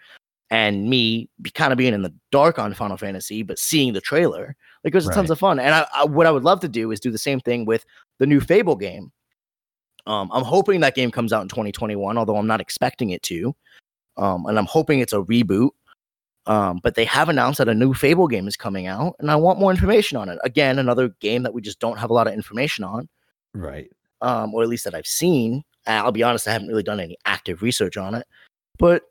and 0.51 0.89
me 0.89 1.29
be, 1.41 1.49
kind 1.49 1.71
of 1.71 1.77
being 1.77 1.93
in 1.93 2.01
the 2.01 2.13
dark 2.31 2.59
on 2.59 2.73
Final 2.73 2.97
Fantasy, 2.97 3.43
but 3.43 3.59
seeing 3.59 3.93
the 3.93 4.01
trailer, 4.01 4.55
like 4.83 4.93
it 4.93 4.95
was 4.95 5.09
tons 5.09 5.31
of 5.31 5.39
fun. 5.39 5.59
And 5.59 5.73
I, 5.73 5.87
I, 5.93 6.05
what 6.05 6.27
I 6.27 6.31
would 6.31 6.43
love 6.43 6.59
to 6.61 6.67
do 6.67 6.91
is 6.91 6.99
do 6.99 7.11
the 7.11 7.17
same 7.17 7.39
thing 7.39 7.65
with 7.65 7.85
the 8.19 8.27
new 8.27 8.39
Fable 8.39 8.75
game. 8.75 9.11
Um, 10.07 10.29
I'm 10.31 10.43
hoping 10.43 10.81
that 10.81 10.95
game 10.95 11.11
comes 11.11 11.33
out 11.33 11.41
in 11.41 11.47
2021, 11.47 12.17
although 12.17 12.37
I'm 12.37 12.47
not 12.47 12.61
expecting 12.61 13.09
it 13.11 13.23
to. 13.23 13.55
Um, 14.17 14.45
and 14.45 14.57
I'm 14.57 14.65
hoping 14.65 14.99
it's 14.99 15.13
a 15.13 15.21
reboot. 15.21 15.71
Um, 16.47 16.79
but 16.83 16.93
they 16.93 17.05
have 17.05 17.29
announced 17.29 17.57
that 17.57 17.69
a 17.69 17.73
new 17.73 17.93
Fable 17.93 18.27
game 18.27 18.47
is 18.47 18.55
coming 18.55 18.85
out, 18.85 19.15
and 19.19 19.31
I 19.31 19.35
want 19.35 19.59
more 19.59 19.71
information 19.71 20.15
on 20.15 20.29
it. 20.29 20.37
Again, 20.43 20.77
another 20.77 21.09
game 21.19 21.41
that 21.41 21.53
we 21.55 21.61
just 21.61 21.79
don't 21.79 21.97
have 21.97 22.11
a 22.11 22.13
lot 22.13 22.27
of 22.27 22.33
information 22.33 22.83
on, 22.83 23.09
right. 23.55 23.89
um, 24.21 24.53
or 24.53 24.61
at 24.61 24.69
least 24.69 24.83
that 24.83 24.93
I've 24.93 25.07
seen. 25.07 25.63
I'll 25.87 26.11
be 26.11 26.21
honest, 26.21 26.47
I 26.47 26.51
haven't 26.51 26.67
really 26.67 26.83
done 26.83 26.99
any 26.99 27.17
active 27.25 27.61
research 27.61 27.97
on 27.97 28.13
it. 28.15 28.27
But 28.77 29.03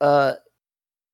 uh 0.00 0.34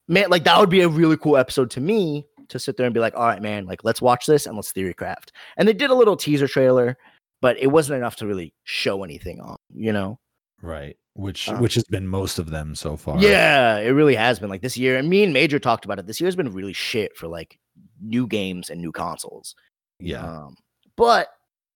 man, 0.09 0.29
like 0.29 0.45
that 0.45 0.59
would 0.59 0.71
be 0.71 0.81
a 0.81 0.89
really 0.89 1.17
cool 1.17 1.37
episode 1.37 1.71
to 1.71 1.81
me 1.81 2.27
to 2.49 2.59
sit 2.59 2.77
there 2.77 2.85
and 2.85 2.93
be 2.93 3.01
like, 3.01 3.15
all 3.15 3.27
right, 3.27 3.41
man, 3.41 3.65
like 3.65 3.85
let's 3.85 4.03
watch 4.03 4.27
this 4.27 4.47
and 4.47 4.57
let's 4.57 4.73
theory 4.73 4.93
craft. 4.93 5.33
And 5.57 5.67
they 5.67 5.73
did 5.73 5.91
a 5.91 5.95
little 5.95 6.17
teaser 6.17 6.49
trailer, 6.49 6.99
but 7.41 7.59
it 7.59 7.69
wasn't 7.69 7.97
enough 7.99 8.17
to 8.17 8.27
really 8.27 8.55
show 8.65 9.03
anything 9.05 9.41
on, 9.41 9.57
you 9.75 9.93
know? 9.93 10.19
Right. 10.63 10.97
Which 11.15 11.49
Um, 11.49 11.61
which 11.61 11.75
has 11.75 11.85
been 11.85 12.07
most 12.07 12.39
of 12.39 12.51
them 12.51 12.75
so 12.75 12.97
far. 12.97 13.19
Yeah, 13.19 13.79
it 13.79 13.91
really 13.91 14.15
has 14.15 14.39
been 14.39 14.51
like 14.51 14.63
this 14.63 14.77
year. 14.77 14.97
And 14.97 15.09
me 15.09 15.25
and 15.25 15.33
Major 15.33 15.59
talked 15.59 15.85
about 15.85 15.99
it. 15.99 16.07
This 16.07 16.21
year 16.21 16.29
has 16.29 16.37
been 16.37 16.53
really 16.53 16.73
shit 16.73 17.17
for 17.17 17.27
like 17.29 17.59
new 18.01 18.27
games 18.27 18.71
and 18.71 18.81
new 18.81 18.93
consoles. 18.93 19.55
Yeah. 19.99 20.25
Um, 20.25 20.57
but 20.97 21.29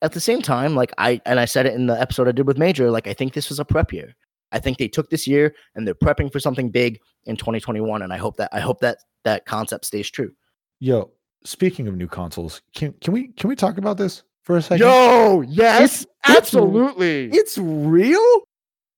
at 0.02 0.12
the 0.12 0.20
same 0.20 0.42
time, 0.42 0.74
like 0.74 0.92
I 0.98 1.20
and 1.24 1.40
I 1.40 1.46
said 1.46 1.66
it 1.66 1.74
in 1.74 1.86
the 1.86 2.00
episode 2.00 2.28
I 2.28 2.32
did 2.32 2.46
with 2.46 2.58
Major, 2.58 2.90
like 2.90 3.06
I 3.06 3.14
think 3.14 3.32
this 3.32 3.48
was 3.48 3.58
a 3.58 3.64
prep 3.64 3.92
year. 3.92 4.14
I 4.52 4.60
think 4.60 4.78
they 4.78 4.88
took 4.88 5.10
this 5.10 5.26
year 5.26 5.54
and 5.74 5.86
they're 5.86 5.94
prepping 5.94 6.30
for 6.30 6.38
something 6.38 6.70
big 6.70 7.00
in 7.24 7.36
2021. 7.36 8.02
And 8.02 8.12
I 8.12 8.16
hope 8.18 8.36
that 8.36 8.50
I 8.52 8.60
hope 8.60 8.80
that 8.80 8.98
that 9.24 9.46
concept 9.46 9.86
stays 9.86 10.10
true. 10.10 10.32
Yo, 10.78 11.10
speaking 11.44 11.88
of 11.88 11.96
new 11.96 12.06
consoles, 12.06 12.62
can 12.74 12.92
can 13.00 13.12
we 13.12 13.28
can 13.28 13.48
we 13.48 13.56
talk 13.56 13.78
about 13.78 13.96
this 13.96 14.22
for 14.44 14.56
a 14.56 14.62
second? 14.62 14.86
Yo, 14.86 15.40
yes, 15.42 15.76
It's- 15.82 16.02
it's- 16.02 16.36
absolutely. 16.38 17.30
It's 17.32 17.58
real? 17.58 18.42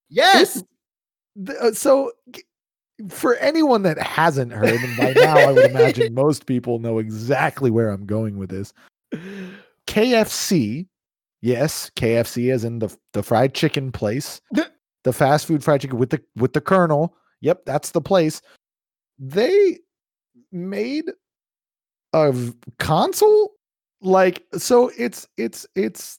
yes. 0.09 0.63
Th- 1.45 1.59
uh, 1.61 1.73
so 1.73 2.13
for 3.11 3.35
anyone 3.37 3.83
that 3.83 3.99
hasn't 3.99 4.53
heard, 4.53 4.81
and 4.81 4.97
by 4.97 5.13
now 5.13 5.37
I 5.37 5.53
would 5.53 5.71
imagine 5.71 6.15
most 6.15 6.47
people 6.47 6.79
know 6.79 6.99
exactly 6.99 7.71
where 7.71 7.91
I'm 7.91 8.07
going 8.07 8.39
with 8.39 8.49
this. 8.51 8.73
KFC, 9.87 10.87
yes, 11.43 11.91
KFC 11.97 12.53
as 12.53 12.65
in 12.65 12.79
the 12.79 12.95
the 13.13 13.23
fried 13.23 13.55
chicken 13.55 13.93
place, 13.93 14.41
The- 14.53 14.71
the 15.05 15.13
fast 15.13 15.47
food 15.47 15.63
fried 15.63 15.81
chicken 15.83 15.99
with 15.99 16.11
the 16.11 16.23
with 16.37 16.53
the 16.55 16.61
colonel. 16.61 17.15
Yep, 17.43 17.67
that's 17.67 17.91
the 17.91 18.01
place. 18.01 18.41
They 19.19 19.79
made 20.53 21.11
a 22.15 22.35
console 22.79 23.53
like 24.03 24.45
so 24.57 24.91
it's 24.99 25.27
it's 25.37 25.67
it's 25.75 26.19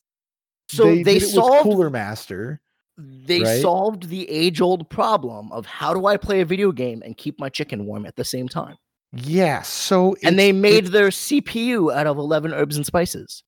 So 0.70 0.96
they, 0.96 1.18
it 1.18 1.22
solved 1.22 1.64
Cooler 1.64 1.90
Master. 1.90 2.60
they 2.98 3.42
right? 3.42 3.62
solved 3.62 4.10
the 4.10 4.28
age 4.30 4.60
old 4.62 4.90
problem 4.90 5.52
of 5.52 5.66
how 5.66 5.94
do 5.94 6.06
I 6.08 6.18
play 6.18 6.42
a 6.42 6.46
video 6.46 6.72
game 6.72 7.02
and 7.06 7.16
keep 7.16 7.40
my 7.40 7.50
chicken 7.50 7.86
warm 7.86 8.06
at 8.06 8.16
the 8.16 8.26
same 8.26 8.48
time. 8.50 8.76
Yeah, 9.14 9.62
so 9.62 10.16
and 10.24 10.38
they 10.38 10.52
made 10.52 10.88
their 10.88 11.10
CPU 11.10 11.94
out 11.96 12.08
of 12.08 12.18
11 12.18 12.54
herbs 12.54 12.76
and 12.76 12.86
spices. 12.86 13.44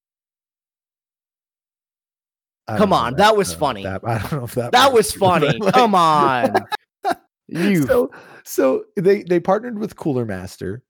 I 2.67 2.77
Come 2.77 2.93
on, 2.93 3.15
that 3.15 3.35
was 3.35 3.49
don't 3.49 3.55
know 3.55 3.59
funny. 3.67 3.83
That, 3.83 4.01
I 4.05 4.19
don't 4.19 4.31
know 4.31 4.43
if 4.43 4.55
that 4.55 4.71
That 4.71 4.93
was 4.93 5.07
was 5.07 5.13
funny. 5.13 5.57
like- 5.59 5.73
Come 5.73 5.95
on. 5.95 6.53
You 7.51 7.81
so 7.87 8.11
so 8.43 8.83
they 8.95 9.23
they 9.23 9.39
partnered 9.39 9.79
with 9.79 9.95
Cooler 9.95 10.23
Master 10.23 10.83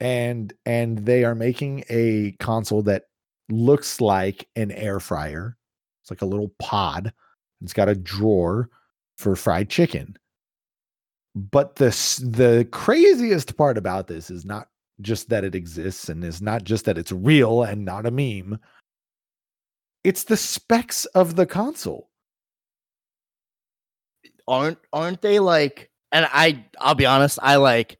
and 0.00 0.52
and 0.66 0.98
they 0.98 1.24
are 1.24 1.34
making 1.34 1.84
a 1.88 2.32
console 2.40 2.82
that 2.82 3.04
looks 3.48 4.00
like 4.00 4.48
an 4.56 4.70
air 4.72 5.00
fryer. 5.00 5.56
It's 6.02 6.10
like 6.10 6.22
a 6.22 6.26
little 6.26 6.52
pod. 6.58 7.12
It's 7.62 7.72
got 7.72 7.88
a 7.88 7.94
drawer 7.94 8.68
for 9.16 9.36
fried 9.36 9.70
chicken. 9.70 10.16
But 11.34 11.76
the 11.76 11.90
the 12.22 12.68
craziest 12.70 13.56
part 13.56 13.78
about 13.78 14.06
this 14.06 14.30
is 14.30 14.44
not 14.44 14.68
just 15.00 15.28
that 15.30 15.44
it 15.44 15.54
exists 15.54 16.08
and 16.08 16.22
is 16.24 16.40
not 16.40 16.64
just 16.64 16.84
that 16.84 16.98
it's 16.98 17.12
real 17.12 17.62
and 17.62 17.84
not 17.84 18.06
a 18.06 18.10
meme. 18.10 18.58
It's 20.04 20.24
the 20.24 20.36
specs 20.36 21.06
of 21.06 21.36
the 21.36 21.46
console. 21.46 22.10
aren't 24.46 24.78
aren't 24.92 25.22
they 25.22 25.38
like 25.38 25.90
and 26.12 26.28
I 26.30 26.64
I'll 26.78 26.94
be 26.94 27.06
honest, 27.06 27.38
I 27.42 27.56
like 27.56 27.98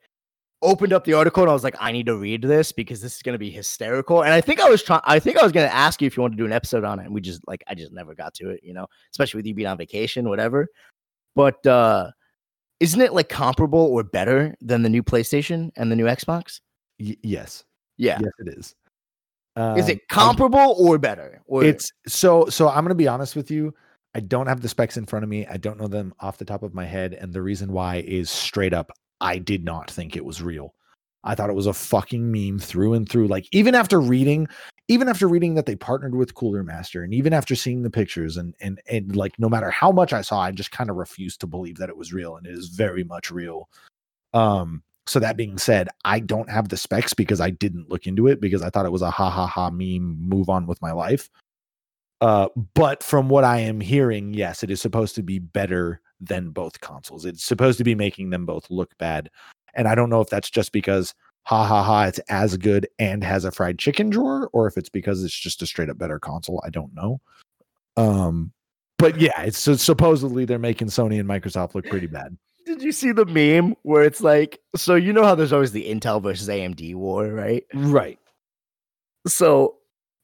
opened 0.65 0.93
up 0.93 1.05
the 1.05 1.13
article 1.13 1.43
and 1.45 1.51
I 1.51 1.53
was 1.53 1.63
like, 1.63 1.77
I 1.79 1.93
need 1.93 2.07
to 2.07 2.17
read 2.17 2.43
this 2.43 2.73
because 2.73 3.01
this 3.01 3.15
is 3.17 3.23
gonna 3.23 3.39
be 3.39 3.51
hysterical. 3.51 4.23
And 4.23 4.33
I 4.33 4.41
think 4.41 4.61
I 4.61 4.69
was 4.69 4.83
trying 4.83 5.03
I 5.05 5.21
think 5.21 5.37
I 5.39 5.43
was 5.45 5.53
gonna 5.53 5.67
ask 5.67 6.03
you 6.03 6.07
if 6.07 6.17
you 6.17 6.23
want 6.23 6.33
to 6.33 6.37
do 6.37 6.45
an 6.47 6.53
episode 6.53 6.83
on 6.85 6.99
it, 6.99 7.05
and 7.05 7.15
we 7.15 7.21
just 7.21 7.47
like 7.47 7.63
I 7.69 7.75
just 7.75 7.93
never 7.93 8.15
got 8.15 8.35
to 8.35 8.51
it, 8.51 8.61
you 8.65 8.75
know, 8.75 8.87
especially 9.13 9.39
with 9.39 9.47
you 9.47 9.55
being 9.55 9.69
on 9.69 9.79
vacation, 9.79 10.29
whatever. 10.29 10.67
But 11.37 11.65
uh 11.67 12.11
isn't 12.81 13.01
it 13.01 13.13
like 13.13 13.29
comparable 13.29 13.79
or 13.81 14.03
better 14.03 14.55
than 14.61 14.83
the 14.83 14.89
new 14.89 15.03
PlayStation 15.03 15.71
and 15.77 15.93
the 15.93 15.97
new 15.97 16.07
Xbox? 16.07 16.61
Y- 16.99 17.17
yes. 17.23 17.65
Yeah. 17.97 18.19
Yes, 18.21 18.33
it 18.41 18.49
is. 18.59 18.67
Is 18.67 18.75
Um, 19.57 19.79
it 19.79 20.01
I- 20.11 20.15
comparable 20.15 20.75
or 20.79 20.99
better? 20.99 21.41
Or 21.47 21.63
It's 21.63 21.93
so 22.09 22.47
so. 22.47 22.69
I'm 22.69 22.83
gonna 22.85 22.95
be 22.97 23.07
honest 23.09 23.37
with 23.37 23.51
you. 23.51 23.73
I 24.17 24.21
don't 24.21 24.47
have 24.49 24.61
the 24.61 24.69
specs 24.69 24.97
in 24.97 25.07
front 25.07 25.23
of 25.23 25.29
me. 25.29 25.47
I 25.47 25.57
don't 25.57 25.79
know 25.79 25.87
them 25.89 26.13
off 26.21 26.39
the 26.39 26.45
top 26.45 26.63
of 26.65 26.75
my 26.75 26.85
head, 26.85 27.15
and 27.15 27.33
the 27.33 27.43
reason 27.43 27.73
why 27.73 27.97
is 27.97 28.31
straight 28.31 28.73
up. 28.73 28.91
I 29.21 29.39
did 29.39 29.65
not 29.65 29.91
think 29.91 30.17
it 30.17 30.25
was 30.25 30.43
real. 30.43 30.75
I 31.25 31.35
thought 31.35 31.51
it 31.51 31.57
was 31.57 31.67
a 31.67 31.73
fucking 31.73 32.31
meme 32.31 32.59
through 32.59 32.93
and 32.95 33.09
through. 33.09 33.29
Like 33.29 33.47
even 33.51 33.75
after 33.75 34.01
reading, 34.01 34.47
even 34.89 35.09
after 35.09 35.27
reading 35.27 35.55
that 35.55 35.67
they 35.67 35.75
partnered 35.75 36.15
with 36.15 36.35
Cooler 36.35 36.63
Master, 36.63 37.03
and 37.03 37.15
even 37.15 37.33
after 37.33 37.55
seeing 37.55 37.83
the 37.83 37.91
pictures, 37.91 38.37
and 38.37 38.55
and 38.61 38.81
and 38.91 39.17
like 39.17 39.39
no 39.39 39.49
matter 39.49 39.71
how 39.71 39.91
much 39.91 40.13
I 40.13 40.21
saw, 40.21 40.41
I 40.41 40.53
just 40.53 40.71
kind 40.71 40.91
of 40.91 40.97
refused 40.97 41.41
to 41.41 41.47
believe 41.47 41.79
that 41.79 41.89
it 41.89 41.97
was 41.97 42.13
real, 42.13 42.37
and 42.37 42.47
it 42.47 42.53
is 42.53 42.69
very 42.69 43.05
much 43.05 43.31
real. 43.31 43.69
Um. 44.33 44.83
So 45.07 45.19
that 45.21 45.37
being 45.37 45.59
said, 45.59 45.89
I 46.07 46.19
don't 46.19 46.49
have 46.49 46.71
the 46.71 46.79
specs 46.79 47.13
because 47.13 47.39
I 47.39 47.51
didn't 47.51 47.91
look 47.91 48.07
into 48.07 48.27
it 48.27 48.41
because 48.41 48.63
I 48.63 48.71
thought 48.71 48.87
it 48.87 48.93
was 48.93 49.03
a 49.03 49.11
ha 49.11 49.29
ha 49.29 49.47
ha 49.47 49.69
meme. 49.69 50.17
Move 50.19 50.49
on 50.49 50.67
with 50.67 50.81
my 50.81 50.93
life. 50.93 51.29
Uh, 52.23 52.49
but 52.73 53.03
from 53.03 53.29
what 53.29 53.45
I 53.45 53.59
am 53.59 53.81
hearing, 53.81 54.33
yes, 54.33 54.63
it 54.63 54.71
is 54.71 54.81
supposed 54.81 55.15
to 55.17 55.23
be 55.23 55.39
better 55.39 56.01
than 56.27 56.51
both 56.51 56.81
consoles. 56.81 57.25
It's 57.25 57.45
supposed 57.45 57.79
to 57.79 57.85
be 57.85 57.95
making 57.95 58.31
them 58.31 58.47
both 58.47 58.71
look 58.71 58.97
bad. 58.99 59.31
And 59.75 59.89
I 59.89 59.95
don't 59.95 60.11
know 60.11 60.21
if 60.21 60.31
that's 60.31 60.51
just 60.51 60.73
because 60.73 61.15
ha 61.45 61.65
ha 61.65 61.83
ha, 61.83 62.05
it's 62.05 62.19
as 62.29 62.57
good 62.57 62.89
and 62.99 63.23
has 63.23 63.45
a 63.45 63.51
fried 63.51 63.79
chicken 63.79 64.11
drawer, 64.11 64.49
or 64.53 64.67
if 64.67 64.77
it's 64.77 64.89
because 64.89 65.23
it's 65.23 65.39
just 65.39 65.63
a 65.63 65.67
straight 65.67 65.91
up 65.91 65.99
better 65.99 66.19
console. 66.19 66.63
I 66.65 66.71
don't 66.71 66.95
know. 66.95 67.21
Um, 67.97 68.53
but 68.99 69.21
yeah, 69.21 69.43
it's 69.43 69.59
so 69.59 69.75
supposedly 69.75 70.45
they're 70.45 70.59
making 70.59 70.89
Sony 70.89 71.21
and 71.21 71.29
Microsoft 71.29 71.75
look 71.75 71.87
pretty 71.87 72.07
bad. 72.07 72.37
did 72.65 72.83
you 72.83 72.93
see 72.93 73.13
the 73.13 73.27
meme 73.27 73.77
where 73.83 74.05
it's 74.05 74.21
like 74.21 74.61
so 74.75 74.95
you 74.95 75.13
know 75.13 75.25
how 75.25 75.35
there's 75.35 75.53
always 75.53 75.73
the 75.73 75.89
Intel 75.89 76.23
versus 76.23 76.49
AMD 76.49 76.95
war, 76.95 77.29
right? 77.29 77.65
Right. 77.75 78.19
So 79.27 79.77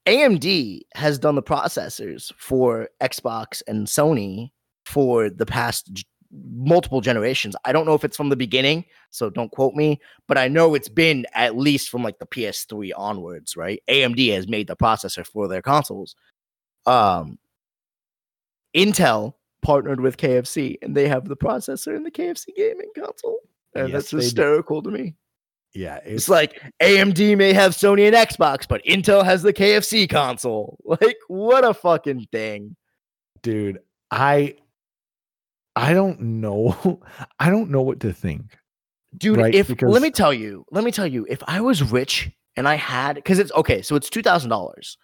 AMD 0.07 0.81
has 0.95 1.19
done 1.19 1.35
the 1.35 1.43
processors 1.43 2.33
for 2.37 2.89
Xbox 3.03 3.63
and 3.67 3.87
Sony 3.87 4.51
for 4.91 5.31
the 5.31 5.47
past 5.47 6.05
multiple 6.33 7.01
generations. 7.01 7.57
I 7.65 7.73
don't 7.73 7.87
know 7.87 7.95
if 7.95 8.05
it's 8.05 8.17
from 8.17 8.29
the 8.29 8.37
beginning, 8.37 8.85
so 9.11 9.31
don't 9.31 9.51
quote 9.51 9.75
me, 9.75 10.01
but 10.29 10.39
I 10.39 10.47
know 10.49 10.75
it's 10.75 10.89
been 10.89 11.27
at 11.35 11.57
least 11.57 11.89
from 11.89 12.03
like 12.05 12.19
the 12.19 12.27
PS3 12.27 12.93
onwards, 12.97 13.57
right? 13.57 13.83
AMD 13.89 14.33
has 14.35 14.47
made 14.47 14.67
the 14.69 14.77
processor 14.77 15.27
for 15.27 15.49
their 15.49 15.63
consoles. 15.63 16.15
Um 16.87 17.39
Intel 18.77 19.35
partnered 19.63 20.01
with 20.01 20.17
KFC 20.17 20.77
and 20.83 20.97
they 20.97 21.09
have 21.09 21.29
the 21.29 21.37
processor 21.37 21.97
in 21.97 22.03
the 22.05 22.11
KFC 22.11 22.47
gaming 22.57 22.91
console. 22.97 23.39
And 23.75 23.89
Yes, 23.89 23.93
that's 23.95 24.11
do. 24.11 24.17
hysterical 24.19 24.83
to 24.83 24.91
me. 24.91 25.17
Yeah. 25.75 25.99
It's 26.05 26.29
like 26.29 26.61
AMD 26.81 27.37
may 27.37 27.53
have 27.53 27.73
Sony 27.73 28.07
and 28.07 28.17
Xbox, 28.17 28.67
but 28.67 28.85
Intel 28.85 29.25
has 29.25 29.43
the 29.43 29.53
KFC 29.53 30.09
console. 30.09 30.79
Like, 30.85 31.19
what 31.29 31.65
a 31.65 31.75
fucking 31.75 32.27
thing. 32.33 32.77
dude 33.43 33.79
i 34.13 34.57
i 35.77 35.93
don't 35.93 36.21
know 36.21 37.01
i 37.39 37.49
don't 37.51 37.71
know 37.71 37.83
what 37.83 38.01
to 38.01 38.13
think 38.13 38.57
Dude, 39.17 39.39
Right, 39.39 39.55
if 39.55 39.67
because- 39.67 39.93
let 39.93 40.03
me 40.03 40.11
tell 40.13 40.33
you, 40.33 40.65
let 40.71 40.85
me 40.85 40.93
tell 40.93 41.07
you, 41.07 41.27
if 41.29 41.43
I 41.49 41.61
was 41.61 41.83
rich 41.83 42.31
and 42.55 42.69
I 42.69 42.77
had 42.77 43.17
because 43.17 43.41
it's 43.41 43.51
okay, 43.53 43.83
so 43.83 43.97
it's 43.97 44.09
two 44.09 44.23
thousand 44.23 44.51
dollars. 44.51 44.97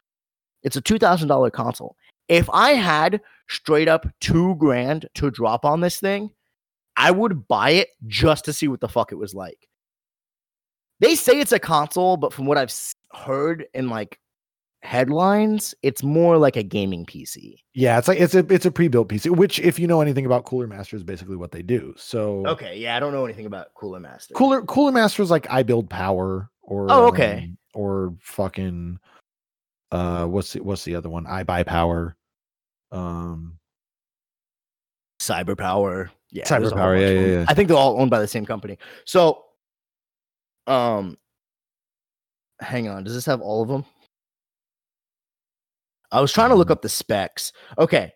It's 0.62 0.76
a 0.76 0.80
two 0.80 0.98
thousand 0.98 1.26
dollar 1.26 1.50
console. 1.50 1.96
If 2.28 2.48
I 2.50 2.74
had 2.74 3.20
straight 3.48 3.88
up 3.88 4.06
two 4.20 4.54
grand 4.56 5.08
to 5.14 5.32
drop 5.32 5.64
on 5.64 5.80
this 5.80 5.98
thing, 5.98 6.30
I 6.96 7.10
would 7.10 7.48
buy 7.48 7.70
it 7.70 7.88
just 8.06 8.44
to 8.44 8.52
see 8.52 8.68
what 8.68 8.80
the 8.80 8.88
fuck 8.88 9.10
it 9.10 9.16
was 9.16 9.34
like. 9.34 9.66
They 11.00 11.16
say 11.16 11.40
it's 11.40 11.50
a 11.52 11.58
console, 11.58 12.16
but 12.16 12.32
from 12.32 12.46
what 12.46 12.58
I've 12.58 12.72
heard 13.12 13.66
and 13.74 13.90
like 13.90 14.20
headlines, 14.86 15.74
it's 15.82 16.02
more 16.02 16.38
like 16.38 16.56
a 16.56 16.62
gaming 16.62 17.04
PC. 17.04 17.56
yeah 17.74 17.98
it's 17.98 18.08
like 18.08 18.18
it's 18.20 18.34
a 18.34 18.46
it's 18.52 18.64
a 18.64 18.70
pre-built 18.70 19.08
pc 19.08 19.28
which 19.36 19.58
if 19.60 19.78
you 19.78 19.86
know 19.86 20.00
anything 20.00 20.24
about 20.24 20.44
cooler 20.44 20.66
master 20.66 20.96
is 20.96 21.02
basically 21.04 21.36
what 21.36 21.50
they 21.50 21.60
do 21.62 21.92
so 21.96 22.46
Okay, 22.46 22.78
yeah, 22.78 22.96
I 22.96 23.00
don't 23.00 23.12
know 23.12 23.24
anything 23.24 23.46
about 23.46 23.74
Cooler 23.74 24.00
Master. 24.00 24.32
cooler 24.34 24.62
cooler 24.62 24.92
master 24.92 25.22
is 25.22 25.30
like 25.30 25.46
i 25.50 25.62
build 25.62 25.90
power 25.90 26.48
or 26.62 26.86
Oh, 26.90 27.08
okay. 27.08 27.44
um, 27.44 27.58
or 27.74 28.14
fucking 28.20 28.98
uh 29.92 30.26
what's 30.26 30.52
the, 30.54 30.60
what's 30.62 30.84
the 30.84 30.94
other 30.94 31.08
one 31.10 31.26
i 31.26 31.42
buy 31.42 31.62
power 31.62 32.16
um 32.92 33.58
Cyber 35.20 35.56
Power. 35.58 36.10
Yeah, 36.30 36.44
Cyber 36.44 36.56
a 36.56 36.60
whole 36.60 36.70
Cyberpower, 36.78 36.98
bunch 36.98 37.02
yeah, 37.02 37.20
yeah, 37.20 37.38
yeah. 37.40 37.44
I 37.48 37.54
think 37.54 37.68
they're 37.68 37.76
all 37.76 37.98
owned 38.00 38.10
by 38.10 38.20
the 38.20 38.28
same 38.28 38.44
company. 38.46 38.78
So, 39.06 39.44
um, 40.66 41.16
hang 42.60 42.86
on. 42.88 43.02
Does 43.04 43.14
this 43.14 43.24
have 43.26 43.40
all 43.40 43.62
of 43.62 43.68
them? 43.68 43.84
I 46.16 46.20
was 46.20 46.32
trying 46.32 46.48
to 46.48 46.54
look 46.56 46.70
up 46.70 46.80
the 46.80 46.88
specs. 46.88 47.52
Okay. 47.78 48.10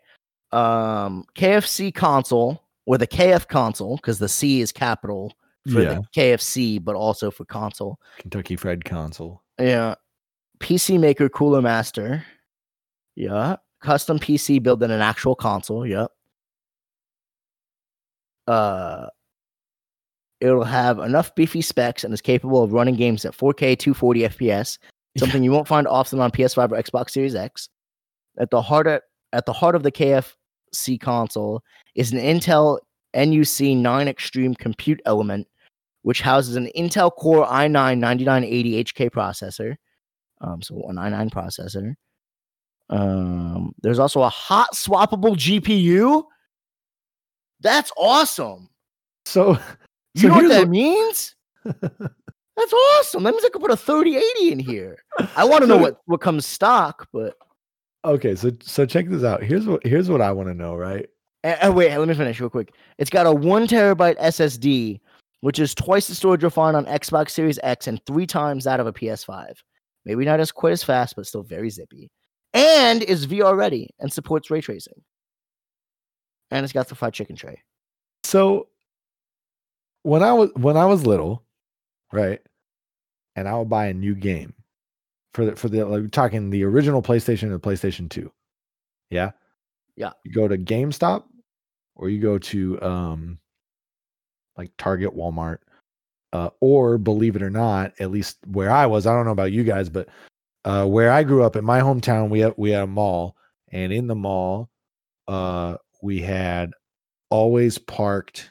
Um, 0.52 1.24
KFC 1.36 1.94
console 1.94 2.64
or 2.86 2.96
the 2.96 3.06
KF 3.06 3.46
console, 3.48 3.96
because 3.96 4.18
the 4.18 4.28
C 4.28 4.62
is 4.62 4.72
capital 4.72 5.34
for 5.70 5.82
Yeah. 5.82 5.94
the 5.94 6.04
KFC, 6.18 6.82
but 6.82 6.94
also 6.96 7.30
for 7.30 7.44
console. 7.44 8.00
Kentucky 8.18 8.56
Fried 8.56 8.84
Console. 8.86 9.42
Yeah. 9.58 9.96
PC 10.60 10.98
Maker 10.98 11.28
Cooler 11.28 11.60
Master. 11.60 12.24
Yeah. 13.16 13.56
Custom 13.82 14.18
PC 14.18 14.62
built 14.62 14.82
in 14.82 14.90
an 14.90 15.02
actual 15.02 15.34
console. 15.34 15.86
Yep. 15.86 16.10
Uh, 18.46 19.06
it'll 20.40 20.64
have 20.64 20.98
enough 21.00 21.34
beefy 21.34 21.60
specs 21.60 22.02
and 22.02 22.14
is 22.14 22.22
capable 22.22 22.62
of 22.62 22.72
running 22.72 22.96
games 22.96 23.26
at 23.26 23.34
4K 23.36 23.78
240 23.78 24.20
FPS, 24.22 24.78
something 25.18 25.42
you 25.44 25.52
won't 25.52 25.68
find 25.68 25.86
often 25.86 26.18
on 26.18 26.30
PS5 26.30 26.72
or 26.72 26.82
Xbox 26.82 27.10
Series 27.10 27.34
X. 27.34 27.68
At 28.40 28.50
the 28.50 28.60
heart 28.62 28.86
of, 28.88 29.02
at 29.32 29.46
the 29.46 29.52
heart 29.52 29.74
of 29.76 29.82
the 29.84 29.92
KFC 29.92 30.98
console 31.00 31.62
is 31.94 32.12
an 32.12 32.18
Intel 32.18 32.78
NUC 33.14 33.76
9 33.76 34.08
Extreme 34.08 34.54
compute 34.56 35.00
element, 35.04 35.46
which 36.02 36.22
houses 36.22 36.56
an 36.56 36.68
Intel 36.76 37.14
Core 37.14 37.46
i9 37.46 37.98
9980 37.98 38.84
HK 38.84 39.10
processor. 39.10 39.76
Um, 40.40 40.62
so 40.62 40.82
an 40.88 40.96
i9 40.96 41.30
processor. 41.30 41.94
Um, 42.88 43.72
there's 43.82 43.98
also 43.98 44.22
a 44.22 44.28
hot 44.30 44.70
swappable 44.74 45.36
GPU. 45.36 46.24
That's 47.60 47.92
awesome. 47.96 48.68
So, 49.26 49.58
You 50.14 50.22
So 50.22 50.28
know 50.28 50.34
what 50.36 50.48
that 50.48 50.58
what- 50.60 50.68
means? 50.70 51.34
That's 51.64 52.72
awesome. 52.72 53.22
That 53.22 53.32
means 53.32 53.44
I 53.44 53.48
could 53.50 53.60
put 53.62 53.70
a 53.70 53.76
3080 53.76 54.52
in 54.52 54.58
here. 54.58 54.96
I 55.36 55.44
want 55.44 55.62
to 55.62 55.66
know 55.66 55.76
what, 55.78 56.00
what 56.06 56.20
comes 56.20 56.44
stock, 56.46 57.06
but 57.12 57.34
okay, 58.04 58.34
so 58.34 58.50
so 58.62 58.86
check 58.86 59.08
this 59.08 59.24
out. 59.24 59.42
Here's 59.42 59.66
what 59.66 59.84
here's 59.84 60.10
what 60.10 60.20
I 60.20 60.32
want 60.32 60.48
to 60.48 60.54
know, 60.54 60.74
right? 60.74 61.08
Uh, 61.44 61.56
uh, 61.62 61.72
wait, 61.72 61.96
let 61.96 62.08
me 62.08 62.14
finish 62.14 62.40
real 62.40 62.50
quick. 62.50 62.74
It's 62.98 63.10
got 63.10 63.26
a 63.26 63.32
one 63.32 63.66
terabyte 63.66 64.18
SSD, 64.18 65.00
which 65.40 65.58
is 65.58 65.74
twice 65.74 66.08
the 66.08 66.14
storage 66.14 66.42
you'll 66.42 66.50
find 66.50 66.76
on 66.76 66.84
Xbox 66.86 67.30
Series 67.30 67.58
X 67.62 67.86
and 67.86 68.04
three 68.06 68.26
times 68.26 68.64
that 68.64 68.80
of 68.80 68.86
a 68.86 68.92
PS5. 68.92 69.54
Maybe 70.04 70.24
not 70.24 70.40
as 70.40 70.52
quite 70.52 70.72
as 70.72 70.82
fast, 70.82 71.16
but 71.16 71.26
still 71.26 71.42
very 71.42 71.70
zippy. 71.70 72.10
And 72.52 73.02
is 73.02 73.26
VR 73.26 73.56
ready 73.56 73.90
and 74.00 74.12
supports 74.12 74.50
ray 74.50 74.60
tracing. 74.60 75.02
And 76.50 76.64
it's 76.64 76.72
got 76.72 76.88
the 76.88 76.94
fried 76.94 77.14
chicken 77.14 77.36
tray. 77.36 77.62
So 78.24 78.68
when 80.02 80.22
I 80.22 80.32
was 80.32 80.50
when 80.56 80.76
I 80.76 80.86
was 80.86 81.06
little, 81.06 81.44
right, 82.12 82.40
and 83.36 83.48
I 83.48 83.56
would 83.56 83.68
buy 83.68 83.86
a 83.86 83.94
new 83.94 84.14
game 84.14 84.54
for 85.34 85.44
the 85.44 85.56
for 85.56 85.68
the 85.68 85.84
like 85.84 86.02
we're 86.02 86.08
talking 86.08 86.50
the 86.50 86.64
original 86.64 87.02
PlayStation 87.02 87.44
and 87.44 87.52
the 87.52 87.58
PlayStation 87.60 88.08
Two, 88.08 88.32
yeah, 89.10 89.30
Yeah. 89.96 90.12
You 90.24 90.32
go 90.32 90.48
to 90.48 90.56
GameStop, 90.56 91.24
or 91.94 92.08
you 92.08 92.20
go 92.20 92.38
to 92.38 92.80
um, 92.82 93.38
like 94.56 94.70
Target, 94.78 95.14
Walmart, 95.14 95.58
uh, 96.32 96.50
or 96.60 96.96
believe 96.98 97.36
it 97.36 97.42
or 97.42 97.50
not, 97.50 97.92
at 98.00 98.10
least 98.10 98.38
where 98.46 98.70
I 98.70 98.86
was, 98.86 99.06
I 99.06 99.14
don't 99.14 99.26
know 99.26 99.32
about 99.32 99.52
you 99.52 99.64
guys, 99.64 99.88
but 99.88 100.08
uh, 100.64 100.86
where 100.86 101.12
I 101.12 101.22
grew 101.22 101.44
up 101.44 101.56
in 101.56 101.64
my 101.64 101.80
hometown, 101.80 102.30
we 102.30 102.40
had 102.40 102.54
we 102.56 102.70
had 102.70 102.84
a 102.84 102.86
mall, 102.86 103.36
and 103.72 103.92
in 103.92 104.06
the 104.06 104.14
mall, 104.14 104.70
uh, 105.28 105.76
we 106.02 106.20
had 106.20 106.72
always 107.30 107.78
parked. 107.78 108.49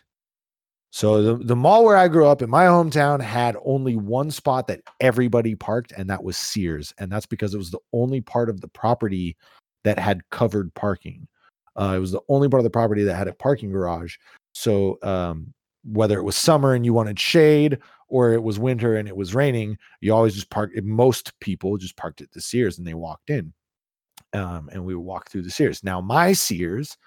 So 0.91 1.21
the, 1.21 1.43
the 1.43 1.55
mall 1.55 1.85
where 1.85 1.97
I 1.97 2.07
grew 2.07 2.27
up 2.27 2.41
in 2.41 2.49
my 2.49 2.65
hometown 2.65 3.21
had 3.21 3.55
only 3.63 3.95
one 3.95 4.31
spot 4.31 4.67
that 4.67 4.81
everybody 4.99 5.53
parked, 5.55 5.91
and 5.91 6.09
that 6.09 6.23
was 6.23 6.35
Sears. 6.35 6.93
And 6.97 7.11
that's 7.11 7.27
because 7.27 7.53
it 7.53 7.59
was 7.59 7.71
the 7.71 7.79
only 7.93 8.21
part 8.21 8.49
of 8.49 8.61
the 8.61 8.67
property 8.67 9.37
that 9.83 9.99
had 9.99 10.27
covered 10.31 10.73
parking. 10.73 11.27
Uh, 11.75 11.93
it 11.95 11.99
was 11.99 12.11
the 12.11 12.21
only 12.27 12.49
part 12.49 12.59
of 12.59 12.63
the 12.63 12.69
property 12.69 13.03
that 13.03 13.15
had 13.15 13.27
a 13.27 13.33
parking 13.33 13.71
garage. 13.71 14.15
So 14.53 14.97
um, 15.03 15.53
whether 15.85 16.17
it 16.17 16.23
was 16.23 16.35
summer 16.35 16.73
and 16.73 16.83
you 16.83 16.93
wanted 16.93 17.19
shade, 17.19 17.77
or 18.07 18.33
it 18.33 18.41
was 18.41 18.57
winter 18.57 18.97
and 18.97 19.07
it 19.07 19.15
was 19.15 19.35
raining, 19.35 19.77
you 20.01 20.13
always 20.13 20.33
just 20.33 20.49
park. 20.49 20.71
Most 20.83 21.39
people 21.39 21.77
just 21.77 21.95
parked 21.95 22.21
at 22.21 22.31
the 22.31 22.41
Sears 22.41 22.79
and 22.79 22.87
they 22.87 22.95
walked 22.95 23.29
in, 23.29 23.53
um, 24.33 24.69
and 24.73 24.83
we 24.83 24.95
would 24.95 25.05
walk 25.05 25.29
through 25.29 25.43
the 25.43 25.51
Sears. 25.51 25.83
Now 25.83 26.01
my 26.01 26.33
Sears 26.33 26.97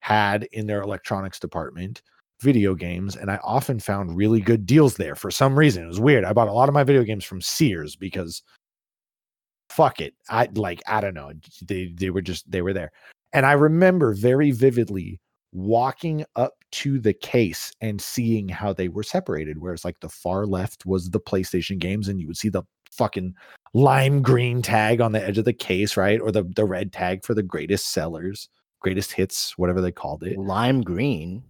had 0.00 0.44
in 0.52 0.66
their 0.66 0.82
electronics 0.82 1.40
department 1.40 2.02
video 2.40 2.74
games 2.74 3.16
and 3.16 3.30
i 3.30 3.38
often 3.42 3.78
found 3.78 4.16
really 4.16 4.40
good 4.40 4.66
deals 4.66 4.96
there 4.96 5.14
for 5.14 5.30
some 5.30 5.58
reason. 5.58 5.84
It 5.84 5.88
was 5.88 6.00
weird. 6.00 6.24
I 6.24 6.32
bought 6.32 6.48
a 6.48 6.52
lot 6.52 6.68
of 6.68 6.74
my 6.74 6.84
video 6.84 7.04
games 7.04 7.24
from 7.24 7.40
sears 7.40 7.96
because 7.96 8.42
fuck 9.68 10.00
it. 10.00 10.14
I 10.28 10.48
like 10.54 10.82
i 10.86 11.00
don't 11.00 11.14
know. 11.14 11.32
They 11.62 11.92
they 11.94 12.10
were 12.10 12.22
just 12.22 12.50
they 12.50 12.62
were 12.62 12.72
there. 12.72 12.92
And 13.32 13.46
i 13.46 13.52
remember 13.52 14.14
very 14.14 14.50
vividly 14.50 15.20
walking 15.52 16.24
up 16.36 16.54
to 16.72 16.98
the 17.00 17.12
case 17.12 17.72
and 17.80 18.00
seeing 18.00 18.48
how 18.48 18.72
they 18.72 18.88
were 18.88 19.02
separated 19.02 19.58
whereas 19.58 19.84
like 19.84 19.98
the 19.98 20.08
far 20.08 20.46
left 20.46 20.86
was 20.86 21.10
the 21.10 21.18
playstation 21.18 21.76
games 21.76 22.06
and 22.06 22.20
you 22.20 22.28
would 22.28 22.36
see 22.36 22.48
the 22.48 22.62
fucking 22.92 23.34
lime 23.74 24.22
green 24.22 24.62
tag 24.62 25.00
on 25.00 25.10
the 25.10 25.20
edge 25.20 25.38
of 25.38 25.44
the 25.44 25.52
case 25.52 25.96
right? 25.96 26.20
Or 26.20 26.30
the 26.32 26.44
the 26.54 26.64
red 26.64 26.92
tag 26.92 27.24
for 27.24 27.34
the 27.34 27.42
greatest 27.42 27.92
sellers 27.92 28.48
greatest 28.80 29.12
hits 29.12 29.56
whatever 29.58 29.80
they 29.80 29.92
called 29.92 30.22
it. 30.22 30.38
Lime 30.38 30.82
green. 30.82 31.44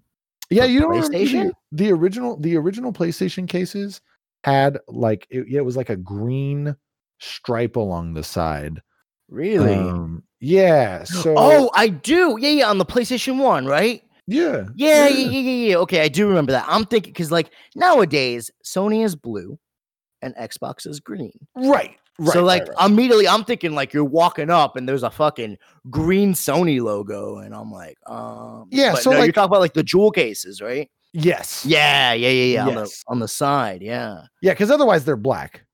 Yeah, 0.50 0.64
you 0.64 0.80
don't 0.80 0.92
PlayStation? 0.92 1.52
the, 1.72 1.86
the 1.86 1.92
original 1.92 2.36
the 2.38 2.56
original 2.56 2.92
PlayStation 2.92 3.48
cases 3.48 4.00
had 4.44 4.78
like 4.88 5.26
it, 5.30 5.46
it 5.48 5.60
was 5.60 5.76
like 5.76 5.90
a 5.90 5.96
green 5.96 6.76
stripe 7.20 7.76
along 7.76 8.14
the 8.14 8.22
side. 8.24 8.80
Really? 9.28 9.74
Um, 9.74 10.24
yeah. 10.40 11.04
So 11.04 11.34
oh, 11.36 11.70
I 11.74 11.88
do. 11.88 12.36
Yeah, 12.40 12.50
yeah, 12.50 12.70
on 12.70 12.78
the 12.78 12.86
PlayStation 12.86 13.38
1, 13.38 13.66
right? 13.66 14.02
yeah, 14.26 14.64
Yeah, 14.74 15.06
yeah, 15.06 15.08
yeah, 15.08 15.40
yeah, 15.40 15.68
yeah. 15.68 15.76
Okay, 15.76 16.00
I 16.02 16.08
do 16.08 16.28
remember 16.28 16.52
that. 16.52 16.64
I'm 16.66 16.84
thinking 16.84 17.12
because 17.12 17.30
like 17.30 17.50
nowadays 17.74 18.50
Sony 18.64 19.04
is 19.04 19.14
blue 19.14 19.58
and 20.22 20.34
Xbox 20.36 20.86
is 20.86 21.00
green. 21.00 21.38
right, 21.54 21.96
right. 22.20 22.32
so 22.32 22.44
like 22.44 22.62
right, 22.62 22.76
right. 22.78 22.90
immediately 22.90 23.26
I'm 23.26 23.44
thinking 23.44 23.74
like 23.74 23.92
you're 23.92 24.04
walking 24.04 24.50
up 24.50 24.76
and 24.76 24.88
there's 24.88 25.02
a 25.02 25.10
fucking 25.10 25.58
green 25.88 26.34
Sony 26.34 26.80
logo 26.82 27.38
and 27.38 27.54
I'm 27.54 27.72
like, 27.72 27.98
um 28.06 28.68
Yeah, 28.70 28.94
so, 28.94 29.10
no, 29.10 29.22
you're 29.22 29.32
talking 29.32 29.50
about 29.50 29.60
like 29.60 29.74
the 29.74 29.82
jewel 29.82 30.10
cases, 30.10 30.60
right? 30.60 30.90
yes, 31.12 31.64
Yeah, 31.66 32.12
yeah, 32.12 32.28
yeah, 32.28 32.44
yeah. 32.54 32.68
On 32.68 32.74
the 32.74 33.02
on 33.08 33.18
the 33.18 33.28
side, 33.28 33.82
yeah. 33.82 34.22
yeah, 34.42 34.52
because 34.52 34.70
otherwise 34.70 35.04
they're 35.04 35.16
black. 35.16 35.64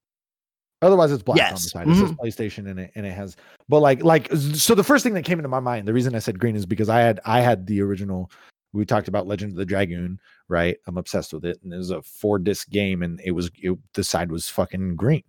Otherwise, 0.83 1.11
it's 1.11 1.23
black 1.23 1.39
on 1.39 1.55
the 1.55 1.61
Yes, 1.61 1.71
side. 1.71 1.89
It 1.89 1.97
says 1.97 2.13
mhm. 2.13 2.19
PlayStation 2.19 2.71
and 2.71 2.79
it 2.79 2.93
and 2.95 3.07
it 3.07 3.13
has. 3.13 3.37
But 3.69 3.81
like 3.81 4.05
like 4.05 4.31
so, 4.33 4.75
the 4.75 4.85
first 4.85 5.03
thing 5.03 5.15
that 5.15 5.25
came 5.25 5.39
into 5.39 5.49
my 5.49 5.61
mind, 5.61 5.89
the 5.89 5.95
reason 5.95 6.15
I 6.15 6.19
said 6.19 6.39
green 6.39 6.55
is 6.55 6.67
because 6.67 6.89
I 6.89 7.01
had 7.01 7.19
I 7.25 7.41
had 7.41 7.67
the 7.67 7.81
original. 7.81 8.31
We 8.73 8.85
talked 8.85 9.09
about 9.09 9.27
Legend 9.27 9.53
of 9.53 9.57
the 9.57 9.65
Dragoon, 9.65 10.21
right? 10.49 10.77
I'm 10.87 10.99
obsessed 10.99 11.33
with 11.33 11.47
it, 11.47 11.59
and 11.63 11.73
it 11.73 11.79
was 11.79 11.91
a 11.91 12.03
four 12.03 12.39
disc 12.39 12.69
game, 12.69 13.03
and 13.03 13.19
it 13.25 13.31
was 13.31 13.51
it, 13.57 13.79
the 13.95 14.05
side 14.05 14.31
was 14.31 14.49
fucking 14.51 14.97
green. 14.97 15.23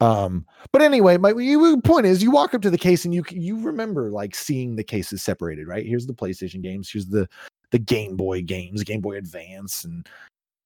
Um, 0.00 0.46
but 0.72 0.80
anyway, 0.80 1.18
my 1.18 1.32
point 1.84 2.06
is, 2.06 2.22
you 2.22 2.30
walk 2.30 2.54
up 2.54 2.62
to 2.62 2.70
the 2.70 2.78
case 2.78 3.04
and 3.04 3.14
you 3.14 3.22
you 3.30 3.60
remember 3.60 4.10
like 4.10 4.34
seeing 4.34 4.76
the 4.76 4.84
cases 4.84 5.22
separated, 5.22 5.68
right? 5.68 5.84
Here's 5.84 6.06
the 6.06 6.14
PlayStation 6.14 6.62
games, 6.62 6.90
here's 6.90 7.06
the 7.06 7.28
the 7.70 7.78
Game 7.78 8.16
Boy 8.16 8.42
games, 8.42 8.82
Game 8.82 9.00
Boy 9.00 9.16
Advance, 9.16 9.84
and 9.84 10.08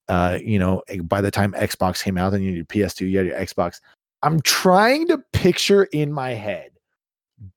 uh, 0.09 0.39
you 0.43 0.59
know, 0.59 0.82
eh, 0.89 1.01
by 1.01 1.20
the 1.20 1.31
time 1.31 1.52
Xbox 1.52 2.02
came 2.02 2.16
out, 2.16 2.31
then 2.31 2.43
you 2.43 2.48
had 2.48 2.56
your 2.56 2.65
PS2, 2.66 3.11
you 3.11 3.19
had 3.19 3.27
your 3.27 3.39
Xbox. 3.39 3.81
I'm 4.23 4.40
trying 4.40 5.06
to 5.09 5.19
picture 5.32 5.85
in 5.85 6.12
my 6.12 6.31
head 6.31 6.70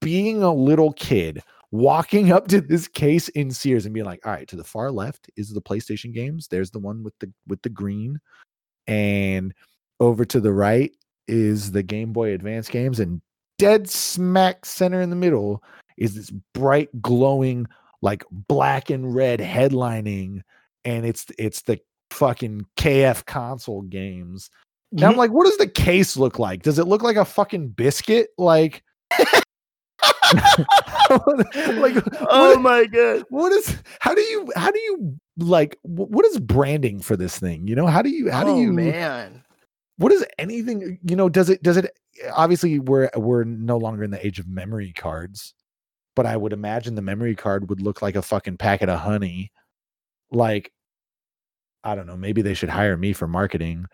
being 0.02 0.44
a 0.44 0.54
little 0.54 0.94
kid 0.94 1.42
walking 1.72 2.32
up 2.32 2.48
to 2.48 2.62
this 2.62 2.88
case 2.88 3.30
in 3.30 3.52
Sears 3.52 3.86
and 3.86 3.94
being 3.94 4.06
like, 4.06 4.26
all 4.26 4.32
right, 4.32 4.48
to 4.48 4.56
the 4.56 4.64
far 4.64 4.92
left 4.92 5.30
is 5.38 5.54
the 5.54 5.62
PlayStation 5.62 6.14
games. 6.14 6.48
There's 6.48 6.72
the 6.72 6.80
one 6.80 7.04
with 7.04 7.14
the 7.20 7.32
with 7.48 7.62
the 7.62 7.70
green. 7.70 8.20
And 8.88 9.54
over 10.00 10.24
to 10.26 10.40
the 10.40 10.54
right 10.54 10.92
is 11.28 11.72
the 11.72 11.84
Game 11.84 12.14
Boy 12.14 12.34
Advance 12.34 12.70
games. 12.70 13.00
And 13.00 13.22
dead 13.58 13.90
smack 13.90 14.66
center 14.66 15.02
in 15.02 15.10
the 15.10 15.16
middle 15.16 15.64
is 15.98 16.16
this 16.16 16.32
bright, 16.54 16.90
glowing, 17.02 17.68
like 18.02 18.24
black 18.32 18.90
and 18.90 19.14
red 19.14 19.40
headlining. 19.40 20.42
And 20.86 21.06
it's 21.06 21.26
it's 21.38 21.64
the 21.64 21.80
fucking 22.12 22.66
KF 22.78 23.26
console 23.26 23.82
games. 23.84 24.50
Now 24.92 25.10
I'm 25.10 25.18
like, 25.18 25.32
what 25.32 25.46
does 25.46 25.58
the 25.58 25.68
case 25.68 26.16
look 26.16 26.40
like? 26.40 26.64
Does 26.64 26.80
it 26.80 26.88
look 26.88 27.02
like 27.02 27.18
a 27.18 27.26
fucking 27.26 27.70
biscuit? 27.70 28.30
Like, 28.38 28.84
like 29.20 29.44
oh 32.30 32.54
what, 32.54 32.62
my 32.62 32.86
god. 32.86 33.24
what 33.30 33.52
is 33.52 33.76
how 34.00 34.14
do 34.14 34.22
you 34.22 34.48
how 34.56 34.72
do 34.72 34.80
you 34.80 35.18
like 35.38 35.78
what 35.84 36.26
is 36.26 36.40
branding 36.40 37.02
for 37.02 37.18
this 37.18 37.38
thing? 37.38 37.68
You 37.68 37.76
know, 37.76 37.88
how 37.88 38.02
do 38.02 38.10
you 38.10 38.32
how 38.32 38.48
oh, 38.48 38.56
do 38.56 38.62
you 38.62 38.72
man. 38.72 39.44
What 39.98 40.12
is 40.12 40.26
anything 40.40 40.84
uh, 40.84 40.88
you 41.10 41.16
know 41.16 41.30
does 41.30 41.50
it 41.50 41.62
does 41.64 41.78
it 41.78 41.92
obviously 42.34 42.80
we're 42.80 43.10
we're 43.16 43.44
no 43.44 43.78
longer 43.78 44.04
in 44.04 44.12
the 44.12 44.26
age 44.26 44.40
of 44.40 44.48
memory 44.48 44.92
cards 44.94 45.54
but 46.16 46.26
i 46.26 46.36
would 46.38 46.54
imagine 46.54 46.96
the 46.96 47.02
memory 47.02 47.36
card 47.36 47.70
would 47.70 47.82
look 47.82 48.02
like 48.02 48.16
a 48.16 48.22
fucking 48.22 48.58
packet 48.58 48.90
of 48.90 49.00
honey 49.00 49.52
like 50.32 50.72
i 51.84 51.96
don't 51.96 52.08
know 52.08 52.18
maybe 52.18 52.42
they 52.42 52.54
should 52.54 52.70
hire 52.70 52.98
me 52.98 53.14
for 53.14 53.28
marketing 53.28 53.86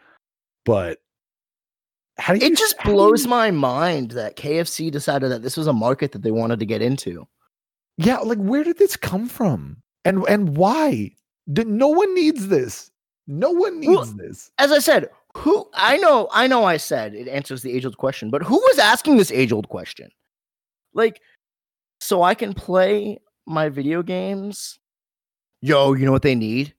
but 0.66 1.00
how 2.18 2.34
do 2.34 2.40
you 2.40 2.52
It 2.52 2.58
just 2.58 2.76
blows 2.84 3.24
you- 3.24 3.30
my 3.30 3.50
mind 3.52 4.12
that 4.12 4.36
KFC 4.36 4.92
decided 4.92 5.32
that 5.32 5.42
this 5.42 5.58
was 5.58 5.66
a 5.68 5.74
market 5.74 6.12
that 6.12 6.22
they 6.22 6.30
wanted 6.32 6.60
to 6.60 6.66
get 6.66 6.82
into. 6.82 7.28
yeah 7.98 8.18
like 8.20 8.38
where 8.38 8.64
did 8.64 8.78
this 8.78 8.96
come 8.96 9.28
from 9.28 9.78
and 10.06 10.24
and 10.30 10.56
why 10.56 11.12
D- 11.52 11.64
no 11.66 11.88
one 11.90 12.14
needs 12.16 12.48
this. 12.48 12.90
No 13.28 13.50
one 13.52 13.80
needs 13.80 13.90
Well, 13.90 14.06
this. 14.06 14.52
As 14.60 14.72
I 14.72 14.80
said, 14.80 15.10
who 15.38 15.68
I 15.74 15.98
know, 15.98 16.28
I 16.32 16.48
know 16.48 16.64
I 16.64 16.78
said 16.78 17.14
it 17.16 17.28
answers 17.28 17.62
the 17.62 17.74
age 17.74 17.86
old 17.86 17.98
question, 17.98 18.30
but 18.30 18.44
who 18.44 18.56
was 18.56 18.80
asking 18.80 19.18
this 19.18 19.32
age 19.32 19.52
old 19.52 19.70
question? 19.70 20.10
Like, 20.94 21.22
so 22.00 22.22
I 22.22 22.36
can 22.36 22.54
play 22.54 23.20
my 23.46 23.70
video 23.70 24.04
games. 24.04 24.80
Yo, 25.62 25.94
you 25.94 26.06
know 26.06 26.12
what 26.12 26.22
they 26.22 26.36
need? 26.36 26.74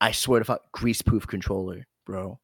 I 0.00 0.12
swear 0.12 0.40
to 0.40 0.44
fuck, 0.44 0.62
grease 0.72 1.02
proof 1.02 1.26
controller, 1.26 1.86
bro. 2.04 2.38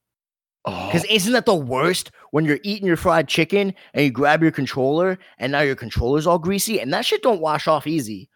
Oh, 0.65 0.87
Because 0.87 1.05
isn't 1.07 1.33
that 1.33 1.47
the 1.47 1.55
worst 1.55 2.13
when 2.31 2.45
you're 2.45 2.61
eating 2.63 2.87
your 2.87 2.97
fried 2.97 3.27
chicken 3.27 3.75
and 3.95 4.05
you 4.05 4.11
grab 4.13 4.43
your 4.43 4.53
controller 4.53 5.19
and 5.39 5.51
now 5.51 5.61
your 5.61 5.75
controller's 5.75 6.27
all 6.27 6.39
greasy 6.39 6.81
and 6.81 6.93
that 6.93 7.05
shit 7.05 7.23
don't 7.23 7.41
wash 7.41 7.67
off 7.67 7.87
easy, 7.87 8.31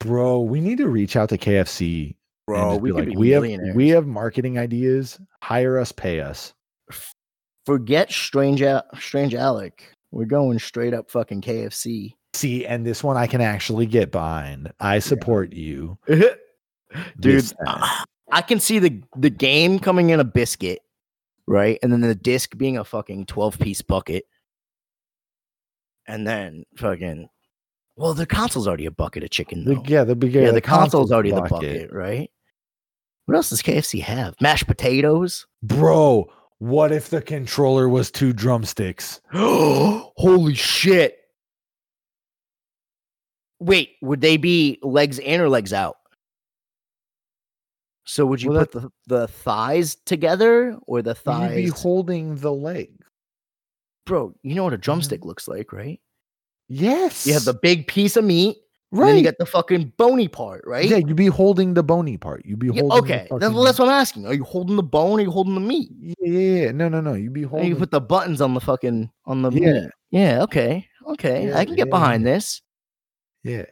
bro, 0.00 0.40
we 0.40 0.60
need 0.60 0.78
to 0.78 0.88
reach 0.88 1.14
out 1.14 1.28
to 1.28 1.36
KFC. 1.38 2.14
And 2.48 2.60
bro. 2.62 2.70
just 2.72 2.80
We 2.82 2.90
be 2.92 2.96
could 2.96 3.06
be 3.10 3.16
we 3.16 3.28
have 3.30 3.74
we 3.74 3.88
have 3.90 4.06
marketing 4.06 4.58
ideas. 4.58 5.18
Hire 5.42 5.78
us, 5.78 5.92
pay 5.92 6.20
us. 6.20 6.54
Forget 7.66 8.10
strange, 8.10 8.62
Al- 8.62 8.86
strange 8.98 9.34
Alec. 9.34 9.94
We're 10.10 10.24
going 10.24 10.58
straight 10.58 10.94
up 10.94 11.10
fucking 11.10 11.42
KFC. 11.42 12.14
See, 12.34 12.64
and 12.66 12.86
this 12.86 13.04
one 13.04 13.16
I 13.16 13.26
can 13.26 13.40
actually 13.40 13.86
get 13.86 14.10
behind. 14.10 14.72
I 14.80 15.00
support 15.00 15.52
you, 15.52 15.98
Dude, 17.20 17.52
I, 17.66 18.04
I 18.32 18.42
can 18.42 18.60
see 18.60 18.78
the 18.78 19.02
the 19.16 19.28
game 19.30 19.78
coming 19.78 20.10
in 20.10 20.20
a 20.20 20.24
biscuit, 20.24 20.80
right? 21.46 21.78
And 21.82 21.92
then 21.92 22.00
the 22.00 22.14
disc 22.14 22.56
being 22.56 22.78
a 22.78 22.84
fucking 22.84 23.26
12 23.26 23.58
piece 23.58 23.82
bucket. 23.82 24.24
And 26.06 26.26
then 26.26 26.64
fucking 26.76 27.28
well, 27.96 28.14
the 28.14 28.26
console's 28.26 28.66
already 28.68 28.86
a 28.86 28.90
bucket 28.90 29.24
of 29.24 29.30
chicken 29.30 29.64
The- 29.64 29.74
though. 29.74 29.82
yeah, 29.86 30.04
the 30.04 30.28
yeah, 30.28 30.52
the, 30.52 30.60
console's 30.60 31.10
already 31.12 31.30
the 31.32 31.40
bucket. 31.42 31.50
bucket, 31.50 31.92
right? 31.92 32.30
What 33.28 33.36
else 33.36 33.50
does 33.50 33.60
KFC 33.60 34.00
have? 34.00 34.36
Mashed 34.40 34.66
potatoes. 34.66 35.46
Bro, 35.62 36.30
what 36.60 36.92
if 36.92 37.10
the 37.10 37.20
controller 37.20 37.86
was 37.86 38.10
two 38.10 38.32
drumsticks? 38.32 39.20
Holy 39.34 40.54
shit. 40.54 41.18
Wait, 43.60 43.96
would 44.00 44.22
they 44.22 44.38
be 44.38 44.78
legs 44.82 45.18
in 45.18 45.42
or 45.42 45.50
legs 45.50 45.74
out? 45.74 45.96
So 48.06 48.24
would 48.24 48.40
you 48.40 48.48
Well, 48.48 48.60
put 48.64 48.72
the, 48.72 48.90
the 49.08 49.28
thighs 49.28 49.96
together 50.06 50.78
or 50.86 51.02
the 51.02 51.14
thighs? 51.14 51.54
You'd 51.54 51.74
be 51.74 51.78
holding 51.78 52.36
the 52.36 52.52
leg. 52.52 52.88
Bro, 54.06 54.36
you 54.42 54.54
know 54.54 54.64
what 54.64 54.72
a 54.72 54.78
drumstick 54.78 55.20
mm. 55.20 55.26
looks 55.26 55.46
like, 55.46 55.70
right? 55.74 56.00
Yes. 56.70 57.26
You 57.26 57.34
have 57.34 57.44
the 57.44 57.52
big 57.52 57.88
piece 57.88 58.16
of 58.16 58.24
meat, 58.24 58.56
and 58.90 59.00
then 59.00 59.06
right. 59.08 59.16
you 59.16 59.22
get 59.22 59.36
the 59.38 59.44
fucking 59.46 59.92
bony 59.98 60.28
part, 60.28 60.62
right? 60.66 60.88
Yeah, 60.88 60.96
you'd 60.96 61.14
be 61.16 61.26
holding 61.26 61.74
the 61.74 61.82
bony 61.82 62.16
part. 62.16 62.44
You'd 62.46 62.58
be 62.58 62.68
Yeah, 62.68 62.80
holding. 62.82 62.98
okay, 62.98 63.26
The 63.30 63.38
that's, 63.38 63.54
that's 63.64 63.78
what 63.78 63.88
I'm 63.88 64.00
asking. 64.00 64.26
Are 64.26 64.32
you 64.34 64.44
holding 64.44 64.76
the 64.76 64.82
bone? 64.82 65.12
Or 65.12 65.16
are 65.18 65.20
you 65.20 65.30
holding 65.30 65.54
the 65.54 65.60
meat? 65.60 65.90
yeah, 66.00 66.14
yeah, 66.20 66.62
yeah. 66.64 66.70
No, 66.72 66.88
no, 66.88 67.00
no. 67.00 67.12
You'd 67.14 67.32
be 67.34 67.42
And 67.42 67.50
holding. 67.50 67.68
you 67.68 67.76
put 67.76 67.90
the 67.90 68.00
buttons 68.00 68.40
on 68.40 68.54
the 68.54 68.60
fucking 68.60 69.10
on 69.26 69.42
the 69.42 69.50
Yeah. 69.50 69.72
meat. 69.72 69.90
Yeah. 70.10 70.42
Okay. 70.44 70.86
Okay. 71.06 71.52
I 71.52 71.64
can 71.64 71.74
get 71.74 71.90
behind 71.90 72.26
this. 72.26 72.62
yeah. 73.44 73.64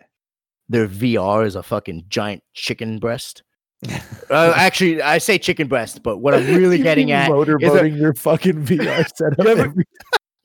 their 0.68 0.88
VR 0.88 1.46
is 1.46 1.54
a 1.54 1.62
fucking 1.62 2.04
giant 2.08 2.42
chicken 2.54 2.98
breast. 2.98 3.42
Uh, 4.28 4.52
actually, 4.56 5.00
I 5.00 5.18
say 5.18 5.38
chicken 5.38 5.68
breast, 5.68 6.02
but 6.02 6.18
what 6.18 6.34
I'm 6.34 6.44
really 6.56 6.78
getting 6.78 7.12
at 7.12 7.28
is 7.30 7.32
motorboating 7.32 7.96
your 7.96 8.12
fucking 8.14 8.64
VR 8.66 9.06
setup. 9.14 9.38
You 9.38 9.46
ever- 9.50 9.74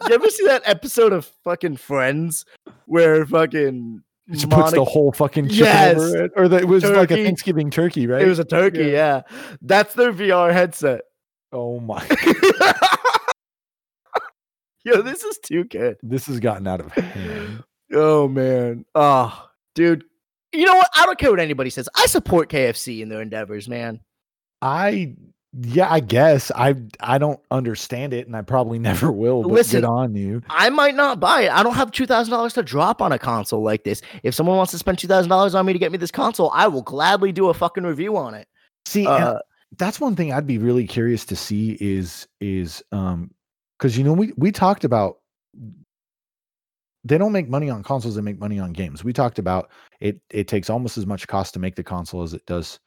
you 0.07 0.13
ever 0.15 0.29
see 0.29 0.45
that 0.45 0.61
episode 0.65 1.13
of 1.13 1.25
fucking 1.43 1.77
Friends 1.77 2.45
where 2.85 3.25
fucking 3.25 4.03
She 4.35 4.47
puts 4.47 4.71
the 4.71 4.83
whole 4.85 5.11
fucking 5.11 5.49
chicken 5.49 5.65
Yes. 5.65 5.97
over 5.97 6.23
it, 6.25 6.31
or 6.35 6.47
that 6.47 6.61
it 6.61 6.67
was 6.67 6.83
like 6.85 7.11
a 7.11 7.23
Thanksgiving 7.23 7.69
turkey, 7.69 8.07
right? 8.07 8.21
it 8.21 8.27
was 8.27 8.39
a 8.39 8.45
turkey, 8.45 8.85
Yeah. 8.85 9.21
yeah. 9.29 9.37
That's 9.61 9.93
their 9.93 10.13
VR 10.13 10.51
headset. 10.53 11.01
oh 11.51 11.79
my! 11.79 12.05
Yo, 14.83 15.01
this 15.01 15.23
is 15.23 15.37
too 15.43 15.63
good. 15.65 15.97
This 16.01 16.25
has 16.25 16.39
gotten 16.39 16.65
out 16.67 16.79
of 16.79 16.91
hand. 16.91 17.63
Oh 17.93 18.27
man. 18.27 18.85
Oh, 18.95 19.47
dude. 19.75 20.03
You 20.53 20.65
know 20.65 20.75
what? 20.75 20.87
I 20.95 21.05
don't 21.05 21.19
care 21.19 21.29
what 21.29 21.39
anybody 21.39 21.69
says. 21.69 21.87
I 21.95 22.05
support 22.07 22.49
KFC 22.49 23.01
in 23.01 23.09
their 23.09 23.21
endeavors, 23.21 23.69
man. 23.69 23.99
I 24.61 25.15
yeah, 25.53 25.91
I 25.91 25.99
guess 25.99 26.51
I 26.55 26.75
I 26.99 27.17
don't 27.17 27.39
understand 27.51 28.13
it, 28.13 28.25
and 28.27 28.35
I 28.35 28.41
probably 28.41 28.79
never 28.89 29.11
will. 29.11 29.43
But 29.43 29.51
Listen, 29.51 29.85
on 29.85 30.15
you. 30.15 30.41
I 30.49 30.69
might 30.69 30.95
not 30.95 31.19
buy 31.19 31.43
it. 31.43 31.51
I 31.51 31.63
don't 31.63 31.75
have 31.75 31.91
two 31.91 32.05
thousand 32.05 32.31
dollars 32.31 32.53
to 32.53 32.63
drop 32.63 33.01
on 33.01 33.11
a 33.11 33.19
console 33.19 33.61
like 33.61 33.83
this. 33.83 34.01
If 34.23 34.33
someone 34.33 34.57
wants 34.57 34.71
to 34.71 34.77
spend 34.77 34.99
two 34.99 35.07
thousand 35.07 35.29
dollars 35.29 35.55
on 35.55 35.65
me 35.65 35.73
to 35.73 35.79
get 35.79 35.91
me 35.91 35.97
this 35.97 36.11
console, 36.11 36.51
I 36.53 36.67
will 36.67 36.83
gladly 36.83 37.31
do 37.31 37.49
a 37.49 37.53
fucking 37.53 37.83
review 37.83 38.17
on 38.17 38.33
it. 38.33 38.47
See, 38.85 39.05
Uh, 39.05 39.39
that's 39.77 39.99
one 39.99 40.15
thing 40.15 40.33
I'd 40.33 40.47
be 40.47 40.57
really 40.57 40.85
curious 40.85 41.25
to 41.25 41.35
see 41.35 41.77
is 41.79 42.27
is 42.39 42.83
um 42.91 43.31
because 43.77 43.97
you 43.97 44.03
know 44.03 44.13
we 44.13 44.33
we 44.37 44.51
talked 44.51 44.83
about 44.83 45.17
they 47.03 47.17
don't 47.17 47.31
make 47.31 47.49
money 47.49 47.69
on 47.69 47.83
consoles 47.83 48.15
they 48.15 48.21
make 48.21 48.39
money 48.39 48.59
on 48.59 48.73
games 48.73 49.03
we 49.03 49.13
talked 49.13 49.39
about 49.39 49.69
it 49.99 50.21
it 50.29 50.47
takes 50.47 50.69
almost 50.69 50.97
as 50.97 51.05
much 51.05 51.27
cost 51.27 51.53
to 51.53 51.59
make 51.59 51.75
the 51.75 51.83
console 51.83 52.21
as 52.21 52.33
it 52.33 52.45
does 52.45 52.79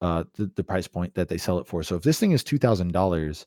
uh 0.00 0.24
the, 0.34 0.50
the 0.56 0.64
price 0.64 0.86
point 0.86 1.14
that 1.14 1.28
they 1.28 1.38
sell 1.38 1.58
it 1.58 1.66
for. 1.66 1.82
So 1.82 1.96
if 1.96 2.02
this 2.02 2.18
thing 2.20 2.32
is 2.32 2.42
$2000 2.44 3.46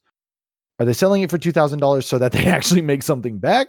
are 0.79 0.85
they 0.85 0.93
selling 0.93 1.21
it 1.21 1.29
for 1.29 1.37
$2000 1.37 2.03
so 2.03 2.17
that 2.17 2.31
they 2.31 2.45
actually 2.57 2.81
make 2.81 3.03
something 3.03 3.37
back? 3.37 3.67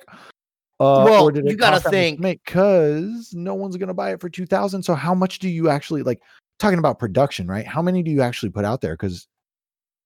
Uh, 0.81 1.05
Well, 1.05 1.37
you 1.37 1.57
gotta 1.57 1.77
cost 1.77 1.85
that 1.85 1.85
much 1.85 1.85
to 1.85 1.91
think- 1.91 2.21
because 2.21 3.33
no 3.35 3.55
one's 3.55 3.77
gonna 3.77 3.95
buy 3.95 4.13
it 4.13 4.21
for 4.21 4.29
2000 4.29 4.83
so 4.83 4.95
how 4.95 5.15
much 5.15 5.39
do 5.39 5.49
you 5.49 5.69
actually 5.69 6.03
like 6.03 6.21
talking 6.59 6.79
about 6.79 6.99
production 6.99 7.47
right? 7.47 7.67
How 7.67 7.83
many 7.83 8.03
do 8.03 8.11
you 8.11 8.23
actually 8.23 8.51
put 8.51 8.65
out 8.65 8.81
there? 8.81 8.95
Because 8.95 9.27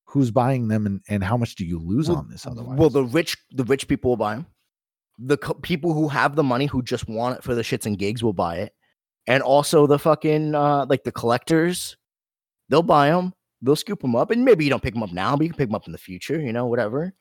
who's 0.07 0.31
buying 0.31 0.69
them 0.69 0.87
and, 0.87 1.01
and 1.09 1.23
how 1.23 1.37
much 1.37 1.57
do 1.57 1.65
you 1.65 1.79
lose 1.79 2.09
well, 2.09 2.19
on 2.19 2.29
this 2.29 2.47
otherwise 2.47 2.79
well, 2.79 2.91
the 2.91 3.05
rich, 3.05 3.37
the 3.53 3.65
rich 3.65 3.89
people 3.89 4.11
will 4.13 4.17
buy 4.17 4.37
them. 4.37 4.47
The 5.19 5.37
co- 5.37 5.55
people 5.55 5.93
who 5.95 6.09
have 6.09 6.37
the 6.37 6.43
money, 6.43 6.67
who 6.67 6.83
just 6.83 7.09
want 7.09 7.39
it 7.39 7.45
for 7.45 7.55
the 7.55 7.63
shits 7.63 7.87
and 7.87 7.99
gigs, 7.99 8.23
will 8.23 8.33
buy 8.33 8.57
it. 8.59 8.73
And 9.27 9.43
also 9.43 9.87
the 9.87 9.99
fucking 9.99 10.55
uh, 10.55 10.87
like 10.89 11.05
the 11.05 11.13
collectors, 11.13 11.97
they'll 12.69 12.83
buy 12.83 13.11
them. 13.11 13.33
They'll 13.63 13.77
scoop 13.77 14.01
them 14.01 14.17
up, 14.17 14.31
and 14.31 14.45
maybe 14.45 14.65
you 14.65 14.71
don't 14.71 14.83
pick 14.83 14.95
them 14.95 15.03
up 15.03 15.13
now, 15.13 15.37
but 15.37 15.45
you 15.45 15.51
can 15.51 15.59
pick 15.59 15.69
them 15.69 15.75
up 15.75 15.87
in 15.87 15.93
the 15.93 15.99
future. 15.99 16.41
You 16.41 16.53
know, 16.53 16.67
whatever. 16.67 17.15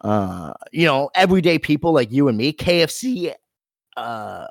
Uh, 0.00 0.52
you 0.72 0.86
know, 0.86 1.10
everyday 1.14 1.58
people 1.58 1.92
like 1.92 2.12
you 2.12 2.28
and 2.28 2.38
me, 2.38 2.52
KFC. 2.52 3.34
Uh, 3.96 4.46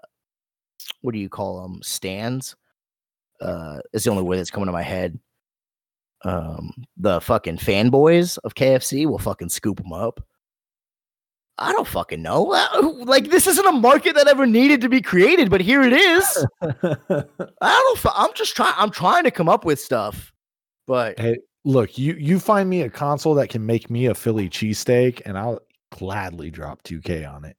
what 1.02 1.14
do 1.14 1.20
you 1.20 1.30
call 1.30 1.62
them? 1.62 1.82
Stands. 1.82 2.56
Uh, 3.40 3.80
it's 3.94 4.06
the 4.06 4.12
only 4.12 4.24
way 4.24 4.38
that's 4.38 4.52
coming 4.52 4.68
to 4.68 4.72
my 4.72 4.84
head. 4.84 5.20
Um, 6.24 6.74
the 6.98 7.22
fucking 7.22 7.58
fanboys 7.58 8.38
of 8.44 8.56
KFC 8.56 9.06
will 9.06 9.20
fucking 9.20 9.50
scoop 9.50 9.78
them 9.78 9.94
up. 9.94 10.26
I 11.60 11.72
don't 11.72 11.88
fucking 11.88 12.22
know. 12.22 12.52
Uh, 12.54 12.82
Like 13.06 13.30
this 13.30 13.48
isn't 13.48 13.66
a 13.66 13.72
market 13.72 14.16
that 14.16 14.28
ever 14.28 14.46
needed 14.46 14.82
to 14.82 14.90
be 14.90 15.02
created, 15.02 15.50
but 15.50 15.62
here 15.62 15.82
it 15.82 15.94
is. 15.94 16.46
I 16.62 17.24
don't. 17.62 18.00
I'm 18.14 18.34
just 18.36 18.56
trying. 18.56 18.74
I'm 18.78 18.92
trying 18.92 19.24
to 19.24 19.32
come 19.32 19.50
up 19.50 19.66
with 19.66 19.80
stuff, 19.80 20.32
but 20.86 21.18
Hey, 21.20 21.38
look, 21.66 21.98
you 21.98 22.14
you 22.14 22.40
find 22.40 22.70
me 22.70 22.82
a 22.82 22.90
console 22.90 23.34
that 23.36 23.50
can 23.50 23.66
make 23.66 23.90
me 23.90 24.06
a 24.06 24.14
Philly 24.14 24.50
cheesesteak, 24.50 25.22
and 25.26 25.38
I'll 25.38 25.60
gladly 25.92 26.52
drop 26.52 26.84
2K 26.84 27.26
on 27.34 27.46
it. 27.46 27.56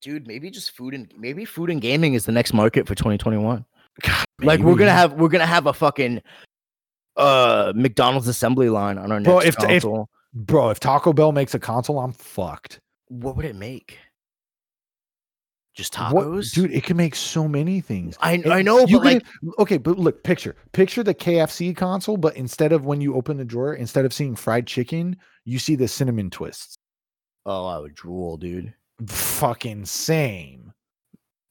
dude, 0.00 0.26
maybe 0.26 0.50
just 0.50 0.70
food 0.72 0.94
and 0.94 1.12
maybe 1.18 1.44
food 1.44 1.70
and 1.70 1.80
gaming 1.80 2.14
is 2.14 2.24
the 2.24 2.32
next 2.32 2.52
market 2.52 2.86
for 2.88 2.94
2021. 2.94 3.64
God, 4.02 4.24
Like 4.42 4.60
we're 4.60 4.74
gonna 4.76 4.90
have 4.92 5.12
we're 5.14 5.28
gonna 5.28 5.46
have 5.46 5.66
a 5.66 5.72
fucking 5.72 6.22
uh 7.16 7.72
McDonald's 7.76 8.26
assembly 8.28 8.68
line 8.70 8.96
on 8.98 9.12
our 9.12 9.20
next 9.20 9.44
if- 9.46 9.54
if- 9.60 9.82
console. 9.82 10.08
Bro. 10.34 10.70
If 10.70 10.80
Taco 10.80 11.12
Bell 11.12 11.32
makes 11.32 11.54
a 11.54 11.58
console, 11.58 11.98
I'm 11.98 12.12
fucked. 12.12 12.80
what 13.08 13.36
would 13.36 13.44
it 13.44 13.56
make? 13.56 13.98
Just 15.74 15.96
What- 15.98 16.26
tacos, 16.26 16.52
dude? 16.52 16.70
It 16.70 16.84
can 16.84 16.98
make 16.98 17.14
so 17.14 17.48
many 17.48 17.80
things. 17.80 18.16
I 18.20 18.32
And 18.34 18.52
I 18.52 18.60
know, 18.60 18.86
but 18.86 19.02
like 19.04 19.26
okay, 19.58 19.78
but 19.78 19.98
look, 19.98 20.22
picture 20.22 20.54
picture 20.72 21.02
the 21.02 21.14
KFC 21.14 21.74
console, 21.74 22.18
but 22.18 22.36
instead 22.36 22.72
of 22.72 22.84
when 22.84 23.00
you 23.00 23.14
open 23.14 23.38
the 23.38 23.44
drawer, 23.44 23.74
instead 23.74 24.04
of 24.04 24.12
seeing 24.12 24.36
fried 24.36 24.66
chicken, 24.66 25.16
you 25.44 25.58
see 25.58 25.74
the 25.74 25.88
cinnamon 25.88 26.28
twists. 26.30 26.76
oh, 27.46 27.64
I 27.66 27.78
would 27.78 27.94
drool, 27.94 28.36
dude. 28.36 28.72
Fucking 29.06 29.86
same. 29.86 30.72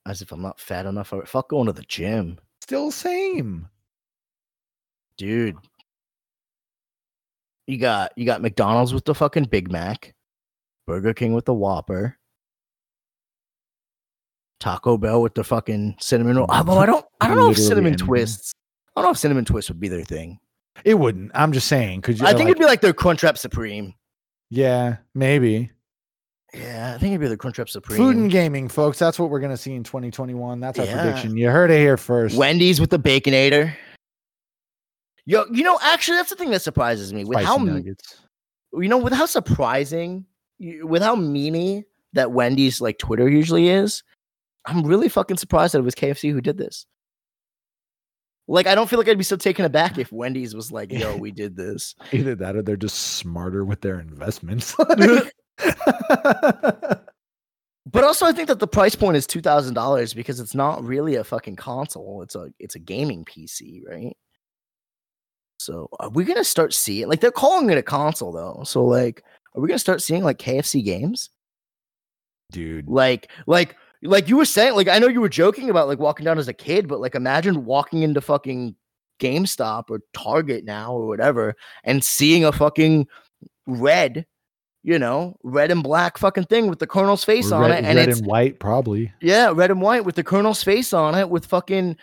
As 0.06 0.22
if 0.22 0.32
I'm 0.32 0.42
not 0.42 0.60
fat 0.60 0.86
enough 0.86 1.08
for 1.10 1.22
it. 1.22 1.28
Fuck 1.28 1.50
going 1.50 1.66
to 1.66 1.74
the 1.74 1.82
gym. 1.84 2.38
Still 2.62 2.92
same. 2.92 3.68
dude. 5.18 5.58
You 7.68 7.78
got 7.78 8.12
you 8.16 8.26
got 8.26 8.42
McDonald's 8.42 8.94
with 8.94 9.06
the 9.06 9.16
fucking 9.16 9.46
Big 9.46 9.72
Mac, 9.72 10.14
Burger 10.88 11.14
King 11.14 11.34
with 11.34 11.46
the 11.46 11.54
Whopper, 11.54 12.18
Taco 14.60 14.98
Bell 14.98 15.22
with 15.22 15.34
the 15.34 15.44
fucking 15.44 15.96
cinnamon 16.00 16.38
roll. 16.38 16.48
Although 16.50 16.78
I 16.78 16.86
don't 16.86 17.06
I 17.20 17.28
don't 17.28 17.38
know 17.38 17.50
if 17.50 17.58
cinnamon 17.58 17.94
anything. 17.94 18.06
twists. 18.08 18.54
I 18.96 19.02
don't 19.02 19.08
know 19.08 19.12
if 19.12 19.18
cinnamon 19.18 19.46
twists 19.46 19.70
would 19.70 19.80
be 19.80 19.88
their 19.88 20.04
thing. 20.04 20.40
It 20.84 20.96
wouldn't. 20.96 21.32
I'm 21.34 21.52
just 21.52 21.68
saying 21.68 22.02
because 22.02 22.22
I 22.22 22.34
think 22.34 22.50
it'd 22.50 22.60
be 22.60 22.66
like 22.66 22.82
their 22.82 22.94
Crunchwrap 22.94 23.38
Supreme. 23.38 23.94
yeah, 24.50 24.98
maybe. 25.16 25.72
Yeah, 26.54 26.94
I 26.96 26.98
think 26.98 27.12
it'd 27.14 27.22
be 27.22 27.28
the 27.28 27.38
Crunchwrap 27.38 27.70
Supreme. 27.70 27.98
Food 27.98 28.18
and 28.18 28.30
gaming, 28.30 28.68
folks. 28.68 29.00
That's 29.00 29.18
what 29.18 29.30
we're 29.30 29.40
gonna 29.40 29.56
see 29.58 29.74
in 29.74 29.84
2021. 29.84 30.60
That's 30.60 30.80
our 30.80 30.86
Yeah. 30.86 31.02
prediction. 31.02 31.38
You 31.38 31.50
heard 31.50 31.72
it 31.72 31.78
here 31.80 31.96
first. 31.98 32.36
Wendy's 32.36 32.82
with 32.82 32.90
the 32.90 33.00
Baconator. 33.00 33.74
Yo, 35.32 35.46
you 35.50 35.64
know, 35.64 35.80
actually, 35.82 36.18
that's 36.18 36.30
the 36.30 36.36
thing 36.36 36.52
that 36.52 36.62
surprises 36.62 37.14
me 37.14 37.24
with 37.24 37.38
Spicy 37.38 37.46
how 37.46 37.56
nuggets. 37.56 38.20
you 38.74 38.90
know 38.90 38.98
with 38.98 39.14
how 39.14 39.26
surprising, 39.26 40.26
with 40.60 41.02
how 41.02 41.16
memey 41.16 41.86
that 42.12 42.34
Wendy's 42.34 42.82
like 42.82 43.00
Twitter 43.00 43.30
usually 43.30 43.70
is. 43.70 44.04
I'm 44.66 44.84
really 44.84 45.08
fucking 45.08 45.38
surprised 45.38 45.74
that 45.74 45.80
it 45.80 45.84
was 45.84 45.96
KFC 45.96 46.34
who 46.34 46.42
did 46.42 46.58
this. 46.58 46.86
Like, 48.50 48.68
I 48.68 48.76
don't 48.76 48.90
feel 48.90 49.00
like 49.00 49.08
I'd 49.08 49.18
be 49.18 49.24
so 49.24 49.38
taken 49.38 49.64
aback 49.64 49.98
if 49.98 50.12
Wendy's 50.12 50.54
was 50.54 50.70
like, 50.70 50.92
"Yo, 50.92 51.16
we 51.16 51.32
did 51.32 51.56
this." 51.56 51.96
Either 52.12 52.36
that 52.36 52.58
or 52.58 52.62
they're 52.62 52.76
just 52.76 52.98
smarter 52.98 53.64
with 53.64 53.80
their 53.80 54.02
investments. 54.02 54.76
But 57.92 58.04
also, 58.04 58.28
I 58.28 58.32
think 58.32 58.48
that 58.48 58.60
the 58.60 58.68
price 58.68 58.96
point 58.96 59.18
is 59.18 59.26
two 59.26 59.42
thousand 59.42 59.74
dollars 59.74 60.14
because 60.14 60.40
it's 60.40 60.54
not 60.54 60.84
really 60.84 61.16
a 61.16 61.24
fucking 61.24 61.56
console. 61.56 62.22
It's 62.22 62.36
a 62.36 62.50
it's 62.60 62.76
a 62.76 62.80
gaming 62.80 63.26
PC, 63.26 63.82
right? 63.90 64.16
So 65.62 65.90
are 66.00 66.10
we 66.10 66.24
gonna 66.24 66.44
start 66.44 66.74
seeing 66.74 67.08
like 67.08 67.20
they're 67.20 67.32
calling 67.32 67.70
it 67.70 67.78
a 67.78 67.84
console 67.84 68.32
though? 68.32 68.64
So 68.66 68.84
like, 68.86 69.24
are 69.56 69.62
we 69.62 69.68
gonna 69.68 69.80
start 69.80 70.02
seeing 70.02 70.24
like 70.24 70.40
KFC 70.40 70.84
games? 70.84 71.30
Dude, 72.52 72.88
Like 72.90 73.32
like 73.48 73.76
like 74.04 74.28
you 74.28 74.38
were 74.38 74.46
saying, 74.46 74.76
like 74.76 74.88
I 74.88 75.00
know 75.00 75.08
you 75.08 75.22
were 75.22 75.30
joking 75.30 75.70
about 75.70 75.88
like 75.88 76.00
walking 76.00 76.26
down 76.26 76.40
as 76.40 76.48
a 76.48 76.54
kid, 76.54 76.88
but 76.88 77.00
like 77.00 77.16
imagine 77.16 77.66
walking 77.66 78.02
into 78.02 78.22
fucking 78.22 78.76
GameStop 79.20 79.86
or 79.90 80.02
Target 80.14 80.66
now 80.66 80.94
or 80.94 81.08
whatever 81.08 81.56
and 81.84 82.04
seeing 82.04 82.44
a 82.44 82.52
fucking 82.52 83.08
red, 83.68 84.26
you 84.84 84.98
know, 84.98 85.38
red 85.44 85.70
and 85.70 85.84
black 85.84 86.18
fucking 86.18 86.46
thing 86.46 86.68
with 86.68 86.80
the 86.80 86.88
Colonel's 86.88 87.24
face 87.24 87.52
on 87.52 87.70
red, 87.70 87.84
it, 87.84 87.86
and 87.86 87.98
red 87.98 88.10
it's 88.10 88.18
and 88.18 88.28
white, 88.28 88.60
probably. 88.60 89.14
yeah, 89.22 89.52
red 89.54 89.70
and 89.70 89.82
white 89.82 90.06
with 90.06 90.16
the 90.16 90.24
Colonel's 90.24 90.64
face 90.64 90.92
on 90.92 91.14
it 91.14 91.30
with 91.30 91.46
fucking 91.46 91.96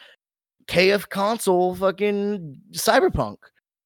KF 0.68 1.08
console 1.08 1.74
fucking 1.74 2.60
Cyberpunk 2.72 3.38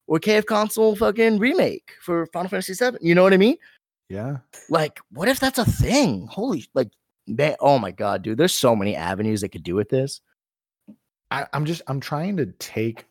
or 0.07 0.19
KF 0.19 0.47
console 0.47 0.97
fucking 0.97 1.39
remake 1.39 1.93
for 2.01 2.27
Final 2.27 2.49
Fantasy 2.49 2.75
VII. 2.75 2.99
You 3.01 3.15
know 3.15 3.23
what 3.23 3.33
I 3.33 3.39
mean? 3.39 3.57
Yeah. 4.09 4.39
Like, 4.69 5.01
what 5.11 5.29
if 5.29 5.41
that's 5.41 5.59
a 5.59 5.65
thing? 5.65 6.27
Holy, 6.27 6.67
like, 6.75 6.91
man, 7.27 7.57
oh 7.61 7.79
my 7.79 7.93
god, 7.93 8.23
dude! 8.23 8.37
There's 8.37 8.53
so 8.53 8.77
many 8.77 8.95
avenues 8.95 9.41
they 9.41 9.49
could 9.49 9.63
do 9.63 9.75
with 9.75 9.89
this. 9.89 10.21
I, 11.31 11.47
I'm 11.53 11.65
just 11.65 11.83
I'm 11.87 12.01
trying 12.01 12.37
to 12.37 12.47
take 12.59 13.07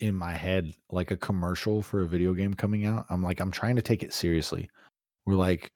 in 0.00 0.14
my 0.14 0.32
head 0.32 0.74
like 0.90 1.12
a 1.12 1.16
commercial 1.16 1.80
for 1.80 2.02
a 2.02 2.06
video 2.06 2.34
game 2.34 2.52
coming 2.52 2.84
out. 2.84 3.06
I'm 3.08 3.22
like, 3.22 3.40
I'm 3.40 3.52
trying 3.52 3.76
to 3.76 3.82
take 3.82 4.02
it 4.02 4.12
seriously. 4.12 4.68
We're 5.24 5.36
like, 5.36 5.70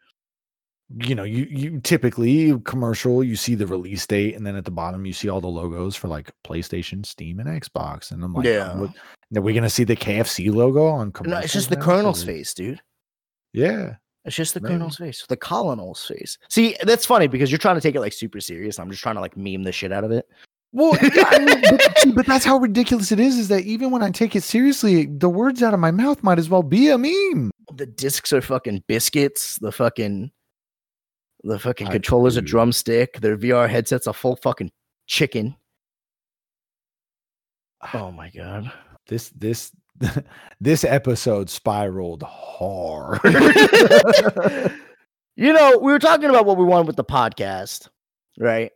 you 1.00 1.14
know, 1.14 1.24
you 1.24 1.46
you 1.50 1.80
typically 1.80 2.58
commercial, 2.60 3.24
you 3.24 3.34
see 3.36 3.54
the 3.54 3.66
release 3.66 4.06
date, 4.06 4.36
and 4.36 4.46
then 4.46 4.54
at 4.56 4.64
the 4.64 4.70
bottom 4.70 5.04
you 5.04 5.12
see 5.12 5.28
all 5.28 5.40
the 5.40 5.48
logos 5.48 5.96
for 5.96 6.08
like 6.08 6.30
PlayStation, 6.44 7.04
Steam, 7.04 7.40
and 7.40 7.48
Xbox. 7.48 8.12
And 8.12 8.22
I'm 8.22 8.32
like, 8.32 8.46
Yeah. 8.46 8.76
what, 8.76 8.90
are 9.36 9.40
we 9.42 9.52
gonna 9.52 9.68
see 9.70 9.84
the 9.84 9.96
KFC 9.96 10.52
logo 10.54 10.86
on 10.86 11.10
commercial? 11.12 11.38
No, 11.38 11.44
it's 11.44 11.52
just 11.52 11.70
the 11.70 11.76
Colonel's 11.76 12.22
face, 12.22 12.54
dude. 12.54 12.80
Yeah. 13.52 13.94
It's 14.24 14.34
just 14.36 14.54
the 14.54 14.60
Maybe. 14.60 14.74
Colonel's 14.74 14.96
face, 14.96 15.24
the 15.28 15.36
Colonel's 15.36 16.04
face. 16.04 16.36
See, 16.50 16.76
that's 16.82 17.06
funny 17.06 17.26
because 17.28 17.50
you're 17.50 17.58
trying 17.58 17.76
to 17.76 17.80
take 17.80 17.94
it 17.94 18.00
like 18.00 18.12
super 18.12 18.40
serious. 18.40 18.78
I'm 18.78 18.90
just 18.90 19.02
trying 19.02 19.14
to 19.16 19.20
like 19.20 19.36
meme 19.36 19.62
the 19.62 19.72
shit 19.72 19.92
out 19.92 20.04
of 20.04 20.10
it. 20.10 20.26
Well, 20.72 20.96
I 21.00 21.38
mean, 21.38 21.60
but, 21.62 22.14
but 22.16 22.26
that's 22.26 22.44
how 22.44 22.58
ridiculous 22.58 23.12
it 23.12 23.20
is. 23.20 23.38
Is 23.38 23.48
that 23.48 23.62
even 23.62 23.90
when 23.92 24.02
I 24.02 24.10
take 24.10 24.34
it 24.36 24.42
seriously, 24.42 25.06
the 25.06 25.28
words 25.28 25.62
out 25.62 25.74
of 25.74 25.80
my 25.80 25.90
mouth 25.92 26.22
might 26.22 26.38
as 26.38 26.48
well 26.50 26.62
be 26.64 26.88
a 26.90 26.98
meme. 26.98 27.50
the 27.76 27.86
discs 27.86 28.32
are 28.32 28.42
fucking 28.42 28.82
biscuits. 28.88 29.58
The 29.58 29.70
fucking 29.72 30.32
the 31.46 31.58
fucking 31.58 31.86
Ah, 31.88 31.92
controller's 31.92 32.36
a 32.36 32.42
drumstick. 32.42 33.20
Their 33.20 33.36
VR 33.36 33.68
headset's 33.68 34.06
a 34.06 34.12
full 34.12 34.36
fucking 34.36 34.72
chicken. 35.06 35.56
Oh 37.94 38.10
my 38.10 38.30
god. 38.30 38.72
This 39.06 39.30
this 39.30 39.72
this 40.60 40.84
episode 40.84 41.48
spiraled 41.48 42.22
hard. 42.24 43.20
you 45.36 45.52
know, 45.52 45.78
we 45.78 45.92
were 45.92 45.98
talking 45.98 46.28
about 46.28 46.46
what 46.46 46.56
we 46.56 46.64
wanted 46.64 46.86
with 46.88 46.96
the 46.96 47.04
podcast, 47.04 47.88
right? 48.38 48.72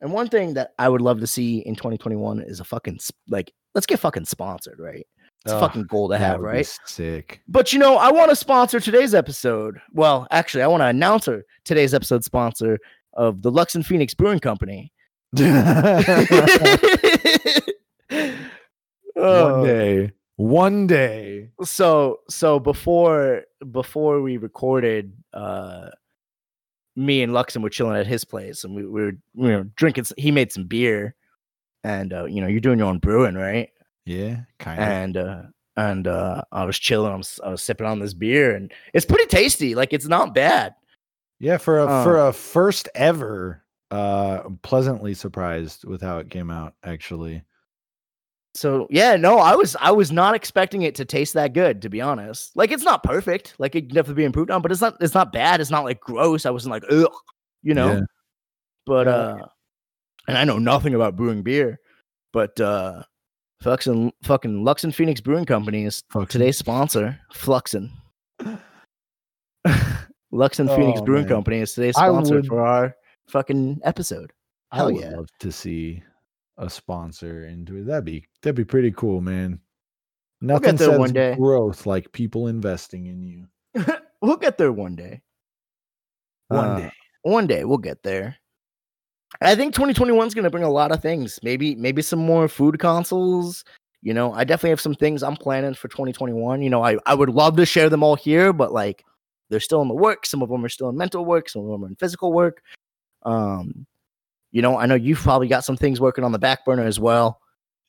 And 0.00 0.12
one 0.12 0.28
thing 0.28 0.54
that 0.54 0.72
I 0.78 0.88
would 0.88 1.00
love 1.00 1.20
to 1.20 1.26
see 1.26 1.58
in 1.60 1.74
2021 1.74 2.40
is 2.42 2.60
a 2.60 2.64
fucking 2.64 2.98
like 3.28 3.52
let's 3.74 3.86
get 3.86 3.98
fucking 4.00 4.26
sponsored, 4.26 4.78
right? 4.78 5.06
It's 5.44 5.54
a 5.54 5.60
fucking 5.60 5.84
goal 5.84 6.08
to 6.10 6.18
have, 6.18 6.40
right? 6.40 6.66
Sick. 6.84 7.40
But 7.48 7.72
you 7.72 7.78
know, 7.78 7.96
I 7.96 8.10
want 8.10 8.30
to 8.30 8.36
sponsor 8.36 8.78
today's 8.78 9.14
episode. 9.14 9.80
Well, 9.92 10.26
actually, 10.30 10.62
I 10.62 10.66
want 10.66 10.82
to 10.82 10.86
announce 10.86 11.28
our 11.28 11.42
today's 11.64 11.94
episode 11.94 12.24
sponsor 12.24 12.78
of 13.14 13.40
the 13.40 13.50
Lux 13.50 13.74
and 13.74 13.86
Phoenix 13.86 14.12
Brewing 14.12 14.40
Company. 14.40 14.92
one 15.32 15.46
day. 19.64 20.10
One 20.36 20.86
day. 20.86 21.50
so 21.62 22.20
so 22.28 22.58
before 22.58 23.42
before 23.70 24.22
we 24.22 24.38
recorded 24.38 25.12
uh 25.34 25.90
me 26.96 27.22
and 27.22 27.32
Luxon 27.32 27.62
were 27.62 27.70
chilling 27.70 27.96
at 27.96 28.06
his 28.06 28.24
place 28.24 28.64
and 28.64 28.74
we, 28.74 28.86
we 28.86 29.02
were 29.02 29.12
we 29.34 29.48
know 29.48 29.64
drinking 29.76 30.06
he 30.16 30.30
made 30.30 30.50
some 30.50 30.64
beer 30.64 31.14
and 31.84 32.14
uh 32.14 32.24
you 32.24 32.40
know 32.40 32.46
you're 32.46 32.60
doing 32.60 32.78
your 32.78 32.88
own 32.88 32.98
brewing 32.98 33.34
right 33.34 33.68
Yeah, 34.06 34.40
kind 34.58 34.80
of. 34.80 34.88
and 34.88 35.16
uh 35.16 35.42
and 35.76 36.06
uh 36.06 36.42
I 36.50 36.64
was 36.64 36.78
chilling 36.78 37.12
I 37.12 37.16
was, 37.16 37.40
I 37.44 37.50
was 37.50 37.62
sipping 37.62 37.86
on 37.86 38.00
this 38.00 38.14
beer 38.14 38.54
and 38.56 38.72
it's 38.92 39.06
pretty 39.06 39.26
tasty 39.26 39.74
like 39.74 39.92
it's 39.92 40.08
not 40.08 40.34
bad 40.34 40.74
Yeah, 41.38 41.58
for 41.58 41.78
a 41.78 41.86
Uh, 41.86 42.04
for 42.04 42.28
a 42.28 42.32
first 42.32 42.88
ever, 42.94 43.62
uh 43.90 44.42
I'm 44.44 44.58
pleasantly 44.58 45.14
surprised 45.14 45.84
with 45.84 46.02
how 46.02 46.18
it 46.18 46.30
came 46.30 46.50
out, 46.50 46.74
actually. 46.82 47.42
So 48.54 48.88
yeah, 48.90 49.14
no, 49.16 49.38
I 49.38 49.54
was 49.54 49.76
I 49.80 49.92
was 49.92 50.10
not 50.10 50.34
expecting 50.34 50.82
it 50.82 50.96
to 50.96 51.04
taste 51.04 51.34
that 51.34 51.52
good, 51.52 51.82
to 51.82 51.88
be 51.88 52.00
honest. 52.00 52.56
Like 52.56 52.72
it's 52.72 52.82
not 52.82 53.04
perfect, 53.04 53.54
like 53.58 53.76
it 53.76 53.82
can 53.82 53.94
definitely 53.94 54.22
be 54.22 54.24
improved 54.24 54.50
on, 54.50 54.60
but 54.60 54.72
it's 54.72 54.80
not 54.80 54.96
it's 55.00 55.14
not 55.14 55.32
bad. 55.32 55.60
It's 55.60 55.70
not 55.70 55.84
like 55.84 56.00
gross. 56.00 56.46
I 56.46 56.50
wasn't 56.50 56.72
like 56.72 56.82
ugh, 56.90 57.12
you 57.62 57.74
know. 57.74 57.94
Yeah. 57.94 58.00
But 58.86 59.06
uh, 59.08 59.46
and 60.26 60.36
I 60.36 60.44
know 60.44 60.58
nothing 60.58 60.94
about 60.94 61.14
brewing 61.16 61.42
beer, 61.42 61.78
but 62.32 62.60
uh, 62.60 63.04
fucking 63.62 64.12
fucking 64.22 64.64
Lux 64.64 64.84
and 64.84 64.94
Phoenix 64.94 65.20
Brewing 65.20 65.44
Company 65.46 65.84
is 65.84 66.02
Fucking- 66.10 66.28
today's 66.28 66.58
sponsor. 66.58 67.18
Fluxin. 67.34 67.90
Lux 70.32 70.58
and 70.60 70.70
Phoenix 70.70 71.00
Oh, 71.00 71.04
Brewing 71.04 71.22
man. 71.24 71.28
Company 71.28 71.58
is 71.58 71.74
today's 71.74 71.96
sponsor 71.96 72.36
would- 72.36 72.46
for 72.46 72.64
our 72.66 72.94
fucking 73.28 73.80
episode. 73.84 74.32
I 74.72 74.84
would 74.84 74.96
yeah. 75.00 75.10
love 75.16 75.28
to 75.40 75.50
see 75.50 76.02
a 76.56 76.70
sponsor 76.70 77.46
into 77.46 77.78
it. 77.78 77.86
That'd 77.86 78.04
be 78.04 78.24
that'd 78.42 78.54
be 78.54 78.64
pretty 78.64 78.92
cool, 78.92 79.20
man. 79.20 79.58
Nothing 80.40 80.76
there 80.76 80.90
says 80.90 80.98
one 80.98 81.12
day. 81.12 81.34
growth 81.34 81.86
like 81.86 82.12
people 82.12 82.46
investing 82.46 83.06
in 83.06 83.20
you. 83.20 83.46
we'll 84.22 84.36
get 84.36 84.56
there 84.58 84.70
one 84.72 84.94
day. 84.94 85.22
One 86.48 86.64
Uh, 86.64 86.78
day. 86.78 86.92
one 87.22 87.46
day 87.48 87.64
we'll 87.64 87.78
get 87.78 88.02
there. 88.04 88.36
I 89.40 89.54
think 89.54 89.74
2021 89.74 90.26
is 90.26 90.34
going 90.34 90.44
to 90.44 90.50
bring 90.50 90.64
a 90.64 90.70
lot 90.70 90.92
of 90.92 91.00
things. 91.00 91.38
Maybe 91.42 91.74
maybe 91.74 92.02
some 92.02 92.18
more 92.18 92.48
food 92.48 92.78
consoles. 92.78 93.64
You 94.02 94.14
know, 94.14 94.32
I 94.32 94.44
definitely 94.44 94.70
have 94.70 94.80
some 94.80 94.94
things 94.94 95.22
I'm 95.22 95.36
planning 95.36 95.74
for 95.74 95.88
2021. 95.88 96.62
You 96.62 96.70
know, 96.70 96.82
I, 96.82 96.96
I 97.06 97.14
would 97.14 97.28
love 97.28 97.56
to 97.56 97.66
share 97.66 97.90
them 97.90 98.02
all 98.02 98.16
here, 98.16 98.52
but 98.52 98.72
like 98.72 99.04
they're 99.50 99.60
still 99.60 99.82
in 99.82 99.88
the 99.88 99.94
work. 99.94 100.26
Some 100.26 100.42
of 100.42 100.48
them 100.48 100.64
are 100.64 100.70
still 100.70 100.88
in 100.88 100.96
mental 100.96 101.24
work, 101.24 101.48
some 101.48 101.62
of 101.62 101.68
them 101.68 101.84
are 101.84 101.88
in 101.88 101.96
physical 101.96 102.32
work. 102.32 102.62
Um, 103.24 103.86
you 104.52 104.62
know, 104.62 104.78
I 104.78 104.86
know 104.86 104.94
you've 104.94 105.18
probably 105.18 105.48
got 105.48 105.64
some 105.64 105.76
things 105.76 106.00
working 106.00 106.24
on 106.24 106.32
the 106.32 106.38
back 106.38 106.64
burner 106.64 106.84
as 106.84 106.98
well. 106.98 107.40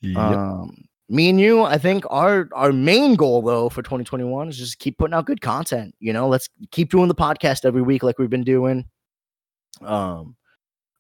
Yep. 0.02 0.18
Um, 0.18 0.86
me 1.10 1.30
and 1.30 1.40
you, 1.40 1.64
I 1.64 1.78
think 1.78 2.06
our 2.10 2.50
our 2.54 2.72
main 2.72 3.16
goal 3.16 3.42
though 3.42 3.70
for 3.70 3.82
2021 3.82 4.50
is 4.50 4.58
just 4.58 4.80
keep 4.80 4.98
putting 4.98 5.14
out 5.14 5.26
good 5.26 5.42
content. 5.42 5.96
You 6.00 6.14
know, 6.14 6.28
let's 6.28 6.50
keep 6.72 6.90
doing 6.90 7.08
the 7.08 7.16
podcast 7.16 7.66
every 7.66 7.82
week 7.82 8.04
like 8.04 8.18
we've 8.18 8.30
been 8.30 8.44
doing. 8.44 8.86
Um, 9.82 10.36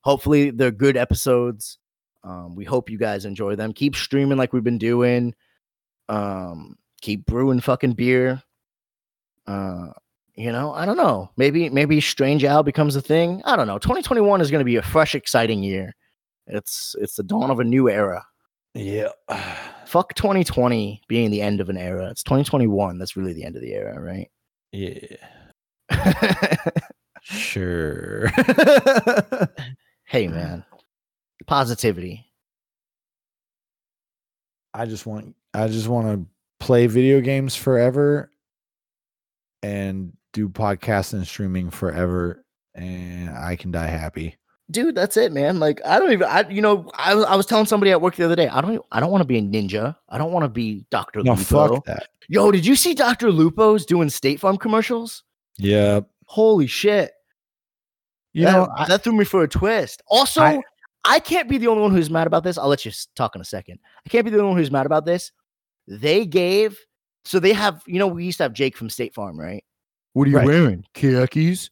hopefully 0.01 0.51
they're 0.51 0.71
good 0.71 0.97
episodes. 0.97 1.77
Um, 2.23 2.55
we 2.55 2.65
hope 2.65 2.89
you 2.89 2.97
guys 2.97 3.25
enjoy 3.25 3.55
them. 3.55 3.73
Keep 3.73 3.95
streaming 3.95 4.37
like 4.37 4.53
we've 4.53 4.63
been 4.63 4.77
doing. 4.77 5.33
Um, 6.09 6.77
keep 7.01 7.25
brewing 7.25 7.61
fucking 7.61 7.93
beer. 7.93 8.43
Uh, 9.47 9.87
you 10.35 10.51
know, 10.51 10.73
I 10.73 10.85
don't 10.85 10.97
know. 10.97 11.31
Maybe 11.37 11.69
maybe 11.69 11.99
Strange 11.99 12.43
Al 12.43 12.63
becomes 12.63 12.95
a 12.95 13.01
thing. 13.01 13.41
I 13.45 13.55
don't 13.55 13.67
know. 13.67 13.79
2021 13.79 14.41
is 14.41 14.51
going 14.51 14.59
to 14.59 14.65
be 14.65 14.75
a 14.75 14.81
fresh, 14.81 15.15
exciting 15.15 15.63
year. 15.63 15.93
It's 16.47 16.95
it's 16.99 17.15
the 17.15 17.23
dawn 17.23 17.49
of 17.49 17.59
a 17.59 17.63
new 17.63 17.89
era 17.89 18.25
yeah. 18.73 19.09
fuck 19.85 20.13
2020 20.15 21.01
being 21.07 21.31
the 21.31 21.41
end 21.41 21.59
of 21.59 21.69
an 21.69 21.77
era. 21.77 22.09
It's 22.09 22.23
2021 22.23 22.97
that's 22.97 23.17
really 23.17 23.33
the 23.33 23.43
end 23.43 23.55
of 23.55 23.61
the 23.61 23.73
era, 23.73 23.99
right? 23.99 24.29
Yeah. 24.71 25.17
Sure. 27.23 28.31
hey 30.11 30.27
man, 30.27 30.65
positivity. 31.47 32.25
I 34.73 34.85
just 34.85 35.05
want 35.05 35.35
I 35.53 35.67
just 35.67 35.87
want 35.87 36.07
to 36.07 36.65
play 36.65 36.87
video 36.87 37.21
games 37.21 37.55
forever 37.55 38.29
and 39.63 40.13
do 40.33 40.47
podcasts 40.49 41.13
and 41.13 41.25
streaming 41.27 41.69
forever 41.69 42.45
and 42.75 43.29
I 43.29 43.55
can 43.55 43.71
die 43.71 43.87
happy. 43.87 44.37
dude 44.69 44.95
that's 44.95 45.17
it 45.17 45.31
man. 45.33 45.59
Like 45.59 45.81
i 45.85 45.99
don't 45.99 46.11
even 46.13 46.27
i 46.27 46.47
you 46.49 46.61
know 46.61 46.89
i, 46.95 47.13
was- 47.13 47.25
I 47.25 47.35
was 47.35 47.45
telling 47.45 47.65
somebody 47.65 47.91
at 47.91 47.99
work 48.01 48.15
the 48.15 48.23
other 48.23 48.35
day 48.37 48.47
i 48.47 48.61
don't 48.61 48.83
I 48.91 48.99
don't 49.01 49.11
want 49.11 49.21
to 49.21 49.25
be 49.27 49.37
a 49.37 49.41
ninja. 49.41 49.95
I 50.07 50.17
don't 50.17 50.31
want 50.31 50.43
to 50.45 50.49
be 50.49 50.85
dr 50.89 51.21
No, 51.23 51.33
lupo. 51.33 51.43
fuck 51.75 51.85
that. 51.85 52.07
yo 52.29 52.51
did 52.51 52.65
you 52.65 52.75
see 52.75 52.93
dr 52.93 53.29
lupo's 53.29 53.85
doing 53.85 54.09
state 54.09 54.39
farm 54.39 54.57
commercials? 54.57 55.23
Yeah, 55.57 56.01
holy 56.27 56.67
shit 56.67 57.11
you 58.33 58.45
that, 58.45 58.51
know, 58.53 58.67
I, 58.75 58.87
that 58.87 59.03
threw 59.03 59.13
me 59.13 59.25
for 59.25 59.43
a 59.43 59.47
twist 59.47 60.01
also 60.07 60.41
I, 60.41 60.61
I- 61.03 61.19
can't 61.19 61.49
be 61.49 61.57
the 61.57 61.67
only 61.67 61.81
one 61.81 61.91
who's 61.91 62.09
mad 62.09 62.27
about 62.27 62.43
this 62.43 62.57
i'll 62.57 62.67
let 62.69 62.85
you 62.85 62.91
talk 63.15 63.35
in 63.35 63.41
a 63.41 63.45
second 63.45 63.79
i 64.05 64.09
can't 64.09 64.25
be 64.25 64.31
the 64.31 64.37
only 64.37 64.49
one 64.49 64.57
who's 64.57 64.71
mad 64.71 64.85
about 64.85 65.05
this 65.05 65.31
they 65.87 66.25
gave 66.25 66.77
so 67.25 67.39
they 67.39 67.53
have 67.53 67.81
you 67.87 67.99
know 67.99 68.07
we 68.07 68.25
used 68.25 68.37
to 68.37 68.43
have 68.43 68.53
jake 68.53 68.77
from 68.77 68.89
state 68.89 69.13
farm 69.13 69.39
right 69.39 69.63
what 70.13 70.27
are 70.27 70.31
you 70.31 70.37
Right. 70.37 70.45
wearing 70.47 70.85
khakis 70.93 71.69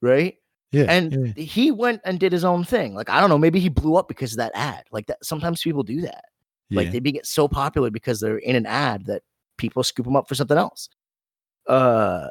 right 0.00 0.36
yeah, 0.74 0.86
and 0.88 1.34
yeah. 1.36 1.44
he 1.44 1.70
went 1.70 2.00
and 2.04 2.18
did 2.18 2.32
his 2.32 2.44
own 2.44 2.64
thing. 2.64 2.94
Like 2.94 3.08
I 3.08 3.20
don't 3.20 3.30
know, 3.30 3.38
maybe 3.38 3.60
he 3.60 3.68
blew 3.68 3.94
up 3.94 4.08
because 4.08 4.32
of 4.32 4.38
that 4.38 4.50
ad. 4.56 4.82
Like 4.90 5.06
that, 5.06 5.24
sometimes 5.24 5.62
people 5.62 5.84
do 5.84 6.00
that. 6.00 6.24
Like 6.72 6.90
they 6.90 6.98
get 6.98 7.26
so 7.26 7.46
popular 7.46 7.90
because 7.92 8.18
they're 8.18 8.38
in 8.38 8.56
an 8.56 8.66
ad 8.66 9.06
that 9.06 9.22
people 9.56 9.84
scoop 9.84 10.04
them 10.04 10.16
up 10.16 10.26
for 10.28 10.34
something 10.34 10.58
else. 10.58 10.88
Uh, 11.68 12.26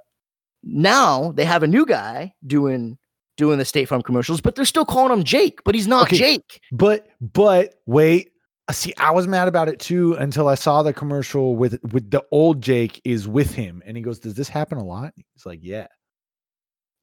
now 0.61 1.31
they 1.31 1.45
have 1.45 1.63
a 1.63 1.67
new 1.67 1.85
guy 1.85 2.33
doing 2.45 2.97
doing 3.37 3.57
the 3.57 3.65
State 3.65 3.85
Farm 3.85 4.01
commercials, 4.01 4.41
but 4.41 4.55
they're 4.55 4.65
still 4.65 4.85
calling 4.85 5.11
him 5.11 5.23
Jake, 5.23 5.59
but 5.63 5.75
he's 5.75 5.87
not 5.87 6.03
Okay. 6.07 6.17
Jake. 6.17 6.61
But 6.71 7.07
but 7.21 7.75
wait, 7.85 8.31
uh, 8.67 8.73
see, 8.73 8.93
I 8.97 9.11
was 9.11 9.27
mad 9.27 9.47
about 9.47 9.67
it 9.69 9.79
too 9.79 10.13
until 10.15 10.47
I 10.47 10.55
saw 10.55 10.83
the 10.83 10.93
commercial 10.93 11.55
with 11.55 11.79
with 11.91 12.09
the 12.11 12.23
old 12.31 12.61
Jake 12.61 13.01
is 13.03 13.27
with 13.27 13.53
him, 13.53 13.81
and 13.85 13.97
he 13.97 14.03
goes, 14.03 14.19
"Does 14.19 14.35
this 14.35 14.49
happen 14.49 14.77
a 14.77 14.83
lot?" 14.83 15.13
He's 15.33 15.45
like, 15.45 15.59
"Yeah." 15.61 15.87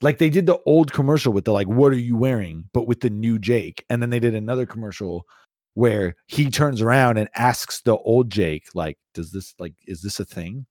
Like 0.03 0.19
they 0.19 0.31
did 0.31 0.47
the 0.47 0.59
old 0.65 0.93
commercial 0.93 1.33
with 1.33 1.45
the 1.45 1.53
like, 1.53 1.67
"What 1.69 1.93
are 1.93 1.99
you 1.99 2.17
wearing?" 2.17 2.65
but 2.73 2.87
with 2.87 3.01
the 3.01 3.11
new 3.11 3.39
Jake, 3.39 3.85
and 3.91 4.01
then 4.01 4.11
they 4.11 4.21
did 4.21 4.35
another 4.35 4.67
commercial 4.67 5.27
where 5.75 6.17
he 6.27 6.51
turns 6.51 6.81
around 6.83 7.17
and 7.19 7.29
asks 7.37 7.83
the 7.83 7.97
old 7.99 8.31
Jake, 8.31 8.65
like, 8.75 8.99
"Does 9.15 9.31
this 9.33 9.55
like 9.59 9.75
is 9.87 10.01
this 10.03 10.19
a 10.21 10.25
thing?" 10.25 10.67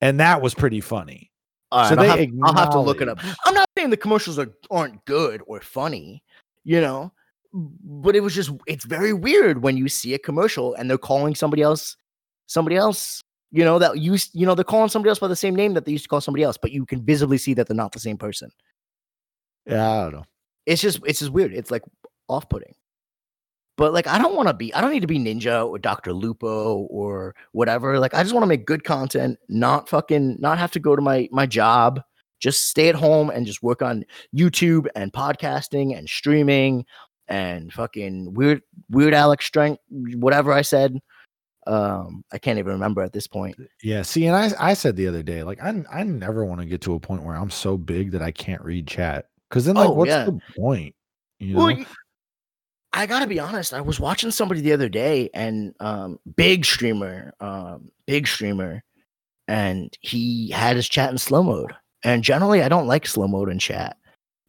And 0.00 0.18
that 0.20 0.42
was 0.42 0.54
pretty 0.54 0.80
funny. 0.80 1.29
All 1.72 1.80
right, 1.82 1.88
So 1.88 1.96
I'll, 1.96 2.18
have, 2.18 2.28
I'll 2.42 2.54
have 2.54 2.70
to 2.70 2.80
look 2.80 3.00
it 3.00 3.08
up. 3.08 3.18
I'm 3.44 3.54
not 3.54 3.68
saying 3.76 3.90
the 3.90 3.96
commercials 3.96 4.38
are 4.38 4.48
aren't 4.70 5.04
good 5.04 5.42
or 5.46 5.60
funny, 5.60 6.22
you 6.64 6.80
know, 6.80 7.12
but 7.52 8.16
it 8.16 8.20
was 8.20 8.34
just 8.34 8.50
it's 8.66 8.84
very 8.84 9.12
weird 9.12 9.62
when 9.62 9.76
you 9.76 9.88
see 9.88 10.14
a 10.14 10.18
commercial 10.18 10.74
and 10.74 10.90
they're 10.90 10.98
calling 10.98 11.34
somebody 11.34 11.62
else 11.62 11.96
somebody 12.46 12.74
else, 12.74 13.22
you 13.52 13.64
know, 13.64 13.78
that 13.78 13.98
used 13.98 14.30
you 14.34 14.44
know, 14.44 14.54
they're 14.54 14.64
calling 14.64 14.88
somebody 14.88 15.08
else 15.08 15.20
by 15.20 15.28
the 15.28 15.36
same 15.36 15.54
name 15.54 15.74
that 15.74 15.84
they 15.84 15.92
used 15.92 16.04
to 16.04 16.08
call 16.08 16.20
somebody 16.20 16.42
else, 16.42 16.56
but 16.56 16.72
you 16.72 16.84
can 16.84 17.02
visibly 17.02 17.38
see 17.38 17.54
that 17.54 17.68
they're 17.68 17.76
not 17.76 17.92
the 17.92 18.00
same 18.00 18.18
person. 18.18 18.50
Yeah, 19.66 19.88
I 19.88 20.02
don't 20.02 20.12
know. 20.12 20.24
It's 20.66 20.82
just 20.82 21.00
it's 21.06 21.20
just 21.20 21.30
weird. 21.30 21.54
It's 21.54 21.70
like 21.70 21.82
off-putting. 22.28 22.74
But 23.80 23.94
like 23.94 24.06
I 24.06 24.18
don't 24.18 24.36
want 24.36 24.46
to 24.46 24.52
be 24.52 24.74
I 24.74 24.82
don't 24.82 24.92
need 24.92 25.00
to 25.00 25.06
be 25.06 25.18
Ninja 25.18 25.66
or 25.66 25.78
Dr. 25.78 26.12
Lupo 26.12 26.80
or 26.90 27.34
whatever. 27.52 27.98
Like 27.98 28.12
I 28.12 28.22
just 28.22 28.34
want 28.34 28.42
to 28.42 28.46
make 28.46 28.66
good 28.66 28.84
content, 28.84 29.38
not 29.48 29.88
fucking 29.88 30.36
not 30.38 30.58
have 30.58 30.70
to 30.72 30.78
go 30.78 30.94
to 30.94 31.00
my 31.00 31.30
my 31.32 31.46
job. 31.46 31.98
Just 32.40 32.68
stay 32.68 32.90
at 32.90 32.94
home 32.94 33.30
and 33.30 33.46
just 33.46 33.62
work 33.62 33.80
on 33.80 34.04
YouTube 34.36 34.86
and 34.94 35.10
podcasting 35.14 35.96
and 35.96 36.06
streaming 36.10 36.84
and 37.28 37.72
fucking 37.72 38.34
weird 38.34 38.60
weird 38.90 39.14
Alex 39.14 39.46
strength 39.46 39.80
whatever 39.88 40.52
I 40.52 40.60
said. 40.60 40.98
Um 41.66 42.22
I 42.30 42.36
can't 42.36 42.58
even 42.58 42.72
remember 42.72 43.00
at 43.00 43.14
this 43.14 43.26
point. 43.26 43.56
Yeah, 43.82 44.02
see, 44.02 44.26
and 44.26 44.36
I 44.36 44.50
I 44.60 44.74
said 44.74 44.94
the 44.94 45.08
other 45.08 45.22
day, 45.22 45.42
like 45.42 45.62
I 45.62 45.82
I 45.90 46.02
never 46.02 46.44
want 46.44 46.60
to 46.60 46.66
get 46.66 46.82
to 46.82 46.92
a 46.92 47.00
point 47.00 47.22
where 47.22 47.34
I'm 47.34 47.48
so 47.48 47.78
big 47.78 48.10
that 48.10 48.20
I 48.20 48.30
can't 48.30 48.60
read 48.60 48.86
chat. 48.86 49.28
Because 49.48 49.64
then, 49.64 49.76
like, 49.76 49.88
Oh, 49.88 49.92
what's 49.92 50.10
yeah. 50.10 50.26
the 50.26 50.38
point? 50.54 50.94
You 51.38 51.54
know? 51.54 51.64
Well, 51.64 51.84
I 52.92 53.06
gotta 53.06 53.26
be 53.26 53.38
honest. 53.38 53.72
I 53.72 53.80
was 53.80 54.00
watching 54.00 54.30
somebody 54.30 54.60
the 54.60 54.72
other 54.72 54.88
day, 54.88 55.30
and 55.32 55.74
um, 55.80 56.18
big 56.36 56.64
streamer, 56.64 57.32
um, 57.40 57.90
big 58.06 58.26
streamer, 58.26 58.82
and 59.46 59.96
he 60.00 60.50
had 60.50 60.76
his 60.76 60.88
chat 60.88 61.10
in 61.10 61.18
slow 61.18 61.42
mode. 61.42 61.72
And 62.02 62.24
generally, 62.24 62.62
I 62.62 62.68
don't 62.68 62.86
like 62.86 63.06
slow 63.06 63.28
mode 63.28 63.48
in 63.50 63.58
chat. 63.58 63.96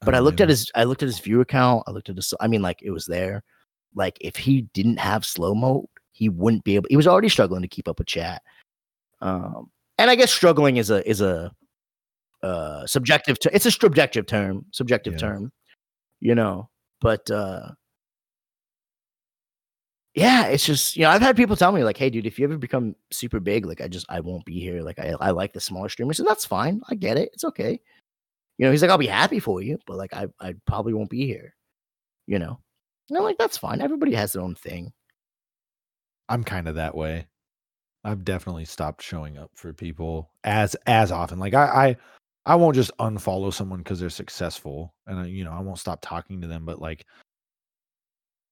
But 0.03 0.15
I 0.15 0.19
looked 0.19 0.41
at 0.41 0.49
his, 0.49 0.71
I 0.73 0.85
looked 0.85 1.03
at 1.03 1.07
his 1.07 1.19
view 1.19 1.41
account. 1.41 1.83
I 1.85 1.91
looked 1.91 2.09
at 2.09 2.15
his. 2.15 2.33
I 2.39 2.47
mean, 2.47 2.63
like 2.63 2.81
it 2.81 2.89
was 2.89 3.05
there. 3.05 3.43
Like 3.93 4.17
if 4.19 4.35
he 4.35 4.61
didn't 4.73 4.97
have 4.97 5.23
slow 5.23 5.53
mode, 5.53 5.85
he 6.11 6.27
wouldn't 6.27 6.63
be 6.63 6.73
able. 6.75 6.87
He 6.89 6.97
was 6.97 7.05
already 7.07 7.29
struggling 7.29 7.61
to 7.61 7.67
keep 7.67 7.87
up 7.87 7.99
with 7.99 8.07
chat. 8.07 8.41
Um, 9.21 9.69
and 9.99 10.09
I 10.09 10.15
guess 10.15 10.31
struggling 10.31 10.77
is 10.77 10.89
a 10.89 11.07
is 11.07 11.21
a 11.21 11.51
uh 12.41 12.87
subjective. 12.87 13.37
Ter- 13.39 13.51
it's 13.53 13.67
a 13.67 13.71
subjective 13.71 14.25
term. 14.25 14.65
Subjective 14.71 15.13
Yeah. 15.13 15.19
term. 15.19 15.51
You 16.19 16.33
know, 16.33 16.69
but 16.99 17.29
uh 17.29 17.69
yeah, 20.13 20.47
it's 20.47 20.65
just 20.65 20.97
you 20.97 21.03
know 21.03 21.09
I've 21.09 21.21
had 21.21 21.37
people 21.37 21.55
tell 21.55 21.71
me 21.71 21.83
like, 21.83 21.97
hey, 21.97 22.09
dude, 22.09 22.25
if 22.25 22.37
you 22.37 22.45
ever 22.45 22.57
become 22.57 22.95
super 23.11 23.39
big, 23.39 23.65
like 23.65 23.81
I 23.81 23.87
just 23.87 24.05
I 24.09 24.19
won't 24.19 24.45
be 24.45 24.59
here. 24.59 24.81
Like 24.81 24.99
I 24.99 25.15
I 25.19 25.31
like 25.31 25.53
the 25.53 25.61
smaller 25.61 25.89
streamers, 25.89 26.19
and 26.19 26.27
that's 26.27 26.45
fine. 26.45 26.81
I 26.89 26.95
get 26.95 27.17
it. 27.17 27.29
It's 27.33 27.45
okay. 27.45 27.79
You 28.57 28.65
know, 28.65 28.71
he's 28.71 28.81
like, 28.81 28.91
I'll 28.91 28.97
be 28.97 29.07
happy 29.07 29.39
for 29.39 29.61
you, 29.61 29.79
but 29.87 29.97
like 29.97 30.13
I 30.13 30.27
I 30.39 30.55
probably 30.67 30.93
won't 30.93 31.09
be 31.09 31.25
here. 31.25 31.55
You 32.27 32.39
know, 32.39 32.59
and 33.09 33.17
I'm 33.17 33.23
like, 33.23 33.37
that's 33.37 33.57
fine. 33.57 33.81
Everybody 33.81 34.13
has 34.13 34.33
their 34.33 34.43
own 34.43 34.55
thing. 34.55 34.91
I'm 36.29 36.43
kind 36.43 36.67
of 36.67 36.75
that 36.75 36.95
way. 36.95 37.27
I've 38.03 38.25
definitely 38.25 38.65
stopped 38.65 39.03
showing 39.03 39.37
up 39.37 39.51
for 39.53 39.73
people 39.73 40.31
as 40.43 40.75
as 40.87 41.11
often. 41.11 41.39
Like 41.39 41.53
I 41.53 41.97
I, 42.45 42.53
I 42.53 42.55
won't 42.55 42.75
just 42.75 42.91
unfollow 42.99 43.53
someone 43.53 43.79
because 43.79 43.99
they're 43.99 44.09
successful, 44.09 44.93
and 45.07 45.19
I, 45.19 45.25
you 45.27 45.45
know 45.45 45.51
I 45.51 45.61
won't 45.61 45.79
stop 45.79 45.99
talking 46.01 46.41
to 46.41 46.47
them. 46.47 46.65
But 46.65 46.81
like, 46.81 47.05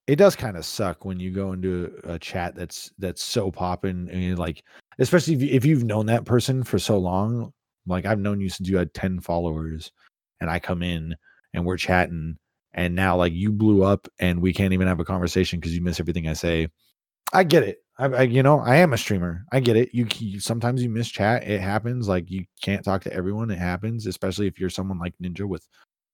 it 0.09 0.15
does 0.15 0.35
kind 0.35 0.57
of 0.57 0.65
suck 0.65 1.05
when 1.05 1.19
you 1.19 1.29
go 1.29 1.53
into 1.53 1.93
a 2.03 2.17
chat 2.17 2.55
that's 2.55 2.91
that's 2.97 3.21
so 3.21 3.51
popping, 3.51 4.09
and 4.11 4.39
like, 4.39 4.63
especially 4.97 5.35
if, 5.35 5.41
you, 5.43 5.49
if 5.51 5.65
you've 5.65 5.83
known 5.83 6.07
that 6.07 6.25
person 6.25 6.63
for 6.63 6.79
so 6.79 6.97
long. 6.97 7.53
Like 7.85 8.05
I've 8.05 8.19
known 8.19 8.41
you 8.41 8.49
since 8.49 8.67
you 8.67 8.77
had 8.77 8.93
ten 8.93 9.19
followers, 9.19 9.91
and 10.41 10.49
I 10.49 10.57
come 10.59 10.81
in 10.81 11.15
and 11.53 11.63
we're 11.63 11.77
chatting, 11.77 12.37
and 12.73 12.95
now 12.95 13.17
like 13.17 13.33
you 13.33 13.51
blew 13.51 13.83
up, 13.83 14.07
and 14.19 14.41
we 14.41 14.51
can't 14.51 14.73
even 14.73 14.87
have 14.87 14.99
a 14.99 15.05
conversation 15.05 15.59
because 15.59 15.75
you 15.75 15.81
miss 15.83 15.99
everything 15.99 16.27
I 16.27 16.33
say. 16.33 16.69
I 17.31 17.43
get 17.43 17.61
it. 17.61 17.77
I, 17.99 18.05
I, 18.07 18.21
you 18.23 18.41
know, 18.41 18.59
I 18.59 18.77
am 18.77 18.93
a 18.93 18.97
streamer. 18.97 19.45
I 19.51 19.59
get 19.59 19.75
it. 19.75 19.89
You, 19.93 20.07
you 20.17 20.39
sometimes 20.39 20.81
you 20.81 20.89
miss 20.89 21.09
chat. 21.09 21.47
It 21.47 21.61
happens. 21.61 22.07
Like 22.07 22.31
you 22.31 22.45
can't 22.63 22.83
talk 22.83 23.03
to 23.03 23.13
everyone. 23.13 23.51
It 23.51 23.59
happens, 23.59 24.07
especially 24.07 24.47
if 24.47 24.59
you're 24.59 24.71
someone 24.71 24.97
like 24.97 25.13
Ninja 25.21 25.45
with 25.45 25.67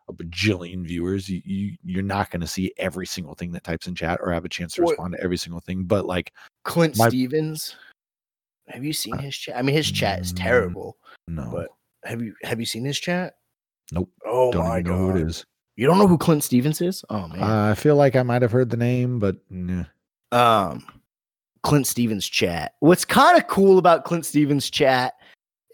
a 0.08 0.14
bajillion 0.14 0.86
viewers. 0.86 1.28
You, 1.30 1.42
you 1.46 1.78
you're 1.84 2.04
not 2.04 2.30
going 2.32 2.42
to 2.42 2.48
see 2.48 2.74
every 2.78 3.06
single 3.08 3.34
thing 3.36 3.52
that 3.54 3.64
types 3.64 3.88
in 3.88 3.96
chat 3.96 4.20
or 4.22 4.32
have 4.32 4.46
a 4.46 4.50
chance 4.50 4.74
to 4.74 4.82
Or- 4.84 4.90
respond 4.90 5.14
to 5.14 5.24
every 5.24 5.38
single 5.38 5.60
thing. 5.62 5.84
But 5.84 6.06
like, 6.06 6.34
Clint 6.64 6.98
My- 6.98 7.10
Stevens. 7.10 7.76
Have 8.68 8.84
you 8.84 8.94
seen 8.94 9.14
Uh, 9.14 9.22
his 9.22 9.38
chat? 9.38 9.58
I 9.58 9.62
mean, 9.62 9.76
his 9.76 9.92
chat 9.92 10.20
is 10.22 10.34
terrible. 10.34 10.98
no, 11.28 11.50
But 11.52 11.68
have 12.10 12.22
you 12.22 12.34
have 12.44 12.60
you 12.60 12.66
seen 12.66 12.84
his 12.84 13.00
chat? 13.00 13.36
Nope. 13.92 14.12
Oh 14.26 14.52
don't 14.52 14.64
my 14.68 14.80
even 14.80 14.92
know 14.92 14.98
god. 15.08 15.14
who 15.14 15.18
it 15.22 15.28
is. 15.30 15.46
You 15.76 15.86
don't 15.86 16.00
know 16.00 16.08
who 16.08 16.18
Clint 16.18 16.44
Stevens 16.44 16.82
is? 16.82 17.04
Oh 17.12 17.28
man. 17.28 17.44
Uh, 17.44 17.70
I 17.72 17.76
feel 17.76 17.96
like 17.96 18.16
I 18.16 18.24
might 18.24 18.42
have 18.42 18.52
heard 18.52 18.70
the 18.72 18.78
name, 18.78 19.20
but 19.20 19.36
nah. 19.52 19.84
um 20.32 20.84
Clint 21.62 21.86
Stevens 21.86 22.28
chat. 22.28 22.74
What's 22.80 23.06
kind 23.06 23.38
of 23.38 23.46
cool 23.48 23.78
about 23.78 24.04
Clint 24.06 24.26
Stevens 24.26 24.70
chat 24.72 25.14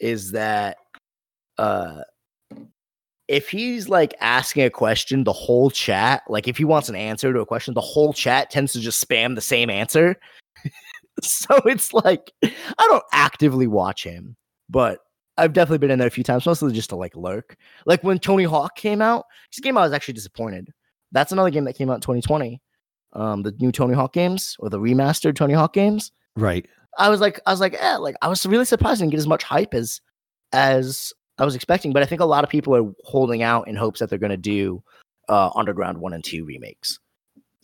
is 0.01 0.31
that 0.31 0.75
uh 1.57 2.01
if 3.31 3.47
he's 3.47 3.87
like 3.87 4.13
asking 4.19 4.65
a 4.65 4.69
question, 4.69 5.23
the 5.23 5.31
whole 5.31 5.71
chat, 5.71 6.21
like 6.27 6.49
if 6.49 6.57
he 6.57 6.65
wants 6.65 6.89
an 6.89 6.97
answer 6.97 7.31
to 7.31 7.39
a 7.39 7.45
question, 7.45 7.73
the 7.73 7.79
whole 7.79 8.11
chat 8.11 8.49
tends 8.49 8.73
to 8.73 8.81
just 8.81 9.07
spam 9.07 9.35
the 9.35 9.41
same 9.41 9.69
answer. 9.69 10.17
so 11.23 11.55
it's 11.65 11.93
like 11.93 12.33
I 12.43 12.87
don't 12.87 13.03
actively 13.13 13.67
watch 13.67 14.03
him, 14.03 14.35
but 14.69 14.99
I've 15.37 15.53
definitely 15.53 15.77
been 15.77 15.91
in 15.91 15.99
there 15.99 16.09
a 16.09 16.11
few 16.11 16.25
times, 16.25 16.45
mostly 16.45 16.73
just 16.73 16.89
to 16.89 16.97
like 16.97 17.15
lurk. 17.15 17.55
Like 17.85 18.03
when 18.03 18.19
Tony 18.19 18.43
Hawk 18.43 18.75
came 18.75 19.01
out, 19.01 19.23
this 19.49 19.61
game 19.61 19.77
I 19.77 19.83
was 19.83 19.93
actually 19.93 20.15
disappointed. 20.15 20.67
That's 21.13 21.31
another 21.31 21.51
game 21.51 21.63
that 21.63 21.77
came 21.77 21.89
out 21.89 21.95
in 21.95 22.01
2020 22.01 22.61
um 23.13 23.43
the 23.43 23.53
new 23.59 23.71
Tony 23.71 23.93
Hawk 23.93 24.13
games 24.13 24.57
or 24.59 24.69
the 24.69 24.79
remastered 24.79 25.35
Tony 25.35 25.53
Hawk 25.53 25.73
games. 25.73 26.11
right. 26.35 26.67
I 26.97 27.07
was 27.07 27.21
like 27.21 27.39
I 27.45 27.51
was 27.51 27.61
like, 27.61 27.77
eh, 27.79 27.95
like 27.95 28.15
I 28.21 28.27
was 28.27 28.45
really 28.45 28.65
surprised 28.65 29.01
I 29.01 29.05
didn't 29.05 29.11
get 29.11 29.19
as 29.19 29.27
much 29.27 29.43
hype 29.43 29.73
as 29.73 30.01
as 30.51 31.13
I 31.37 31.45
was 31.45 31.55
expecting, 31.55 31.93
but 31.93 32.03
I 32.03 32.05
think 32.05 32.21
a 32.21 32.25
lot 32.25 32.43
of 32.43 32.49
people 32.49 32.75
are 32.75 32.91
holding 33.03 33.41
out 33.41 33.67
in 33.67 33.75
hopes 33.75 33.99
that 33.99 34.09
they're 34.09 34.19
gonna 34.19 34.37
do 34.37 34.83
uh 35.29 35.49
Underground 35.55 35.97
1 35.97 36.13
and 36.13 36.23
2 36.23 36.45
remakes. 36.45 36.99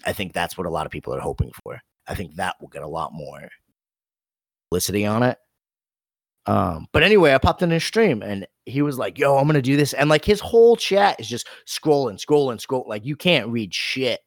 I 0.06 0.14
think 0.14 0.34
that's 0.34 0.58
what 0.58 0.68
a 0.68 0.72
lot 0.72 0.86
of 0.86 0.92
people 0.92 1.14
are 1.14 1.20
hoping 1.20 1.52
for. 1.64 1.80
I 2.08 2.16
think 2.16 2.36
that 2.36 2.56
will 2.62 2.70
get 2.70 2.84
a 2.84 2.88
lot 2.88 3.14
more 3.14 3.50
publicity 4.70 5.06
on 5.06 5.24
it. 5.24 5.38
Um, 6.46 6.88
but 6.94 7.04
anyway, 7.04 7.34
I 7.34 7.40
popped 7.40 7.62
in 7.62 7.70
his 7.70 7.84
stream 7.84 8.22
and 8.24 8.48
he 8.66 8.82
was 8.82 8.98
like, 8.98 9.18
Yo, 9.18 9.38
I'm 9.38 9.48
gonna 9.48 9.62
do 9.62 9.76
this. 9.76 9.94
And 9.94 10.10
like 10.10 10.24
his 10.24 10.40
whole 10.40 10.78
chat 10.78 11.20
is 11.20 11.28
just 11.28 11.48
scrolling, 11.68 12.24
scrolling, 12.24 12.62
scroll. 12.62 12.86
Like 12.88 13.06
you 13.06 13.16
can't 13.16 13.50
read 13.50 13.74
shit. 13.74 14.22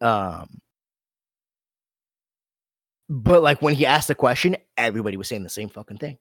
Um, 0.00 0.60
but 3.08 3.42
like 3.42 3.62
when 3.62 3.74
he 3.74 3.86
asked 3.86 4.08
the 4.08 4.14
question, 4.14 4.56
everybody 4.76 5.16
was 5.16 5.28
saying 5.28 5.42
the 5.42 5.48
same 5.48 5.68
fucking 5.68 5.98
thing. 5.98 6.18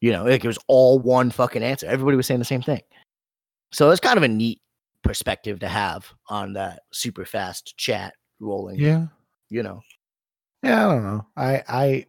You 0.00 0.12
know, 0.12 0.24
like 0.24 0.44
it 0.44 0.48
was 0.48 0.58
all 0.68 0.98
one 0.98 1.30
fucking 1.30 1.62
answer. 1.62 1.86
Everybody 1.86 2.16
was 2.16 2.26
saying 2.26 2.38
the 2.38 2.44
same 2.44 2.62
thing. 2.62 2.82
So 3.72 3.90
it's 3.90 4.00
kind 4.00 4.16
of 4.16 4.22
a 4.22 4.28
neat 4.28 4.60
perspective 5.02 5.58
to 5.60 5.68
have 5.68 6.12
on 6.28 6.52
that 6.54 6.82
super 6.92 7.24
fast 7.24 7.76
chat 7.76 8.14
rolling. 8.40 8.78
Yeah. 8.78 9.06
You 9.50 9.62
know. 9.62 9.80
Yeah, 10.62 10.88
I 10.88 10.92
don't 10.92 11.04
know. 11.04 11.26
I 11.36 11.62
I 11.68 12.06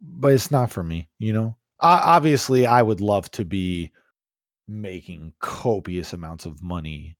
but 0.00 0.32
it's 0.32 0.50
not 0.50 0.70
for 0.70 0.82
me, 0.82 1.08
you 1.18 1.32
know. 1.32 1.56
Uh, 1.80 2.00
obviously, 2.04 2.66
I 2.66 2.82
would 2.82 3.00
love 3.00 3.30
to 3.32 3.44
be 3.44 3.90
making 4.68 5.32
copious 5.40 6.12
amounts 6.12 6.46
of 6.46 6.62
money 6.62 7.16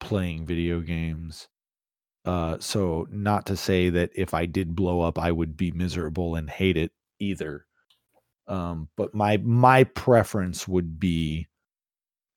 playing 0.00 0.46
video 0.46 0.80
games. 0.80 1.48
Uh 2.24 2.58
so 2.58 3.06
not 3.10 3.46
to 3.46 3.56
say 3.56 3.90
that 3.90 4.10
if 4.14 4.34
I 4.34 4.46
did 4.46 4.74
blow 4.74 5.00
up 5.00 5.18
I 5.18 5.30
would 5.30 5.56
be 5.56 5.70
miserable 5.72 6.36
and 6.36 6.48
hate 6.48 6.76
it 6.76 6.92
either. 7.18 7.65
Um 8.48 8.88
but 8.96 9.14
my 9.14 9.38
my 9.38 9.84
preference 9.84 10.68
would 10.68 10.98
be 11.00 11.48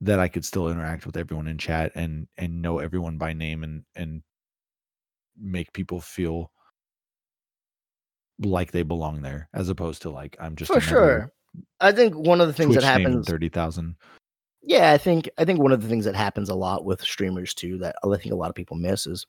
that 0.01 0.19
I 0.19 0.27
could 0.27 0.45
still 0.45 0.69
interact 0.69 1.05
with 1.05 1.17
everyone 1.17 1.47
in 1.47 1.57
chat 1.57 1.91
and 1.95 2.27
and 2.37 2.61
know 2.61 2.79
everyone 2.79 3.17
by 3.17 3.33
name 3.33 3.63
and 3.63 3.83
and 3.95 4.21
make 5.37 5.73
people 5.73 6.01
feel 6.01 6.51
like 8.41 8.71
they 8.71 8.83
belong 8.83 9.21
there 9.21 9.49
as 9.53 9.69
opposed 9.69 10.01
to 10.03 10.09
like 10.09 10.37
I'm 10.39 10.55
just 10.55 10.71
For 10.71 10.79
sure. 10.79 11.31
I 11.79 11.91
think 11.91 12.15
one 12.15 12.41
of 12.41 12.47
the 12.47 12.53
things 12.53 12.73
Twitch 12.73 12.83
that 12.83 12.99
happens 12.99 13.27
thirty 13.27 13.49
thousand. 13.49 13.95
Yeah, 14.61 14.91
I 14.91 14.97
think 14.97 15.29
I 15.37 15.45
think 15.45 15.59
one 15.59 15.71
of 15.71 15.81
the 15.81 15.87
things 15.87 16.05
that 16.05 16.15
happens 16.15 16.49
a 16.49 16.55
lot 16.55 16.85
with 16.85 17.01
streamers 17.01 17.53
too 17.53 17.77
that 17.79 17.95
I 18.03 18.17
think 18.17 18.33
a 18.33 18.37
lot 18.37 18.49
of 18.49 18.55
people 18.55 18.77
miss 18.77 19.07
is 19.07 19.25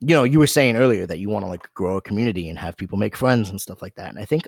you 0.00 0.14
know, 0.14 0.24
you 0.24 0.38
were 0.38 0.46
saying 0.46 0.76
earlier 0.76 1.06
that 1.06 1.18
you 1.18 1.28
want 1.28 1.44
to 1.44 1.48
like 1.48 1.72
grow 1.74 1.96
a 1.96 2.02
community 2.02 2.48
and 2.48 2.58
have 2.58 2.76
people 2.76 2.98
make 2.98 3.16
friends 3.16 3.50
and 3.50 3.60
stuff 3.60 3.82
like 3.82 3.94
that. 3.96 4.10
And 4.10 4.18
I 4.18 4.24
think 4.24 4.46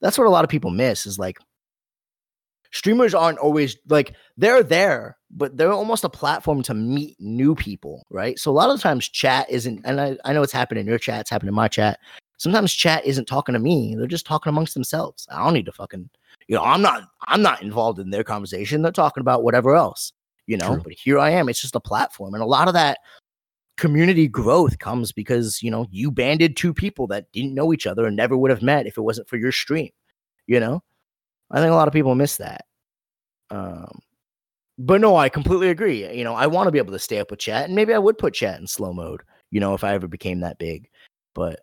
that's 0.00 0.18
what 0.18 0.26
a 0.26 0.30
lot 0.30 0.44
of 0.44 0.50
people 0.50 0.70
miss 0.70 1.06
is 1.06 1.18
like 1.18 1.38
streamers 2.72 3.14
aren't 3.14 3.38
always 3.38 3.76
like 3.88 4.14
they're 4.36 4.62
there, 4.62 5.16
but 5.30 5.56
they're 5.56 5.72
almost 5.72 6.04
a 6.04 6.08
platform 6.08 6.62
to 6.62 6.74
meet 6.74 7.16
new 7.18 7.54
people, 7.54 8.06
right? 8.10 8.38
So 8.38 8.50
a 8.50 8.52
lot 8.52 8.70
of 8.70 8.80
times 8.80 9.08
chat 9.08 9.48
isn't 9.48 9.80
and 9.84 10.00
I, 10.00 10.16
I 10.24 10.32
know 10.32 10.42
it's 10.42 10.52
happened 10.52 10.78
in 10.78 10.86
your 10.86 10.98
chat, 10.98 11.22
it's 11.22 11.30
happened 11.30 11.48
in 11.48 11.54
my 11.54 11.68
chat. 11.68 11.98
Sometimes 12.38 12.74
chat 12.74 13.04
isn't 13.06 13.26
talking 13.26 13.54
to 13.54 13.58
me. 13.58 13.94
They're 13.96 14.06
just 14.06 14.26
talking 14.26 14.50
amongst 14.50 14.74
themselves. 14.74 15.26
I 15.30 15.42
don't 15.42 15.54
need 15.54 15.66
to 15.66 15.72
fucking 15.72 16.10
you 16.48 16.54
know, 16.54 16.62
I'm 16.62 16.82
not 16.82 17.04
I'm 17.26 17.42
not 17.42 17.62
involved 17.62 17.98
in 17.98 18.10
their 18.10 18.24
conversation. 18.24 18.82
They're 18.82 18.92
talking 18.92 19.20
about 19.20 19.42
whatever 19.42 19.74
else, 19.74 20.12
you 20.46 20.56
know. 20.56 20.74
True. 20.74 20.82
But 20.84 20.92
here 20.92 21.18
I 21.18 21.30
am. 21.30 21.48
It's 21.48 21.60
just 21.60 21.74
a 21.74 21.80
platform. 21.80 22.34
And 22.34 22.42
a 22.42 22.46
lot 22.46 22.68
of 22.68 22.74
that 22.74 22.98
community 23.76 24.28
growth 24.28 24.78
comes 24.78 25.12
because, 25.12 25.62
you 25.62 25.70
know, 25.70 25.86
you 25.90 26.10
banded 26.10 26.56
two 26.56 26.72
people 26.74 27.06
that 27.08 27.30
didn't 27.32 27.54
know 27.54 27.72
each 27.72 27.86
other 27.86 28.06
and 28.06 28.16
never 28.16 28.36
would 28.36 28.50
have 28.50 28.62
met 28.62 28.86
if 28.86 28.96
it 28.98 29.02
wasn't 29.02 29.28
for 29.28 29.36
your 29.36 29.52
stream. 29.52 29.90
You 30.46 30.60
know? 30.60 30.82
I 31.50 31.60
think 31.60 31.72
a 31.72 31.74
lot 31.76 31.88
of 31.88 31.94
people 31.94 32.14
miss 32.14 32.36
that. 32.38 32.64
Um 33.50 34.00
but 34.78 35.00
no, 35.00 35.16
I 35.16 35.28
completely 35.30 35.70
agree. 35.70 36.10
You 36.16 36.24
know, 36.24 36.34
I 36.34 36.46
want 36.46 36.66
to 36.66 36.72
be 36.72 36.78
able 36.78 36.92
to 36.92 36.98
stay 36.98 37.18
up 37.18 37.30
with 37.30 37.40
chat, 37.40 37.64
and 37.66 37.74
maybe 37.74 37.94
I 37.94 37.98
would 37.98 38.18
put 38.18 38.34
chat 38.34 38.60
in 38.60 38.66
slow 38.66 38.92
mode, 38.92 39.22
you 39.50 39.60
know, 39.60 39.74
if 39.74 39.84
I 39.84 39.94
ever 39.94 40.06
became 40.08 40.40
that 40.40 40.58
big. 40.58 40.88
But 41.34 41.60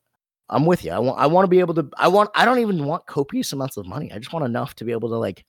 I'm 0.49 0.65
with 0.65 0.83
you. 0.83 0.91
I 0.91 0.99
want 0.99 1.19
I 1.19 1.27
want 1.27 1.45
to 1.45 1.49
be 1.49 1.59
able 1.59 1.75
to 1.75 1.89
I 1.97 2.07
want 2.07 2.29
I 2.35 2.45
don't 2.45 2.59
even 2.59 2.85
want 2.85 3.05
copious 3.07 3.53
amounts 3.53 3.77
of 3.77 3.85
money. 3.87 4.11
I 4.11 4.19
just 4.19 4.33
want 4.33 4.45
enough 4.45 4.75
to 4.75 4.85
be 4.85 4.91
able 4.91 5.09
to 5.09 5.17
like 5.17 5.45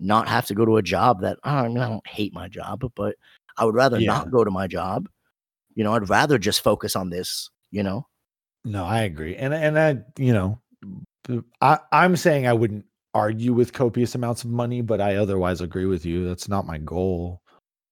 not 0.00 0.28
have 0.28 0.46
to 0.46 0.54
go 0.54 0.64
to 0.66 0.78
a 0.78 0.82
job 0.82 1.22
that 1.22 1.38
I 1.44 1.68
mean 1.68 1.78
I 1.78 1.88
don't 1.88 2.06
hate 2.06 2.34
my 2.34 2.48
job, 2.48 2.84
but 2.96 3.16
I 3.58 3.64
would 3.64 3.74
rather 3.74 4.00
Yeah. 4.00 4.08
not 4.08 4.30
go 4.30 4.44
to 4.44 4.50
my 4.50 4.66
job. 4.66 5.08
You 5.74 5.84
know, 5.84 5.94
I'd 5.94 6.08
rather 6.08 6.38
just 6.38 6.62
focus 6.62 6.96
on 6.96 7.10
this, 7.10 7.50
you 7.70 7.82
know. 7.82 8.06
No, 8.64 8.84
I 8.84 9.02
agree. 9.02 9.36
And 9.36 9.52
and 9.54 9.78
I, 9.78 9.98
you 10.18 10.32
know, 10.32 10.60
I, 11.60 11.78
I'm 11.90 12.16
saying 12.16 12.46
I 12.46 12.52
wouldn't 12.52 12.84
argue 13.14 13.52
with 13.52 13.72
copious 13.72 14.14
amounts 14.14 14.44
of 14.44 14.50
money, 14.50 14.80
but 14.80 15.00
I 15.00 15.16
otherwise 15.16 15.60
agree 15.60 15.86
with 15.86 16.06
you. 16.06 16.26
That's 16.26 16.48
not 16.48 16.66
my 16.66 16.78
goal 16.78 17.42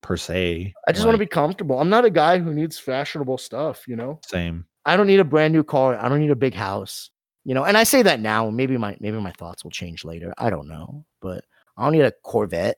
per 0.03 0.17
se. 0.17 0.73
I 0.89 0.93
just 0.93 1.05
want 1.05 1.15
to 1.15 1.19
be 1.19 1.27
comfortable. 1.27 1.79
I'm 1.79 1.91
not 1.91 2.05
a 2.05 2.11
guy 2.11 2.39
who 2.39 2.55
needs 2.55 2.79
fashionable 2.79 3.39
stuff, 3.39 3.87
you 3.87 3.97
know. 3.97 4.21
same. 4.25 4.65
I 4.87 4.97
don't 4.97 5.07
need 5.07 5.21
a 5.21 5.25
brand 5.25 5.53
new 5.53 5.63
car. 5.63 5.97
I 5.97 6.09
don't 6.09 6.21
need 6.21 6.31
a 6.31 6.37
big 6.37 6.55
house. 6.55 7.11
You 7.45 7.55
know, 7.55 7.65
and 7.65 7.77
I 7.77 7.85
say 7.85 8.03
that 8.03 8.21
now. 8.21 8.51
Maybe 8.51 8.77
my 8.77 8.97
maybe 9.01 9.19
my 9.19 9.33
thoughts 9.33 9.65
will 9.65 9.71
change 9.71 10.05
later. 10.05 10.35
I 10.37 10.51
don't 10.51 10.69
know, 10.69 11.05
but 11.21 11.45
I 11.77 11.85
don't 11.85 11.93
need 11.93 12.03
a 12.03 12.13
Corvette. 12.23 12.77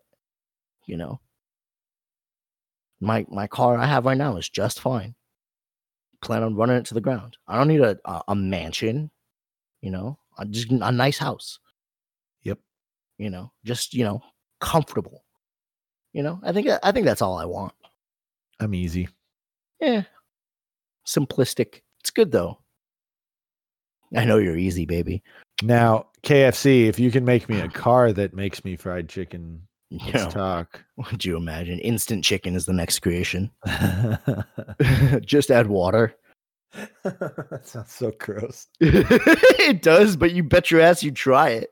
You 0.87 0.97
know, 0.97 1.21
my 3.03 3.27
my 3.29 3.47
car 3.47 3.77
I 3.77 3.87
have 3.87 4.07
right 4.07 4.17
now 4.17 4.37
is 4.37 4.49
just 4.49 4.81
fine. 4.81 5.15
Plan 6.23 6.43
on 6.43 6.55
running 6.55 6.77
it 6.77 6.87
to 6.87 6.95
the 6.95 7.01
ground. 7.01 7.37
I 7.49 7.59
don't 7.59 7.69
need 7.69 7.81
a 7.81 7.99
a, 8.05 8.23
a 8.29 8.35
mansion. 8.35 9.11
You 9.81 9.91
know, 9.91 10.19
I 10.39 10.45
just 10.45 10.71
a 10.71 10.93
nice 10.93 11.19
house. 11.19 11.59
Yep. 12.43 12.59
You 13.19 13.31
know, 13.31 13.53
just 13.65 13.93
you 13.93 14.05
know, 14.05 14.23
comfortable. 14.61 15.25
You 16.13 16.23
know, 16.23 16.41
I 16.43 16.53
think 16.53 16.69
I 16.83 16.93
think 16.93 17.07
that's 17.07 17.23
all 17.23 17.37
I 17.37 17.45
want. 17.45 17.73
I'm 18.61 18.75
easy. 18.75 19.09
Yeah. 19.81 20.03
Simplistic. 21.07 21.81
It's 22.01 22.11
good 22.11 22.31
though. 22.31 22.59
I 24.15 24.25
know 24.25 24.39
you're 24.39 24.57
easy, 24.59 24.85
baby. 24.85 25.23
Now, 25.63 26.07
KFC, 26.23 26.87
if 26.87 26.99
you 26.99 27.11
can 27.11 27.25
make 27.25 27.49
me 27.49 27.61
a 27.61 27.69
car 27.85 28.13
that 28.13 28.35
makes 28.35 28.65
me 28.65 28.77
fried 28.77 29.09
chicken, 29.09 29.67
let's 30.07 30.13
know, 30.13 30.31
talk. 30.31 30.85
would 31.11 31.25
you 31.25 31.37
imagine? 31.37 31.79
Instant 31.81 32.25
chicken 32.25 32.55
is 32.55 32.67
the 32.67 32.73
next 32.73 33.01
creation. 33.01 33.51
Just 35.25 35.51
add 35.51 35.67
water. 35.67 36.15
that 37.03 37.61
sounds 37.65 37.93
so 37.93 38.13
gross. 38.19 38.67
it 38.81 39.83
does, 39.83 40.17
but 40.17 40.33
you 40.33 40.43
bet 40.43 40.71
your 40.71 40.81
ass 40.81 41.03
you'd 41.03 41.17
try 41.17 41.51
it. 41.51 41.71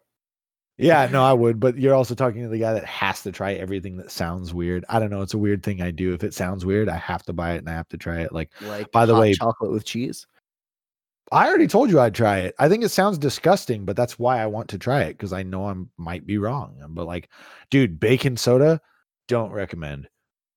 Yeah, 0.76 1.08
no, 1.12 1.22
I 1.22 1.34
would, 1.34 1.60
but 1.60 1.76
you're 1.78 1.94
also 1.94 2.14
talking 2.14 2.42
to 2.42 2.48
the 2.48 2.58
guy 2.58 2.72
that 2.72 2.86
has 2.86 3.22
to 3.24 3.32
try 3.32 3.52
everything 3.52 3.98
that 3.98 4.10
sounds 4.10 4.54
weird. 4.54 4.84
I 4.88 4.98
don't 4.98 5.10
know. 5.10 5.20
It's 5.20 5.34
a 5.34 5.38
weird 5.38 5.62
thing 5.62 5.82
I 5.82 5.90
do. 5.90 6.14
If 6.14 6.24
it 6.24 6.32
sounds 6.32 6.64
weird, 6.64 6.88
I 6.88 6.96
have 6.96 7.22
to 7.24 7.34
buy 7.34 7.52
it 7.52 7.58
and 7.58 7.68
I 7.68 7.72
have 7.74 7.88
to 7.90 7.98
try 7.98 8.20
it. 8.20 8.32
Like, 8.32 8.50
Like 8.62 8.90
By 8.90 9.04
the 9.04 9.14
way- 9.14 9.34
chocolate 9.34 9.72
with 9.72 9.84
cheese. 9.84 10.26
I 11.32 11.46
already 11.48 11.66
told 11.68 11.90
you 11.90 12.00
I'd 12.00 12.14
try 12.14 12.38
it. 12.40 12.54
I 12.58 12.68
think 12.68 12.82
it 12.84 12.88
sounds 12.88 13.16
disgusting, 13.18 13.84
but 13.84 13.96
that's 13.96 14.18
why 14.18 14.40
I 14.42 14.46
want 14.46 14.68
to 14.70 14.78
try 14.78 15.02
it 15.02 15.12
because 15.14 15.32
I 15.32 15.42
know 15.44 15.66
I 15.68 15.74
might 15.96 16.26
be 16.26 16.38
wrong. 16.38 16.76
Um, 16.82 16.94
but 16.94 17.06
like, 17.06 17.28
dude, 17.70 18.00
baking 18.00 18.36
soda, 18.36 18.80
don't 19.28 19.52
recommend. 19.52 20.08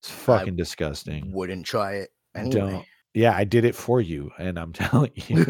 It's 0.01 0.09
fucking 0.09 0.55
disgusting. 0.55 1.31
Wouldn't 1.31 1.65
try 1.65 1.93
it 1.93 2.09
Don't. 2.49 2.85
Yeah, 3.13 3.35
I 3.35 3.43
did 3.43 3.63
it 3.63 3.75
for 3.75 4.01
you, 4.01 4.31
and 4.39 4.57
I'm 4.57 4.73
telling 4.73 5.11
you, 5.15 5.43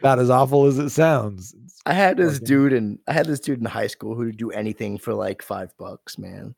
about 0.00 0.18
as 0.18 0.28
awful 0.30 0.66
as 0.66 0.78
it 0.78 0.90
sounds. 0.90 1.54
It's 1.64 1.80
I 1.86 1.94
had 1.94 2.18
this 2.18 2.34
fucking- 2.34 2.46
dude 2.46 2.72
in 2.74 2.98
I 3.08 3.12
had 3.14 3.26
this 3.26 3.40
dude 3.40 3.58
in 3.60 3.64
high 3.64 3.86
school 3.86 4.14
who 4.14 4.26
would 4.26 4.36
do 4.36 4.50
anything 4.50 4.98
for 4.98 5.14
like 5.14 5.40
five 5.42 5.72
bucks, 5.78 6.18
man. 6.18 6.54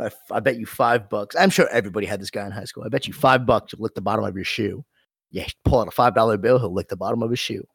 I, 0.00 0.06
f- 0.06 0.16
I 0.32 0.40
bet 0.40 0.56
you 0.56 0.66
five 0.66 1.08
bucks. 1.08 1.36
I'm 1.36 1.50
sure 1.50 1.68
everybody 1.68 2.06
had 2.06 2.20
this 2.20 2.30
guy 2.30 2.44
in 2.44 2.50
high 2.50 2.64
school. 2.64 2.82
I 2.84 2.88
bet 2.88 3.06
you 3.06 3.12
five 3.12 3.46
bucks 3.46 3.70
to 3.70 3.76
lick 3.80 3.94
the 3.94 4.00
bottom 4.00 4.24
of 4.24 4.34
your 4.34 4.44
shoe. 4.44 4.84
Yeah, 5.34 5.46
pull 5.64 5.80
out 5.80 5.88
a 5.88 5.90
five 5.90 6.14
dollar 6.14 6.36
bill, 6.36 6.60
he'll 6.60 6.72
lick 6.72 6.88
the 6.88 6.96
bottom 6.96 7.22
of 7.22 7.30
his 7.30 7.40
shoe. 7.40 7.66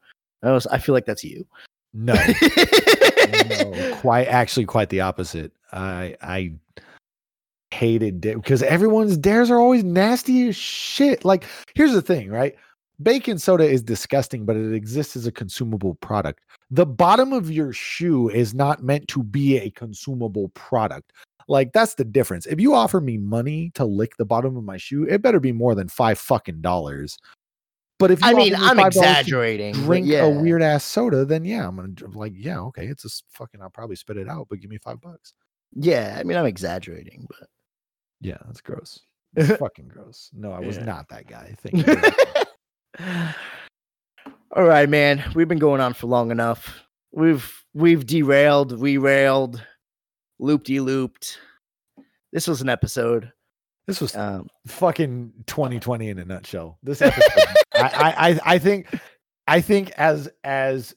I, 0.42 0.52
was, 0.52 0.66
I 0.68 0.78
feel 0.78 0.96
like 0.96 1.06
that's 1.06 1.26
you. 1.26 1.46
No, 1.94 2.14
no, 3.50 3.98
quite 3.98 4.28
actually 4.28 4.66
quite 4.66 4.90
the 4.90 5.02
opposite. 5.02 5.52
I 5.74 6.16
I 6.22 6.54
hated 7.72 8.22
because 8.22 8.64
everyone's 8.64 9.18
dares 9.18 9.52
are 9.52 9.60
always 9.60 9.84
nasty 9.84 10.48
as 10.48 10.56
shit. 10.56 11.26
Like, 11.26 11.46
here's 11.76 11.94
the 11.94 12.02
thing, 12.02 12.30
right? 12.30 12.56
Baking 13.02 13.40
soda 13.40 13.66
is 13.66 13.82
disgusting, 13.82 14.46
but 14.46 14.56
it 14.56 14.74
exists 14.74 15.16
as 15.16 15.28
a 15.28 15.32
consumable 15.32 15.96
product. 15.96 16.42
The 16.72 16.86
bottom 16.86 17.34
of 17.34 17.52
your 17.52 17.74
shoe 17.74 18.30
is 18.30 18.54
not 18.54 18.84
meant 18.84 19.08
to 19.10 19.24
be 19.24 19.58
a 19.58 19.72
consumable 19.72 20.50
product. 20.50 21.12
Like, 21.48 21.74
that's 21.74 21.96
the 21.96 22.06
difference. 22.06 22.46
If 22.46 22.60
you 22.60 22.76
offer 22.76 23.02
me 23.02 23.18
money 23.18 23.72
to 23.74 23.84
lick 23.84 24.18
the 24.18 24.26
bottom 24.26 24.56
of 24.56 24.64
my 24.64 24.78
shoe, 24.78 25.06
it 25.06 25.22
better 25.22 25.40
be 25.40 25.52
more 25.52 25.74
than 25.74 25.90
five 25.90 26.20
fucking 26.20 26.62
dollars. 26.62 27.18
But 28.00 28.12
if 28.12 28.22
you 28.22 28.28
I 28.30 28.34
mean, 28.34 28.56
I'm 28.56 28.80
exaggerating. 28.80 29.74
drink 29.74 30.08
yeah. 30.08 30.24
a 30.24 30.30
weird 30.30 30.62
ass 30.64 30.86
soda, 30.86 31.26
then 31.26 31.44
yeah, 31.44 31.68
I'm 31.68 31.76
gonna 31.76 32.18
like, 32.18 32.32
yeah, 32.36 32.60
okay, 32.62 32.86
it's 32.88 33.04
a 33.06 33.10
fucking. 33.32 33.62
I'll 33.62 33.70
probably 33.70 33.98
spit 33.98 34.16
it 34.18 34.30
out, 34.30 34.48
but 34.50 34.62
give 34.62 34.70
me 34.72 34.78
five 34.78 35.02
bucks. 35.02 35.34
Yeah, 35.76 36.16
I 36.18 36.24
mean, 36.24 36.38
I'm 36.38 36.46
exaggerating, 36.46 37.28
but 37.30 37.48
Yeah, 38.22 38.38
that's 38.46 38.62
gross. 38.62 39.02
It's 39.36 39.52
fucking 39.60 39.90
gross. 39.90 40.32
No, 40.34 40.52
I 40.52 40.60
was 40.60 40.78
Yeah. 40.78 40.86
not 40.86 41.10
that 41.10 41.28
guy. 41.28 41.56
Thank 41.62 41.86
you. 41.86 43.34
All 44.56 44.64
right, 44.64 44.90
man. 44.90 45.24
We've 45.36 45.48
been 45.48 45.60
going 45.60 45.82
on 45.82 45.94
for 45.94 46.08
long 46.08 46.32
enough. 46.32 46.84
We've 47.12 47.54
we've 47.74 48.06
derailed, 48.06 48.80
re-railed, 48.80 49.62
loop 50.40 50.64
de 50.64 50.80
looped. 50.80 51.38
This 52.32 52.48
was 52.48 52.62
an 52.62 52.70
episode. 52.70 53.32
This 53.90 54.00
was 54.00 54.16
Um, 54.16 54.48
fucking 54.68 55.34
2020 55.48 56.10
in 56.10 56.20
a 56.20 56.26
nutshell. 56.26 56.78
This 56.84 57.02
episode, 57.02 57.56
I, 57.74 58.14
I, 58.18 58.40
I, 58.54 58.60
think, 58.60 58.88
I 59.48 59.62
think 59.62 59.90
as 59.98 60.30
as 60.44 60.94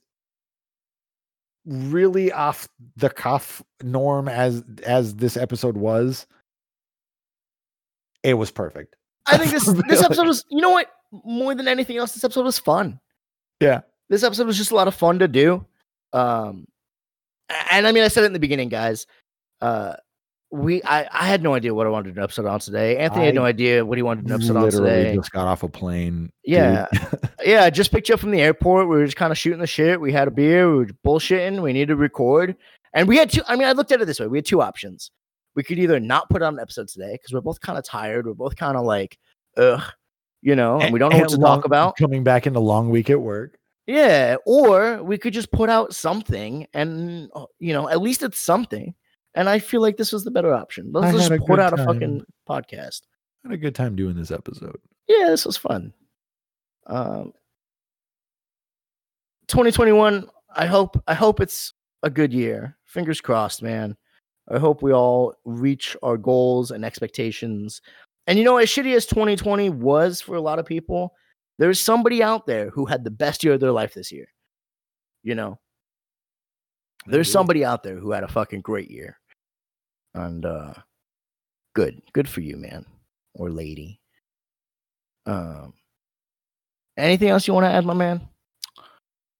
really 1.64 2.30
off 2.32 2.68
the 2.96 3.08
cuff 3.08 3.62
norm 3.82 4.28
as 4.28 4.62
as 4.84 5.14
this 5.14 5.38
episode 5.38 5.78
was, 5.78 6.26
it 8.22 8.34
was 8.34 8.50
perfect. 8.50 8.94
I 9.24 9.38
think 9.38 9.52
this 9.52 9.64
this 9.88 10.02
episode 10.02 10.26
was. 10.26 10.44
You 10.50 10.60
know 10.60 10.70
what? 10.70 10.88
More 11.24 11.54
than 11.54 11.68
anything 11.68 11.96
else, 11.96 12.12
this 12.12 12.24
episode 12.24 12.44
was 12.44 12.58
fun. 12.58 13.00
Yeah. 13.58 13.80
This 14.10 14.22
episode 14.22 14.46
was 14.46 14.58
just 14.58 14.70
a 14.70 14.74
lot 14.74 14.88
of 14.88 14.94
fun 14.94 15.18
to 15.20 15.28
do. 15.28 15.64
Um, 16.12 16.66
and 17.70 17.86
I 17.86 17.92
mean, 17.92 18.02
I 18.02 18.08
said 18.08 18.24
it 18.24 18.26
in 18.26 18.32
the 18.34 18.38
beginning, 18.38 18.68
guys. 18.68 19.06
Uh, 19.62 19.94
we 20.52 20.82
I, 20.84 21.08
I 21.10 21.26
had 21.26 21.42
no 21.42 21.54
idea 21.54 21.74
what 21.74 21.86
I 21.86 21.90
wanted 21.90 22.10
to 22.10 22.12
do 22.12 22.20
an 22.20 22.24
episode 22.24 22.44
on 22.44 22.60
today. 22.60 22.98
Anthony 22.98 23.24
had 23.24 23.34
no 23.34 23.44
idea 23.44 23.84
what 23.84 23.96
he 23.96 24.02
wanted 24.02 24.22
to 24.22 24.28
do 24.28 24.34
an 24.34 24.40
episode 24.40 24.56
on 24.56 24.70
today. 24.70 25.16
just 25.16 25.32
got 25.32 25.46
off 25.46 25.62
a 25.62 25.68
plane. 25.68 26.30
Yeah. 26.44 26.88
yeah, 27.44 27.64
I 27.64 27.70
just 27.70 27.90
picked 27.90 28.10
you 28.10 28.14
up 28.14 28.20
from 28.20 28.32
the 28.32 28.40
airport. 28.40 28.86
We 28.86 28.96
were 28.96 29.04
just 29.06 29.16
kind 29.16 29.32
of 29.32 29.38
shooting 29.38 29.60
the 29.60 29.66
shit. 29.66 29.98
We 29.98 30.12
had 30.12 30.28
a 30.28 30.30
beer. 30.30 30.70
We 30.70 30.76
were 30.76 30.90
bullshitting. 31.06 31.62
We 31.62 31.72
needed 31.72 31.88
to 31.88 31.96
record. 31.96 32.54
And 32.92 33.08
we 33.08 33.16
had 33.16 33.30
two. 33.30 33.40
I 33.48 33.56
mean, 33.56 33.66
I 33.66 33.72
looked 33.72 33.92
at 33.92 34.02
it 34.02 34.04
this 34.04 34.20
way. 34.20 34.26
We 34.26 34.38
had 34.38 34.44
two 34.44 34.60
options. 34.60 35.10
We 35.54 35.62
could 35.62 35.78
either 35.78 35.98
not 35.98 36.28
put 36.28 36.42
out 36.42 36.52
an 36.52 36.60
episode 36.60 36.88
today 36.88 37.12
because 37.12 37.32
we're 37.32 37.40
both 37.40 37.60
kind 37.60 37.78
of 37.78 37.84
tired. 37.84 38.26
We're 38.26 38.34
both 38.34 38.56
kind 38.56 38.76
of 38.76 38.84
like, 38.84 39.18
ugh, 39.56 39.82
you 40.42 40.54
know, 40.54 40.80
and 40.80 40.92
we 40.92 40.98
don't 40.98 41.12
know 41.12 41.18
what 41.18 41.30
to 41.30 41.36
long- 41.36 41.58
talk 41.58 41.64
about. 41.64 41.96
Coming 41.96 42.24
back 42.24 42.46
in 42.46 42.50
into 42.50 42.60
long 42.60 42.90
week 42.90 43.08
at 43.08 43.20
work. 43.20 43.56
Yeah. 43.86 44.36
Or 44.44 45.02
we 45.02 45.16
could 45.16 45.32
just 45.32 45.50
put 45.50 45.70
out 45.70 45.94
something 45.94 46.66
and, 46.74 47.30
uh, 47.34 47.46
you 47.58 47.72
know, 47.72 47.88
at 47.88 48.02
least 48.02 48.22
it's 48.22 48.38
something. 48.38 48.94
And 49.34 49.48
I 49.48 49.58
feel 49.58 49.80
like 49.80 49.96
this 49.96 50.12
was 50.12 50.24
the 50.24 50.30
better 50.30 50.52
option. 50.52 50.90
Let's 50.92 51.14
I 51.14 51.28
just 51.28 51.46
put 51.46 51.58
out 51.58 51.78
a 51.78 51.84
fucking 51.84 52.24
podcast. 52.48 53.02
I 53.44 53.48
had 53.48 53.54
a 53.54 53.56
good 53.56 53.74
time 53.74 53.96
doing 53.96 54.14
this 54.14 54.30
episode. 54.30 54.78
yeah, 55.08 55.28
this 55.28 55.46
was 55.46 55.56
fun. 55.56 55.92
Um, 56.86 57.32
2021. 59.48 60.28
I 60.54 60.66
hope. 60.66 61.02
I 61.08 61.14
hope 61.14 61.40
it's 61.40 61.72
a 62.02 62.10
good 62.10 62.32
year. 62.32 62.76
Fingers 62.84 63.20
crossed, 63.20 63.62
man. 63.62 63.96
I 64.50 64.58
hope 64.58 64.82
we 64.82 64.92
all 64.92 65.34
reach 65.44 65.96
our 66.02 66.16
goals 66.16 66.70
and 66.70 66.84
expectations. 66.84 67.80
And 68.26 68.38
you 68.38 68.44
know, 68.44 68.58
as 68.58 68.68
shitty 68.68 68.94
as 68.94 69.06
2020 69.06 69.70
was 69.70 70.20
for 70.20 70.36
a 70.36 70.40
lot 70.40 70.58
of 70.58 70.66
people, 70.66 71.14
there's 71.58 71.80
somebody 71.80 72.22
out 72.22 72.46
there 72.46 72.70
who 72.70 72.84
had 72.84 73.04
the 73.04 73.10
best 73.10 73.42
year 73.44 73.54
of 73.54 73.60
their 73.60 73.72
life 73.72 73.94
this 73.94 74.12
year. 74.12 74.26
You 75.22 75.34
know, 75.34 75.58
there's 77.06 77.30
somebody 77.30 77.64
out 77.64 77.82
there 77.82 77.96
who 77.96 78.10
had 78.12 78.24
a 78.24 78.28
fucking 78.28 78.60
great 78.60 78.90
year. 78.90 79.18
And 80.14 80.44
uh 80.44 80.74
good. 81.74 82.02
Good 82.12 82.28
for 82.28 82.40
you, 82.40 82.56
man. 82.56 82.84
Or 83.34 83.50
lady. 83.50 84.00
Um 85.26 85.74
anything 86.96 87.28
else 87.28 87.46
you 87.46 87.54
want 87.54 87.64
to 87.64 87.70
add, 87.70 87.84
my 87.84 87.94
man? 87.94 88.20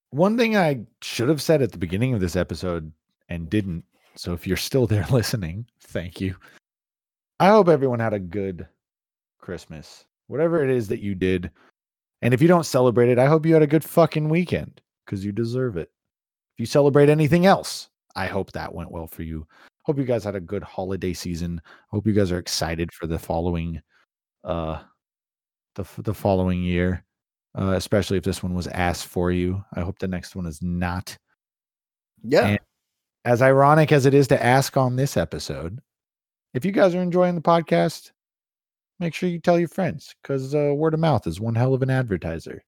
One 0.09 0.37
thing 0.37 0.55
I 0.55 0.85
should 1.01 1.29
have 1.29 1.41
said 1.41 1.61
at 1.61 1.71
the 1.71 1.77
beginning 1.77 2.13
of 2.13 2.19
this 2.19 2.35
episode 2.35 2.91
and 3.29 3.49
didn't. 3.49 3.83
So 4.15 4.33
if 4.33 4.45
you're 4.45 4.57
still 4.57 4.85
there 4.85 5.05
listening, 5.11 5.65
thank 5.81 6.21
you. 6.21 6.35
I 7.39 7.47
hope 7.47 7.67
everyone 7.67 7.99
had 7.99 8.13
a 8.13 8.19
good 8.19 8.67
Christmas, 9.39 10.05
whatever 10.27 10.63
it 10.63 10.69
is 10.69 10.87
that 10.89 11.01
you 11.01 11.15
did. 11.15 11.51
And 12.21 12.33
if 12.33 12.41
you 12.41 12.47
don't 12.47 12.65
celebrate 12.65 13.09
it, 13.09 13.19
I 13.19 13.25
hope 13.25 13.45
you 13.45 13.53
had 13.53 13.63
a 13.63 13.67
good 13.67 13.83
fucking 13.83 14.29
weekend 14.29 14.79
because 15.05 15.25
you 15.25 15.31
deserve 15.31 15.77
it. 15.77 15.91
If 16.55 16.59
you 16.59 16.65
celebrate 16.65 17.09
anything 17.09 17.45
else, 17.45 17.89
I 18.15 18.27
hope 18.27 18.51
that 18.51 18.73
went 18.73 18.91
well 18.91 19.07
for 19.07 19.23
you. 19.23 19.47
Hope 19.83 19.97
you 19.97 20.05
guys 20.05 20.23
had 20.23 20.35
a 20.35 20.39
good 20.39 20.63
holiday 20.63 21.13
season. 21.13 21.61
Hope 21.89 22.07
you 22.07 22.13
guys 22.13 22.31
are 22.31 22.39
excited 22.39 22.91
for 22.93 23.07
the 23.07 23.19
following 23.19 23.81
uh 24.43 24.81
the 25.75 25.85
the 25.99 26.13
following 26.13 26.61
year 26.63 27.03
uh, 27.57 27.73
especially 27.75 28.17
if 28.17 28.23
this 28.23 28.41
one 28.41 28.55
was 28.55 28.67
asked 28.67 29.05
for 29.05 29.31
you. 29.31 29.63
I 29.75 29.81
hope 29.81 29.99
the 29.99 30.07
next 30.07 30.35
one 30.35 30.45
is 30.47 30.61
not. 30.61 31.15
Yeah. 32.23 32.47
And- 32.47 32.59
As 33.25 33.41
ironic 33.43 33.91
as 33.91 34.05
it 34.07 34.13
is 34.15 34.27
to 34.29 34.43
ask 34.43 34.75
on 34.75 34.95
this 34.95 35.17
episode, 35.17 35.79
if 36.55 36.65
you 36.65 36.71
guys 36.71 36.95
are 36.95 37.01
enjoying 37.01 37.35
the 37.35 37.41
podcast, 37.41 38.11
make 38.99 39.13
sure 39.13 39.29
you 39.29 39.39
tell 39.39 39.59
your 39.59 39.67
friends 39.69 40.15
because 40.21 40.55
uh, 40.55 40.73
word 40.75 40.93
of 40.95 40.99
mouth 40.99 41.27
is 41.27 41.39
one 41.39 41.55
hell 41.55 41.73
of 41.73 41.83
an 41.83 41.89
advertiser. 41.91 42.63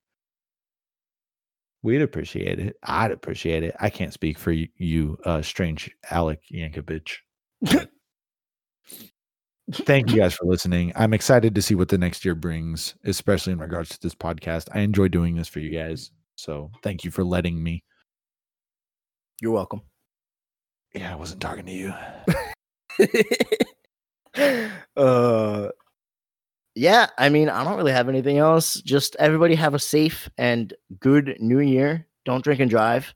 We'd 1.85 2.01
appreciate 2.01 2.57
it. 2.57 2.77
I'd 2.81 3.11
appreciate 3.11 3.61
it. 3.61 3.75
I 3.79 3.91
can't 3.91 4.11
speak 4.11 4.39
for 4.39 4.49
y- 4.49 4.69
you, 4.75 5.19
uh, 5.23 5.43
strange 5.43 5.95
Alec 6.09 6.41
Yankovic. 6.51 7.17
Thank 9.71 10.09
you 10.09 10.17
guys 10.17 10.33
for 10.33 10.45
listening. 10.47 10.93
I'm 10.95 11.13
excited 11.13 11.53
to 11.53 11.61
see 11.61 11.75
what 11.75 11.89
the 11.89 11.99
next 11.99 12.25
year 12.25 12.33
brings, 12.33 12.95
especially 13.03 13.53
in 13.53 13.59
regards 13.59 13.89
to 13.89 14.01
this 14.01 14.15
podcast. 14.15 14.67
I 14.73 14.79
enjoy 14.79 15.09
doing 15.09 15.35
this 15.35 15.47
for 15.47 15.59
you 15.59 15.69
guys. 15.69 16.09
So 16.37 16.71
thank 16.81 17.03
you 17.03 17.11
for 17.11 17.23
letting 17.23 17.61
me. 17.61 17.83
You're 19.39 19.53
welcome. 19.53 19.81
Yeah, 20.95 21.13
I 21.13 21.15
wasn't 21.15 21.41
talking 21.41 21.67
to 21.67 21.71
you. 21.71 21.93
uh 24.97 25.69
yeah, 26.75 27.07
I 27.17 27.29
mean, 27.29 27.49
I 27.49 27.63
don't 27.63 27.77
really 27.77 27.93
have 27.93 28.09
anything 28.09 28.37
else. 28.37 28.75
Just 28.81 29.15
everybody 29.15 29.55
have 29.55 29.73
a 29.73 29.79
safe 29.79 30.29
and 30.37 30.73
good 30.99 31.37
new 31.39 31.59
year. 31.59 32.05
Don't 32.25 32.43
drink 32.43 32.59
and 32.59 32.69
drive. 32.69 33.13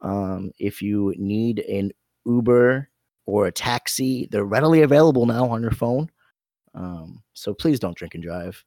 Um, 0.00 0.52
if 0.58 0.80
you 0.80 1.12
need 1.16 1.58
an 1.60 1.90
Uber 2.24 2.88
or 3.26 3.46
a 3.46 3.52
taxi, 3.52 4.28
they're 4.30 4.44
readily 4.44 4.82
available 4.82 5.26
now 5.26 5.48
on 5.48 5.60
your 5.60 5.72
phone. 5.72 6.08
Um, 6.74 7.22
so 7.32 7.52
please 7.52 7.80
don't 7.80 7.96
drink 7.96 8.14
and 8.14 8.22
drive. 8.22 8.64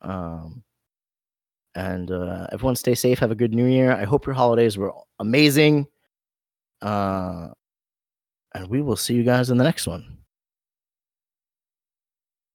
Um, 0.00 0.62
and 1.74 2.10
uh, 2.10 2.46
everyone 2.52 2.76
stay 2.76 2.94
safe. 2.94 3.18
Have 3.18 3.30
a 3.30 3.36
good 3.36 3.52
new 3.52 3.66
year. 3.66 3.92
I 3.92 4.04
hope 4.04 4.24
your 4.26 4.34
holidays 4.34 4.78
were 4.78 4.92
amazing. 5.18 5.88
Uh, 6.80 7.48
and 8.54 8.66
we 8.68 8.80
will 8.80 8.96
see 8.96 9.14
you 9.14 9.24
guys 9.24 9.50
in 9.50 9.58
the 9.58 9.64
next 9.64 9.86
one. 9.86 10.21